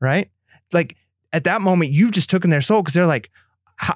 Right. 0.01 0.30
Like 0.72 0.97
at 1.33 1.45
that 1.45 1.61
moment, 1.61 1.93
you've 1.93 2.12
just 2.12 2.30
taken 2.30 2.51
their 2.51 2.61
soul 2.61 2.83
because 2.83 2.95
they're 2.95 3.07
like, 3.07 3.30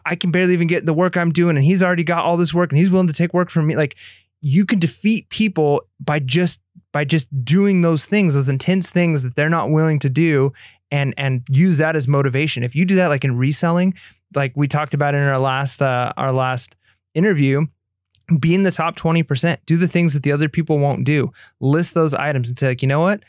I 0.05 0.17
can 0.17 0.31
barely 0.31 0.53
even 0.53 0.67
get 0.67 0.85
the 0.85 0.95
work 0.95 1.17
I'm 1.17 1.33
doing. 1.33 1.57
And 1.57 1.65
he's 1.65 1.83
already 1.83 2.05
got 2.05 2.25
all 2.25 2.37
this 2.37 2.53
work 2.53 2.71
and 2.71 2.79
he's 2.79 2.91
willing 2.91 3.07
to 3.07 3.13
take 3.13 3.33
work 3.33 3.51
from 3.51 3.67
me. 3.67 3.77
Like 3.77 3.97
you 4.41 4.67
can 4.67 4.79
defeat 4.79 5.29
people 5.29 5.83
by 6.01 6.19
just, 6.19 6.61
by 6.93 7.05
just 7.05 7.29
doing 7.45 7.83
those 7.83 8.05
things, 8.05 8.35
those 8.35 8.49
intense 8.49 8.91
things 8.91 9.23
that 9.23 9.37
they're 9.37 9.49
not 9.49 9.71
willing 9.71 9.99
to 10.01 10.09
do 10.09 10.53
and, 10.91 11.15
and 11.17 11.43
use 11.51 11.79
that 11.79 11.97
as 11.97 12.09
motivation. 12.09 12.63
If 12.63 12.75
you 12.75 12.85
do 12.85 12.97
that, 12.97 13.09
like 13.09 13.25
in 13.25 13.37
reselling, 13.37 13.95
like 14.35 14.53
we 14.57 14.69
talked 14.69 14.95
about 14.95 15.15
in 15.15 15.23
our 15.23 15.39
last 15.39 15.81
uh, 15.81 16.13
our 16.17 16.33
last 16.33 16.75
interview 17.15 17.67
be 18.41 18.57
in 18.57 18.65
the 18.65 18.73
top 18.73 18.97
20% 18.97 19.59
do 19.67 19.77
the 19.77 19.87
things 19.87 20.15
that 20.15 20.25
the 20.25 20.33
other 20.33 20.49
people 20.49 20.79
won't 20.79 21.05
do. 21.05 21.33
List 21.61 21.95
those 21.95 22.13
items 22.13 22.49
and 22.49 22.59
say 22.59 22.69
like 22.69 22.83
you 22.83 22.89
know 22.89 23.01
what? 23.01 23.23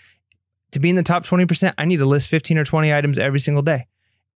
To 0.71 0.79
be 0.79 0.89
in 0.89 0.95
the 0.95 1.03
top 1.03 1.25
20% 1.25 1.73
i 1.77 1.85
need 1.85 1.97
to 1.97 2.05
list 2.05 2.27
15 2.27 2.57
or 2.57 2.65
20 2.65 2.93
items 2.93 3.17
every 3.17 3.39
single 3.39 3.63
day. 3.63 3.87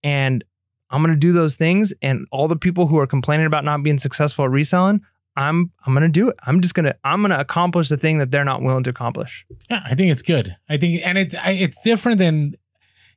And 0.04 0.44
i'm 0.90 1.02
going 1.02 1.14
to 1.14 1.20
do 1.20 1.32
those 1.32 1.56
things 1.56 1.94
and 2.02 2.26
all 2.32 2.48
the 2.48 2.56
people 2.56 2.88
who 2.88 2.98
are 3.00 3.08
complaining 3.08 3.46
about 3.46 3.64
not 3.64 3.84
being 3.84 4.00
successful 4.00 4.46
at 4.46 4.52
reselling 4.52 5.02
i'm 5.36 5.72
i'm 5.86 5.94
going 5.94 6.06
to 6.06 6.12
do 6.12 6.30
it. 6.30 6.36
I'm 6.44 6.62
just 6.62 6.76
to 6.76 6.96
i'm 7.04 7.24
to 7.24 7.40
accomplish 7.40 7.90
the 7.90 7.98
thing 7.98 8.18
that 8.20 8.32
they're 8.32 8.46
not 8.46 8.62
willing 8.62 8.84
to 8.84 8.90
accomplish. 8.90 9.46
Yeah, 9.70 9.82
I 9.86 9.96
think 9.96 10.12
it's 10.12 10.22
good. 10.22 10.56
I 10.70 10.78
think, 10.78 11.02
and 11.06 11.18
it 11.18 11.34
it's 11.46 11.80
different 11.82 12.18
than, 12.20 12.56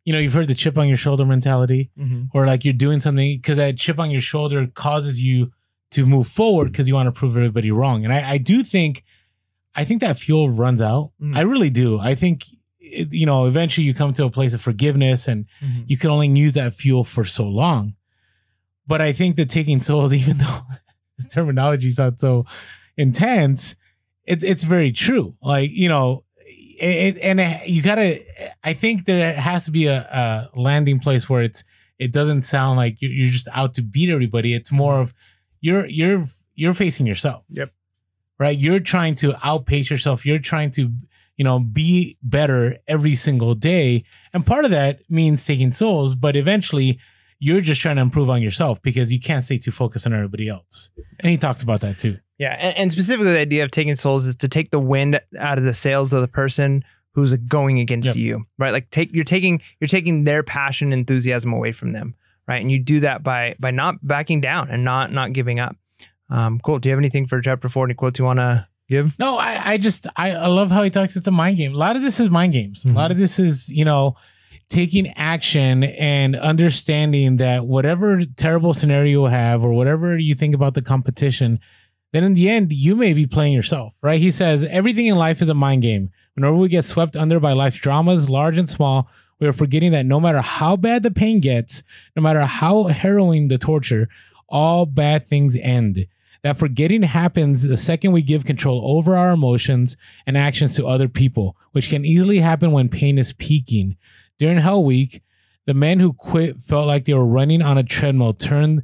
you 0.04 0.12
know, 0.12 0.18
you've 0.18 0.34
heard 0.34 0.48
the 0.48 0.54
chip 0.54 0.76
on 0.78 0.86
your 0.88 0.96
shoulder 0.96 1.24
mentality, 1.24 1.90
or 2.32 2.46
like 2.46 2.64
you're 2.64 2.74
doing 2.74 3.00
something 3.00 3.36
because 3.38 3.56
that 3.56 3.76
chip 3.78 3.98
on 3.98 4.10
your 4.10 4.20
shoulder 4.20 4.66
causes 4.74 5.22
you 5.22 5.50
to 5.92 6.04
move 6.06 6.26
forward 6.28 6.70
because 6.72 6.88
you 6.88 6.94
want 6.94 7.06
to 7.06 7.12
prove 7.12 7.36
everybody 7.36 7.70
wrong. 7.70 8.04
And 8.04 8.12
I, 8.12 8.30
I 8.32 8.38
do 8.38 8.62
think, 8.64 9.04
I 9.74 9.84
think 9.84 10.00
that 10.00 10.18
fuel 10.18 10.50
runs 10.50 10.80
out. 10.80 11.12
Mm. 11.22 11.36
I 11.36 11.40
really 11.42 11.70
do. 11.70 11.98
I 12.00 12.14
think, 12.14 12.44
it, 12.80 13.12
you 13.12 13.24
know, 13.26 13.46
eventually 13.46 13.86
you 13.86 13.94
come 13.94 14.12
to 14.14 14.24
a 14.24 14.30
place 14.30 14.52
of 14.54 14.60
forgiveness, 14.60 15.26
and 15.28 15.46
Mhm. 15.62 15.84
you 15.86 15.96
can 15.96 16.10
only 16.10 16.28
use 16.28 16.52
that 16.54 16.74
fuel 16.74 17.02
for 17.04 17.24
so 17.24 17.46
long. 17.48 17.94
But 18.86 19.00
I 19.00 19.12
think 19.12 19.36
that 19.36 19.48
taking 19.48 19.80
souls, 19.80 20.12
even 20.20 20.38
though 20.38 20.60
the 21.18 21.28
terminology 21.28 21.90
sounds 21.90 22.20
so 22.20 22.44
intense, 22.96 23.76
it's 24.26 24.44
it's 24.44 24.64
very 24.64 24.92
true. 24.92 25.36
Like 25.42 25.70
you 25.70 25.88
know, 25.88 26.23
it, 26.80 27.18
and 27.18 27.40
you 27.66 27.82
gotta. 27.82 28.24
I 28.62 28.72
think 28.74 29.04
there 29.04 29.34
has 29.34 29.64
to 29.66 29.70
be 29.70 29.86
a, 29.86 29.98
a 30.54 30.58
landing 30.58 31.00
place 31.00 31.28
where 31.28 31.42
it's 31.42 31.64
it 31.98 32.12
doesn't 32.12 32.42
sound 32.42 32.76
like 32.76 33.00
you're, 33.00 33.10
you're 33.10 33.30
just 33.30 33.48
out 33.52 33.74
to 33.74 33.82
beat 33.82 34.10
everybody. 34.10 34.54
It's 34.54 34.72
more 34.72 35.00
of 35.00 35.14
you're 35.60 35.86
you're 35.86 36.26
you're 36.54 36.74
facing 36.74 37.06
yourself. 37.06 37.44
Yep. 37.48 37.70
Right. 38.38 38.58
You're 38.58 38.80
trying 38.80 39.14
to 39.16 39.34
outpace 39.46 39.90
yourself. 39.90 40.26
You're 40.26 40.38
trying 40.38 40.70
to 40.72 40.92
you 41.36 41.44
know 41.44 41.60
be 41.60 42.18
better 42.22 42.78
every 42.88 43.14
single 43.14 43.54
day, 43.54 44.04
and 44.32 44.44
part 44.44 44.64
of 44.64 44.70
that 44.70 45.00
means 45.08 45.44
taking 45.44 45.72
souls. 45.72 46.14
But 46.14 46.36
eventually, 46.36 46.98
you're 47.38 47.60
just 47.60 47.80
trying 47.80 47.96
to 47.96 48.02
improve 48.02 48.30
on 48.30 48.42
yourself 48.42 48.80
because 48.82 49.12
you 49.12 49.20
can't 49.20 49.44
stay 49.44 49.58
too 49.58 49.70
focused 49.70 50.06
on 50.06 50.12
everybody 50.12 50.48
else. 50.48 50.90
And 51.20 51.30
he 51.30 51.36
talks 51.36 51.62
about 51.62 51.80
that 51.82 51.98
too. 51.98 52.18
Yeah, 52.38 52.56
and, 52.58 52.76
and 52.76 52.92
specifically 52.92 53.32
the 53.32 53.38
idea 53.38 53.64
of 53.64 53.70
taking 53.70 53.94
souls 53.96 54.26
is 54.26 54.36
to 54.36 54.48
take 54.48 54.70
the 54.70 54.80
wind 54.80 55.20
out 55.38 55.58
of 55.58 55.64
the 55.64 55.74
sails 55.74 56.12
of 56.12 56.20
the 56.20 56.28
person 56.28 56.84
who's 57.12 57.32
going 57.34 57.78
against 57.78 58.08
Yep. 58.08 58.16
you, 58.16 58.44
right? 58.58 58.72
Like 58.72 58.90
take 58.90 59.12
you're 59.14 59.22
taking 59.24 59.60
you're 59.80 59.88
taking 59.88 60.24
their 60.24 60.42
passion, 60.42 60.92
and 60.92 61.00
enthusiasm 61.00 61.52
away 61.52 61.70
from 61.72 61.92
them, 61.92 62.14
right? 62.48 62.60
And 62.60 62.70
you 62.72 62.78
do 62.80 63.00
that 63.00 63.22
by 63.22 63.54
by 63.60 63.70
not 63.70 63.96
backing 64.06 64.40
down 64.40 64.68
and 64.70 64.82
not 64.84 65.12
not 65.12 65.32
giving 65.32 65.60
up. 65.60 65.76
Um, 66.30 66.58
cool. 66.64 66.78
Do 66.80 66.88
you 66.88 66.92
have 66.92 66.98
anything 66.98 67.26
for 67.26 67.40
chapter 67.40 67.68
four? 67.68 67.84
Any 67.84 67.94
quotes 67.94 68.18
you 68.18 68.24
want 68.24 68.40
to 68.40 68.66
give? 68.88 69.16
No, 69.18 69.36
I, 69.36 69.72
I 69.72 69.76
just 69.76 70.06
I, 70.16 70.32
I 70.32 70.46
love 70.48 70.70
how 70.72 70.82
he 70.82 70.90
talks. 70.90 71.14
It's 71.14 71.28
a 71.28 71.30
mind 71.30 71.56
game. 71.58 71.72
A 71.74 71.76
lot 71.78 71.94
of 71.94 72.02
this 72.02 72.18
is 72.18 72.30
mind 72.30 72.52
games. 72.52 72.84
A 72.84 72.92
lot 72.92 73.12
of 73.12 73.18
this 73.18 73.38
is 73.38 73.68
you 73.68 73.84
know 73.84 74.16
taking 74.68 75.08
action 75.10 75.84
and 75.84 76.34
understanding 76.34 77.36
that 77.36 77.66
whatever 77.66 78.22
terrible 78.36 78.74
scenario 78.74 79.10
you 79.10 79.24
have 79.26 79.64
or 79.64 79.72
whatever 79.72 80.18
you 80.18 80.34
think 80.34 80.54
about 80.54 80.74
the 80.74 80.82
competition, 80.82 81.60
then 82.14 82.24
in 82.24 82.34
the 82.34 82.48
end 82.48 82.72
you 82.72 82.94
may 82.94 83.12
be 83.12 83.26
playing 83.26 83.52
yourself. 83.52 83.94
Right? 84.00 84.20
He 84.20 84.30
says 84.30 84.64
everything 84.64 85.06
in 85.06 85.16
life 85.16 85.42
is 85.42 85.48
a 85.48 85.54
mind 85.54 85.82
game. 85.82 86.10
Whenever 86.34 86.56
we 86.56 86.68
get 86.68 86.84
swept 86.84 87.16
under 87.16 87.40
by 87.40 87.52
life's 87.52 87.76
dramas, 87.76 88.30
large 88.30 88.58
and 88.58 88.70
small, 88.70 89.08
we 89.40 89.46
are 89.46 89.52
forgetting 89.52 89.92
that 89.92 90.06
no 90.06 90.20
matter 90.20 90.40
how 90.40 90.76
bad 90.76 91.02
the 91.02 91.10
pain 91.10 91.40
gets, 91.40 91.82
no 92.16 92.22
matter 92.22 92.42
how 92.42 92.84
harrowing 92.84 93.48
the 93.48 93.58
torture, 93.58 94.08
all 94.48 94.86
bad 94.86 95.26
things 95.26 95.56
end. 95.56 96.06
That 96.42 96.58
forgetting 96.58 97.02
happens 97.02 97.62
the 97.66 97.76
second 97.76 98.12
we 98.12 98.22
give 98.22 98.44
control 98.44 98.82
over 98.84 99.16
our 99.16 99.32
emotions 99.32 99.96
and 100.26 100.36
actions 100.36 100.76
to 100.76 100.86
other 100.86 101.08
people, 101.08 101.56
which 101.72 101.88
can 101.88 102.04
easily 102.04 102.38
happen 102.38 102.70
when 102.70 102.88
pain 102.88 103.18
is 103.18 103.32
peaking. 103.32 103.96
During 104.38 104.58
Hell 104.58 104.84
Week, 104.84 105.22
the 105.66 105.74
men 105.74 106.00
who 106.00 106.12
quit 106.12 106.60
felt 106.60 106.86
like 106.86 107.06
they 107.06 107.14
were 107.14 107.24
running 107.24 107.62
on 107.62 107.78
a 107.78 107.82
treadmill 107.82 108.34
turned 108.34 108.82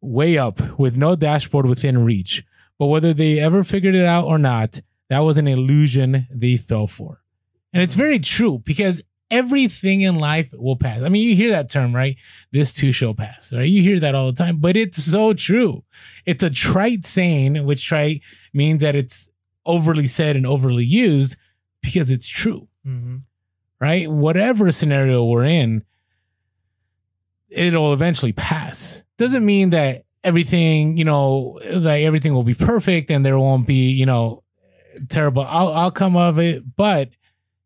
way 0.00 0.36
up 0.36 0.78
with 0.78 0.96
no 0.96 1.14
dashboard 1.14 1.66
within 1.66 2.04
reach. 2.04 2.44
But 2.80 2.86
whether 2.86 3.12
they 3.14 3.38
ever 3.38 3.62
figured 3.62 3.94
it 3.94 4.06
out 4.06 4.24
or 4.26 4.38
not, 4.38 4.80
that 5.10 5.18
was 5.20 5.36
an 5.36 5.46
illusion 5.46 6.26
they 6.34 6.56
fell 6.56 6.86
for. 6.86 7.20
And 7.74 7.82
it's 7.82 7.94
very 7.94 8.18
true 8.18 8.60
because 8.64 9.02
everything 9.30 10.00
in 10.00 10.14
life 10.16 10.52
will 10.56 10.76
pass. 10.76 11.02
I 11.02 11.10
mean, 11.10 11.28
you 11.28 11.36
hear 11.36 11.50
that 11.50 11.68
term, 11.68 11.94
right? 11.94 12.16
This 12.52 12.72
too 12.72 12.90
shall 12.90 13.12
pass, 13.12 13.52
right? 13.52 13.68
You 13.68 13.82
hear 13.82 14.00
that 14.00 14.14
all 14.14 14.32
the 14.32 14.36
time, 14.44 14.56
but 14.60 14.78
it's 14.78 15.04
so 15.04 15.34
true. 15.34 15.84
It's 16.24 16.42
a 16.42 16.48
trite 16.48 17.04
saying, 17.04 17.64
which 17.66 17.84
trite 17.86 18.22
means 18.54 18.80
that 18.80 18.96
it's 18.96 19.28
overly 19.66 20.06
said 20.06 20.34
and 20.34 20.46
overly 20.46 20.84
used 20.86 21.36
because 21.82 22.10
it's 22.10 22.26
true, 22.26 22.66
Mm-hmm. 22.86 23.16
right? 23.78 24.10
Whatever 24.10 24.70
scenario 24.70 25.22
we're 25.24 25.44
in, 25.44 25.84
it'll 27.50 27.92
eventually 27.92 28.32
pass. 28.32 29.04
Doesn't 29.18 29.44
mean 29.44 29.68
that 29.70 30.04
everything, 30.24 30.96
you 30.96 31.04
know, 31.04 31.58
like 31.70 32.04
everything 32.04 32.34
will 32.34 32.42
be 32.42 32.54
perfect 32.54 33.10
and 33.10 33.24
there 33.24 33.38
won't 33.38 33.66
be, 33.66 33.90
you 33.90 34.06
know, 34.06 34.42
terrible 35.08 35.42
out- 35.42 35.74
outcome 35.74 36.16
of 36.16 36.38
it, 36.38 36.76
but 36.76 37.10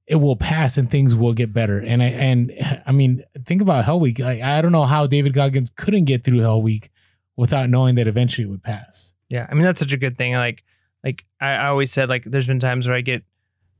it 0.06 0.16
will 0.16 0.36
pass 0.36 0.76
and 0.76 0.90
things 0.90 1.14
will 1.14 1.32
get 1.32 1.52
better. 1.52 1.78
And 1.78 2.02
I 2.02 2.06
and 2.06 2.82
I 2.86 2.92
mean, 2.92 3.24
think 3.44 3.62
about 3.62 3.84
Hell 3.84 4.00
Week. 4.00 4.18
Like, 4.18 4.42
I 4.42 4.60
don't 4.60 4.72
know 4.72 4.84
how 4.84 5.06
David 5.06 5.32
Goggins 5.32 5.70
couldn't 5.70 6.04
get 6.04 6.24
through 6.24 6.40
Hell 6.40 6.60
Week 6.60 6.90
without 7.36 7.70
knowing 7.70 7.94
that 7.96 8.06
eventually 8.06 8.46
it 8.46 8.50
would 8.50 8.62
pass. 8.62 9.14
Yeah, 9.30 9.46
I 9.50 9.54
mean 9.54 9.64
that's 9.64 9.80
such 9.80 9.92
a 9.92 9.96
good 9.96 10.16
thing. 10.16 10.34
Like, 10.34 10.62
like 11.02 11.24
I, 11.40 11.52
I 11.52 11.66
always 11.68 11.90
said, 11.90 12.08
like 12.08 12.24
there's 12.24 12.46
been 12.46 12.60
times 12.60 12.86
where 12.86 12.96
I 12.96 13.00
get, 13.00 13.24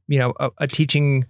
you 0.09 0.19
know, 0.19 0.33
a, 0.41 0.51
a 0.59 0.67
teaching 0.67 1.27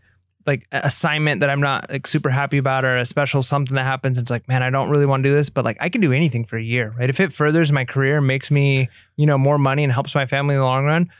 like 0.47 0.67
assignment 0.73 1.41
that 1.41 1.51
I'm 1.51 1.61
not 1.61 1.91
like 1.91 2.07
super 2.07 2.31
happy 2.31 2.59
about, 2.59 2.85
or 2.85 2.97
a 2.97 3.07
special 3.07 3.43
something 3.43 3.75
that 3.77 3.85
happens. 3.85 4.19
It's 4.19 4.31
like, 4.31 4.47
man, 4.49 4.63
I 4.63 4.71
don't 4.71 4.91
really 4.91 5.07
want 5.07 5.23
to 5.23 5.29
do 5.31 5.35
this, 5.35 5.49
but 5.51 5.65
like 5.65 5.77
I 5.81 5.89
can 5.89 6.01
do 6.01 6.13
anything 6.13 6.45
for 6.45 6.57
a 6.59 6.63
year, 6.63 6.93
right? 6.99 7.09
If 7.09 7.21
it 7.21 7.33
furthers 7.33 7.73
my 7.73 7.85
career, 7.85 8.21
makes 8.21 8.51
me, 8.51 8.89
you 9.17 9.27
know, 9.27 9.39
more 9.39 9.59
money 9.59 9.85
and 9.85 9.93
helps 9.93 10.15
my 10.15 10.27
family 10.27 10.55
in 10.55 10.61
the 10.61 10.65
long 10.65 10.85
run. 10.85 11.11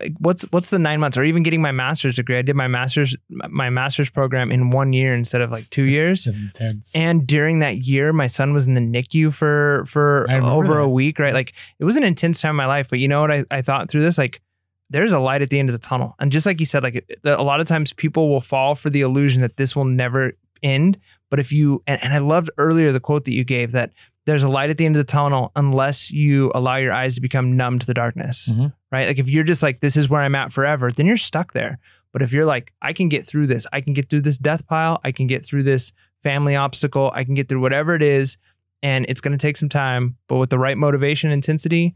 like, 0.00 0.12
What's 0.18 0.42
what's 0.52 0.68
the 0.68 0.78
nine 0.78 1.00
months 1.00 1.16
or 1.16 1.24
even 1.24 1.42
getting 1.42 1.62
my 1.62 1.72
master's 1.72 2.16
degree? 2.16 2.36
I 2.36 2.42
did 2.42 2.54
my 2.54 2.68
master's 2.68 3.16
my 3.30 3.70
master's 3.70 4.10
program 4.10 4.52
in 4.52 4.70
one 4.70 4.92
year 4.92 5.14
instead 5.14 5.40
of 5.40 5.50
like 5.50 5.70
two 5.70 5.84
years. 5.84 6.26
Intense. 6.26 6.94
And 6.94 7.26
during 7.26 7.60
that 7.60 7.78
year, 7.86 8.12
my 8.12 8.26
son 8.26 8.52
was 8.52 8.66
in 8.66 8.74
the 8.74 8.80
NICU 8.80 9.32
for 9.32 9.84
for 9.88 10.26
over 10.30 10.78
a 10.80 10.88
week, 10.88 11.18
right? 11.18 11.32
Like 11.32 11.54
it 11.78 11.84
was 11.84 11.96
an 11.96 12.04
intense 12.04 12.42
time 12.42 12.50
in 12.50 12.56
my 12.56 12.66
life. 12.66 12.88
But 12.90 12.98
you 12.98 13.08
know 13.08 13.22
what 13.22 13.32
I, 13.32 13.44
I 13.50 13.62
thought 13.62 13.90
through 13.90 14.02
this? 14.02 14.18
Like 14.18 14.42
there's 14.90 15.12
a 15.12 15.18
light 15.18 15.42
at 15.42 15.50
the 15.50 15.58
end 15.58 15.68
of 15.68 15.72
the 15.72 15.78
tunnel. 15.86 16.14
And 16.18 16.30
just 16.30 16.46
like 16.46 16.60
you 16.60 16.66
said, 16.66 16.82
like 16.82 17.04
a 17.24 17.42
lot 17.42 17.60
of 17.60 17.66
times 17.66 17.92
people 17.92 18.28
will 18.28 18.40
fall 18.40 18.74
for 18.74 18.90
the 18.90 19.00
illusion 19.00 19.42
that 19.42 19.56
this 19.56 19.74
will 19.74 19.84
never 19.84 20.32
end. 20.62 20.98
But 21.30 21.40
if 21.40 21.52
you 21.52 21.82
and, 21.86 22.02
and 22.02 22.12
I 22.12 22.18
loved 22.18 22.50
earlier 22.58 22.92
the 22.92 23.00
quote 23.00 23.24
that 23.24 23.34
you 23.34 23.44
gave 23.44 23.72
that 23.72 23.92
there's 24.26 24.42
a 24.42 24.48
light 24.48 24.70
at 24.70 24.78
the 24.78 24.86
end 24.86 24.96
of 24.96 25.00
the 25.06 25.10
tunnel 25.12 25.52
unless 25.54 26.10
you 26.10 26.50
allow 26.54 26.76
your 26.76 26.92
eyes 26.92 27.14
to 27.14 27.20
become 27.20 27.56
numb 27.56 27.78
to 27.78 27.86
the 27.86 27.94
darkness. 27.94 28.48
Mhm. 28.52 28.72
Right. 28.90 29.06
Like 29.06 29.18
if 29.18 29.28
you're 29.28 29.44
just 29.44 29.62
like, 29.62 29.80
this 29.80 29.96
is 29.96 30.08
where 30.08 30.20
I'm 30.20 30.34
at 30.34 30.52
forever, 30.52 30.90
then 30.90 31.06
you're 31.06 31.16
stuck 31.16 31.52
there. 31.52 31.78
But 32.12 32.22
if 32.22 32.32
you're 32.32 32.44
like, 32.44 32.72
I 32.82 32.92
can 32.92 33.08
get 33.08 33.26
through 33.26 33.46
this, 33.48 33.66
I 33.72 33.80
can 33.80 33.92
get 33.92 34.08
through 34.08 34.22
this 34.22 34.38
death 34.38 34.66
pile, 34.66 35.00
I 35.04 35.12
can 35.12 35.26
get 35.26 35.44
through 35.44 35.64
this 35.64 35.92
family 36.22 36.56
obstacle, 36.56 37.12
I 37.14 37.24
can 37.24 37.34
get 37.34 37.48
through 37.48 37.60
whatever 37.60 37.94
it 37.94 38.02
is, 38.02 38.36
and 38.82 39.04
it's 39.08 39.20
gonna 39.20 39.36
take 39.38 39.56
some 39.56 39.68
time, 39.68 40.16
but 40.28 40.36
with 40.38 40.50
the 40.50 40.58
right 40.58 40.78
motivation, 40.78 41.30
intensity, 41.30 41.94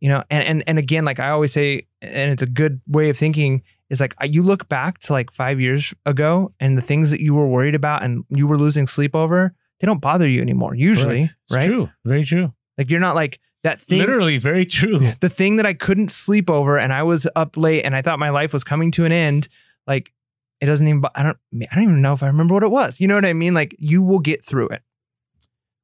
you 0.00 0.08
know, 0.08 0.24
and 0.30 0.44
and 0.44 0.64
and 0.66 0.78
again, 0.78 1.04
like 1.04 1.20
I 1.20 1.30
always 1.30 1.52
say, 1.52 1.86
and 2.02 2.32
it's 2.32 2.42
a 2.42 2.46
good 2.46 2.80
way 2.86 3.10
of 3.10 3.16
thinking, 3.18 3.62
is 3.90 4.00
like 4.00 4.14
you 4.22 4.42
look 4.42 4.68
back 4.68 4.98
to 5.00 5.12
like 5.12 5.30
five 5.30 5.60
years 5.60 5.92
ago 6.06 6.52
and 6.58 6.76
the 6.78 6.82
things 6.82 7.10
that 7.10 7.20
you 7.20 7.34
were 7.34 7.46
worried 7.46 7.74
about 7.74 8.02
and 8.02 8.24
you 8.30 8.46
were 8.46 8.58
losing 8.58 8.86
sleep 8.86 9.14
over, 9.14 9.54
they 9.80 9.86
don't 9.86 10.00
bother 10.00 10.28
you 10.28 10.40
anymore, 10.40 10.74
usually. 10.74 11.20
It's 11.20 11.54
right? 11.54 11.66
true. 11.66 11.90
Very 12.04 12.24
true. 12.24 12.52
Like 12.78 12.90
you're 12.90 13.00
not 13.00 13.14
like 13.14 13.40
that 13.62 13.80
thing 13.80 13.98
Literally 13.98 14.38
very 14.38 14.64
true. 14.64 15.12
the 15.20 15.28
thing 15.28 15.56
that 15.56 15.66
I 15.66 15.74
couldn't 15.74 16.10
sleep 16.10 16.48
over 16.48 16.78
and 16.78 16.92
I 16.92 17.02
was 17.02 17.28
up 17.36 17.56
late 17.56 17.82
and 17.82 17.94
I 17.94 18.00
thought 18.00 18.18
my 18.18 18.30
life 18.30 18.52
was 18.52 18.64
coming 18.64 18.90
to 18.92 19.04
an 19.04 19.12
end, 19.12 19.48
like 19.86 20.12
it 20.60 20.66
doesn't 20.66 20.86
even 20.86 21.04
I 21.14 21.22
don't 21.22 21.36
I 21.70 21.74
don't 21.74 21.84
even 21.84 22.00
know 22.00 22.14
if 22.14 22.22
I 22.22 22.28
remember 22.28 22.54
what 22.54 22.62
it 22.62 22.70
was. 22.70 23.00
You 23.00 23.08
know 23.08 23.16
what 23.16 23.24
I 23.26 23.32
mean? 23.34 23.52
Like 23.54 23.74
you 23.78 24.02
will 24.02 24.18
get 24.20 24.44
through 24.44 24.68
it. 24.68 24.82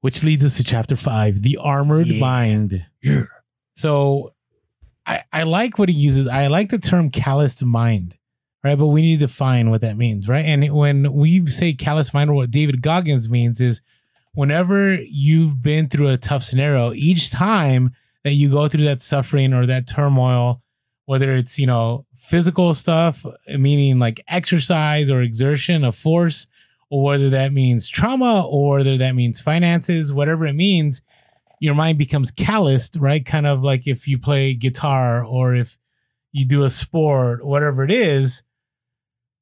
Which 0.01 0.23
leads 0.23 0.45
us 0.45 0.57
to 0.59 0.65
chapter 0.65 0.95
five, 0.97 1.43
the 1.43 1.57
armored 1.57 2.07
Yeah. 2.07 2.21
mind. 2.21 2.87
So 3.77 4.33
I, 5.07 5.23
I 5.33 5.43
like 5.45 5.79
what 5.79 5.89
he 5.89 5.95
uses. 5.95 6.27
I 6.27 6.47
like 6.49 6.71
the 6.71 6.79
term 6.79 7.11
calloused 7.11 7.65
mind, 7.65 8.17
right? 8.65 8.77
But 8.77 8.87
we 8.87 9.03
need 9.03 9.21
to 9.21 9.27
define 9.27 9.71
what 9.71 9.83
that 9.83 9.97
means, 9.99 10.29
right? 10.29 10.45
And 10.45 10.73
when 10.75 11.13
we 11.13 11.47
say 11.47 11.75
calloused 11.75 12.15
mind, 12.15 12.35
what 12.35 12.51
David 12.51 12.83
Goggins 12.83 13.31
means 13.31 13.61
is 13.61 13.83
whenever 14.33 14.95
you've 14.95 15.63
been 15.63 15.89
through 15.89 16.09
a 16.09 16.17
tough 16.17 16.43
scenario, 16.43 16.93
each 16.95 17.31
time 17.31 17.93
that 18.25 18.33
you 18.33 18.51
go 18.51 18.67
through 18.67 18.85
that 18.85 19.03
suffering 19.03 19.53
or 19.53 19.67
that 19.67 19.87
turmoil, 19.87 20.63
whether 21.05 21.37
it's, 21.37 21.59
you 21.59 21.67
know, 21.67 22.07
physical 22.17 22.75
stuff, 22.75 23.25
meaning 23.57 23.99
like 23.99 24.25
exercise 24.27 25.11
or 25.11 25.21
exertion 25.21 25.85
of 25.85 25.95
force, 25.95 26.47
or 26.91 27.05
whether 27.05 27.29
that 27.31 27.53
means 27.53 27.89
trauma 27.89 28.45
or 28.47 28.79
whether 28.79 28.97
that 28.97 29.15
means 29.15 29.41
finances, 29.41 30.13
whatever 30.13 30.47
it 30.47 30.55
means, 30.55 31.03
your 31.61 31.75
mind 31.75 31.99
becomes 31.99 32.31
calloused, 32.31 32.97
right? 33.01 33.25
Kind 33.25 33.47
of 33.47 33.63
like 33.63 33.87
if 33.87 34.07
you 34.07 34.19
play 34.19 34.55
guitar 34.55 35.25
or 35.25 35.55
if 35.55 35.77
you 36.33 36.45
do 36.45 36.65
a 36.65 36.71
sport, 36.71 37.45
whatever 37.45 37.83
it 37.83 37.91
is, 37.91 38.43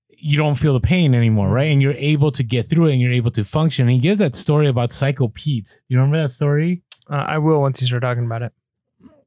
you 0.08 0.38
don't 0.38 0.54
feel 0.54 0.72
the 0.72 0.80
pain 0.80 1.14
anymore, 1.14 1.48
right? 1.48 1.70
And 1.70 1.82
you're 1.82 1.92
able 1.92 2.30
to 2.32 2.42
get 2.42 2.68
through 2.68 2.86
it 2.86 2.92
and 2.92 3.00
you're 3.00 3.12
able 3.12 3.30
to 3.32 3.44
function. 3.44 3.86
And 3.86 3.94
he 3.94 4.00
gives 4.00 4.20
that 4.20 4.34
story 4.34 4.68
about 4.68 4.92
Psycho 4.92 5.28
Pete. 5.28 5.80
You 5.88 5.98
remember 5.98 6.22
that 6.22 6.30
story? 6.30 6.82
Uh, 7.10 7.16
I 7.16 7.38
will 7.38 7.60
once 7.60 7.80
you 7.80 7.86
start 7.86 8.02
talking 8.02 8.24
about 8.24 8.42
it. 8.42 8.52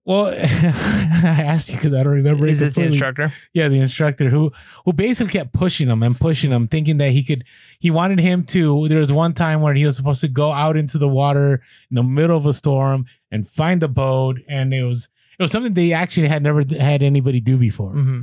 Well, 0.07 0.27
I 0.37 1.43
asked 1.45 1.69
you 1.69 1.75
because 1.75 1.93
I 1.93 2.01
don't 2.01 2.13
remember. 2.13 2.47
Is 2.47 2.61
this 2.61 2.73
the 2.73 2.83
instructor? 2.83 3.33
Yeah, 3.51 3.67
the 3.67 3.81
instructor 3.81 4.29
who 4.29 4.53
who 4.85 4.93
basically 4.93 5.33
kept 5.33 5.51
pushing 5.51 5.89
him 5.89 6.01
and 6.01 6.17
pushing 6.17 6.49
him, 6.49 6.69
thinking 6.69 6.97
that 6.99 7.11
he 7.11 7.25
could. 7.25 7.43
He 7.77 7.91
wanted 7.91 8.19
him 8.19 8.45
to. 8.45 8.87
There 8.87 8.99
was 8.99 9.11
one 9.11 9.33
time 9.33 9.59
where 9.59 9.73
he 9.73 9.85
was 9.85 9.97
supposed 9.97 10.21
to 10.21 10.29
go 10.29 10.53
out 10.53 10.77
into 10.77 10.97
the 10.97 11.09
water 11.09 11.61
in 11.91 11.95
the 11.95 12.03
middle 12.03 12.37
of 12.37 12.45
a 12.45 12.53
storm 12.53 13.05
and 13.31 13.45
find 13.45 13.83
a 13.83 13.89
boat, 13.89 14.37
and 14.47 14.73
it 14.73 14.83
was 14.83 15.09
it 15.37 15.43
was 15.43 15.51
something 15.51 15.73
they 15.73 15.91
actually 15.91 16.29
had 16.29 16.41
never 16.41 16.63
had 16.79 17.03
anybody 17.03 17.41
do 17.41 17.57
before, 17.57 17.91
hmm 17.91 18.21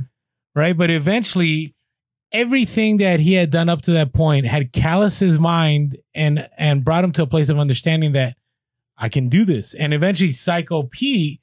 right? 0.55 0.75
But 0.75 0.89
eventually, 0.89 1.75
everything 2.31 2.97
that 2.97 3.19
he 3.19 3.33
had 3.33 3.51
done 3.51 3.69
up 3.69 3.83
to 3.83 3.91
that 3.91 4.11
point 4.11 4.47
had 4.47 4.73
calloused 4.73 5.19
his 5.19 5.37
mind 5.37 5.97
and 6.15 6.49
and 6.57 6.83
brought 6.83 7.03
him 7.03 7.11
to 7.11 7.21
a 7.21 7.27
place 7.27 7.49
of 7.49 7.59
understanding 7.59 8.13
that 8.13 8.37
I 8.97 9.09
can 9.09 9.29
do 9.29 9.45
this. 9.45 9.75
And 9.75 9.93
eventually, 9.93 10.31
Psycho 10.31 10.83
Pete, 10.83 11.41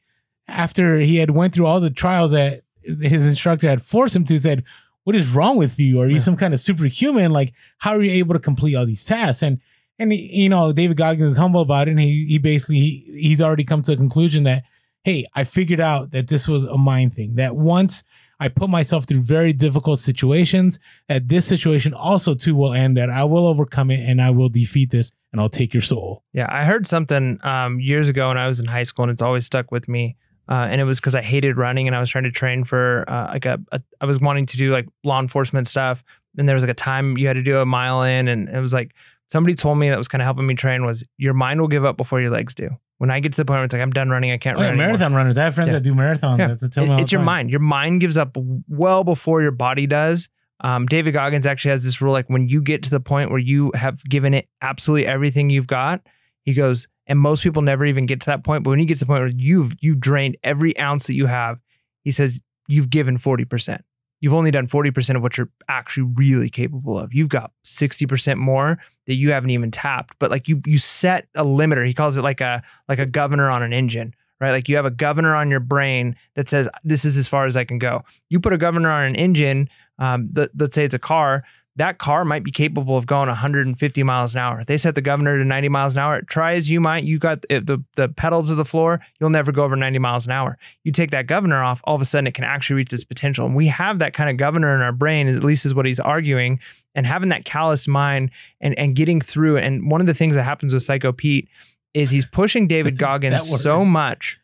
after 0.52 0.98
he 1.00 1.16
had 1.16 1.30
went 1.30 1.54
through 1.54 1.66
all 1.66 1.80
the 1.80 1.90
trials 1.90 2.32
that 2.32 2.62
his 2.82 3.26
instructor 3.26 3.68
had 3.68 3.82
forced 3.82 4.14
him 4.16 4.24
to, 4.26 4.38
said, 4.38 4.64
"What 5.04 5.16
is 5.16 5.28
wrong 5.28 5.56
with 5.56 5.78
you? 5.78 6.00
Are 6.00 6.06
you 6.06 6.14
Yeah. 6.14 6.18
some 6.20 6.36
kind 6.36 6.52
of 6.54 6.60
superhuman? 6.60 7.30
Like, 7.32 7.52
how 7.78 7.92
are 7.92 8.02
you 8.02 8.10
able 8.12 8.34
to 8.34 8.40
complete 8.40 8.74
all 8.76 8.86
these 8.86 9.04
tasks?" 9.04 9.42
And 9.42 9.58
and 9.98 10.12
you 10.12 10.48
know, 10.48 10.72
David 10.72 10.96
Goggins 10.96 11.30
is 11.32 11.36
humble 11.36 11.60
about 11.60 11.88
it, 11.88 11.92
and 11.92 12.00
he 12.00 12.26
he 12.26 12.38
basically 12.38 12.76
he, 12.80 13.04
he's 13.28 13.42
already 13.42 13.64
come 13.64 13.82
to 13.82 13.92
a 13.92 13.96
conclusion 13.96 14.44
that, 14.44 14.64
hey, 15.04 15.24
I 15.34 15.44
figured 15.44 15.80
out 15.80 16.10
that 16.12 16.28
this 16.28 16.48
was 16.48 16.64
a 16.64 16.76
mind 16.78 17.12
thing. 17.14 17.34
That 17.36 17.54
once 17.56 18.02
I 18.40 18.48
put 18.48 18.68
myself 18.70 19.04
through 19.04 19.22
very 19.22 19.52
difficult 19.52 20.00
situations, 20.00 20.80
that 21.08 21.28
this 21.28 21.46
situation 21.46 21.94
also 21.94 22.34
too 22.34 22.56
will 22.56 22.72
end. 22.72 22.96
That 22.96 23.10
I 23.10 23.22
will 23.24 23.46
overcome 23.46 23.90
it, 23.92 24.00
and 24.08 24.20
I 24.20 24.30
will 24.30 24.48
defeat 24.48 24.90
this, 24.90 25.12
and 25.30 25.40
I'll 25.40 25.48
take 25.48 25.72
your 25.72 25.82
soul. 25.82 26.24
Yeah, 26.32 26.46
I 26.50 26.64
heard 26.64 26.86
something 26.86 27.38
um, 27.44 27.78
years 27.78 28.08
ago 28.08 28.28
when 28.28 28.38
I 28.38 28.48
was 28.48 28.58
in 28.58 28.66
high 28.66 28.82
school, 28.82 29.04
and 29.04 29.12
it's 29.12 29.22
always 29.22 29.46
stuck 29.46 29.70
with 29.70 29.88
me. 29.88 30.16
Uh, 30.48 30.66
and 30.70 30.80
it 30.80 30.84
was 30.84 30.98
because 31.00 31.14
I 31.14 31.22
hated 31.22 31.56
running, 31.56 31.86
and 31.86 31.96
I 31.96 32.00
was 32.00 32.10
trying 32.10 32.24
to 32.24 32.30
train 32.30 32.64
for 32.64 33.04
uh, 33.08 33.28
like 33.32 33.46
a, 33.46 33.58
a. 33.72 33.80
I 34.00 34.06
was 34.06 34.20
wanting 34.20 34.46
to 34.46 34.56
do 34.56 34.70
like 34.70 34.86
law 35.04 35.20
enforcement 35.20 35.68
stuff, 35.68 36.02
and 36.36 36.48
there 36.48 36.54
was 36.56 36.64
like 36.64 36.70
a 36.70 36.74
time 36.74 37.16
you 37.16 37.26
had 37.28 37.34
to 37.34 37.42
do 37.42 37.58
a 37.58 37.66
mile 37.66 38.02
in, 38.02 38.28
and 38.28 38.48
it 38.48 38.60
was 38.60 38.72
like 38.72 38.94
somebody 39.30 39.54
told 39.54 39.78
me 39.78 39.88
that 39.88 39.96
was 39.98 40.08
kind 40.08 40.20
of 40.20 40.24
helping 40.26 40.46
me 40.46 40.54
train 40.54 40.84
was 40.84 41.04
your 41.16 41.32
mind 41.32 41.60
will 41.60 41.68
give 41.68 41.84
up 41.84 41.96
before 41.96 42.20
your 42.20 42.30
legs 42.30 42.54
do. 42.54 42.68
When 42.98 43.10
I 43.10 43.18
get 43.20 43.32
to 43.32 43.36
the 43.36 43.44
point 43.44 43.58
where 43.58 43.64
it's 43.64 43.72
like 43.72 43.82
I'm 43.82 43.90
done 43.92 44.10
running, 44.10 44.30
I 44.30 44.36
can't 44.36 44.56
Oh, 44.58 44.60
yeah, 44.60 44.66
run 44.66 44.74
anymore. 44.74 44.86
marathon 44.88 45.14
runners. 45.14 45.38
I 45.38 45.44
have 45.44 45.54
friends 45.54 45.68
Yeah. 45.68 45.74
that 45.74 45.82
do 45.82 45.94
marathons. 45.94 46.38
Yeah. 46.38 46.54
That 46.54 46.72
tell 46.72 46.86
me 46.86 46.94
It- 46.94 47.00
it's 47.00 47.12
your 47.12 47.20
time. 47.20 47.26
mind. 47.26 47.50
Your 47.50 47.60
mind 47.60 48.00
gives 48.00 48.16
up 48.16 48.36
well 48.68 49.02
before 49.04 49.42
your 49.42 49.50
body 49.52 49.86
does. 49.86 50.28
Um, 50.60 50.86
David 50.86 51.12
Goggins 51.12 51.44
actually 51.46 51.70
has 51.72 51.82
this 51.84 52.00
rule: 52.00 52.12
like 52.12 52.28
when 52.28 52.46
you 52.48 52.60
get 52.62 52.82
to 52.84 52.90
the 52.90 53.00
point 53.00 53.30
where 53.30 53.40
you 53.40 53.72
have 53.74 54.04
given 54.04 54.34
it 54.34 54.48
absolutely 54.60 55.06
everything 55.06 55.50
you've 55.50 55.66
got, 55.66 56.02
he 56.44 56.54
goes, 56.54 56.88
and 57.06 57.18
most 57.18 57.42
people 57.42 57.62
never 57.62 57.84
even 57.84 58.06
get 58.06 58.20
to 58.20 58.26
that 58.26 58.44
point. 58.44 58.64
But 58.64 58.70
when 58.70 58.78
you 58.78 58.86
get 58.86 58.94
to 58.96 59.00
the 59.00 59.06
point 59.06 59.20
where 59.20 59.28
you've 59.28 59.74
you've 59.80 60.00
drained 60.00 60.36
every 60.42 60.78
ounce 60.78 61.06
that 61.06 61.14
you 61.14 61.26
have, 61.26 61.58
he 62.02 62.10
says 62.10 62.40
you've 62.68 62.90
given 62.90 63.18
forty 63.18 63.44
percent. 63.44 63.84
You've 64.20 64.34
only 64.34 64.50
done 64.50 64.66
forty 64.66 64.90
percent 64.90 65.16
of 65.16 65.22
what 65.22 65.36
you're 65.36 65.50
actually 65.68 66.12
really 66.14 66.50
capable 66.50 66.98
of. 66.98 67.12
You've 67.12 67.28
got 67.28 67.52
sixty 67.64 68.06
percent 68.06 68.38
more 68.38 68.78
that 69.06 69.14
you 69.14 69.32
haven't 69.32 69.50
even 69.50 69.70
tapped. 69.70 70.14
But 70.18 70.30
like 70.30 70.48
you 70.48 70.60
you 70.66 70.78
set 70.78 71.28
a 71.34 71.44
limiter. 71.44 71.86
He 71.86 71.94
calls 71.94 72.16
it 72.16 72.22
like 72.22 72.40
a 72.40 72.62
like 72.88 72.98
a 72.98 73.06
governor 73.06 73.50
on 73.50 73.62
an 73.62 73.72
engine 73.72 74.14
right? 74.42 74.50
Like 74.50 74.68
you 74.68 74.74
have 74.74 74.84
a 74.84 74.90
governor 74.90 75.36
on 75.36 75.50
your 75.50 75.60
brain 75.60 76.16
that 76.34 76.48
says 76.48 76.68
this 76.82 77.04
is 77.04 77.16
as 77.16 77.28
far 77.28 77.46
as 77.46 77.56
I 77.56 77.62
can 77.62 77.78
go. 77.78 78.02
You 78.28 78.40
put 78.40 78.52
a 78.52 78.58
governor 78.58 78.90
on 78.90 79.04
an 79.04 79.14
engine. 79.14 79.70
Um, 80.00 80.30
th- 80.34 80.50
let's 80.58 80.74
say 80.74 80.84
it's 80.84 80.94
a 80.94 80.98
car. 80.98 81.44
That 81.76 81.98
car 81.98 82.24
might 82.24 82.44
be 82.44 82.50
capable 82.50 82.98
of 82.98 83.06
going 83.06 83.28
150 83.28 84.02
miles 84.02 84.34
an 84.34 84.40
hour. 84.40 84.62
They 84.64 84.76
set 84.76 84.94
the 84.94 85.00
governor 85.00 85.38
to 85.38 85.44
90 85.44 85.68
miles 85.70 85.94
an 85.94 86.00
hour. 86.00 86.20
Try 86.22 86.54
as 86.54 86.70
you 86.70 86.80
might, 86.80 87.04
you 87.04 87.18
got 87.18 87.42
the, 87.42 87.82
the 87.96 88.08
pedal 88.10 88.44
to 88.44 88.54
the 88.54 88.64
floor, 88.64 89.00
you'll 89.18 89.30
never 89.30 89.52
go 89.52 89.64
over 89.64 89.74
90 89.74 89.98
miles 89.98 90.26
an 90.26 90.32
hour. 90.32 90.58
You 90.84 90.92
take 90.92 91.10
that 91.12 91.26
governor 91.26 91.62
off, 91.62 91.80
all 91.84 91.94
of 91.94 92.02
a 92.02 92.04
sudden 92.04 92.26
it 92.26 92.34
can 92.34 92.44
actually 92.44 92.76
reach 92.76 92.92
its 92.92 93.04
potential. 93.04 93.46
And 93.46 93.56
we 93.56 93.68
have 93.68 94.00
that 94.00 94.12
kind 94.12 94.28
of 94.28 94.36
governor 94.36 94.74
in 94.74 94.82
our 94.82 94.92
brain, 94.92 95.28
at 95.28 95.42
least 95.42 95.64
is 95.64 95.74
what 95.74 95.86
he's 95.86 96.00
arguing. 96.00 96.60
And 96.94 97.06
having 97.06 97.30
that 97.30 97.46
callous 97.46 97.88
mind 97.88 98.30
and, 98.60 98.78
and 98.78 98.94
getting 98.94 99.22
through. 99.22 99.56
And 99.56 99.90
one 99.90 100.02
of 100.02 100.06
the 100.06 100.14
things 100.14 100.34
that 100.34 100.42
happens 100.42 100.74
with 100.74 100.82
Psycho 100.82 101.10
Pete 101.10 101.48
is 101.94 102.10
he's 102.10 102.26
pushing 102.26 102.68
David 102.68 102.98
Goggins 102.98 103.62
so 103.62 103.82
much 103.82 104.38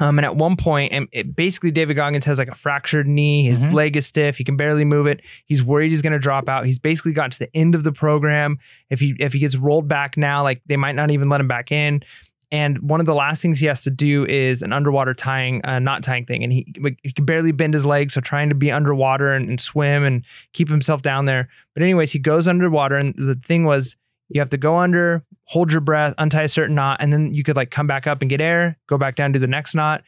um, 0.00 0.18
and 0.18 0.24
at 0.24 0.36
one 0.36 0.56
point, 0.56 0.92
and 0.92 1.08
it, 1.12 1.34
basically 1.34 1.70
David 1.70 1.94
Goggins 1.94 2.24
has 2.24 2.38
like 2.38 2.48
a 2.48 2.54
fractured 2.54 3.06
knee. 3.06 3.44
His 3.44 3.62
Mhm. 3.62 3.72
leg 3.72 3.96
is 3.96 4.06
stiff. 4.06 4.36
He 4.38 4.44
can 4.44 4.56
barely 4.56 4.84
move 4.84 5.06
it. 5.06 5.20
He's 5.46 5.62
worried 5.62 5.90
he's 5.90 6.02
going 6.02 6.12
to 6.12 6.18
drop 6.18 6.48
out. 6.48 6.66
He's 6.66 6.78
basically 6.78 7.12
gotten 7.12 7.30
to 7.32 7.38
the 7.40 7.56
end 7.56 7.74
of 7.74 7.82
the 7.84 7.92
program. 7.92 8.58
If 8.90 9.00
he 9.00 9.14
if 9.18 9.32
he 9.32 9.38
gets 9.40 9.56
rolled 9.56 9.88
back 9.88 10.16
now, 10.16 10.42
like 10.42 10.62
they 10.66 10.76
might 10.76 10.94
not 10.94 11.10
even 11.10 11.28
let 11.28 11.40
him 11.40 11.48
back 11.48 11.72
in. 11.72 12.02
And 12.50 12.78
one 12.78 12.98
of 13.00 13.04
the 13.04 13.14
last 13.14 13.42
things 13.42 13.60
he 13.60 13.66
has 13.66 13.82
to 13.82 13.90
do 13.90 14.24
is 14.24 14.62
an 14.62 14.72
underwater 14.72 15.12
tying, 15.12 15.60
uh, 15.66 15.80
knot 15.80 16.02
tying 16.02 16.24
thing. 16.24 16.42
And 16.42 16.50
he, 16.50 16.66
he 17.02 17.12
can 17.12 17.26
barely 17.26 17.52
bend 17.52 17.74
his 17.74 17.84
legs. 17.84 18.14
So 18.14 18.22
trying 18.22 18.48
to 18.48 18.54
be 18.54 18.72
underwater 18.72 19.34
and, 19.34 19.50
and 19.50 19.60
swim 19.60 20.02
and 20.02 20.24
keep 20.54 20.70
himself 20.70 21.02
down 21.02 21.26
there. 21.26 21.50
But, 21.74 21.82
anyways, 21.82 22.10
he 22.12 22.18
goes 22.18 22.48
underwater. 22.48 22.96
And 22.96 23.14
the 23.18 23.34
thing 23.34 23.64
was, 23.66 23.96
you 24.28 24.40
have 24.40 24.50
to 24.50 24.58
go 24.58 24.76
under, 24.76 25.24
hold 25.44 25.72
your 25.72 25.80
breath, 25.80 26.14
untie 26.18 26.42
a 26.42 26.48
certain 26.48 26.74
knot, 26.74 26.98
and 27.00 27.12
then 27.12 27.32
you 27.34 27.42
could 27.42 27.56
like 27.56 27.70
come 27.70 27.86
back 27.86 28.06
up 28.06 28.20
and 28.20 28.28
get 28.28 28.40
air, 28.40 28.78
go 28.86 28.98
back 28.98 29.14
down 29.16 29.32
do 29.32 29.38
the 29.38 29.46
next 29.46 29.74
knot. 29.74 30.02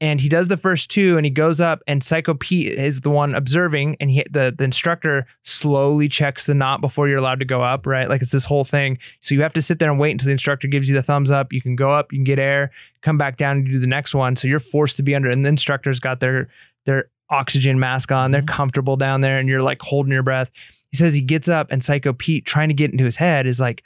And 0.00 0.20
he 0.20 0.28
does 0.28 0.48
the 0.48 0.56
first 0.56 0.90
two 0.90 1.16
and 1.16 1.24
he 1.24 1.30
goes 1.30 1.60
up 1.60 1.80
and 1.86 2.02
Psycho 2.02 2.34
Pete 2.34 2.72
is 2.72 3.02
the 3.02 3.08
one 3.10 3.36
observing 3.36 3.96
and 4.00 4.10
he 4.10 4.24
the, 4.28 4.52
the 4.56 4.64
instructor 4.64 5.26
slowly 5.44 6.08
checks 6.08 6.44
the 6.44 6.54
knot 6.54 6.80
before 6.80 7.06
you're 7.08 7.18
allowed 7.18 7.38
to 7.38 7.44
go 7.44 7.62
up, 7.62 7.86
right? 7.86 8.08
Like 8.08 8.20
it's 8.20 8.32
this 8.32 8.44
whole 8.44 8.64
thing. 8.64 8.98
So 9.20 9.36
you 9.36 9.42
have 9.42 9.52
to 9.52 9.62
sit 9.62 9.78
there 9.78 9.88
and 9.88 10.00
wait 10.00 10.10
until 10.10 10.26
the 10.26 10.32
instructor 10.32 10.66
gives 10.66 10.88
you 10.88 10.96
the 10.96 11.04
thumbs 11.04 11.30
up. 11.30 11.52
You 11.52 11.62
can 11.62 11.76
go 11.76 11.88
up, 11.90 12.12
you 12.12 12.18
can 12.18 12.24
get 12.24 12.40
air, 12.40 12.72
come 13.02 13.16
back 13.16 13.36
down 13.36 13.58
and 13.58 13.66
do 13.66 13.78
the 13.78 13.86
next 13.86 14.12
one. 14.12 14.34
So 14.34 14.48
you're 14.48 14.58
forced 14.58 14.96
to 14.96 15.04
be 15.04 15.14
under 15.14 15.30
and 15.30 15.44
the 15.44 15.50
instructor's 15.50 16.00
got 16.00 16.18
their 16.18 16.48
their 16.84 17.08
oxygen 17.30 17.78
mask 17.78 18.10
on. 18.10 18.32
They're 18.32 18.42
Mhm. 18.42 18.48
comfortable 18.48 18.96
down 18.96 19.20
there 19.20 19.38
and 19.38 19.48
you're 19.48 19.62
like 19.62 19.80
holding 19.82 20.12
your 20.12 20.24
breath. 20.24 20.50
He 20.92 20.96
says 20.96 21.14
he 21.14 21.20
gets 21.20 21.48
up 21.48 21.72
and 21.72 21.82
Psycho 21.82 22.12
Pete 22.12 22.46
trying 22.46 22.68
to 22.68 22.74
get 22.74 22.92
into 22.92 23.04
his 23.04 23.16
head 23.16 23.46
is 23.46 23.58
like, 23.58 23.82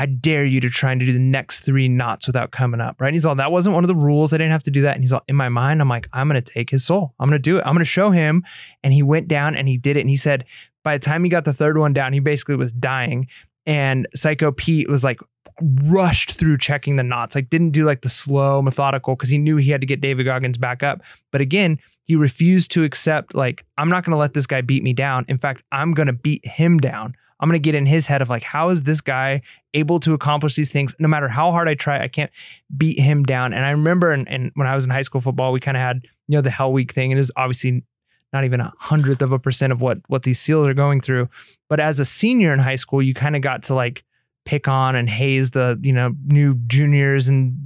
I 0.00 0.06
dare 0.06 0.44
you 0.44 0.60
to 0.60 0.68
try 0.68 0.92
and 0.92 1.00
do 1.00 1.10
the 1.10 1.18
next 1.18 1.60
three 1.60 1.88
knots 1.88 2.26
without 2.26 2.50
coming 2.50 2.80
up. 2.80 3.00
Right. 3.00 3.08
And 3.08 3.14
he's 3.14 3.24
all, 3.24 3.34
that 3.36 3.50
wasn't 3.50 3.74
one 3.74 3.84
of 3.84 3.88
the 3.88 3.96
rules. 3.96 4.32
I 4.32 4.36
didn't 4.38 4.52
have 4.52 4.62
to 4.64 4.70
do 4.70 4.82
that. 4.82 4.94
And 4.94 5.02
he's 5.02 5.12
all, 5.12 5.24
in 5.26 5.34
my 5.34 5.48
mind, 5.48 5.80
I'm 5.80 5.88
like, 5.88 6.08
I'm 6.12 6.28
going 6.28 6.40
to 6.40 6.52
take 6.52 6.70
his 6.70 6.84
soul. 6.84 7.14
I'm 7.18 7.28
going 7.28 7.40
to 7.40 7.50
do 7.50 7.56
it. 7.56 7.62
I'm 7.64 7.72
going 7.72 7.78
to 7.78 7.84
show 7.84 8.10
him. 8.10 8.44
And 8.84 8.92
he 8.92 9.02
went 9.02 9.26
down 9.28 9.56
and 9.56 9.66
he 9.66 9.78
did 9.78 9.96
it. 9.96 10.00
And 10.00 10.10
he 10.10 10.16
said, 10.16 10.44
by 10.84 10.96
the 10.96 11.04
time 11.04 11.24
he 11.24 11.30
got 11.30 11.44
the 11.44 11.54
third 11.54 11.78
one 11.78 11.92
down, 11.92 12.12
he 12.12 12.20
basically 12.20 12.56
was 12.56 12.72
dying. 12.72 13.28
And 13.66 14.06
Psycho 14.14 14.52
Pete 14.52 14.88
was 14.88 15.02
like, 15.02 15.20
rushed 15.60 16.32
through 16.32 16.58
checking 16.58 16.96
the 16.96 17.02
knots, 17.02 17.34
like 17.34 17.50
didn't 17.50 17.70
do 17.70 17.84
like 17.84 18.02
the 18.02 18.08
slow, 18.08 18.62
methodical, 18.62 19.16
because 19.16 19.30
he 19.30 19.38
knew 19.38 19.56
he 19.56 19.70
had 19.70 19.80
to 19.80 19.86
get 19.86 20.00
David 20.00 20.24
Goggins 20.24 20.58
back 20.58 20.82
up. 20.82 21.00
But 21.32 21.40
again, 21.40 21.78
he 22.08 22.16
refused 22.16 22.70
to 22.72 22.84
accept, 22.84 23.34
like, 23.34 23.64
I'm 23.76 23.90
not 23.90 24.02
going 24.02 24.12
to 24.12 24.18
let 24.18 24.32
this 24.32 24.46
guy 24.46 24.62
beat 24.62 24.82
me 24.82 24.94
down. 24.94 25.26
In 25.28 25.36
fact, 25.36 25.62
I'm 25.70 25.92
going 25.92 26.06
to 26.06 26.14
beat 26.14 26.44
him 26.44 26.78
down. 26.78 27.14
I'm 27.38 27.48
going 27.48 27.60
to 27.60 27.64
get 27.64 27.74
in 27.74 27.86
his 27.86 28.06
head 28.06 28.22
of 28.22 28.30
like, 28.30 28.42
how 28.42 28.70
is 28.70 28.82
this 28.82 29.02
guy 29.02 29.42
able 29.74 30.00
to 30.00 30.14
accomplish 30.14 30.56
these 30.56 30.72
things? 30.72 30.96
No 30.98 31.06
matter 31.06 31.28
how 31.28 31.52
hard 31.52 31.68
I 31.68 31.74
try, 31.74 32.02
I 32.02 32.08
can't 32.08 32.32
beat 32.76 32.98
him 32.98 33.24
down. 33.24 33.52
And 33.52 33.64
I 33.64 33.70
remember, 33.70 34.10
and, 34.10 34.26
and 34.26 34.50
when 34.54 34.66
I 34.66 34.74
was 34.74 34.86
in 34.86 34.90
high 34.90 35.02
school 35.02 35.20
football, 35.20 35.52
we 35.52 35.60
kind 35.60 35.76
of 35.76 35.82
had, 35.82 36.00
you 36.26 36.36
know, 36.36 36.40
the 36.40 36.50
Hell 36.50 36.72
Week 36.72 36.92
thing. 36.92 37.12
And 37.12 37.18
it 37.18 37.20
was 37.20 37.30
obviously 37.36 37.84
not 38.32 38.44
even 38.44 38.60
a 38.60 38.72
hundredth 38.78 39.22
of 39.22 39.32
a 39.32 39.38
percent 39.38 39.72
of 39.72 39.80
what 39.80 39.98
what 40.08 40.22
these 40.22 40.40
SEALs 40.40 40.68
are 40.68 40.74
going 40.74 41.00
through. 41.00 41.28
But 41.68 41.78
as 41.78 42.00
a 42.00 42.04
senior 42.04 42.52
in 42.52 42.58
high 42.58 42.76
school, 42.76 43.02
you 43.02 43.14
kind 43.14 43.36
of 43.36 43.42
got 43.42 43.62
to 43.64 43.74
like 43.74 44.02
pick 44.44 44.66
on 44.66 44.96
and 44.96 45.08
haze 45.08 45.50
the 45.50 45.78
you 45.82 45.92
know 45.92 46.14
new 46.26 46.54
juniors 46.66 47.28
and 47.28 47.56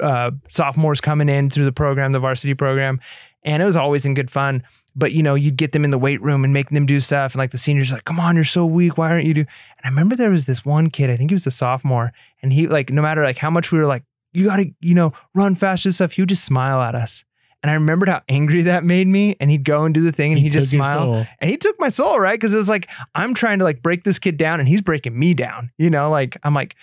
uh, 0.00 0.30
sophomores 0.48 1.00
coming 1.00 1.28
in 1.28 1.50
through 1.50 1.64
the 1.64 1.72
program, 1.72 2.12
the 2.12 2.20
varsity 2.20 2.54
program, 2.54 3.00
and 3.46 3.62
it 3.62 3.66
was 3.66 3.76
always 3.76 4.04
in 4.04 4.12
good 4.12 4.30
fun. 4.30 4.62
But 4.94 5.12
you 5.12 5.22
know, 5.22 5.34
you'd 5.34 5.56
get 5.56 5.72
them 5.72 5.84
in 5.84 5.90
the 5.90 5.98
weight 5.98 6.20
room 6.20 6.44
and 6.44 6.52
make 6.52 6.70
them 6.70 6.84
do 6.84 7.00
stuff, 7.00 7.32
and 7.32 7.38
like 7.38 7.52
the 7.52 7.58
seniors 7.58 7.92
like, 7.92 8.04
"Come 8.04 8.20
on, 8.20 8.34
you're 8.34 8.44
so 8.44 8.66
weak. 8.66 8.98
Why 8.98 9.10
aren't 9.10 9.24
you 9.26 9.34
do?" 9.34 9.40
And 9.40 9.84
I 9.84 9.88
remember 9.88 10.16
there 10.16 10.30
was 10.30 10.44
this 10.44 10.64
one 10.64 10.90
kid, 10.90 11.08
I 11.08 11.16
think 11.16 11.30
he 11.30 11.34
was 11.34 11.46
a 11.46 11.50
sophomore, 11.50 12.12
and 12.42 12.52
he 12.52 12.66
like 12.66 12.90
no 12.90 13.00
matter 13.00 13.22
like 13.22 13.38
how 13.38 13.50
much 13.50 13.72
we 13.72 13.78
were 13.78 13.86
like, 13.86 14.02
"You 14.34 14.46
got 14.46 14.56
to 14.56 14.70
you 14.80 14.94
know 14.94 15.12
run 15.34 15.54
fast 15.54 15.84
and 15.86 15.94
stuff," 15.94 16.12
he 16.12 16.22
would 16.22 16.28
just 16.28 16.44
smile 16.44 16.80
at 16.82 16.94
us. 16.94 17.24
And 17.62 17.70
I 17.70 17.74
remembered 17.74 18.08
how 18.08 18.22
angry 18.28 18.62
that 18.62 18.84
made 18.84 19.08
me. 19.08 19.34
And 19.40 19.50
he'd 19.50 19.64
go 19.64 19.84
and 19.84 19.92
do 19.94 20.02
the 20.02 20.12
thing, 20.12 20.32
and 20.32 20.38
He 20.38 20.44
he'd 20.44 20.52
just 20.52 20.70
smile. 20.70 21.26
And 21.40 21.50
he 21.50 21.56
took 21.56 21.78
my 21.80 21.88
soul, 21.88 22.20
right? 22.20 22.38
Because 22.38 22.54
it 22.54 22.58
was 22.58 22.68
like, 22.68 22.88
I'm 23.14 23.34
trying 23.34 23.58
to 23.58 23.64
like 23.64 23.82
break 23.82 24.04
this 24.04 24.18
kid 24.18 24.36
down 24.36 24.60
and 24.60 24.68
he's 24.68 24.82
breaking 24.82 25.18
me 25.18 25.34
down. 25.34 25.72
You 25.76 25.90
know, 25.90 26.08
like 26.10 26.36
I'm 26.44 26.54
like, 26.54 26.76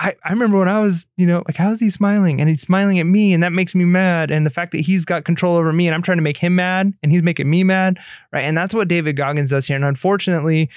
I, 0.00 0.16
I 0.24 0.32
remember 0.32 0.58
when 0.58 0.68
I 0.68 0.80
was, 0.80 1.06
you 1.18 1.26
know, 1.26 1.42
like, 1.46 1.56
how 1.56 1.70
is 1.72 1.78
he 1.78 1.90
smiling? 1.90 2.40
And 2.40 2.48
he's 2.48 2.62
smiling 2.62 2.98
at 2.98 3.04
me, 3.06 3.34
and 3.34 3.42
that 3.42 3.52
makes 3.52 3.74
me 3.74 3.84
mad. 3.84 4.30
And 4.30 4.46
the 4.46 4.50
fact 4.50 4.72
that 4.72 4.80
he's 4.80 5.04
got 5.04 5.24
control 5.26 5.56
over 5.56 5.72
me 5.74 5.86
and 5.86 5.94
I'm 5.94 6.00
trying 6.02 6.16
to 6.18 6.22
make 6.22 6.38
him 6.38 6.54
mad 6.56 6.92
and 7.02 7.12
he's 7.12 7.22
making 7.22 7.50
me 7.50 7.62
mad, 7.64 7.98
right? 8.32 8.42
And 8.44 8.56
that's 8.56 8.72
what 8.74 8.88
David 8.88 9.16
Goggins 9.16 9.50
does 9.50 9.66
here. 9.66 9.76
And 9.76 9.84
unfortunately, 9.84 10.70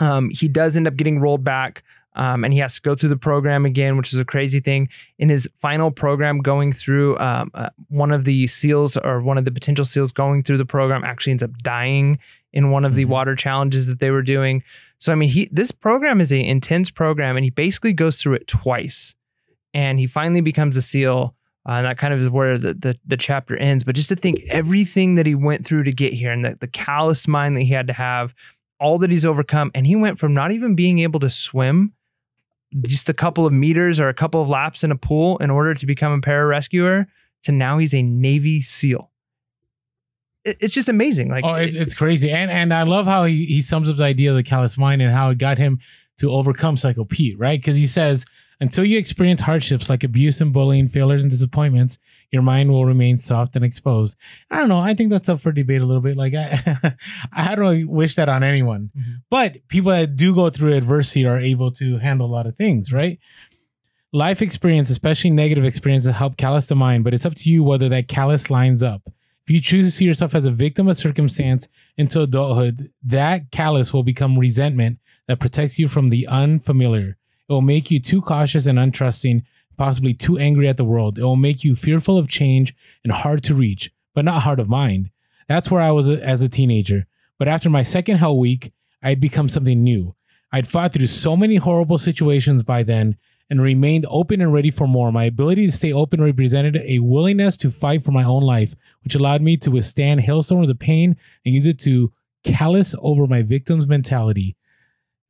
um, 0.00 0.30
he 0.30 0.48
does 0.48 0.76
end 0.76 0.86
up 0.86 0.96
getting 0.96 1.20
rolled 1.20 1.44
back. 1.44 1.82
Um, 2.16 2.42
and 2.42 2.52
he 2.52 2.58
has 2.58 2.74
to 2.74 2.80
go 2.80 2.96
through 2.96 3.10
the 3.10 3.16
program 3.16 3.64
again, 3.64 3.96
which 3.96 4.12
is 4.12 4.18
a 4.18 4.24
crazy 4.24 4.58
thing. 4.58 4.88
In 5.20 5.28
his 5.28 5.48
final 5.60 5.92
program, 5.92 6.38
going 6.40 6.72
through 6.72 7.16
um, 7.18 7.50
uh, 7.54 7.68
one 7.90 8.10
of 8.10 8.24
the 8.24 8.48
SEALs 8.48 8.96
or 8.96 9.20
one 9.20 9.38
of 9.38 9.44
the 9.44 9.52
potential 9.52 9.84
SEALs 9.84 10.10
going 10.10 10.42
through 10.42 10.56
the 10.56 10.64
program 10.64 11.04
actually 11.04 11.30
ends 11.32 11.44
up 11.44 11.56
dying 11.58 12.18
in 12.52 12.70
one 12.70 12.84
of 12.84 12.96
the 12.96 13.04
Mhm. 13.04 13.08
water 13.08 13.36
challenges 13.36 13.86
that 13.86 14.00
they 14.00 14.10
were 14.10 14.22
doing. 14.22 14.64
So 14.98 15.12
I 15.12 15.14
mean, 15.14 15.28
he 15.28 15.48
this 15.52 15.70
program 15.70 16.20
is 16.20 16.32
an 16.32 16.40
intense 16.40 16.90
program, 16.90 17.36
and 17.36 17.44
he 17.44 17.50
basically 17.50 17.92
goes 17.92 18.20
through 18.20 18.34
it 18.34 18.46
twice, 18.46 19.14
and 19.72 19.98
he 19.98 20.06
finally 20.06 20.40
becomes 20.40 20.76
a 20.76 20.82
SEAL. 20.82 21.34
Uh, 21.68 21.72
and 21.72 21.86
that 21.86 21.98
kind 21.98 22.14
of 22.14 22.20
is 22.20 22.30
where 22.30 22.56
the, 22.56 22.72
the 22.72 22.98
the 23.04 23.16
chapter 23.16 23.56
ends. 23.56 23.84
But 23.84 23.94
just 23.94 24.08
to 24.08 24.16
think 24.16 24.40
everything 24.48 25.16
that 25.16 25.26
he 25.26 25.34
went 25.34 25.66
through 25.66 25.84
to 25.84 25.92
get 25.92 26.12
here, 26.12 26.32
and 26.32 26.44
the, 26.44 26.56
the 26.58 26.66
calloused 26.66 27.28
mind 27.28 27.56
that 27.56 27.62
he 27.62 27.72
had 27.72 27.86
to 27.88 27.92
have, 27.92 28.34
all 28.80 28.98
that 28.98 29.10
he's 29.10 29.24
overcome, 29.24 29.70
and 29.74 29.86
he 29.86 29.94
went 29.94 30.18
from 30.18 30.34
not 30.34 30.50
even 30.50 30.74
being 30.74 31.00
able 31.00 31.20
to 31.20 31.30
swim, 31.30 31.92
just 32.82 33.08
a 33.08 33.14
couple 33.14 33.44
of 33.44 33.52
meters 33.52 34.00
or 34.00 34.08
a 34.08 34.14
couple 34.14 34.40
of 34.40 34.48
laps 34.48 34.82
in 34.82 34.90
a 34.90 34.96
pool 34.96 35.36
in 35.38 35.50
order 35.50 35.74
to 35.74 35.86
become 35.86 36.12
a 36.12 36.20
pararescuer, 36.20 37.06
to 37.42 37.52
now 37.52 37.78
he's 37.78 37.94
a 37.94 38.02
Navy 38.02 38.60
SEAL. 38.60 39.10
It- 40.48 40.56
it's 40.60 40.74
just 40.74 40.88
amazing. 40.88 41.28
Like 41.30 41.44
oh, 41.44 41.54
it's, 41.54 41.74
it's 41.74 41.94
crazy, 41.94 42.30
and 42.30 42.50
and 42.50 42.72
I 42.74 42.82
love 42.82 43.06
how 43.06 43.24
he, 43.24 43.44
he 43.46 43.60
sums 43.60 43.88
up 43.90 43.96
the 43.96 44.04
idea 44.04 44.30
of 44.30 44.36
the 44.36 44.42
callous 44.42 44.76
mind 44.78 45.02
and 45.02 45.12
how 45.12 45.30
it 45.30 45.38
got 45.38 45.58
him 45.58 45.78
to 46.18 46.30
overcome 46.32 46.76
Psycho 46.76 47.04
Pete, 47.04 47.38
right? 47.38 47.60
Because 47.60 47.76
he 47.76 47.86
says, 47.86 48.24
until 48.60 48.84
you 48.84 48.98
experience 48.98 49.40
hardships 49.42 49.88
like 49.88 50.02
abuse 50.02 50.40
and 50.40 50.52
bullying, 50.52 50.88
failures 50.88 51.22
and 51.22 51.30
disappointments, 51.30 51.96
your 52.32 52.42
mind 52.42 52.70
will 52.70 52.84
remain 52.84 53.16
soft 53.18 53.54
and 53.54 53.64
exposed. 53.64 54.16
I 54.50 54.58
don't 54.58 54.68
know. 54.68 54.80
I 54.80 54.94
think 54.94 55.10
that's 55.10 55.28
up 55.28 55.40
for 55.40 55.52
debate 55.52 55.80
a 55.80 55.86
little 55.86 56.02
bit. 56.02 56.16
Like 56.16 56.34
I, 56.34 56.94
I 57.32 57.54
don't 57.54 57.60
really 57.60 57.84
wish 57.84 58.16
that 58.16 58.28
on 58.28 58.42
anyone, 58.42 58.90
Mhm. 58.98 59.22
but 59.30 59.68
people 59.68 59.92
that 59.92 60.16
do 60.16 60.34
go 60.34 60.50
through 60.50 60.72
adversity 60.74 61.24
are 61.24 61.38
able 61.38 61.70
to 61.72 61.98
handle 61.98 62.26
a 62.26 62.32
lot 62.34 62.46
of 62.46 62.56
things, 62.56 62.92
right? 62.92 63.18
Life 64.12 64.40
experience, 64.42 64.88
especially 64.90 65.30
negative 65.30 65.64
experiences, 65.64 66.16
help 66.16 66.36
callous 66.36 66.66
the 66.66 66.74
mind, 66.74 67.04
but 67.04 67.12
it's 67.14 67.26
up 67.26 67.34
to 67.36 67.50
you 67.50 67.62
whether 67.62 67.88
that 67.90 68.08
callous 68.08 68.50
lines 68.50 68.82
up. 68.82 69.02
If 69.48 69.52
you 69.52 69.60
choose 69.62 69.86
to 69.86 69.90
see 69.90 70.04
yourself 70.04 70.34
as 70.34 70.44
a 70.44 70.50
victim 70.50 70.88
of 70.88 70.98
circumstance 70.98 71.68
into 71.96 72.20
adulthood, 72.20 72.92
that 73.02 73.50
callous 73.50 73.94
will 73.94 74.02
become 74.02 74.38
resentment 74.38 74.98
that 75.26 75.40
protects 75.40 75.78
you 75.78 75.88
from 75.88 76.10
the 76.10 76.26
unfamiliar. 76.26 77.16
It 77.48 77.52
will 77.54 77.62
make 77.62 77.90
you 77.90 77.98
too 77.98 78.20
cautious 78.20 78.66
and 78.66 78.78
untrusting, 78.78 79.44
possibly 79.78 80.12
too 80.12 80.36
angry 80.36 80.68
at 80.68 80.76
the 80.76 80.84
world. 80.84 81.18
It 81.18 81.22
will 81.22 81.34
make 81.34 81.64
you 81.64 81.76
fearful 81.76 82.18
of 82.18 82.28
change 82.28 82.76
and 83.02 83.10
hard 83.10 83.42
to 83.44 83.54
reach, 83.54 83.90
but 84.14 84.26
not 84.26 84.42
hard 84.42 84.60
of 84.60 84.68
mind. 84.68 85.08
That's 85.48 85.70
where 85.70 85.80
I 85.80 85.92
was 85.92 86.10
as 86.10 86.42
a 86.42 86.50
teenager. 86.50 87.06
But 87.38 87.48
after 87.48 87.70
my 87.70 87.82
second 87.82 88.18
hell 88.18 88.38
week, 88.38 88.74
I 89.02 89.08
had 89.08 89.20
become 89.20 89.48
something 89.48 89.82
new. 89.82 90.14
I'd 90.52 90.68
fought 90.68 90.92
through 90.92 91.06
so 91.06 91.38
many 91.38 91.56
horrible 91.56 91.96
situations 91.96 92.62
by 92.62 92.82
then 92.82 93.16
and 93.50 93.62
remained 93.62 94.06
open 94.08 94.40
and 94.40 94.52
ready 94.52 94.70
for 94.70 94.86
more. 94.86 95.10
My 95.10 95.24
ability 95.24 95.66
to 95.66 95.72
stay 95.72 95.92
open 95.92 96.22
represented 96.22 96.76
a 96.84 96.98
willingness 96.98 97.56
to 97.58 97.70
fight 97.70 98.04
for 98.04 98.10
my 98.10 98.24
own 98.24 98.42
life, 98.42 98.74
which 99.02 99.14
allowed 99.14 99.42
me 99.42 99.56
to 99.58 99.70
withstand 99.70 100.20
hailstorms 100.20 100.70
of 100.70 100.78
pain 100.78 101.16
and 101.44 101.54
use 101.54 101.66
it 101.66 101.78
to 101.80 102.12
callous 102.44 102.94
over 103.00 103.26
my 103.26 103.42
victim's 103.42 103.86
mentality. 103.86 104.56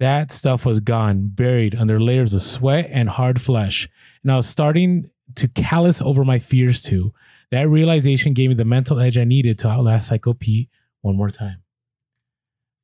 That 0.01 0.31
stuff 0.31 0.65
was 0.65 0.81
gone, 0.81 1.29
buried 1.29 1.75
under 1.75 2.01
layers 2.01 2.35
of 2.35 2.43
sweat 2.43 2.89
and 2.93 3.09
hard 3.09 3.41
flesh. 3.41 3.89
And 4.23 4.33
I 4.33 4.37
was 4.37 4.47
starting 4.47 5.11
to 5.37 5.49
callous 5.49 6.01
over 6.01 6.25
my 6.25 6.39
fears 6.39 6.83
too. 6.83 7.13
That 7.51 7.69
realization 7.69 8.35
gave 8.35 8.51
me 8.51 8.55
the 8.55 8.65
mental 8.65 9.01
edge 9.01 9.19
I 9.19 9.25
needed 9.25 9.59
to 9.61 9.69
outlast 9.69 10.09
Psycho 10.09 10.35
Pete 10.35 10.69
one 11.01 11.17
more 11.17 11.31
time. 11.31 11.63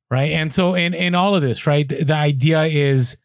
Right. 0.09 0.31
And 0.31 0.53
so 0.53 0.75
in, 0.75 0.93
in 0.93 1.15
all 1.15 1.35
of 1.35 1.41
this, 1.41 1.65
right, 1.65 1.87
the, 1.87 2.03
the 2.03 2.13
idea 2.13 2.63
is 2.63 3.17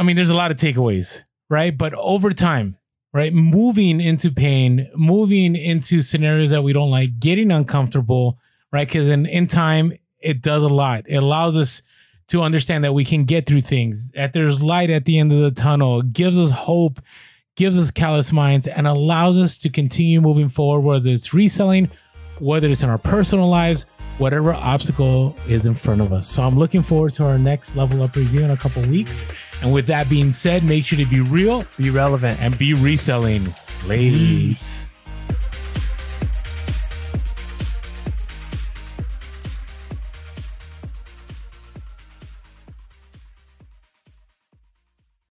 I 0.00 0.02
mean, 0.02 0.16
there's 0.16 0.30
a 0.30 0.34
lot 0.34 0.50
of 0.50 0.56
takeaways, 0.56 1.24
right? 1.50 1.76
But 1.76 1.92
over 1.92 2.30
time, 2.30 2.78
right, 3.12 3.34
moving 3.34 4.00
into 4.00 4.30
pain, 4.30 4.90
moving 4.96 5.54
into 5.54 6.00
scenarios 6.00 6.48
that 6.50 6.62
we 6.62 6.72
don't 6.72 6.90
like, 6.90 7.20
getting 7.20 7.50
uncomfortable, 7.50 8.38
right? 8.72 8.88
Because 8.88 9.10
in, 9.10 9.26
in 9.26 9.46
time, 9.46 9.92
it 10.18 10.40
does 10.40 10.62
a 10.62 10.68
lot. 10.68 11.04
It 11.06 11.16
allows 11.16 11.54
us 11.58 11.82
to 12.28 12.40
understand 12.40 12.82
that 12.82 12.94
we 12.94 13.04
can 13.04 13.24
get 13.24 13.44
through 13.44 13.60
things, 13.60 14.10
that 14.12 14.32
there's 14.32 14.62
light 14.62 14.88
at 14.88 15.04
the 15.04 15.18
end 15.18 15.32
of 15.32 15.38
the 15.38 15.50
tunnel, 15.50 16.00
it 16.00 16.14
gives 16.14 16.38
us 16.38 16.50
hope, 16.50 17.00
gives 17.54 17.78
us 17.78 17.90
callous 17.90 18.32
minds, 18.32 18.66
and 18.68 18.86
allows 18.86 19.36
us 19.36 19.58
to 19.58 19.68
continue 19.68 20.22
moving 20.22 20.48
forward, 20.48 20.80
whether 20.80 21.10
it's 21.10 21.34
reselling, 21.34 21.90
whether 22.38 22.68
it's 22.68 22.82
in 22.82 22.88
our 22.88 22.96
personal 22.96 23.48
lives, 23.48 23.84
whatever 24.20 24.52
obstacle 24.52 25.34
is 25.48 25.66
in 25.66 25.74
front 25.74 26.00
of 26.00 26.12
us. 26.12 26.28
So 26.28 26.42
I'm 26.42 26.56
looking 26.58 26.82
forward 26.82 27.12
to 27.14 27.24
our 27.24 27.38
next 27.38 27.74
level 27.74 28.02
up 28.02 28.14
review 28.14 28.42
in 28.44 28.50
a 28.50 28.56
couple 28.56 28.82
weeks. 28.82 29.24
And 29.62 29.72
with 29.72 29.86
that 29.86 30.08
being 30.08 30.32
said, 30.32 30.62
make 30.62 30.84
sure 30.84 30.98
to 30.98 31.06
be 31.06 31.20
real, 31.20 31.64
Be 31.78 31.90
relevant. 31.90 32.40
and 32.40 32.56
be 32.58 32.74
reselling. 32.74 33.44
Please. 33.80 34.89